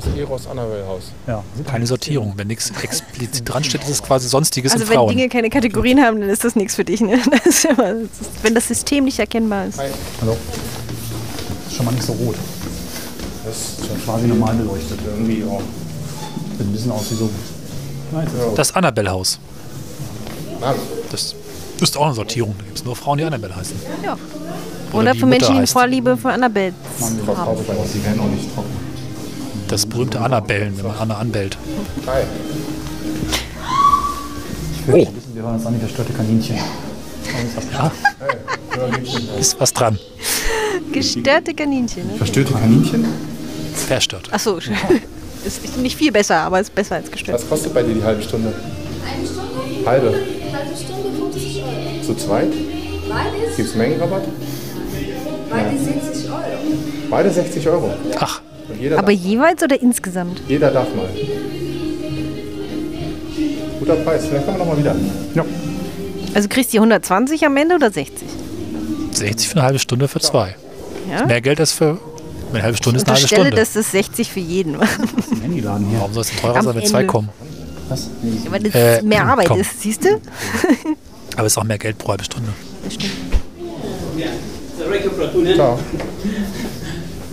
Das 0.00 0.16
Eros 0.16 0.46
Annabelle 0.46 0.86
Haus. 0.86 1.04
Ja. 1.26 1.42
Keine 1.66 1.84
Sortierung. 1.86 2.32
Wenn 2.36 2.46
nichts 2.46 2.70
explizit 2.82 3.48
dran 3.48 3.64
steht, 3.64 3.82
ist 3.82 3.88
es 3.90 4.02
quasi 4.02 4.28
Sonstiges 4.28 4.72
Also 4.72 4.84
in 4.84 4.90
wenn 4.90 4.96
Frauen. 4.96 5.08
Dinge 5.16 5.28
keine 5.28 5.50
Kategorien 5.50 6.00
haben, 6.00 6.20
dann 6.20 6.30
ist 6.30 6.44
das 6.44 6.54
nichts 6.54 6.76
für 6.76 6.84
dich. 6.84 7.00
Ne? 7.00 7.18
Das 7.32 7.46
ist 7.46 7.64
immer, 7.64 7.94
das 7.94 8.02
ist, 8.20 8.30
wenn 8.42 8.54
das 8.54 8.68
System 8.68 9.04
nicht 9.06 9.18
erkennbar 9.18 9.66
ist. 9.66 9.78
Hallo. 10.20 10.36
Ist 11.66 11.76
schon 11.76 11.84
mal 11.86 11.90
nicht 11.92 12.04
so 12.06 12.12
rot. 12.12 12.36
Das 13.44 13.56
ist 13.56 13.86
Schon 13.88 14.04
quasi 14.04 14.26
normal 14.28 14.54
beleuchtet. 14.54 15.00
irgendwie 15.04 15.42
auch. 15.44 15.62
Sieht 16.58 16.60
ein 16.68 16.72
bisschen 16.72 16.92
aus 16.92 17.10
wie 17.10 17.14
so. 17.16 17.30
Nein, 18.12 18.26
Das 18.54 18.74
Annabelle-Haus. 18.76 19.40
Mann, 20.60 20.76
Das 21.10 21.34
ist 21.80 21.96
auch 21.96 22.06
eine 22.06 22.14
Sortierung. 22.14 22.54
Da 22.58 22.64
gibt 22.66 22.78
es 22.78 22.84
nur 22.84 22.94
Frauen, 22.94 23.18
die 23.18 23.24
Annabelle 23.24 23.56
heißen. 23.56 23.76
Ja. 24.04 24.16
Oder 24.92 25.00
Oder 25.00 25.12
die 25.12 25.18
für 25.18 25.26
Menschen, 25.26 25.52
die 25.54 25.58
eine. 25.58 25.66
Vorliebe 25.66 26.16
für 26.16 26.30
Annabelle 26.30 26.72
haben. 27.00 27.18
verkauft 27.24 27.66
bei 27.66 27.74
uns. 27.74 27.92
Die 27.92 28.04
werden 28.04 28.20
auch 28.20 28.26
nicht 28.26 28.54
trocken. 28.54 28.87
Das 29.68 29.84
berühmte 29.84 30.20
Annabellen, 30.20 30.76
wenn 30.76 30.86
man 30.86 30.96
Anna 30.96 31.18
anbellt. 31.18 31.58
Hi. 32.06 32.22
Oh, 34.90 35.06
wir 35.34 35.44
waren 35.44 35.56
jetzt 35.56 35.66
auch 35.66 35.70
nicht 35.70 35.84
das 35.84 35.90
störte 35.90 36.12
Kaninchen. 36.14 36.56
ja, 37.72 37.92
ist 39.38 39.60
was 39.60 39.72
dran. 39.74 39.98
Gestörte 40.92 41.52
Kaninchen. 41.52 42.06
Ne? 42.06 42.16
Verstörte 42.16 42.54
Kaninchen? 42.54 43.06
Verstört. 43.74 44.32
Achso, 44.32 44.56
ist 45.44 45.76
nicht 45.78 45.96
viel 45.96 46.12
besser, 46.12 46.36
aber 46.36 46.60
ist 46.60 46.74
besser 46.74 46.96
als 46.96 47.10
gestört. 47.10 47.38
Was 47.38 47.48
kostet 47.48 47.74
bei 47.74 47.82
dir 47.82 47.94
die 47.94 48.02
halbe 48.02 48.22
Stunde? 48.22 48.54
Eine 49.04 49.26
Stunde? 49.26 49.86
Halbe. 49.86 50.14
Halbe 50.52 50.76
Stunde 50.76 51.10
50 51.32 51.62
Euro. 51.62 52.02
Zu 52.06 52.14
zweit? 52.14 52.52
Beides? 53.08 53.56
Gibt 53.56 53.68
es 53.68 53.74
Mengenrabatt? 53.74 54.22
Beides 55.50 55.84
60 55.84 56.30
Euro. 56.30 56.40
Beide 57.10 57.30
60 57.30 57.68
Euro. 57.68 57.94
Ach, 58.18 58.40
Aber 58.96 59.12
jeweils 59.12 59.62
oder 59.62 59.80
insgesamt? 59.80 60.40
jeder 60.48 60.70
darf 60.70 60.88
mal. 60.94 61.08
Guter 63.78 63.96
Preis. 63.96 64.26
Vielleicht 64.26 64.44
kommen 64.46 64.58
wir 64.58 64.64
nochmal 64.64 64.78
wieder. 64.78 64.96
Ja. 65.34 65.44
Also 66.34 66.48
kriegst 66.48 66.70
du 66.70 66.72
die 66.72 66.78
120 66.78 67.44
am 67.46 67.56
Ende 67.56 67.74
oder 67.76 67.90
60? 67.90 68.28
60 69.12 69.48
für 69.48 69.56
eine 69.56 69.62
halbe 69.64 69.78
Stunde 69.78 70.08
für 70.08 70.20
zwei. 70.20 70.54
Ja? 71.10 71.26
Mehr 71.26 71.40
Geld 71.40 71.60
als 71.60 71.72
für 71.72 71.98
eine 72.52 72.62
halbe 72.62 72.76
Stunde 72.76 72.98
ist 72.98 73.06
eine 73.06 73.16
halbe 73.16 73.28
Stunde. 73.28 73.50
dass 73.50 73.72
das 73.74 73.90
60 73.92 74.30
für 74.30 74.40
jeden 74.40 74.78
war. 74.78 74.88
Warum 74.88 76.12
soll 76.12 76.22
es 76.22 76.28
denn 76.30 76.38
teurer 76.40 76.56
Am 76.56 76.64
sein, 76.64 76.74
wenn 76.76 76.86
zwei 76.86 77.04
kommen? 77.04 77.28
Was? 77.88 78.08
Weil 78.50 78.62
das 78.62 78.74
Äh, 78.74 79.02
mehr 79.02 79.24
Arbeit 79.24 79.48
komm. 79.48 79.60
ist, 79.60 79.80
siehst 79.80 80.04
du? 80.04 80.08
Aber 81.36 81.46
es 81.46 81.52
ist 81.52 81.58
auch 81.58 81.64
mehr 81.64 81.78
Geld 81.78 81.96
pro 81.98 82.10
halbe 82.10 82.24
Stunde. 82.24 82.50
Das 82.84 82.94
stimmt. 82.94 83.12
Platoon, 85.16 85.54
Ciao. 85.54 85.78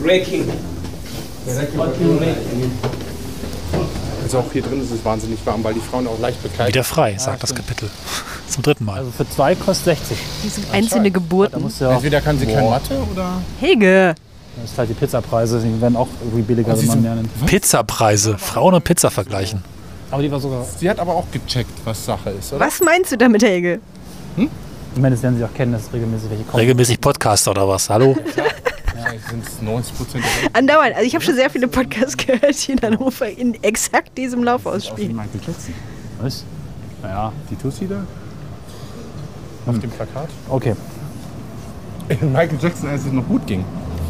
Reiki. 0.04 0.44
Also 4.24 4.40
auch 4.40 4.52
hier 4.52 4.64
drin 4.64 4.82
ist 4.82 4.92
es 4.92 5.06
wahnsinnig 5.06 5.40
warm, 5.46 5.64
weil 5.64 5.76
die 5.76 5.80
Frauen 5.80 6.08
auch 6.08 6.20
leicht 6.20 6.42
bekleidet 6.42 6.74
Wieder 6.74 6.84
frei, 6.84 7.16
sagt 7.18 7.44
das 7.44 7.54
Kapitel. 7.54 7.90
Zum 8.50 8.64
dritten 8.64 8.86
Mal. 8.86 9.00
Also 9.00 9.12
für 9.12 9.30
zwei 9.30 9.54
kostet 9.56 9.98
60. 9.98 10.18
Die 10.44 10.50
sind 10.50 10.74
einzelne 10.74 11.12
Geburten. 11.12 11.64
ja 11.80 11.92
Entweder 11.92 12.22
kann 12.22 12.40
sie 12.40 12.48
kein 12.48 12.66
Mathe 12.70 12.98
oder. 13.12 13.42
Helge! 13.60 14.16
das 14.62 14.72
ist 14.72 14.78
halt 14.78 14.90
die 14.90 14.94
Pizzapreise, 14.94 15.60
die 15.60 15.82
werden 15.82 15.96
auch 15.98 16.08
irgendwie 16.22 16.42
billiger, 16.42 16.78
wenn 16.78 16.88
man 16.88 17.02
mehr 17.02 17.16
nimmt. 17.16 17.46
Pizzapreise. 17.46 18.38
Frauen 18.38 18.74
und 18.74 18.84
Pizza 18.84 19.12
vergleichen. 19.12 19.64
Aber 20.12 20.22
die 20.22 20.32
war 20.32 20.40
sogar, 20.40 20.64
Sie 20.64 20.90
hat 20.90 21.00
aber 21.00 21.14
auch 21.14 21.26
gecheckt, 21.32 21.72
was 21.84 22.06
Sache 22.06 22.30
ist, 22.30 22.54
oder? 22.54 22.66
Was 22.66 22.80
meinst 22.80 23.12
du 23.12 23.18
damit, 23.18 23.44
Helge? 23.44 23.80
Ich 24.96 25.02
meine, 25.02 25.16
das 25.16 25.24
werden 25.24 25.38
sie 25.38 25.44
auch 25.44 25.54
kennen, 25.54 25.74
dass 25.74 25.92
regelmäßig 25.94 26.30
welche 26.30 26.44
kommen. 26.46 26.60
Regelmäßig 26.62 27.00
Podcaster 27.02 27.52
oder 27.52 27.68
was? 27.68 27.90
Hallo? 27.90 28.16
Wahrscheinlich 28.96 29.24
sind 29.30 29.46
es 29.46 29.62
90 29.62 29.98
Prozent. 29.98 30.24
Andauernd. 30.54 30.96
Also 30.96 31.06
ich 31.06 31.14
habe 31.14 31.24
schon 31.24 31.36
sehr 31.36 31.50
viele 31.50 31.68
Podcasts 31.68 32.16
gehört, 32.18 32.68
die 32.68 32.72
in 32.72 32.82
Hannover 32.82 33.28
in 33.30 33.62
exakt 33.64 34.18
diesem 34.18 34.44
Lauf 34.44 34.66
ausspielen. 34.66 35.16
Michael 35.16 35.42
Jackson. 35.46 35.74
Was? 36.22 36.44
Naja, 37.02 37.32
Die 37.50 37.56
Tussi 37.56 37.88
da? 37.88 38.04
Auf 39.70 39.80
dem 39.80 39.90
Plakat? 39.90 40.30
okay. 40.50 40.76
Michael 42.22 42.58
Jackson, 42.62 42.88
als 42.90 43.06
es 43.06 43.12
noch 43.12 43.28
gut 43.28 43.46
ging. 43.48 43.66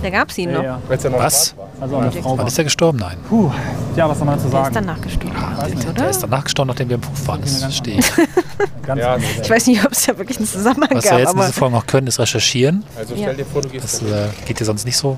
Da 0.06 0.12
gab 0.12 0.30
es 0.30 0.38
ihn 0.38 0.52
Ja, 0.52 0.58
noch. 0.58 0.64
ja. 0.64 1.10
Noch 1.10 1.18
Was? 1.20 1.56
Also 1.82 1.98
eine 1.98 2.12
Frau 2.12 2.30
Wann 2.32 2.38
war. 2.38 2.48
ist 2.48 2.58
er 2.60 2.64
gestorben? 2.64 3.00
Nein. 3.00 3.18
Puh. 3.28 3.50
Ja, 3.96 4.08
was 4.08 4.20
soll 4.20 4.28
man 4.28 4.38
dazu 4.38 4.50
Der 4.50 4.60
ist 4.60 4.66
sagen? 4.66 4.86
danach 4.86 5.02
gestorben, 5.02 5.36
Der 5.82 5.90
oder? 5.90 6.10
ist 6.12 6.20
danach 6.22 6.44
gestorben, 6.44 6.68
nachdem 6.68 6.90
wir 6.90 6.96
im 6.98 7.02
Hof 7.10 7.28
waren. 7.28 7.42
Das 7.42 7.58
verstehe 7.58 7.98
ich. 8.00 8.06
Ja, 8.96 9.18
Ich 9.42 9.50
weiß 9.50 9.66
nicht, 9.66 9.84
ob 9.84 9.94
es 9.94 10.06
ja 10.06 10.16
wirklich 10.16 10.38
einen 10.38 10.48
Zusammenhang 10.48 10.92
Was 10.96 11.06
wir 11.06 11.10
gab, 11.12 11.20
jetzt 11.22 11.34
in 11.34 11.40
dieser 11.40 11.54
Folge 11.54 11.76
noch 11.76 11.88
können, 11.88 12.06
ist 12.06 12.20
recherchieren. 12.20 12.84
Also 12.96 13.16
Ja. 13.16 13.22
stell 13.24 13.38
dir 13.38 13.46
vor, 13.48 13.64
du 13.64 13.70
gehst 13.70 13.84
Das 13.84 14.02
äh, 14.04 14.28
geht 14.46 14.60
dir 14.60 14.66
sonst 14.66 14.86
nicht 14.86 14.96
so. 14.96 15.18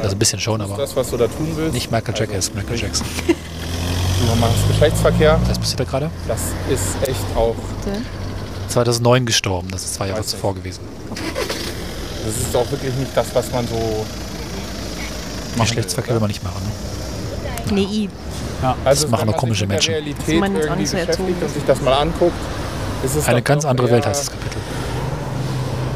Also 0.00 0.14
ein 0.14 0.18
bisschen 0.20 0.38
schon, 0.38 0.60
aber 0.60 0.76
das, 0.76 0.94
was 0.94 1.10
du 1.10 1.16
da 1.16 1.26
tun 1.26 1.48
willst. 1.56 1.74
nicht 1.74 1.90
Michael 1.90 2.14
Jackson, 2.16 2.38
ist 2.38 2.54
Michael 2.54 2.78
Jackson. 2.78 3.06
Du 3.26 4.40
machst 4.40 4.68
Geschlechtsverkehr. 4.68 5.40
Was 5.48 5.58
passiert 5.58 5.80
da 5.80 5.84
gerade? 5.84 6.10
Das 6.28 6.38
ist 6.70 7.08
echt 7.08 7.18
auch, 7.36 7.56
2009 8.68 9.26
gestorben, 9.26 9.68
das 9.72 9.82
ist 9.82 9.94
zwei 9.94 10.08
Jahre 10.08 10.22
zuvor 10.22 10.54
gewesen. 10.54 10.80
Das 12.24 12.36
ist 12.36 12.56
auch 12.56 12.70
wirklich 12.70 12.94
nicht 12.94 13.16
das, 13.16 13.26
was 13.34 13.50
man 13.52 13.66
so. 13.66 14.06
Geschlechtsverkehr 15.58 16.14
will 16.14 16.20
man 16.20 16.28
nicht 16.28 16.42
machen. 16.42 16.62
Ne? 16.64 17.72
nee, 17.74 17.82
i. 17.82 18.08
Also 18.84 19.08
machen 19.08 19.20
wenn 19.20 19.26
nur 19.26 19.32
man 19.32 19.40
komische 19.40 19.66
Menschen. 19.66 19.92
Realität 19.94 20.40
man 20.40 20.54
jetzt 20.54 20.64
irgendwie 20.64 20.80
nicht 20.82 20.90
so 20.90 20.96
beschäftigt 20.96 21.42
und 21.42 21.54
sich 21.54 21.64
das 21.66 21.80
mal 21.82 21.94
anguckt, 21.94 22.34
ist 23.04 23.16
es 23.16 23.28
Eine 23.28 23.42
ganz 23.42 23.64
andere 23.64 23.90
Welt 23.90 24.06
heißt 24.06 24.20
das 24.20 24.30
Kapitel. 24.30 24.58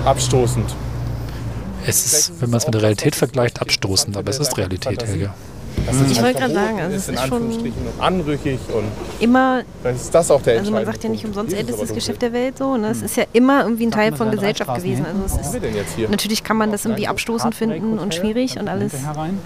Abstoßend. 0.04 0.74
Es 1.86 2.04
ist, 2.04 2.40
wenn 2.40 2.50
man 2.50 2.58
es 2.58 2.66
mit 2.66 2.74
der 2.74 2.82
Realität 2.82 3.14
vergleicht, 3.14 3.60
abstoßend, 3.60 4.16
aber 4.16 4.30
es 4.30 4.38
ist 4.40 4.56
Realität, 4.56 5.04
Helge. 5.04 5.30
Das 5.84 5.96
ist 5.96 6.10
Ich 6.10 6.22
wollte 6.22 6.38
gerade 6.40 6.54
sagen, 6.54 6.80
also 6.80 6.96
ist 6.96 7.02
es 7.02 7.08
in 7.08 7.14
ist 7.14 7.20
schon- 7.26 7.32
Anführungsstrichen 7.42 7.86
und 7.86 8.02
anrüchig 8.02 8.58
und 8.74 8.84
Immer, 9.20 9.62
vielleicht 9.82 10.00
ist 10.00 10.14
das 10.14 10.30
auch 10.30 10.42
der 10.42 10.58
also 10.58 10.70
man 10.72 10.84
sagt 10.84 11.04
ja 11.04 11.10
nicht 11.10 11.24
umsonst 11.24 11.54
ältestes 11.54 11.92
Geschäft 11.92 12.22
der 12.22 12.32
Welt 12.32 12.58
so. 12.58 12.76
Ne? 12.76 12.88
Es 12.88 13.02
ist 13.02 13.16
ja 13.16 13.24
immer 13.32 13.62
irgendwie 13.62 13.86
ein 13.86 13.90
Teil 13.90 14.14
von 14.14 14.30
Gesellschaft 14.30 14.74
gewesen. 14.74 15.04
hinten. 15.04 15.22
Also 15.22 15.36
es 15.40 15.46
ist, 15.46 15.52
wir 15.52 15.60
denn 15.60 15.74
jetzt 15.74 15.94
hier? 15.94 16.08
natürlich 16.08 16.42
kann 16.42 16.56
man 16.56 16.72
das 16.72 16.84
irgendwie 16.84 17.08
abstoßend 17.08 17.54
finden 17.54 17.98
und 17.98 18.14
schwierig 18.14 18.58
und 18.58 18.68
alles. 18.68 18.92
Herein. 18.94 19.38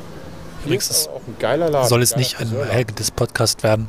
Hier 0.66 0.76
ist 0.76 1.08
aber 1.08 1.16
auch 1.16 1.20
ein 1.26 1.36
geiler 1.38 1.70
Laden. 1.70 1.88
Soll 1.88 2.02
es 2.02 2.16
nicht 2.16 2.38
ein 2.38 2.50
des 2.98 3.10
Podcast 3.10 3.62
werden? 3.62 3.88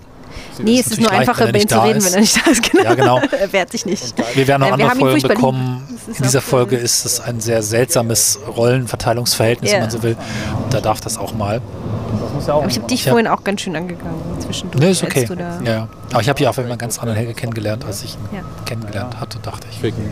Nee, 0.63 0.79
es 0.79 0.87
ist 0.87 1.01
nur 1.01 1.11
einfacher, 1.11 1.47
wenn 1.53 1.55
er 1.55 1.59
über 1.59 1.59
ihn 1.59 1.61
nicht 1.61 1.69
zu 1.69 1.75
da 1.75 1.83
reden, 1.83 1.97
ist. 1.97 2.05
wenn 2.05 2.13
er 2.13 2.19
nicht 2.21 2.37
da 2.47 2.51
ist. 2.51 2.71
Genau. 2.71 2.83
Ja, 2.83 2.93
genau. 2.95 3.21
er 3.39 3.53
wehrt 3.53 3.71
sich 3.71 3.85
nicht. 3.85 4.13
Wir 4.35 4.47
werden 4.47 4.61
noch 4.61 4.67
Äh, 4.69 4.77
wir 4.77 4.89
andere 4.89 4.99
Folgen 4.99 5.27
bekommen. 5.27 5.99
In 6.07 6.23
dieser 6.23 6.39
auch, 6.39 6.43
Folge 6.43 6.77
äh, 6.77 6.83
ist 6.83 7.05
es 7.05 7.19
ein 7.19 7.41
sehr 7.41 7.61
seltsames 7.63 8.39
Rollenverteilungsverhältnis, 8.47 9.71
Ja. 9.71 9.75
wenn 9.77 9.83
man 9.83 9.91
so 9.91 10.03
will. 10.03 10.15
Da 10.69 10.79
darf 10.81 11.01
das 11.01 11.17
auch 11.17 11.33
mal. 11.33 11.61
Das 12.19 12.33
muss 12.33 12.47
ja 12.47 12.53
auch 12.53 12.61
Aber 12.61 12.69
ich 12.71 12.77
habe 12.77 12.87
dich 12.87 13.05
Ja. 13.05 13.11
vorhin 13.11 13.27
auch 13.27 13.43
ganz 13.43 13.61
schön 13.61 13.75
angegangen 13.75 14.15
zwischendurch. 14.39 14.83
Nee, 14.83 14.91
ist 14.91 15.03
okay. 15.03 15.25
Du 15.25 15.35
da 15.35 15.59
Ja, 15.63 15.71
ja. 15.71 15.87
Aber 16.11 16.21
ich 16.21 16.29
habe 16.29 16.37
hier 16.39 16.49
auf 16.49 16.57
jeden 16.57 16.67
Fall 16.67 16.71
einen 16.73 16.79
ganz 16.79 16.99
anderen 16.99 17.17
Helge 17.17 17.33
kennengelernt, 17.33 17.85
als 17.85 18.03
ich 18.03 18.15
ihn 18.15 18.35
Ja. 18.37 18.41
kennengelernt 18.65 19.19
hatte, 19.19 19.39
dachte 19.39 19.67
ich. 19.71 19.79
Ficken. 19.79 20.03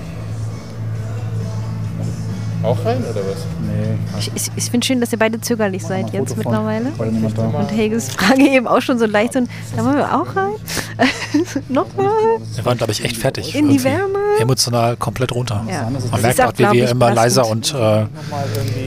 Auch 2.62 2.78
rein 2.84 2.98
oder 2.98 3.22
was? 3.22 3.46
Nee, 3.62 3.98
Ich, 4.20 4.32
ich, 4.36 4.52
ich 4.58 4.70
finde 4.70 4.86
schön, 4.86 5.00
dass 5.00 5.14
ihr 5.14 5.18
beide 5.18 5.40
zögerlich 5.40 5.82
seid 5.82 6.08
mal 6.08 6.14
jetzt 6.14 6.36
mittlerweile. 6.36 6.88
Und 6.98 7.72
Helges 7.72 8.10
Frage 8.12 8.42
eben 8.42 8.68
auch 8.68 8.82
schon 8.82 9.00
so 9.00 9.06
leicht 9.06 9.38
und 9.38 9.50
da 9.78 9.86
wollen 9.86 9.96
wir 9.96 10.14
auch 10.14 10.36
rein. 10.36 10.52
Nochmal 11.70 12.08
Wir 12.56 12.66
waren, 12.66 12.78
glaube 12.78 12.92
ich, 12.92 13.02
echt 13.06 13.16
fertig. 13.16 13.56
in 13.56 13.70
die 13.70 13.76
irgendwie. 13.76 13.86
Wärme. 13.86 14.20
Emotional 14.42 14.98
komplett 14.98 15.32
runter. 15.32 15.64
Ja. 15.70 15.90
Man 16.12 16.22
merkt 16.22 16.42
auch, 16.42 16.48
auch, 16.48 16.54
wie 16.58 16.70
wir 16.74 16.84
ich, 16.84 16.92
immer 16.92 17.14
leiser 17.14 17.48
und 17.48 17.74
äh, 17.74 18.06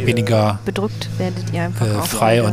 weniger 0.04 0.58
Bedrückt 0.66 1.08
werdet 1.16 1.44
ihr 1.54 1.62
einfach 1.62 1.86
äh, 1.86 1.96
auch. 1.96 2.04
frei 2.04 2.36
wieder. 2.40 2.48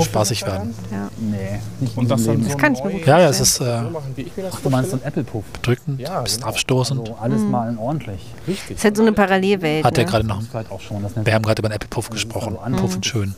Und 0.00 0.06
spaßig 0.06 0.46
werden. 0.46 0.74
Ja. 0.90 1.08
Nee, 1.18 1.60
nicht 1.80 1.96
Und 1.96 2.10
das 2.10 2.24
dann 2.24 2.36
so 2.42 2.48
Leben. 2.48 2.58
kann 2.58 2.74
ich 2.74 2.82
mir 2.84 2.90
gut 2.92 3.06
Ja, 3.06 3.18
ja, 3.20 3.28
es 3.28 3.40
ist 3.40 3.60
äh, 3.60 3.64
so 3.82 3.90
machen, 3.90 4.12
wie 4.16 4.22
ich 4.22 4.36
mir 4.36 4.42
das 4.44 4.54
Du 4.62 4.70
meinst 4.70 4.90
so 4.90 4.96
ein 4.96 5.02
Apple-Puff. 5.04 5.44
bedrückend, 5.52 6.00
Ja, 6.00 6.18
ein 6.18 6.24
bisschen 6.24 6.38
genau. 6.40 6.48
abstoßend. 6.50 7.00
Also 7.00 7.14
alles 7.20 7.42
mal 7.42 7.68
in 7.70 7.78
ordentlich. 7.78 8.26
Richtig. 8.48 8.76
ist 8.76 8.84
halt 8.84 8.96
so 8.96 9.02
eine 9.02 9.12
Parallelwelt. 9.12 9.84
Hat 9.84 9.96
er 9.98 10.04
ne? 10.04 10.10
gerade 10.10 10.26
noch. 10.26 10.38
Das 10.42 10.54
halt 10.54 10.70
auch 10.70 10.80
schon. 10.80 11.02
Das 11.02 11.14
nennt 11.14 11.26
Wir 11.26 11.34
haben 11.34 11.42
gerade 11.42 11.60
über 11.60 11.68
den 11.68 11.74
Apple 11.76 11.88
Puff 11.88 12.10
gesprochen. 12.10 12.56
also 12.62 12.76
Puff 12.78 12.94
und 12.96 13.06
schön. 13.06 13.34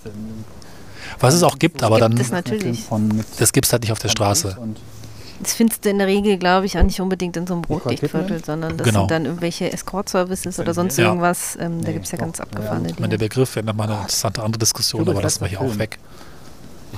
Was 1.21 1.35
es 1.35 1.43
auch 1.43 1.59
gibt, 1.59 1.83
aber 1.83 1.97
Gibt 1.99 2.13
dann, 2.13 2.21
es 2.21 2.31
natürlich. 2.31 2.85
Das 3.39 3.53
gibt 3.53 3.67
es 3.67 3.73
halt 3.73 3.83
nicht 3.83 3.93
auf 3.93 3.99
der 3.99 4.09
Straße. 4.09 4.57
Und 4.61 4.79
Das 5.43 5.55
findest 5.55 5.85
du 5.85 5.91
in 5.91 5.99
der 5.99 6.07
Regel, 6.07 6.37
glaube 6.39 6.67
ich, 6.67 6.79
auch 6.79 6.83
nicht 6.85 7.01
unbedingt 7.01 7.37
in 7.37 7.47
so 7.47 7.55
einem 7.55 7.63
Kidman? 7.63 8.43
sondern 8.45 8.77
das 8.77 8.87
Genau. 8.87 9.01
sind 9.01 9.11
dann 9.11 9.25
irgendwelche 9.27 9.73
Escort-Services 9.73 10.59
oder 10.61 10.73
sonst 10.73 10.97
Ja. 10.99 11.07
irgendwas. 11.07 11.57
Ähm, 11.61 11.81
da 11.83 11.89
Nee, 11.89 11.95
gibt 11.95 12.05
es 12.07 12.13
ja 12.13 12.19
doch. 12.19 12.25
ganz 12.27 12.39
Ja, 12.39 12.45
abgefahrene 12.45 12.89
Ich 12.91 12.95
meine, 12.99 13.09
der 13.11 13.19
Dinge. 13.19 13.29
Begriff 13.29 13.57
wäre 13.57 13.67
nochmal 13.67 13.89
eine 13.91 14.01
interessante 14.03 14.43
andere 14.43 14.59
Diskussion, 14.61 15.09
aber 15.09 15.21
lassen 15.21 15.41
wir 15.41 15.49
hier 15.49 15.61
auch 15.61 15.79
weg. 15.79 15.99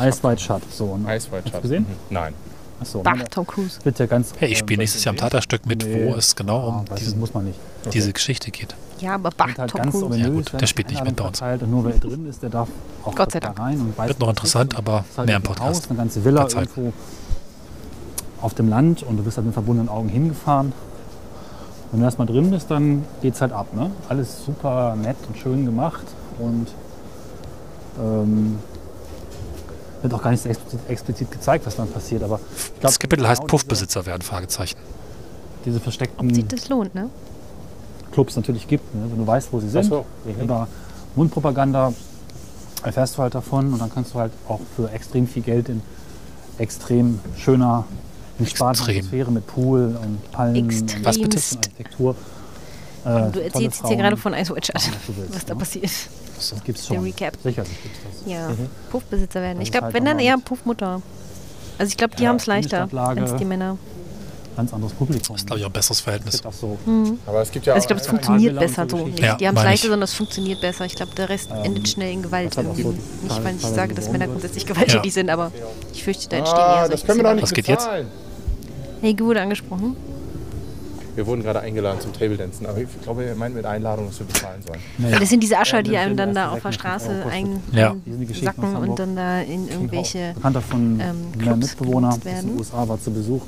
Ice 0.00 0.22
White 0.22 0.40
Shut. 0.42 0.62
So, 0.72 0.96
ne? 0.96 1.08
Eisweit 1.08 1.44
Hast 1.46 1.54
du 1.54 1.60
gesehen? 1.60 1.86
Nein. 2.10 2.34
Achso. 2.80 3.02
Bah, 3.02 3.14
Tom 3.30 3.46
Cruise. 3.46 3.78
Wird 3.84 3.98
ja 3.98 4.06
ganz. 4.06 4.32
Hey, 4.38 4.50
ich 4.50 4.58
spiele 4.58 4.78
äh, 4.78 4.82
nächstes 4.82 5.04
Jahr 5.04 5.14
im 5.14 5.18
Theaterstück 5.20 5.64
mit, 5.66 5.84
Nee. 5.84 6.06
wo 6.10 6.14
es 6.16 6.34
genau 6.34 6.68
um 6.68 6.84
Ah, 6.90 6.94
diesen, 6.96 7.20
muss 7.20 7.32
man 7.32 7.44
nicht. 7.44 7.58
diese 7.92 8.12
Geschichte 8.12 8.50
geht. 8.50 8.74
Ja, 8.98 9.14
aber 9.14 9.30
Wird 9.36 9.58
halt 9.58 9.70
Tom 9.70 9.80
ganz 9.80 9.92
Cruise. 9.92 10.06
ominös, 10.06 10.26
Ja, 10.26 10.32
gut, 10.32 10.60
der 10.60 10.66
spielt 10.66 10.90
nicht 10.90 11.04
mit 11.04 11.16
bei 11.16 11.24
uns. 11.24 11.40
Und 11.40 11.70
nur 11.70 11.84
wer 11.84 11.92
drin 11.98 12.26
ist, 12.28 12.42
der 12.42 12.50
darf 12.50 12.68
auch 13.04 13.14
Gott 13.14 13.30
sei 13.32 13.40
da 13.40 13.48
Dank. 13.48 13.60
rein 13.60 13.80
und 13.80 13.96
weiß, 13.96 14.08
Wird 14.08 14.18
noch 14.20 14.28
interessant, 14.30 14.72
ist. 14.72 14.78
aber 14.78 15.04
halt 15.16 15.26
mehr 15.28 15.36
im 15.36 15.42
Podcast. 15.42 15.82
Haus, 15.84 15.88
eine 15.90 15.98
ganze 15.98 16.24
Villa 16.24 16.48
irgendwo 16.48 16.92
auf 18.40 18.54
dem 18.54 18.68
Land 18.68 19.02
und 19.04 19.16
du 19.16 19.22
bist 19.22 19.36
halt 19.36 19.46
mit 19.46 19.54
verbundenen 19.54 19.88
Augen 19.88 20.08
hingefahren. 20.08 20.72
Wenn 21.92 22.00
du 22.00 22.06
erstmal 22.06 22.26
drin 22.26 22.50
bist, 22.50 22.70
dann 22.70 23.04
geht's 23.22 23.40
halt 23.40 23.52
ab. 23.52 23.68
Ne? 23.72 23.90
Alles 24.08 24.44
super 24.44 24.96
nett 24.96 25.16
und 25.28 25.38
schön 25.38 25.64
gemacht 25.64 26.04
und 26.40 26.66
ähm, 28.02 28.58
wird 30.04 30.14
auch 30.14 30.22
gar 30.22 30.30
nicht 30.30 30.42
so 30.42 30.48
explizit, 30.48 30.80
explizit 30.88 31.30
gezeigt, 31.30 31.66
was 31.66 31.76
dann 31.76 31.90
passiert. 31.90 32.22
Aber 32.22 32.38
ich 32.56 32.66
glaub, 32.80 32.80
Das 32.82 32.98
Kapitel 32.98 33.26
heißt 33.26 33.40
genau 33.40 33.50
Puffbesitzer 33.50 34.06
werden, 34.06 34.22
Fragezeichen. 34.22 34.78
Diese, 35.64 35.80
versteckten 35.80 36.28
Ob 36.28 36.34
sich 36.34 36.46
das 36.46 36.68
lohnt, 36.68 36.94
ne? 36.94 37.08
Clubs 38.12 38.36
natürlich 38.36 38.68
gibt. 38.68 38.94
Ne? 38.94 39.06
Wenn 39.10 39.18
du 39.18 39.26
weißt, 39.26 39.48
wo 39.50 39.60
sie 39.60 39.68
sind, 39.68 39.84
so. 39.86 40.04
über 40.40 40.68
Mundpropaganda 41.16 41.92
erfährst 42.82 43.16
du 43.16 43.22
halt 43.22 43.34
davon 43.34 43.72
und 43.72 43.78
dann 43.80 43.90
kannst 43.90 44.14
du 44.14 44.18
halt 44.18 44.32
auch 44.46 44.60
für 44.76 44.90
extrem 44.92 45.26
viel 45.26 45.42
Geld 45.42 45.70
in 45.70 45.80
extrem 46.58 47.18
schöner, 47.36 47.84
entspannter. 48.38 48.88
Atmosphäre 48.88 49.32
mit 49.32 49.46
Pool 49.46 49.96
und 50.00 50.32
Palmen 50.32 50.66
und 50.68 51.04
Was 51.04 51.18
bitte? 51.18 51.36
Extremst. 51.38 51.56
Architektur. 51.56 52.14
Äh, 53.04 53.30
Du 53.32 53.42
erzählst 53.42 53.54
jetzt 53.60 53.86
hier 53.88 53.96
gerade 53.96 54.16
von 54.16 54.34
Ice 54.34 54.50
was 54.50 54.90
willst, 55.06 55.34
was 55.34 55.44
da 55.46 55.54
ne? 55.54 55.58
passiert. 55.60 55.90
Das 56.36 56.64
gibt's 56.64 56.86
Der 56.88 56.94
schon. 56.96 57.04
Recap. 57.04 57.34
Sicherlich 57.42 57.82
gibt's 57.82 57.98
das. 58.24 58.32
Ja, 58.32 58.50
Puffbesitzer 58.90 59.40
werden. 59.40 59.58
Das 59.58 59.64
Ich 59.66 59.72
glaube, 59.72 59.86
halt 59.86 59.94
wenn 59.94 60.04
dann 60.04 60.18
eher 60.18 60.36
Puffmutter. 60.38 61.00
Also 61.78 61.90
ich 61.90 61.96
glaube, 61.96 62.14
die 62.16 62.22
Ja, 62.24 62.28
haben 62.30 62.36
es 62.36 62.46
leichter 62.46 62.88
als 62.92 63.36
die 63.36 63.44
Männer. 63.44 63.76
Ganz 64.56 64.72
anderes 64.72 64.92
Publikum. 64.92 65.34
Das 65.34 65.42
ist, 65.42 65.46
glaube 65.48 65.58
ich, 65.58 65.64
auch 65.64 65.70
ein 65.70 65.72
besseres 65.72 65.98
Es 65.98 66.04
Verhältnis. 66.04 66.34
gibt 66.34 66.46
auch 66.46 66.52
so 66.52 66.78
Aber 67.26 67.42
es 67.42 67.50
gibt 67.50 67.66
ja 67.66 67.74
Also 67.74 67.82
ich 67.82 67.86
glaube, 67.88 68.00
es 68.02 68.06
funktioniert 68.06 68.56
besser 68.56 68.86
so. 68.88 68.98
Nicht. 69.06 69.18
Ja, 69.18 69.34
die 69.34 69.48
haben 69.48 69.56
es 69.56 69.64
leichter, 69.64 69.74
ich. 69.86 69.90
sondern 69.90 70.02
es 70.02 70.14
funktioniert 70.14 70.60
besser. 70.60 70.84
Ich 70.84 70.94
glaube, 70.94 71.12
der 71.16 71.28
Rest 71.28 71.50
endet 71.50 71.88
schnell 71.88 72.12
in 72.12 72.22
Gewalt 72.22 72.56
das 72.56 72.64
irgendwie. 72.64 72.82
so 72.82 72.90
Nicht, 72.90 73.02
teil- 73.28 73.44
weil 73.44 73.56
ich 73.56 73.62
sage, 73.62 73.94
dass 73.94 74.10
Männer 74.12 74.28
grundsätzlich 74.28 74.64
gewalttätig 74.64 75.06
Ja. 75.06 75.10
sind, 75.10 75.30
aber 75.30 75.50
ich 75.92 76.04
fürchte, 76.04 76.28
da 76.28 76.36
entstehen 76.36 76.58
Ah, 76.60 76.74
eher 76.82 76.88
das 76.88 77.00
solche 77.00 77.06
können 77.06 77.18
wir 77.18 77.24
doch 77.24 77.34
nicht 77.34 77.42
Was 77.42 77.52
geht 77.52 77.66
jetzt? 77.66 77.88
Helge 79.00 79.24
wurde 79.24 79.40
angesprochen. 79.42 79.96
Wir 81.14 81.26
wurden 81.26 81.42
gerade 81.42 81.60
eingeladen 81.60 82.00
zum 82.00 82.12
Table 82.12 82.36
Dancen, 82.36 82.66
aber 82.66 82.78
ich 82.78 82.88
glaube, 83.02 83.24
er 83.24 83.34
meint 83.36 83.54
mit 83.54 83.64
Einladung, 83.64 84.06
dass 84.08 84.18
wir 84.18 84.26
bezahlen 84.26 84.62
sollen. 84.66 84.80
Nee. 84.98 85.12
Das 85.18 85.28
sind 85.28 85.40
diese 85.42 85.58
Ascher, 85.58 85.82
die 85.82 85.96
einem 85.96 86.16
dann 86.16 86.34
da 86.34 86.50
auf 86.50 86.62
der 86.62 86.72
Straße 86.72 87.06
Sekt 87.06 87.24
mit 87.24 87.32
ein, 87.34 87.62
Ja. 87.72 87.94
Hier 88.04 88.12
sind 88.12 88.20
die 88.20 88.26
Geschichten 88.26 88.48
aus 88.48 88.56
sacken 88.56 88.76
und 88.90 88.98
dann 88.98 89.16
da 89.16 89.40
in 89.40 89.68
irgendwelche. 89.68 90.32
Bekannter 90.34 90.60
von 90.60 91.00
ähm, 91.00 91.38
Clubs 91.40 91.58
Mitbewohner 91.58 92.08
aus 92.08 92.20
den. 92.20 92.56
USA 92.58 92.88
war 92.88 93.00
zu 93.00 93.10
Besuch. 93.12 93.42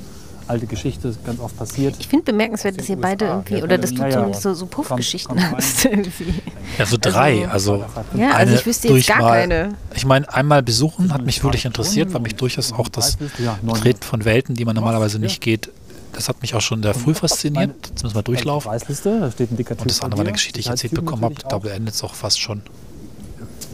Alte 0.49 0.65
Geschichte, 0.65 1.13
ganz 1.25 1.41
oft 1.41 1.57
passiert. 1.57 1.95
Ich 1.99 2.07
finde 2.07 2.23
bemerkenswert, 2.23 2.79
dass 2.79 2.87
ihr 2.87 2.95
beide 2.95 3.25
irgendwie, 3.25 3.61
oder 3.61 3.77
dass 3.77 3.93
du 3.93 3.97
ja, 3.99 4.07
ja. 4.07 4.13
zumindest 4.13 4.43
so, 4.43 4.53
so 4.53 4.65
Puffgeschichten 4.65 5.51
hast. 5.51 5.83
irgendwie. 5.83 6.35
Ja, 6.77 6.85
so 6.85 6.95
drei. 7.01 7.45
Also, 7.49 7.83
Ja, 8.15 8.29
also 8.31 8.51
eine 8.51 8.55
ich 8.55 8.65
wüsste 8.65 8.87
jetzt 8.87 9.07
gar 9.07 9.17
durch 9.17 9.25
mal- 9.27 9.39
keine. 9.41 9.69
Ich 9.93 10.05
meine, 10.05 10.33
einmal 10.33 10.63
besuchen 10.63 11.13
hat 11.13 11.25
mich 11.25 11.43
wirklich 11.43 11.65
interessiert, 11.65 12.13
weil 12.13 12.21
mich 12.21 12.35
durchaus 12.35 12.71
auch 12.71 12.87
das 12.87 13.17
Betreten 13.17 14.03
von 14.03 14.23
Welten, 14.23 14.55
die 14.55 14.63
man 14.63 14.75
normalerweise 14.75 15.19
nicht 15.19 15.41
geht, 15.41 15.69
das 16.17 16.29
hat 16.29 16.41
mich 16.41 16.55
auch 16.55 16.61
schon 16.61 16.81
sehr 16.81 16.95
früh 16.95 17.13
fasziniert. 17.13 17.75
Jetzt 17.89 18.03
müssen 18.03 18.15
wir 18.15 18.23
durchlaufen. 18.23 18.71
Weißliste, 18.71 19.19
da 19.19 19.31
steht 19.31 19.51
ein 19.51 19.57
dicker 19.57 19.75
Und 19.79 19.89
das 19.89 20.01
andere 20.01 20.17
war 20.17 20.25
eine 20.25 20.33
Geschichte, 20.33 20.55
die 20.55 20.61
ich 20.61 20.67
erzählt 20.67 20.95
bekommen 20.95 21.23
habe. 21.23 21.35
Da 21.47 21.57
endet 21.69 21.93
es 21.93 22.03
auch 22.03 22.15
fast 22.15 22.41
schon. 22.41 22.63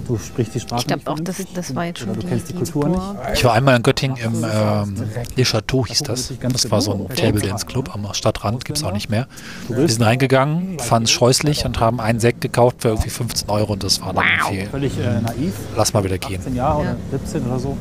Du 0.05 0.17
sprichst 0.17 0.53
die 0.53 0.59
Sprache 0.59 0.81
Ich 0.81 0.87
glaube 0.87 1.09
auch, 1.09 1.19
das, 1.21 1.37
das 1.53 1.73
war 1.73 1.85
jetzt 1.85 1.99
schon 1.99 2.11
die, 2.13 2.19
du 2.19 2.27
kennst 2.27 2.49
die 2.49 2.53
die 2.53 2.59
Kultur 2.59 2.89
nicht. 2.89 3.01
Ich 3.35 3.45
war 3.45 3.53
einmal 3.53 3.77
in 3.77 3.83
Göttingen 3.83 4.17
im 4.17 4.43
ähm, 4.43 4.95
Le 5.37 5.43
Chateau, 5.45 5.85
hieß 5.85 5.99
das. 5.99 6.33
Das 6.41 6.69
war 6.69 6.81
so 6.81 7.07
ein 7.09 7.15
Table 7.15 7.41
Dance 7.41 7.65
Club 7.65 7.95
am 7.95 8.13
Stadtrand, 8.13 8.65
gibt 8.65 8.77
es 8.77 8.83
auch 8.83 8.91
nicht 8.91 9.09
mehr. 9.09 9.27
Wir 9.69 9.87
sind 9.87 10.01
reingegangen, 10.01 10.79
fanden 10.79 11.05
es 11.05 11.11
scheußlich 11.11 11.63
und 11.63 11.79
haben 11.79 12.01
einen 12.01 12.19
Sekt 12.19 12.41
gekauft 12.41 12.81
für 12.81 12.89
irgendwie 12.89 13.11
15 13.11 13.49
Euro 13.49 13.71
und 13.71 13.83
das 13.83 14.01
war 14.01 14.11
dann 14.13 14.25
irgendwie, 14.49 14.65
Völlig 14.65 14.99
äh, 14.99 15.21
naiv, 15.21 15.53
lass 15.77 15.93
mal 15.93 16.03
wieder 16.03 16.17
gehen. 16.17 16.41
10 16.41 16.53
Jahre 16.55 16.83
Ja. 16.83 16.95
oder 17.09 17.19
17 17.19 17.45
oder 17.45 17.59
so. 17.59 17.77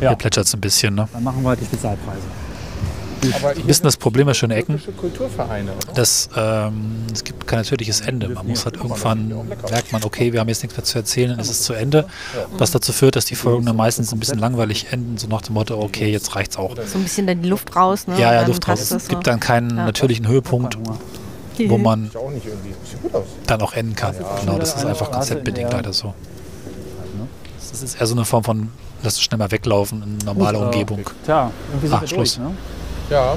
Hier 0.00 0.10
Ja, 0.10 0.14
plätschert 0.16 0.46
es 0.46 0.54
ein 0.54 0.60
bisschen. 0.60 0.96
Ne? 0.96 1.08
dann 1.12 1.22
machen 1.22 1.42
wir 1.42 1.50
halt 1.50 1.60
die 1.60 1.64
Spezialpreise. 1.66 2.22
Ein 3.20 3.62
bisschen 3.66 3.84
das 3.84 3.96
Problem 3.96 4.26
der 4.28 4.34
schönen 4.34 4.52
Ecken. 4.56 4.74
türkische 4.78 4.92
Kulturvereine. 4.92 5.72
oder? 5.72 5.92
Das, 5.94 6.28
ähm, 6.36 7.04
es 7.12 7.24
gibt 7.24 7.46
kein 7.46 7.58
natürliches 7.58 8.00
Ende. 8.00 8.28
Man 8.28 8.46
muss 8.46 8.64
halt 8.64 8.76
irgendwann, 8.76 9.28
merkt 9.70 9.92
man, 9.92 10.04
okay, 10.04 10.32
wir 10.32 10.40
haben 10.40 10.48
jetzt 10.48 10.62
nichts 10.62 10.76
mehr 10.76 10.84
zu 10.84 10.98
erzählen, 10.98 11.38
es 11.40 11.50
ist 11.50 11.64
zu 11.64 11.72
Ende. 11.74 12.06
Was 12.58 12.70
dazu 12.70 12.92
führt, 12.92 13.16
dass 13.16 13.24
die 13.24 13.34
Folgen 13.34 13.66
dann 13.66 13.76
meistens 13.76 14.12
ein 14.12 14.20
bisschen 14.20 14.38
langweilig 14.38 14.86
enden, 14.92 15.18
so 15.18 15.26
nach 15.26 15.42
dem 15.42 15.54
Motto, 15.54 15.78
okay, 15.80 16.10
jetzt 16.12 16.36
reicht's 16.36 16.56
auch. 16.56 16.74
So 16.86 16.98
ein 16.98 17.02
bisschen 17.02 17.26
dann 17.26 17.42
die 17.42 17.48
Luft 17.48 17.74
raus, 17.74 18.06
ne? 18.06 18.14
Ja, 18.20 18.32
ja, 18.32 18.40
dann 18.40 18.48
Luft 18.48 18.68
raus. 18.68 18.90
Es 18.90 19.08
gibt 19.08 19.26
dann 19.26 19.40
keinen 19.40 19.74
natürlichen 19.74 20.28
Höhepunkt, 20.28 20.78
wo 21.66 21.78
man 21.78 22.10
dann 23.46 23.60
auch 23.62 23.72
enden 23.72 23.96
kann. 23.96 24.14
Genau, 24.40 24.58
das 24.58 24.74
ist 24.74 24.84
einfach 24.84 25.10
konzeptbedingt 25.10 25.72
leider 25.72 25.92
so. 25.92 26.14
Das 27.70 27.82
ist 27.82 28.00
eher 28.00 28.06
so 28.06 28.14
eine 28.14 28.24
Form 28.24 28.44
von, 28.44 28.68
lass 29.02 29.14
es 29.14 29.22
schnell 29.22 29.38
mal 29.38 29.50
weglaufen 29.50 30.02
in 30.02 30.18
normale 30.24 30.58
Umgebung. 30.58 31.00
Tja, 31.24 31.50
irgendwie 31.70 31.86
sind 31.88 31.96
Ah, 31.96 32.00
wir 32.00 32.08
Schluss. 32.08 32.34
durch. 32.36 32.48
Ne? 32.48 32.54
Ja, 33.10 33.36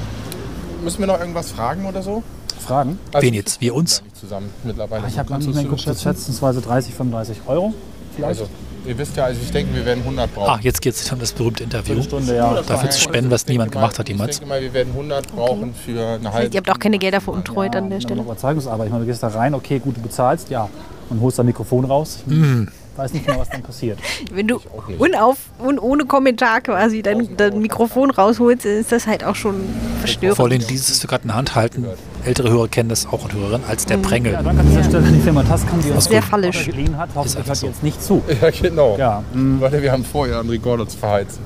müssen 0.83 0.99
wir 0.99 1.07
noch 1.07 1.19
irgendwas 1.19 1.51
fragen 1.51 1.85
oder 1.85 2.01
so? 2.01 2.23
Fragen? 2.59 2.99
Also 3.13 3.25
Wen 3.25 3.33
jetzt? 3.33 3.61
Wir 3.61 3.73
uns? 3.73 4.03
Zusammen 4.19 4.49
mittlerweile. 4.63 5.07
Ich 5.07 5.17
habe 5.17 5.29
gar 5.29 5.37
nicht 5.39 5.53
mehr 5.53 5.63
geguckt, 5.63 5.81
schätzen? 5.81 6.01
schätzungsweise 6.03 6.61
30, 6.61 6.93
35 6.93 7.37
Euro. 7.47 7.73
Vielleicht. 8.15 8.41
Also, 8.41 8.51
ihr 8.85 8.97
wisst 8.97 9.15
ja, 9.15 9.23
also 9.25 9.39
ich 9.41 9.51
denke, 9.51 9.73
wir 9.73 9.85
werden 9.85 10.01
100 10.03 10.33
brauchen. 10.35 10.49
Ah, 10.49 10.59
jetzt 10.61 10.81
geht 10.81 10.93
es 10.93 11.11
um 11.11 11.19
das 11.19 11.31
berühmte 11.31 11.63
Interview. 11.63 11.85
Viertelstunde, 11.95 12.35
ja. 12.35 12.61
Dafür 12.61 12.89
zu 12.89 12.99
spenden, 12.99 13.31
was 13.31 13.47
niemand 13.47 13.73
mal- 13.73 13.79
gemacht 13.79 13.97
hat 13.97 14.09
jemals. 14.09 14.31
Ich 14.35 14.39
denke 14.39 14.49
mal, 14.53 14.61
wir 14.61 14.73
werden 14.73 14.93
100 14.93 15.27
brauchen 15.33 15.73
für 15.73 15.91
eine 16.19 16.33
halbe 16.33 16.53
Ihr 16.53 16.57
habt 16.57 16.69
auch 16.69 16.79
keine 16.79 16.99
Gelder 16.99 17.21
veruntreut 17.21 17.75
an 17.75 17.89
der 17.89 17.99
Ja, 17.99 18.01
Stelle. 18.07 18.21
Überzeugungsarbeit. 18.21 18.87
Ich 18.87 18.91
meine, 18.91 19.05
du 19.05 19.09
gehst 19.09 19.23
da 19.23 19.29
rein, 19.29 19.53
okay, 19.55 19.79
gut, 19.79 19.97
du 19.97 20.01
bezahlst, 20.01 20.49
ja. 20.49 20.67
Und 21.09 21.21
holst 21.21 21.39
dein 21.39 21.45
Mikrofon 21.45 21.85
raus. 21.85 22.19
Ich 22.27 22.31
Mhm. 22.33 22.67
Weiß 22.95 23.13
nicht 23.13 23.27
mehr, 23.27 23.39
was 23.39 23.49
dann 23.49 23.61
passiert. 23.61 23.99
Wenn 24.31 24.47
du 24.47 24.59
unauf 24.99 25.37
und 25.59 25.79
ohne 25.79 26.05
Kommentar 26.05 26.61
quasi 26.61 27.01
dein, 27.01 27.35
dein 27.37 27.59
Mikrofon 27.59 28.11
rausholst, 28.11 28.65
ist 28.65 28.91
das 28.91 29.07
halt 29.07 29.23
auch 29.23 29.35
schon 29.35 29.63
verstörend. 29.99 30.37
Vor 30.37 30.45
allem 30.45 30.65
dieses, 30.67 30.87
das 30.87 31.03
wir 31.03 31.07
gerade 31.07 31.23
in 31.23 31.29
der 31.29 31.37
Hand 31.37 31.55
halten. 31.55 31.85
Ältere 32.25 32.49
Hörer 32.49 32.67
kennen 32.67 32.89
das 32.89 33.07
auch 33.07 33.23
und 33.23 33.33
Hörerinnen 33.33 33.67
als 33.67 33.85
der 33.85 33.97
Prängel. 33.97 34.33
Ja, 34.33 34.43
danke 34.43 34.61
an 34.61 34.69
dieser 34.69 34.83
Stelle 34.83 35.07
an 35.07 35.13
die 35.13 35.21
Firma 35.21 35.43
Tascam, 35.43 35.81
die 35.81 35.91
uns 35.91 36.05
sehr 36.05 36.21
fallisch. 36.21 36.65
Geliehen 36.65 36.97
hat. 36.97 37.09
Hoffentlich 37.15 37.37
einfach 37.37 37.47
hört 37.49 37.57
so. 37.57 37.67
jetzt 37.67 37.83
nicht 37.83 38.01
zu. 38.01 38.21
Ja, 38.41 38.49
genau. 38.49 38.97
Ja, 38.97 39.23
Leute, 39.33 39.81
wir 39.81 39.91
haben 39.91 40.03
vor, 40.03 40.27
ihren 40.27 40.49
Rekorder 40.49 40.87
zu 40.87 40.97
verheizen. 40.97 41.39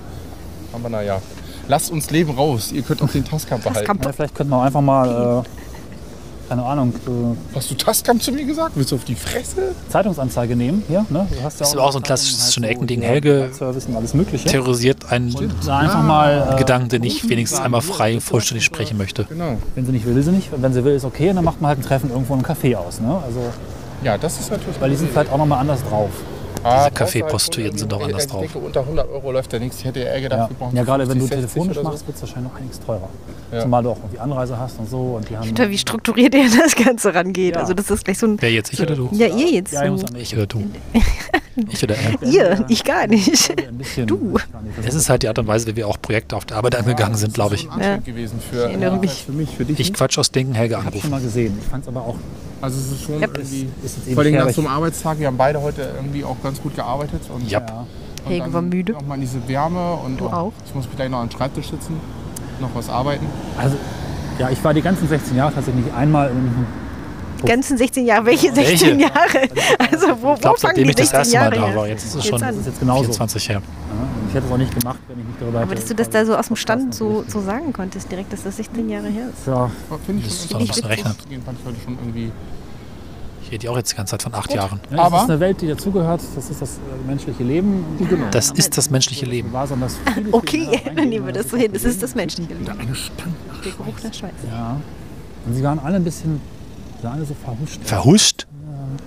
Aber 0.73 0.89
naja. 0.89 1.21
Lasst 1.67 1.91
uns 1.91 2.11
Leben 2.11 2.31
raus. 2.31 2.71
Ihr 2.71 2.83
könnt 2.83 3.01
auch 3.01 3.09
den 3.09 3.25
Tascam 3.25 3.59
behalten. 3.59 3.99
Ja, 4.03 4.11
vielleicht 4.11 4.35
könnten 4.35 4.51
wir 4.51 4.57
auch 4.57 4.63
einfach 4.63 4.81
mal, 4.81 5.43
äh, 5.43 5.49
keine 6.47 6.63
Ahnung, 6.63 6.93
äh, 7.07 7.55
Hast 7.55 7.71
du 7.71 7.75
Tascam 7.75 8.19
zu 8.19 8.31
mir 8.31 8.45
gesagt? 8.45 8.71
Willst 8.75 8.91
du 8.91 8.95
auf 8.95 9.03
die 9.03 9.15
Fresse? 9.15 9.73
Zeitungsanzeige 9.89 10.55
nehmen. 10.55 10.83
Hier, 10.87 11.05
ne? 11.09 11.27
Du 11.29 11.43
hast 11.43 11.55
ja 11.55 11.59
Das 11.59 11.69
ist 11.69 11.73
aber 11.75 11.83
auch 11.83 11.91
so 11.91 11.99
ein 11.99 12.03
klassisches 12.03 12.43
halt 12.43 12.53
schöne 12.53 12.69
Eckending. 12.69 13.01
Helge 13.01 13.49
Service 13.53 13.85
und 13.85 13.95
alles 13.95 14.13
Mögliche. 14.13 14.47
Terrorisiert 14.47 15.11
einen 15.11 15.35
Da 15.65 15.77
einfach 15.79 16.03
mal, 16.03 16.53
äh, 16.53 16.57
Gedanken, 16.57 16.89
den 16.89 17.03
ich 17.03 17.27
wenigstens 17.29 17.59
einmal 17.59 17.81
frei 17.81 18.19
vollständig 18.19 18.65
sprechen 18.65 18.97
möchte. 18.97 19.25
Genau. 19.25 19.57
wenn 19.75 19.85
sie 19.85 19.91
nicht 19.91 20.05
will, 20.05 20.15
will 20.15 20.23
sie 20.23 20.31
nicht. 20.31 20.53
Und 20.53 20.61
wenn 20.61 20.73
sie 20.73 20.83
will, 20.83 20.93
ist 20.95 21.05
okay. 21.05 21.29
Und 21.29 21.37
dann 21.37 21.45
macht 21.45 21.61
man 21.61 21.69
halt 21.69 21.79
ein 21.79 21.83
Treffen 21.83 22.09
irgendwo 22.09 22.33
im 22.33 22.43
Café 22.43 22.75
aus. 22.75 22.99
Ne? 22.99 23.19
Also, 23.25 23.39
Ja, 24.03 24.17
das 24.17 24.39
ist 24.39 24.51
natürlich. 24.51 24.79
weil 24.79 24.89
die 24.89 24.95
sind 24.95 25.11
vielleicht 25.11 25.31
auch 25.31 25.37
nochmal 25.37 25.59
anders 25.59 25.79
drauf. 25.89 26.09
Ah, 26.65 26.85
Diese 26.85 26.95
Kaffeeprostituierten 26.95 27.77
sind 27.77 27.91
doch 27.91 27.99
Ich 27.99 28.05
anders 28.07 28.27
drauf. 28.27 28.41
denke, 28.41 28.57
unter 28.57 28.79
100 28.81 29.09
Euro 29.11 29.31
läuft 29.31 29.53
ja 29.53 29.59
nichts. 29.59 29.77
Ich 29.79 29.85
hätte 29.85 30.03
Ärger 30.03 30.23
Ja, 30.29 30.37
dafür 30.37 30.55
brauchen. 30.57 30.75
ja 30.75 30.83
gerade 30.83 31.07
wenn 31.07 31.19
du 31.19 31.27
50, 31.27 31.41
60 31.41 31.53
telefonisch 31.61 31.83
machst, 31.83 32.07
wird 32.07 32.15
es 32.17 32.21
wahrscheinlich 32.23 32.51
noch 32.51 32.59
einiges 32.59 32.79
teurer. 32.79 33.09
Ja. 33.51 33.61
Zumal 33.61 33.83
du 33.83 33.89
auch 33.91 33.97
irgendwie 33.97 34.19
Anreise 34.19 34.57
hast 34.59 34.79
und 34.79 34.89
so. 34.89 34.97
Und 35.17 35.29
die 35.29 35.37
haben 35.37 35.47
Alter, 35.47 35.69
wie 35.69 35.77
strukturiert 35.77 36.33
ihr 36.33 36.49
das 36.49 36.75
Ganze 36.75 37.13
rangeht. 37.13 37.55
Ja. 37.55 37.61
Also 37.61 37.73
das 37.75 37.91
ist 37.91 38.03
gleich 38.03 38.17
so 38.17 38.25
ein... 38.27 38.41
Wer 38.41 38.51
jetzt, 38.51 38.73
ich 38.73 38.81
oder 38.81 38.95
du? 38.95 39.09
Ja, 39.11 39.27
ihr 39.27 39.51
jetzt. 39.51 39.73
Ja, 39.73 39.83
ich 39.85 39.91
muss. 39.91 40.03
Ich 40.17 40.35
oder 40.35 40.47
du? 40.47 40.63
Ich 41.71 41.81
oder 41.85 41.95
er? 41.95 42.21
Ihr, 42.27 42.65
ich 42.67 42.83
gar 42.83 43.07
nicht. 43.07 43.53
Du. 44.07 44.37
Es 44.85 44.93
ist 44.93 45.09
halt 45.09 45.23
die 45.23 45.29
Art 45.29 45.39
und 45.39 45.47
Weise, 45.47 45.67
wie 45.67 45.77
wir 45.77 45.87
auch 45.87 45.95
Projekte 46.01 46.35
auf 46.35 46.43
der 46.43 46.57
Arbeit 46.57 46.75
angegangen 46.75 47.15
sind, 47.15 47.33
glaube 47.33 47.55
ich. 47.55 47.65
Gewesen 48.03 48.41
für, 48.41 48.57
Ich 48.57 48.61
erinnere 48.63 48.97
mich. 48.97 49.23
für 49.25 49.31
mich, 49.31 49.49
für 49.55 49.63
dich. 49.63 49.79
Ich 49.79 49.93
Quatsch 49.93 50.17
aus 50.19 50.31
Denken, 50.31 50.53
Helge 50.53 50.73
Ich 50.73 50.77
habe 50.79 50.87
schon 50.87 50.93
anrufen. 50.95 51.09
mal 51.11 51.21
gesehen. 51.21 51.57
Ich 51.61 51.65
fand 51.69 51.83
es 51.83 51.87
aber 51.87 52.01
auch. 52.01 52.15
Also 52.61 52.77
es 52.79 52.91
ist 52.91 53.03
schon 53.03 53.19
Ja. 53.19 53.27
irgendwie. 53.27 53.69
Ist 53.83 53.97
jetzt 54.05 54.13
Vor 54.13 54.23
allem 54.23 54.35
nach 54.35 54.49
so 54.49 54.61
einem 54.61 54.69
Arbeitstag, 54.71 55.19
wir 55.19 55.27
haben 55.27 55.37
beide 55.37 55.61
heute 55.61 55.89
irgendwie 55.95 56.23
auch 56.23 56.37
ganz 56.43 56.61
gut 56.61 56.75
gearbeitet. 56.75 57.21
Und, 57.33 57.49
Ja. 57.49 57.59
Ja. 57.59 57.79
und 58.25 58.29
Helge 58.29 58.43
dann 58.43 58.53
war 58.53 58.61
müde. 58.61 58.93
Noch 58.93 59.05
mal 59.05 59.15
in 59.15 59.21
diese 59.21 59.47
Wärme 59.47 59.93
und 60.05 60.19
Du 60.19 60.27
auch? 60.27 60.51
ich 60.65 60.73
muss 60.75 60.85
gleich 60.95 61.09
noch 61.09 61.19
am 61.19 61.29
Schreibtisch 61.31 61.69
sitzen, 61.69 61.99
noch 62.59 62.69
was 62.73 62.89
arbeiten. 62.89 63.25
Also, 63.57 63.75
ja, 64.39 64.49
ich 64.49 64.63
war 64.63 64.73
die 64.73 64.81
ganzen 64.81 65.07
16 65.07 65.37
Jahre 65.37 65.53
tatsächlich 65.53 65.85
nicht 65.85 65.95
einmal 65.95 66.29
in. 66.29 66.65
Die 67.41 67.47
ganzen 67.47 67.77
16 67.77 68.05
Jahre. 68.05 68.25
Welche 68.25 68.55
Welche? 68.55 68.77
16 68.77 68.99
Jahre? 68.99 69.13
Also 69.91 70.07
wo, 70.21 70.33
Ich 70.33 70.39
glaube, 70.41 70.41
wo 70.41 70.41
fangen 70.41 70.57
seitdem 70.61 70.83
die 70.85 70.89
ich 70.89 70.95
das 70.95 71.09
16 71.09 71.15
erste 71.19 71.37
Mal 71.37 71.55
Jahre 71.57 71.71
da 71.73 71.79
war, 71.79 71.87
jetzt 71.87 72.03
ist 72.05 72.15
es 72.15 72.23
Jetzt 72.23 72.29
schon 72.29 72.43
an. 72.43 72.59
Ist 72.59 72.65
jetzt 72.65 72.79
genauso. 72.79 73.03
24 73.03 73.49
her. 73.49 73.61
Ja, 73.61 73.61
ich 73.61 74.14
hätte 74.35 74.47
es 74.47 74.51
auch 74.53 74.57
nicht 74.57 74.77
gemacht, 74.79 74.99
wenn 75.07 75.19
ich 75.19 75.25
nicht 75.25 75.41
darüber 75.41 75.59
hätte. 75.59 75.67
Aber 75.67 75.75
dass 75.75 75.85
du 75.85 75.95
das 75.95 76.09
da 76.09 76.25
so 76.25 76.35
aus 76.35 76.47
dem 76.47 76.55
Stand 76.55 76.93
so, 76.93 77.23
so 77.27 77.41
sagen 77.41 77.73
konntest, 77.73 78.11
direkt, 78.11 78.31
dass 78.33 78.43
das 78.43 78.57
16 78.57 78.89
Jahre 78.89 79.07
her 79.07 79.29
ist. 79.29 79.47
Ja, 79.47 79.69
Finde 80.05 80.21
ich 80.21 80.27
Das 80.27 80.45
ist 80.45 80.51
schon 80.51 80.85
Rechner. 80.85 81.15
Gehen 81.29 81.41
fand 81.41 81.59
ich 81.59 81.65
heute 81.65 81.77
schon 81.83 81.93
irgendwie. 81.99 82.31
Ich 83.43 83.51
rede 83.51 83.65
ja 83.65 83.71
auch 83.71 83.77
jetzt 83.77 83.91
die 83.91 83.95
ganze 83.95 84.11
Zeit 84.11 84.23
von 84.23 84.33
acht 84.33 84.51
Jahren. 84.53 84.79
ja, 84.91 84.97
Aber- 84.97 85.17
das 85.17 85.23
ist 85.25 85.29
eine 85.29 85.39
Welt, 85.39 85.61
die 85.61 85.67
dazugehört. 85.67 86.19
Das 86.35 86.49
ist 86.49 86.61
das 86.61 86.77
äh, 86.77 87.07
menschliche 87.07 87.43
Leben. 87.43 87.85
Genau. 87.99 88.25
Das 88.31 88.49
ist 88.51 88.75
das 88.77 88.89
menschliche 88.89 89.25
Leben. 89.27 89.51
Okay, 90.31 90.81
dann 90.95 91.09
nehmen 91.09 91.27
wir 91.27 91.33
das 91.33 91.49
so 91.49 91.57
hin. 91.57 91.71
Das 91.71 91.83
ist 91.83 92.01
das 92.01 92.15
menschliche 92.15 92.53
Leben. 92.55 92.67
Eine 92.67 92.95
Stange. 92.95 93.33
Der 93.63 93.71
Geruch 93.71 93.93
nach 94.03 94.13
Schweiß. 94.13 94.31
Ja. 94.51 94.77
Und 95.45 95.53
sie 95.53 95.61
waren 95.63 95.77
alle 95.77 95.97
ein 95.97 96.03
bisschen, 96.03 96.41
sie 96.97 97.03
waren 97.03 97.13
alle 97.17 97.25
so 97.25 97.35
verhuscht. 97.35 97.79
Verhuscht? 97.83 98.47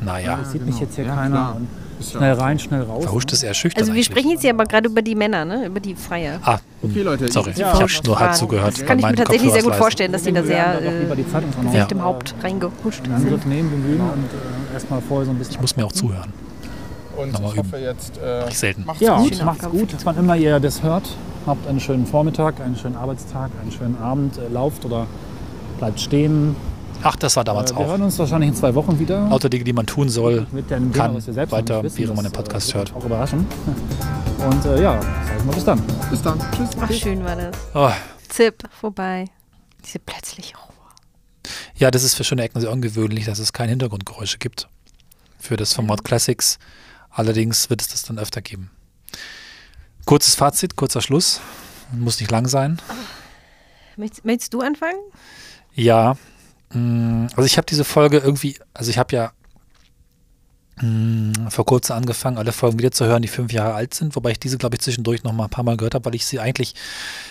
Naja, 0.05 0.37
Das 0.37 0.53
sieht 0.53 0.65
mich 0.65 0.79
jetzt 0.79 0.95
hier 0.95 1.07
Ja, 1.07 1.15
keiner. 1.17 1.57
Und 1.57 1.65
Ist 1.65 1.69
schnell 2.01 2.33
rein, 2.35 2.59
schnell 2.59 2.83
raus. 2.83 3.05
verhuscht 3.05 3.33
ist 3.33 3.43
eher 3.43 3.55
schüchtern 3.55 3.81
Also 3.83 3.93
wir 3.93 3.97
eigentlich. 3.97 4.07
sprechen 4.07 4.31
jetzt 4.31 4.45
ja 4.45 4.53
aber 4.53 4.65
gerade 4.65 4.89
über 4.89 5.03
die 5.03 5.15
Männer, 5.15 5.45
ne? 5.45 5.67
Über 5.67 5.81
die 5.81 5.95
Freier. 5.95 6.39
Ah, 6.45 6.59
Okay, 6.83 7.03
Leute. 7.03 7.31
sorry, 7.31 7.51
ich- 7.51 7.59
ich 7.59 7.65
habe 7.65 7.87
nur 8.07 8.19
halb 8.19 8.35
zugehört. 8.35 8.79
Das 8.79 8.87
kann 8.87 8.99
ich 8.99 9.05
mir 9.07 9.15
tatsächlich 9.15 9.53
sehr 9.53 9.63
gut 9.63 9.75
vorstellen, 9.75 10.13
dass 10.13 10.25
sie 10.25 10.33
da 10.33 10.43
Wir 10.43 10.49
werden 10.49 10.83
sehr 10.83 10.93
äh, 11.13 11.17
die 11.17 11.79
mit 11.79 11.91
dem 11.91 11.99
äh, 11.99 12.03
Haupt 12.03 12.35
reingehuscht 12.43 13.01
in 13.01 13.05
sind. 13.07 13.15
Angriff 13.15 13.45
nehmen, 13.47 13.71
bemühen 13.71 14.01
und 14.01 14.25
äh, 14.71 14.75
erstmal 14.75 15.01
vorher 15.01 15.27
so 15.27 15.33
ein 15.33 15.39
bisschen. 15.39 15.55
Ich 15.55 15.61
muss 15.61 15.77
mir 15.77 15.85
auch 15.87 15.93
zuhören. 15.93 16.33
Und 17.17 17.33
Nochmal 17.33 17.51
ich 17.53 17.59
hoffe 17.59 17.79
jetzt. 17.79 18.17
Äh, 18.19 18.49
ich 18.49 18.59
selten. 18.59 18.85
macht's 18.87 19.01
Ja, 19.01 19.19
gut. 19.19 19.45
macht's 19.45 19.69
gut. 19.69 19.89
Wann 20.05 20.19
immer 20.19 20.37
ihr 20.37 20.61
das 20.61 20.83
hört, 20.85 21.09
habt 21.47 21.67
einen 21.67 21.81
schönen 21.81 22.07
Vormittag, 22.07 22.61
einen 22.61 22.77
schönen 22.77 22.95
Arbeitstag, 22.97 23.51
einen 23.61 23.73
schönen 23.73 23.97
Abend, 24.01 24.39
äh, 24.39 24.47
lauft 24.53 24.85
oder 24.85 25.07
bleibt 25.79 25.99
stehen. 25.99 26.55
Ach, 27.03 27.17
das 27.17 27.37
war 27.37 27.43
Äh, 27.43 27.45
damals 27.47 27.71
wir 27.73 27.79
auch. 27.79 27.87
hören 27.87 28.03
uns 28.03 28.19
wahrscheinlich 28.19 28.49
in 28.51 28.57
zwei 28.57 28.75
Wochen 28.75 28.99
wieder. 28.99 29.29
Lauter 29.29 29.49
Dinge, 29.49 29.65
die 29.65 29.73
man 29.73 29.87
tun 29.87 30.09
soll. 30.09 30.47
mit 30.53 30.71
dem 30.71 30.93
kann, 30.93 31.09
Thema, 31.09 31.15
was 31.19 31.27
wir 31.27 31.35
selbst 31.35 31.53
noch 31.53 31.59
weiter, 31.59 31.83
wissen, 31.83 31.99
während 31.99 32.17
man 32.17 32.25
den 32.25 32.33
Podcast 32.33 32.71
äh, 32.71 32.75
hört. 32.75 32.95
Auch 32.95 33.05
überraschen. 33.05 33.47
Und 34.51 34.65
äh, 34.67 34.83
ja, 34.83 35.01
sagen 35.01 35.45
wir 35.47 35.53
bis 35.55 35.65
dann. 35.65 35.83
Bis 36.11 36.23
dann. 36.23 36.39
Tschüss. 36.57 36.71
Ach, 36.81 36.93
schön 36.93 37.25
war 37.25 37.37
das. 37.37 37.57
Oh, 37.75 37.91
Zip, 38.29 38.63
vorbei. 38.81 39.27
Diese 39.85 39.99
plötzliche 40.01 40.57
Ruhe. 40.57 41.53
ja, 41.77 41.91
das 41.91 42.03
ist 42.03 42.15
für 42.15 42.25
schöne 42.25 42.43
Ecken 42.43 42.61
sehr 42.61 42.71
ungewöhnlich, 42.73 43.25
dass 43.27 43.39
es 43.39 43.53
keine 43.53 43.71
Hintergrundgeräusche 43.71 44.39
gibt. 44.39 44.69
Für 45.39 45.57
das 45.57 45.73
Format 45.73 46.05
Classics. 46.05 46.59
Allerdings 47.11 47.71
wird 47.71 47.81
es 47.81 47.89
das 47.89 48.03
dann 48.03 48.19
öfter 48.19 48.43
geben. 48.43 48.71
Kurzes 50.05 50.35
Fazit, 50.35 50.77
kurzer 50.77 51.01
Schluss. 51.01 51.41
Muss 51.93 52.19
nicht 52.21 52.31
lang 52.31 52.47
sein. 52.49 52.81
Möchtest, 53.97 54.25
möchtest 54.25 54.55
du 54.55 54.61
anfangen? 54.61 54.99
Ja, 55.75 56.17
also 56.71 57.45
ich 57.45 57.57
habe 57.57 57.67
diese 57.67 57.85
Folge 57.85 58.19
irgendwie, 58.19 58.59
also 58.75 58.91
ich 58.91 58.99
habe 58.99 59.15
ja 59.17 59.33
mh, 60.83 61.51
vor 61.51 61.65
kurzem 61.65 61.97
angefangen, 61.97 62.39
alle 62.39 62.53
Folgen 62.53 62.79
wieder 62.79 62.91
zu 62.91 63.07
hören, 63.07 63.23
die 63.23 63.29
fünf 63.29 63.53
Jahre 63.53 63.75
alt 63.75 63.95
sind, 63.95 64.17
wobei 64.17 64.33
ich 64.33 64.41
diese, 64.41 64.59
glaube 64.59 64.77
ich, 64.77 64.83
zwischendurch 64.83 65.23
noch 65.25 65.33
mal 65.33 65.45
ein 65.45 65.51
paar 65.51 65.65
Mal 65.65 65.77
gehört 65.77 65.95
habe, 65.95 66.05
weil 66.07 66.15
ich 66.15 66.27
sie 66.27 66.41
eigentlich 66.41 66.75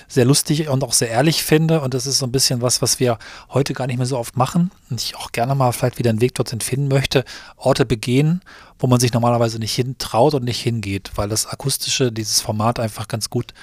sehr 0.07 0.25
lustig 0.25 0.67
und 0.69 0.83
auch 0.83 0.93
sehr 0.93 1.09
ehrlich 1.09 1.43
finde. 1.43 1.81
Und 1.81 1.93
das 1.93 2.05
ist 2.05 2.19
so 2.19 2.25
ein 2.25 2.31
bisschen 2.31 2.61
was, 2.61 2.81
was 2.81 2.99
wir 2.99 3.17
heute 3.49 3.73
gar 3.73 3.87
nicht 3.87 3.97
mehr 3.97 4.05
so 4.05 4.17
oft 4.17 4.37
machen 4.37 4.71
und 4.89 5.01
ich 5.01 5.15
auch 5.15 5.31
gerne 5.31 5.55
mal 5.55 5.71
vielleicht 5.71 5.99
wieder 5.99 6.09
einen 6.09 6.21
Weg 6.21 6.35
dorthin 6.35 6.61
finden 6.61 6.87
möchte, 6.87 7.23
Orte 7.55 7.85
begehen, 7.85 8.41
wo 8.79 8.87
man 8.87 8.99
sich 8.99 9.13
normalerweise 9.13 9.59
nicht 9.59 9.75
hintraut 9.75 10.33
und 10.33 10.43
nicht 10.43 10.61
hingeht, 10.61 11.11
weil 11.15 11.29
das 11.29 11.45
akustische, 11.45 12.11
dieses 12.11 12.41
Format 12.41 12.79
einfach 12.79 13.07
ganz 13.07 13.29
gut 13.29 13.53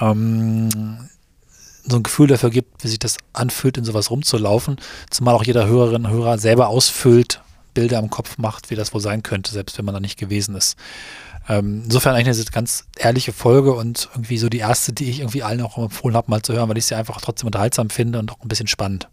ähm, 0.00 1.08
so 1.86 1.96
ein 1.96 2.02
Gefühl 2.02 2.26
dafür 2.26 2.50
gibt, 2.50 2.82
wie 2.82 2.88
sich 2.88 2.98
das 2.98 3.18
anfühlt, 3.32 3.76
in 3.76 3.84
sowas 3.84 4.10
rumzulaufen. 4.10 4.76
Zumal 5.10 5.34
auch 5.34 5.44
jeder 5.44 5.66
Hörerin 5.66 6.06
und 6.06 6.10
Hörer 6.10 6.38
selber 6.38 6.68
ausfüllt, 6.68 7.40
Bilder 7.74 7.98
im 7.98 8.10
Kopf 8.10 8.38
macht, 8.38 8.70
wie 8.70 8.76
das 8.76 8.94
wohl 8.94 9.00
sein 9.00 9.22
könnte, 9.22 9.52
selbst 9.52 9.76
wenn 9.76 9.84
man 9.84 9.94
da 9.94 10.00
nicht 10.00 10.18
gewesen 10.18 10.54
ist. 10.54 10.76
Ähm, 11.48 11.82
insofern 11.84 12.14
eigentlich 12.14 12.38
eine 12.38 12.50
ganz 12.50 12.86
ehrliche 12.96 13.32
Folge 13.32 13.74
und 13.74 14.08
irgendwie 14.12 14.38
so 14.38 14.48
die 14.48 14.58
erste, 14.58 14.92
die 14.92 15.10
ich 15.10 15.20
irgendwie 15.20 15.42
allen 15.42 15.60
auch 15.60 15.76
empfohlen 15.76 16.16
habe, 16.16 16.30
mal 16.30 16.40
zu 16.40 16.54
hören, 16.54 16.68
weil 16.70 16.78
ich 16.78 16.86
sie 16.86 16.94
einfach 16.94 17.20
trotzdem 17.20 17.46
unterhaltsam 17.46 17.90
finde 17.90 18.18
und 18.18 18.32
auch 18.32 18.40
ein 18.40 18.48
bisschen 18.48 18.68
spannend. 18.68 19.08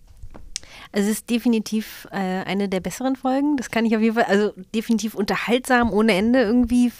Also 0.93 1.09
es 1.09 1.17
ist 1.17 1.29
definitiv 1.29 2.07
äh, 2.11 2.15
eine 2.15 2.69
der 2.69 2.79
besseren 2.79 3.15
Folgen. 3.15 3.57
Das 3.57 3.69
kann 3.69 3.85
ich 3.85 3.95
auf 3.95 4.01
jeden 4.01 4.15
Fall, 4.15 4.25
also 4.25 4.53
definitiv 4.73 5.15
unterhaltsam 5.15 5.91
ohne 5.91 6.13
Ende 6.13 6.41
irgendwie. 6.41 6.91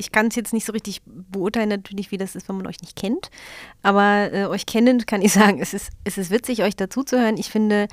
Ich 0.00 0.12
kann 0.12 0.28
es 0.28 0.34
jetzt 0.34 0.52
nicht 0.52 0.66
so 0.66 0.72
richtig 0.72 1.02
beurteilen, 1.04 1.68
natürlich, 1.68 2.10
wie 2.10 2.16
das 2.16 2.34
ist, 2.34 2.48
wenn 2.48 2.56
man 2.56 2.66
euch 2.66 2.80
nicht 2.80 2.96
kennt. 2.96 3.30
Aber 3.82 4.32
äh, 4.32 4.46
euch 4.46 4.66
kennend 4.66 5.06
kann 5.06 5.22
ich 5.22 5.32
sagen, 5.34 5.60
es 5.60 5.74
ist, 5.74 5.90
es 6.04 6.18
ist 6.18 6.30
witzig, 6.30 6.62
euch 6.62 6.74
dazu 6.74 7.04
zu 7.04 7.20
hören. 7.20 7.36
Ich 7.36 7.50
finde 7.50 7.86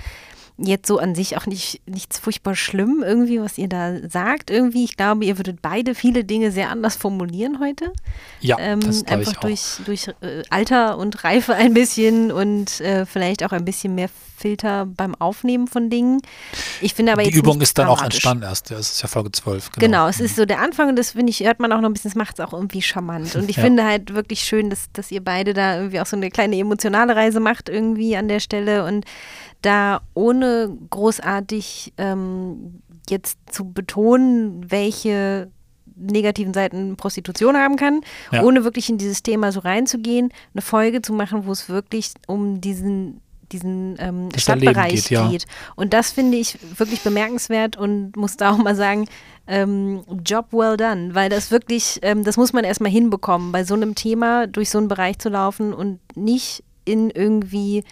jetzt 0.58 0.88
so 0.88 0.98
an 0.98 1.14
sich 1.16 1.38
auch 1.38 1.46
nicht 1.46 1.82
nichts 1.88 2.18
furchtbar 2.20 2.56
schlimm, 2.56 3.04
irgendwie, 3.06 3.40
was 3.40 3.58
ihr 3.58 3.68
da 3.68 3.98
sagt. 4.10 4.50
Irgendwie, 4.50 4.84
ich 4.84 4.98
glaube, 4.98 5.26
ihr 5.26 5.38
würdet 5.38 5.62
beide 5.62 5.94
viele 5.96 6.24
Dinge 6.24 6.52
sehr 6.52 6.70
anders 6.70 6.96
formulieren 6.96 7.60
heute. 7.60 7.92
Ja, 8.40 8.58
Ähm, 8.60 8.82
das 8.82 9.06
einfach 9.08 9.32
ich 9.34 9.38
auch. 9.38 9.42
durch, 9.42 9.62
durch 9.86 10.08
äh, 10.22 10.44
Alter 10.50 10.98
und 10.98 11.24
Reife 11.24 11.54
ein 11.56 11.74
bisschen 11.74 12.32
und 12.32 12.82
äh, 12.82 13.06
vielleicht 13.06 13.44
auch 13.44 13.52
ein 13.52 13.66
bisschen 13.66 13.94
mehr 13.96 14.10
Filter 14.40 14.86
beim 14.86 15.16
Aufnehmen 15.16 15.66
von 15.68 15.90
Dingen. 15.90 16.22
Ich 16.82 16.94
finde 16.94 17.12
aber 17.14 17.24
die 17.24 17.30
jetzt 17.30 17.38
Übung 17.40 17.60
ist 17.60 17.76
dann 17.80 17.88
auch 17.88 18.04
entstanden 18.04 18.44
erst. 18.44 18.70
Ja, 18.70 18.78
es 18.78 18.92
ist 18.92 19.02
ja 19.02 19.08
Folge 19.08 19.32
12. 19.32 19.72
Genau, 19.72 19.86
Genau, 19.86 20.08
es 20.08 20.20
ist 20.20 20.36
so 20.36 20.46
der 20.46 20.60
Anfang 20.60 20.90
und 20.90 20.96
das 20.96 21.12
finde 21.12 21.32
ich, 21.32 21.40
hört 21.40 21.60
man 21.60 21.72
auch 21.72 21.82
noch 21.82 21.90
ein 21.90 21.94
bisschen, 21.94 22.12
das 22.12 22.16
macht 22.16 22.38
es 22.38 22.46
auch 22.46 22.54
irgendwie 22.54 22.84
charmant. 22.84 23.36
Und 23.36 23.50
ich 23.50 23.56
Ja. 23.58 23.64
finde 23.64 23.84
halt 23.84 24.14
wirklich 24.14 24.42
schön, 24.42 24.70
dass, 24.70 24.92
dass 24.94 25.10
ihr 25.12 25.24
beide 25.24 25.56
da 25.56 25.78
irgendwie 25.78 26.00
auch 26.00 26.06
so 26.06 26.16
eine 26.16 26.30
kleine 26.30 26.56
emotionale 26.56 27.16
Reise 27.16 27.40
macht 27.40 27.68
irgendwie 27.68 28.16
an 28.16 28.28
der 28.28 28.40
Stelle 28.40 28.86
und 28.86 29.06
da 29.62 30.02
ohne 30.14 30.76
großartig 30.90 31.94
ähm, 31.98 32.82
jetzt 33.10 33.38
zu 33.52 33.72
betonen, 33.72 34.70
welche 34.70 35.50
negativen 35.96 36.54
Seiten 36.54 36.96
Prostitution 36.96 37.58
haben 37.58 37.76
kann, 37.76 38.02
Ja. 38.32 38.44
ohne 38.44 38.64
wirklich 38.64 38.90
in 38.90 38.98
dieses 38.98 39.24
Thema 39.24 39.52
so 39.52 39.62
reinzugehen, 39.62 40.32
eine 40.54 40.62
Folge 40.62 41.02
zu 41.02 41.12
machen, 41.14 41.46
wo 41.46 41.52
es 41.52 41.70
wirklich 41.70 42.12
um 42.28 42.62
diesen 42.62 43.22
diesen 43.54 43.96
ähm, 44.00 44.28
Stadtbereich 44.36 44.92
geht, 45.06 45.10
ja. 45.10 45.30
geht. 45.30 45.46
Und 45.78 45.94
das 45.94 46.12
finde 46.12 46.36
ich 46.38 46.58
wirklich 46.78 47.02
bemerkenswert 47.02 47.78
und 47.78 48.18
muss 48.18 48.36
da 48.36 48.52
auch 48.52 48.58
mal 48.58 48.76
sagen, 48.76 49.08
ähm, 49.48 50.04
Job 50.26 50.48
well 50.52 50.76
done, 50.76 51.16
weil 51.16 51.30
das 51.30 51.50
wirklich, 51.50 52.00
ähm, 52.02 52.26
das 52.26 52.36
muss 52.36 52.52
man 52.52 52.66
erstmal 52.66 52.92
hinbekommen, 52.92 53.54
bei 53.54 53.64
so 53.64 53.74
einem 53.74 53.96
Thema 53.96 54.48
durch 54.48 54.70
so 54.70 54.80
einen 54.80 54.90
Bereich 54.90 55.20
zu 55.20 55.30
laufen 55.30 55.74
und 55.74 56.00
nicht 56.18 56.62
in 56.84 57.10
irgendwie 57.10 57.86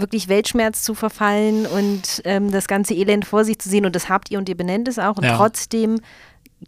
wirklich 0.00 0.28
Weltschmerz 0.28 0.82
zu 0.82 0.94
verfallen 0.94 1.66
und 1.66 2.22
ähm, 2.24 2.50
das 2.50 2.66
ganze 2.68 2.94
Elend 2.94 3.24
vor 3.26 3.44
sich 3.44 3.58
zu 3.58 3.68
sehen 3.68 3.86
und 3.86 3.94
das 3.96 4.08
habt 4.08 4.30
ihr 4.30 4.38
und 4.38 4.48
ihr 4.48 4.56
benennt 4.56 4.88
es 4.88 4.98
auch 4.98 5.16
und 5.16 5.24
Ja. 5.24 5.36
trotzdem 5.36 6.00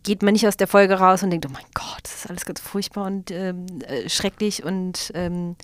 geht 0.04 0.22
man 0.22 0.32
nicht 0.34 0.46
aus 0.46 0.56
der 0.56 0.68
Folge 0.68 0.94
raus 0.94 1.22
und 1.22 1.30
denkt, 1.30 1.46
oh 1.46 1.52
mein 1.52 1.64
Gott, 1.74 2.00
das 2.04 2.14
ist 2.14 2.30
alles 2.30 2.44
ganz 2.44 2.60
furchtbar 2.60 3.06
und 3.06 3.30
ähm, 3.30 3.66
äh, 3.86 4.08
schrecklich 4.08 4.62
und 4.64 5.10
ähm, 5.14 5.56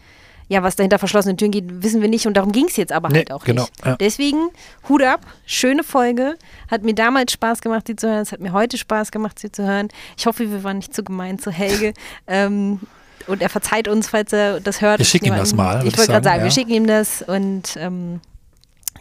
ja, 0.48 0.62
was 0.62 0.76
dahinter 0.76 1.00
verschlossenen 1.00 1.36
Türen 1.36 1.50
geht, 1.50 1.64
wissen 1.82 2.00
wir 2.00 2.08
nicht 2.08 2.26
und 2.28 2.36
darum 2.36 2.52
ging 2.52 2.66
es 2.68 2.76
jetzt 2.76 2.92
aber 2.92 3.08
Nee, 3.08 3.18
halt 3.18 3.32
auch 3.32 3.42
genau, 3.44 3.62
nicht. 3.62 3.84
ja. 3.84 3.96
Deswegen 3.96 4.48
Hut 4.88 5.02
ab, 5.02 5.20
schöne 5.44 5.82
Folge, 5.82 6.36
hat 6.70 6.82
mir 6.84 6.94
damals 6.94 7.32
Spaß 7.32 7.60
gemacht, 7.62 7.86
sie 7.88 7.96
zu 7.96 8.08
hören, 8.08 8.20
es 8.22 8.30
hat 8.32 8.40
mir 8.40 8.52
heute 8.52 8.78
Spaß 8.78 9.10
gemacht, 9.10 9.38
sie 9.40 9.50
zu 9.50 9.64
hören. 9.64 9.88
Ich 10.16 10.26
hoffe, 10.26 10.50
wir 10.50 10.62
waren 10.62 10.76
nicht 10.78 10.94
zu 10.94 11.02
gemein 11.02 11.38
zu 11.40 11.50
Helge. 11.50 11.94
ähm, 12.28 12.80
und 13.26 13.42
er 13.42 13.48
verzeiht 13.48 13.88
uns, 13.88 14.08
falls 14.08 14.32
er 14.32 14.60
das 14.60 14.80
hört. 14.80 14.98
Wir 14.98 15.06
schicken 15.06 15.26
ihm 15.26 15.36
das 15.36 15.54
mal, 15.54 15.78
Ich 15.86 15.96
wollte 15.96 16.12
gerade 16.12 16.12
sagen, 16.12 16.24
sagen, 16.24 16.38
wir 16.40 16.46
ja. 16.46 16.50
schicken 16.50 16.70
ihm 16.70 16.86
das 16.86 17.22
und 17.22 17.76
ähm, 17.78 18.20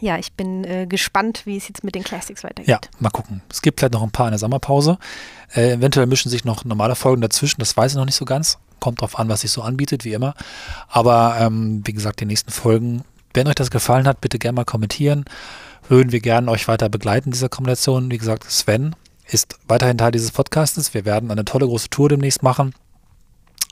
ja, 0.00 0.18
ich 0.18 0.32
bin 0.32 0.64
äh, 0.64 0.86
gespannt, 0.86 1.42
wie 1.44 1.56
es 1.56 1.68
jetzt 1.68 1.84
mit 1.84 1.94
den 1.94 2.04
Classics 2.04 2.44
weitergeht. 2.44 2.68
Ja, 2.68 2.80
mal 2.98 3.10
gucken. 3.10 3.42
Es 3.50 3.62
gibt 3.62 3.80
vielleicht 3.80 3.94
noch 3.94 4.02
ein 4.02 4.10
paar 4.10 4.26
in 4.26 4.32
der 4.32 4.38
Sommerpause. 4.38 4.98
Äh, 5.54 5.72
eventuell 5.72 6.06
mischen 6.06 6.30
sich 6.30 6.44
noch 6.44 6.64
normale 6.64 6.94
Folgen 6.94 7.22
dazwischen, 7.22 7.60
das 7.60 7.76
weiß 7.76 7.92
ich 7.92 7.96
noch 7.96 8.04
nicht 8.04 8.16
so 8.16 8.24
ganz. 8.24 8.58
Kommt 8.80 9.00
drauf 9.00 9.18
an, 9.18 9.28
was 9.28 9.40
sich 9.40 9.50
so 9.50 9.62
anbietet, 9.62 10.04
wie 10.04 10.12
immer. 10.12 10.34
Aber 10.88 11.36
ähm, 11.40 11.82
wie 11.84 11.92
gesagt, 11.92 12.20
die 12.20 12.26
nächsten 12.26 12.50
Folgen, 12.50 13.04
wenn 13.32 13.48
euch 13.48 13.54
das 13.54 13.70
gefallen 13.70 14.06
hat, 14.06 14.20
bitte 14.20 14.38
gerne 14.38 14.56
mal 14.56 14.64
kommentieren. 14.64 15.24
Würden 15.88 16.12
wir 16.12 16.20
gerne 16.20 16.50
euch 16.50 16.68
weiter 16.68 16.88
begleiten 16.88 17.28
in 17.28 17.32
dieser 17.32 17.48
Kombination. 17.48 18.10
Wie 18.10 18.18
gesagt, 18.18 18.50
Sven 18.50 18.94
ist 19.28 19.58
weiterhin 19.66 19.98
Teil 19.98 20.12
dieses 20.12 20.30
Podcastes. 20.30 20.94
Wir 20.94 21.04
werden 21.04 21.30
eine 21.30 21.44
tolle 21.44 21.66
große 21.66 21.90
Tour 21.90 22.08
demnächst 22.08 22.42
machen. 22.42 22.74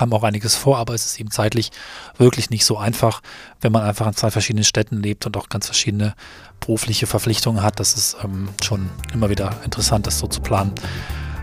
Haben 0.00 0.12
auch 0.12 0.24
einiges 0.24 0.56
vor, 0.56 0.78
aber 0.78 0.94
es 0.94 1.06
ist 1.06 1.20
eben 1.20 1.30
zeitlich 1.30 1.70
wirklich 2.18 2.50
nicht 2.50 2.64
so 2.64 2.78
einfach, 2.78 3.20
wenn 3.60 3.72
man 3.72 3.82
einfach 3.82 4.06
in 4.06 4.14
zwei 4.14 4.30
verschiedenen 4.30 4.64
Städten 4.64 5.02
lebt 5.02 5.24
und 5.26 5.36
auch 5.36 5.48
ganz 5.48 5.66
verschiedene 5.66 6.14
berufliche 6.60 7.06
Verpflichtungen 7.06 7.62
hat. 7.62 7.78
Das 7.78 7.94
ist 7.94 8.16
ähm, 8.24 8.48
schon 8.62 8.90
immer 9.12 9.30
wieder 9.30 9.56
interessant, 9.64 10.06
das 10.06 10.18
so 10.18 10.26
zu 10.26 10.40
planen. 10.40 10.72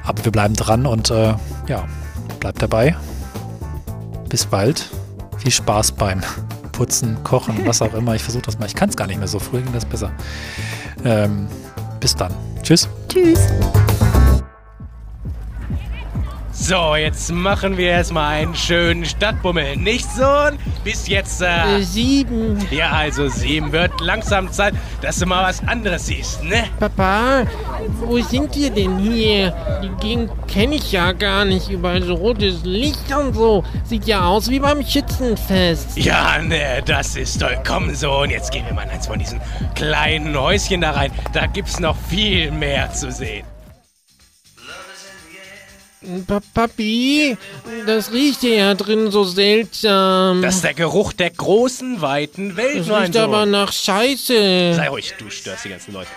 Aber 0.04 0.26
wir 0.26 0.32
bleiben 0.32 0.56
dran 0.56 0.86
und 0.86 1.12
äh, 1.12 1.36
ja, 1.68 1.88
bleibt 2.40 2.62
dabei. 2.62 2.96
Bis 4.30 4.46
bald. 4.46 4.90
Viel 5.38 5.52
Spaß 5.52 5.94
beim 5.94 6.22
Putzen, 6.72 7.24
Kochen, 7.24 7.66
was 7.66 7.82
auch 7.82 7.94
immer. 7.94 8.16
Ich 8.16 8.24
versuche 8.24 8.44
das 8.44 8.60
mal. 8.60 8.66
Ich 8.66 8.76
kann 8.76 8.90
es 8.90 8.98
gar 8.98 9.08
nicht 9.08 9.20
mehr 9.20 9.28
so. 9.28 9.40
Früher 9.40 9.62
ging 9.62 9.74
das 9.74 9.86
besser. 9.86 10.12
Ähm, 11.06 11.48
bis 12.00 12.16
dann. 12.16 12.34
Tschüss. 12.64 12.90
Tschüss. 13.08 13.40
So, 16.62 16.96
jetzt 16.96 17.32
machen 17.32 17.76
wir 17.76 17.90
erstmal 17.90 18.36
einen 18.44 18.54
schönen 18.54 19.04
Stadtbummel. 19.04 19.78
Nicht 19.78 20.08
so? 20.12 20.28
Bis 20.84 21.08
jetzt, 21.08 21.42
äh, 21.42 21.82
Sieben. 21.82 22.56
ja, 22.70 22.92
also 22.92 23.28
sieben 23.30 23.72
wird 23.72 24.00
langsam 24.00 24.52
Zeit, 24.52 24.76
dass 25.02 25.18
du 25.18 25.26
mal 25.26 25.44
was 25.50 25.68
anderes 25.68 26.06
siehst, 26.06 26.44
ne? 26.44 26.66
Papa, 26.80 27.48
wo 28.00 28.20
sind 28.22 28.56
wir 28.56 28.70
denn 28.70 29.00
hier? 29.00 29.56
Die 29.82 29.90
Gegend 30.08 30.30
kenne 30.48 30.76
ich 30.76 30.92
ja 30.92 31.14
gar 31.14 31.46
nicht. 31.46 31.68
Überall 31.68 32.04
so 32.04 32.14
rotes 32.14 32.64
Licht 32.64 33.12
und 33.12 33.34
so. 33.34 33.64
Sieht 33.84 34.06
ja 34.06 34.26
aus 34.26 34.48
wie 34.48 34.60
beim 34.60 34.86
Schützenfest. 34.86 35.98
Ja, 35.98 36.38
ne, 36.38 36.84
das 36.86 37.16
ist 37.16 37.42
toll. 37.42 37.58
Komm 37.68 37.94
so, 37.96 38.20
und 38.20 38.30
jetzt 38.30 38.52
gehen 38.52 38.66
wir 38.68 38.76
mal 38.76 38.84
in 38.84 38.92
eins 38.92 39.08
von 39.08 39.18
diesen 39.18 39.42
kleinen 39.74 40.38
Häuschen 40.40 40.82
da 40.82 40.92
rein. 40.92 41.12
Da 41.34 41.48
gibt's 41.48 41.80
noch 41.80 41.98
viel 42.08 42.52
mehr 42.52 42.94
zu 42.94 43.12
sehen. 43.12 43.51
Pa 46.26 46.40
Papi, 46.56 47.38
das 47.86 48.12
riecht 48.12 48.42
hier 48.42 48.56
ja 48.56 48.74
drin 48.74 49.12
so 49.12 49.24
seltsam. 49.24 50.42
Das 50.42 50.56
ist 50.56 50.64
der 50.64 50.74
Geruch 50.74 51.14
der 51.14 51.30
großen, 51.30 52.02
weiten 52.02 52.58
Welt, 52.58 52.80
Das 52.80 52.88
mein 52.88 53.04
riecht 53.04 53.18
aber 53.18 53.42
Sohn. 53.42 53.52
nach 53.52 53.72
Scheiße. 53.72 54.74
Sei 54.76 54.90
ruhig, 54.90 55.14
du 55.20 55.30
störst 55.30 55.66
die 55.66 55.70
ganzen 55.70 55.94
Leute. 55.94 56.10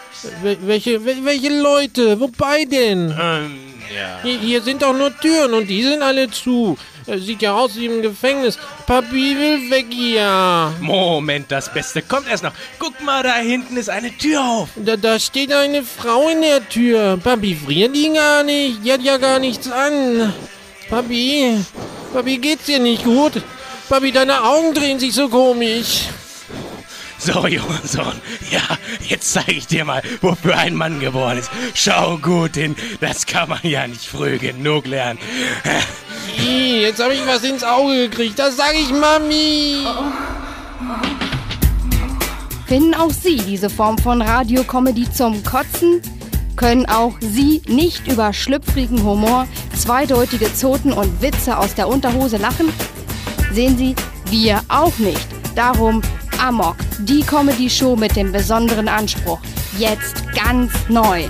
Wel- 0.42 0.56
Welche, 0.62 1.00
wel- 1.04 1.24
welche 1.26 1.50
Leute? 1.60 2.18
Wobei 2.18 2.64
denn? 2.64 3.10
Ähm, 3.10 3.58
ja. 3.94 4.20
Hier, 4.22 4.38
hier 4.38 4.62
sind 4.62 4.80
doch 4.80 4.94
nur 4.96 5.14
Türen 5.20 5.52
und 5.52 5.66
die 5.66 5.82
sind 5.82 6.02
alle 6.02 6.30
zu. 6.30 6.78
Sieht 7.06 7.42
ja 7.42 7.54
aus 7.54 7.76
wie 7.76 7.86
im 7.86 8.02
Gefängnis. 8.02 8.58
Papi 8.86 9.36
will 9.38 9.70
weg 9.70 9.86
hier. 9.90 10.72
Moment, 10.80 11.50
das 11.50 11.72
Beste 11.72 12.02
kommt 12.02 12.28
erst 12.28 12.44
noch. 12.44 12.52
Guck 12.78 13.00
mal, 13.02 13.22
da 13.22 13.34
hinten 13.36 13.76
ist 13.76 13.90
eine 13.90 14.16
Tür 14.16 14.42
auf. 14.42 14.70
Da, 14.76 14.96
da 14.96 15.18
steht 15.18 15.52
eine 15.52 15.82
Frau 15.82 16.28
in 16.28 16.40
der 16.40 16.68
Tür. 16.68 17.18
Papi, 17.22 17.54
friert 17.54 17.94
die 17.94 18.12
gar 18.12 18.42
nicht. 18.42 18.84
Die 18.84 18.92
hat 18.92 19.02
ja 19.02 19.18
gar 19.18 19.38
nichts 19.38 19.70
an. 19.70 20.32
Papi, 20.88 21.58
Papi, 22.12 22.38
geht's 22.38 22.66
dir 22.66 22.78
nicht 22.78 23.04
gut? 23.04 23.42
Papi, 23.88 24.12
deine 24.12 24.42
Augen 24.42 24.72
drehen 24.72 24.98
sich 24.98 25.12
so 25.12 25.28
komisch. 25.28 26.08
So, 27.24 27.46
Junge 27.46 27.80
Sohn, 27.84 28.20
ja, 28.50 28.76
jetzt 29.08 29.32
zeige 29.32 29.52
ich 29.52 29.66
dir 29.66 29.86
mal, 29.86 30.02
wofür 30.20 30.58
ein 30.58 30.74
Mann 30.74 31.00
geboren 31.00 31.38
ist. 31.38 31.50
Schau 31.72 32.18
gut 32.18 32.54
hin, 32.56 32.76
das 33.00 33.24
kann 33.24 33.48
man 33.48 33.60
ja 33.62 33.86
nicht 33.86 34.04
früh 34.04 34.36
genug 34.36 34.86
lernen. 34.86 35.18
Ih, 36.36 36.82
Jetzt 36.82 37.02
habe 37.02 37.14
ich 37.14 37.26
was 37.26 37.42
ins 37.44 37.64
Auge 37.64 38.10
gekriegt. 38.10 38.38
Das 38.38 38.58
sage 38.58 38.76
ich 38.76 38.90
Mami. 38.90 39.86
Finden 42.66 42.94
auch 42.94 43.10
Sie 43.10 43.36
diese 43.36 43.70
Form 43.70 43.96
von 43.96 44.20
Radiokomödie 44.20 45.10
zum 45.10 45.42
Kotzen? 45.44 46.02
Können 46.56 46.84
auch 46.84 47.14
Sie 47.20 47.62
nicht 47.66 48.06
über 48.06 48.34
schlüpfrigen 48.34 49.02
Humor, 49.02 49.48
zweideutige 49.74 50.52
Zoten 50.52 50.92
und 50.92 51.22
Witze 51.22 51.56
aus 51.56 51.74
der 51.74 51.88
Unterhose 51.88 52.36
lachen? 52.36 52.70
Sehen 53.50 53.78
Sie, 53.78 53.94
wir 54.28 54.60
auch 54.68 54.98
nicht. 54.98 55.26
Darum 55.54 56.02
Amok, 56.44 56.76
die 56.98 57.22
Comedy-Show 57.22 57.96
mit 57.96 58.16
dem 58.16 58.30
besonderen 58.30 58.86
Anspruch. 58.86 59.40
Jetzt 59.78 60.22
ganz 60.34 60.72
neu. 60.90 61.24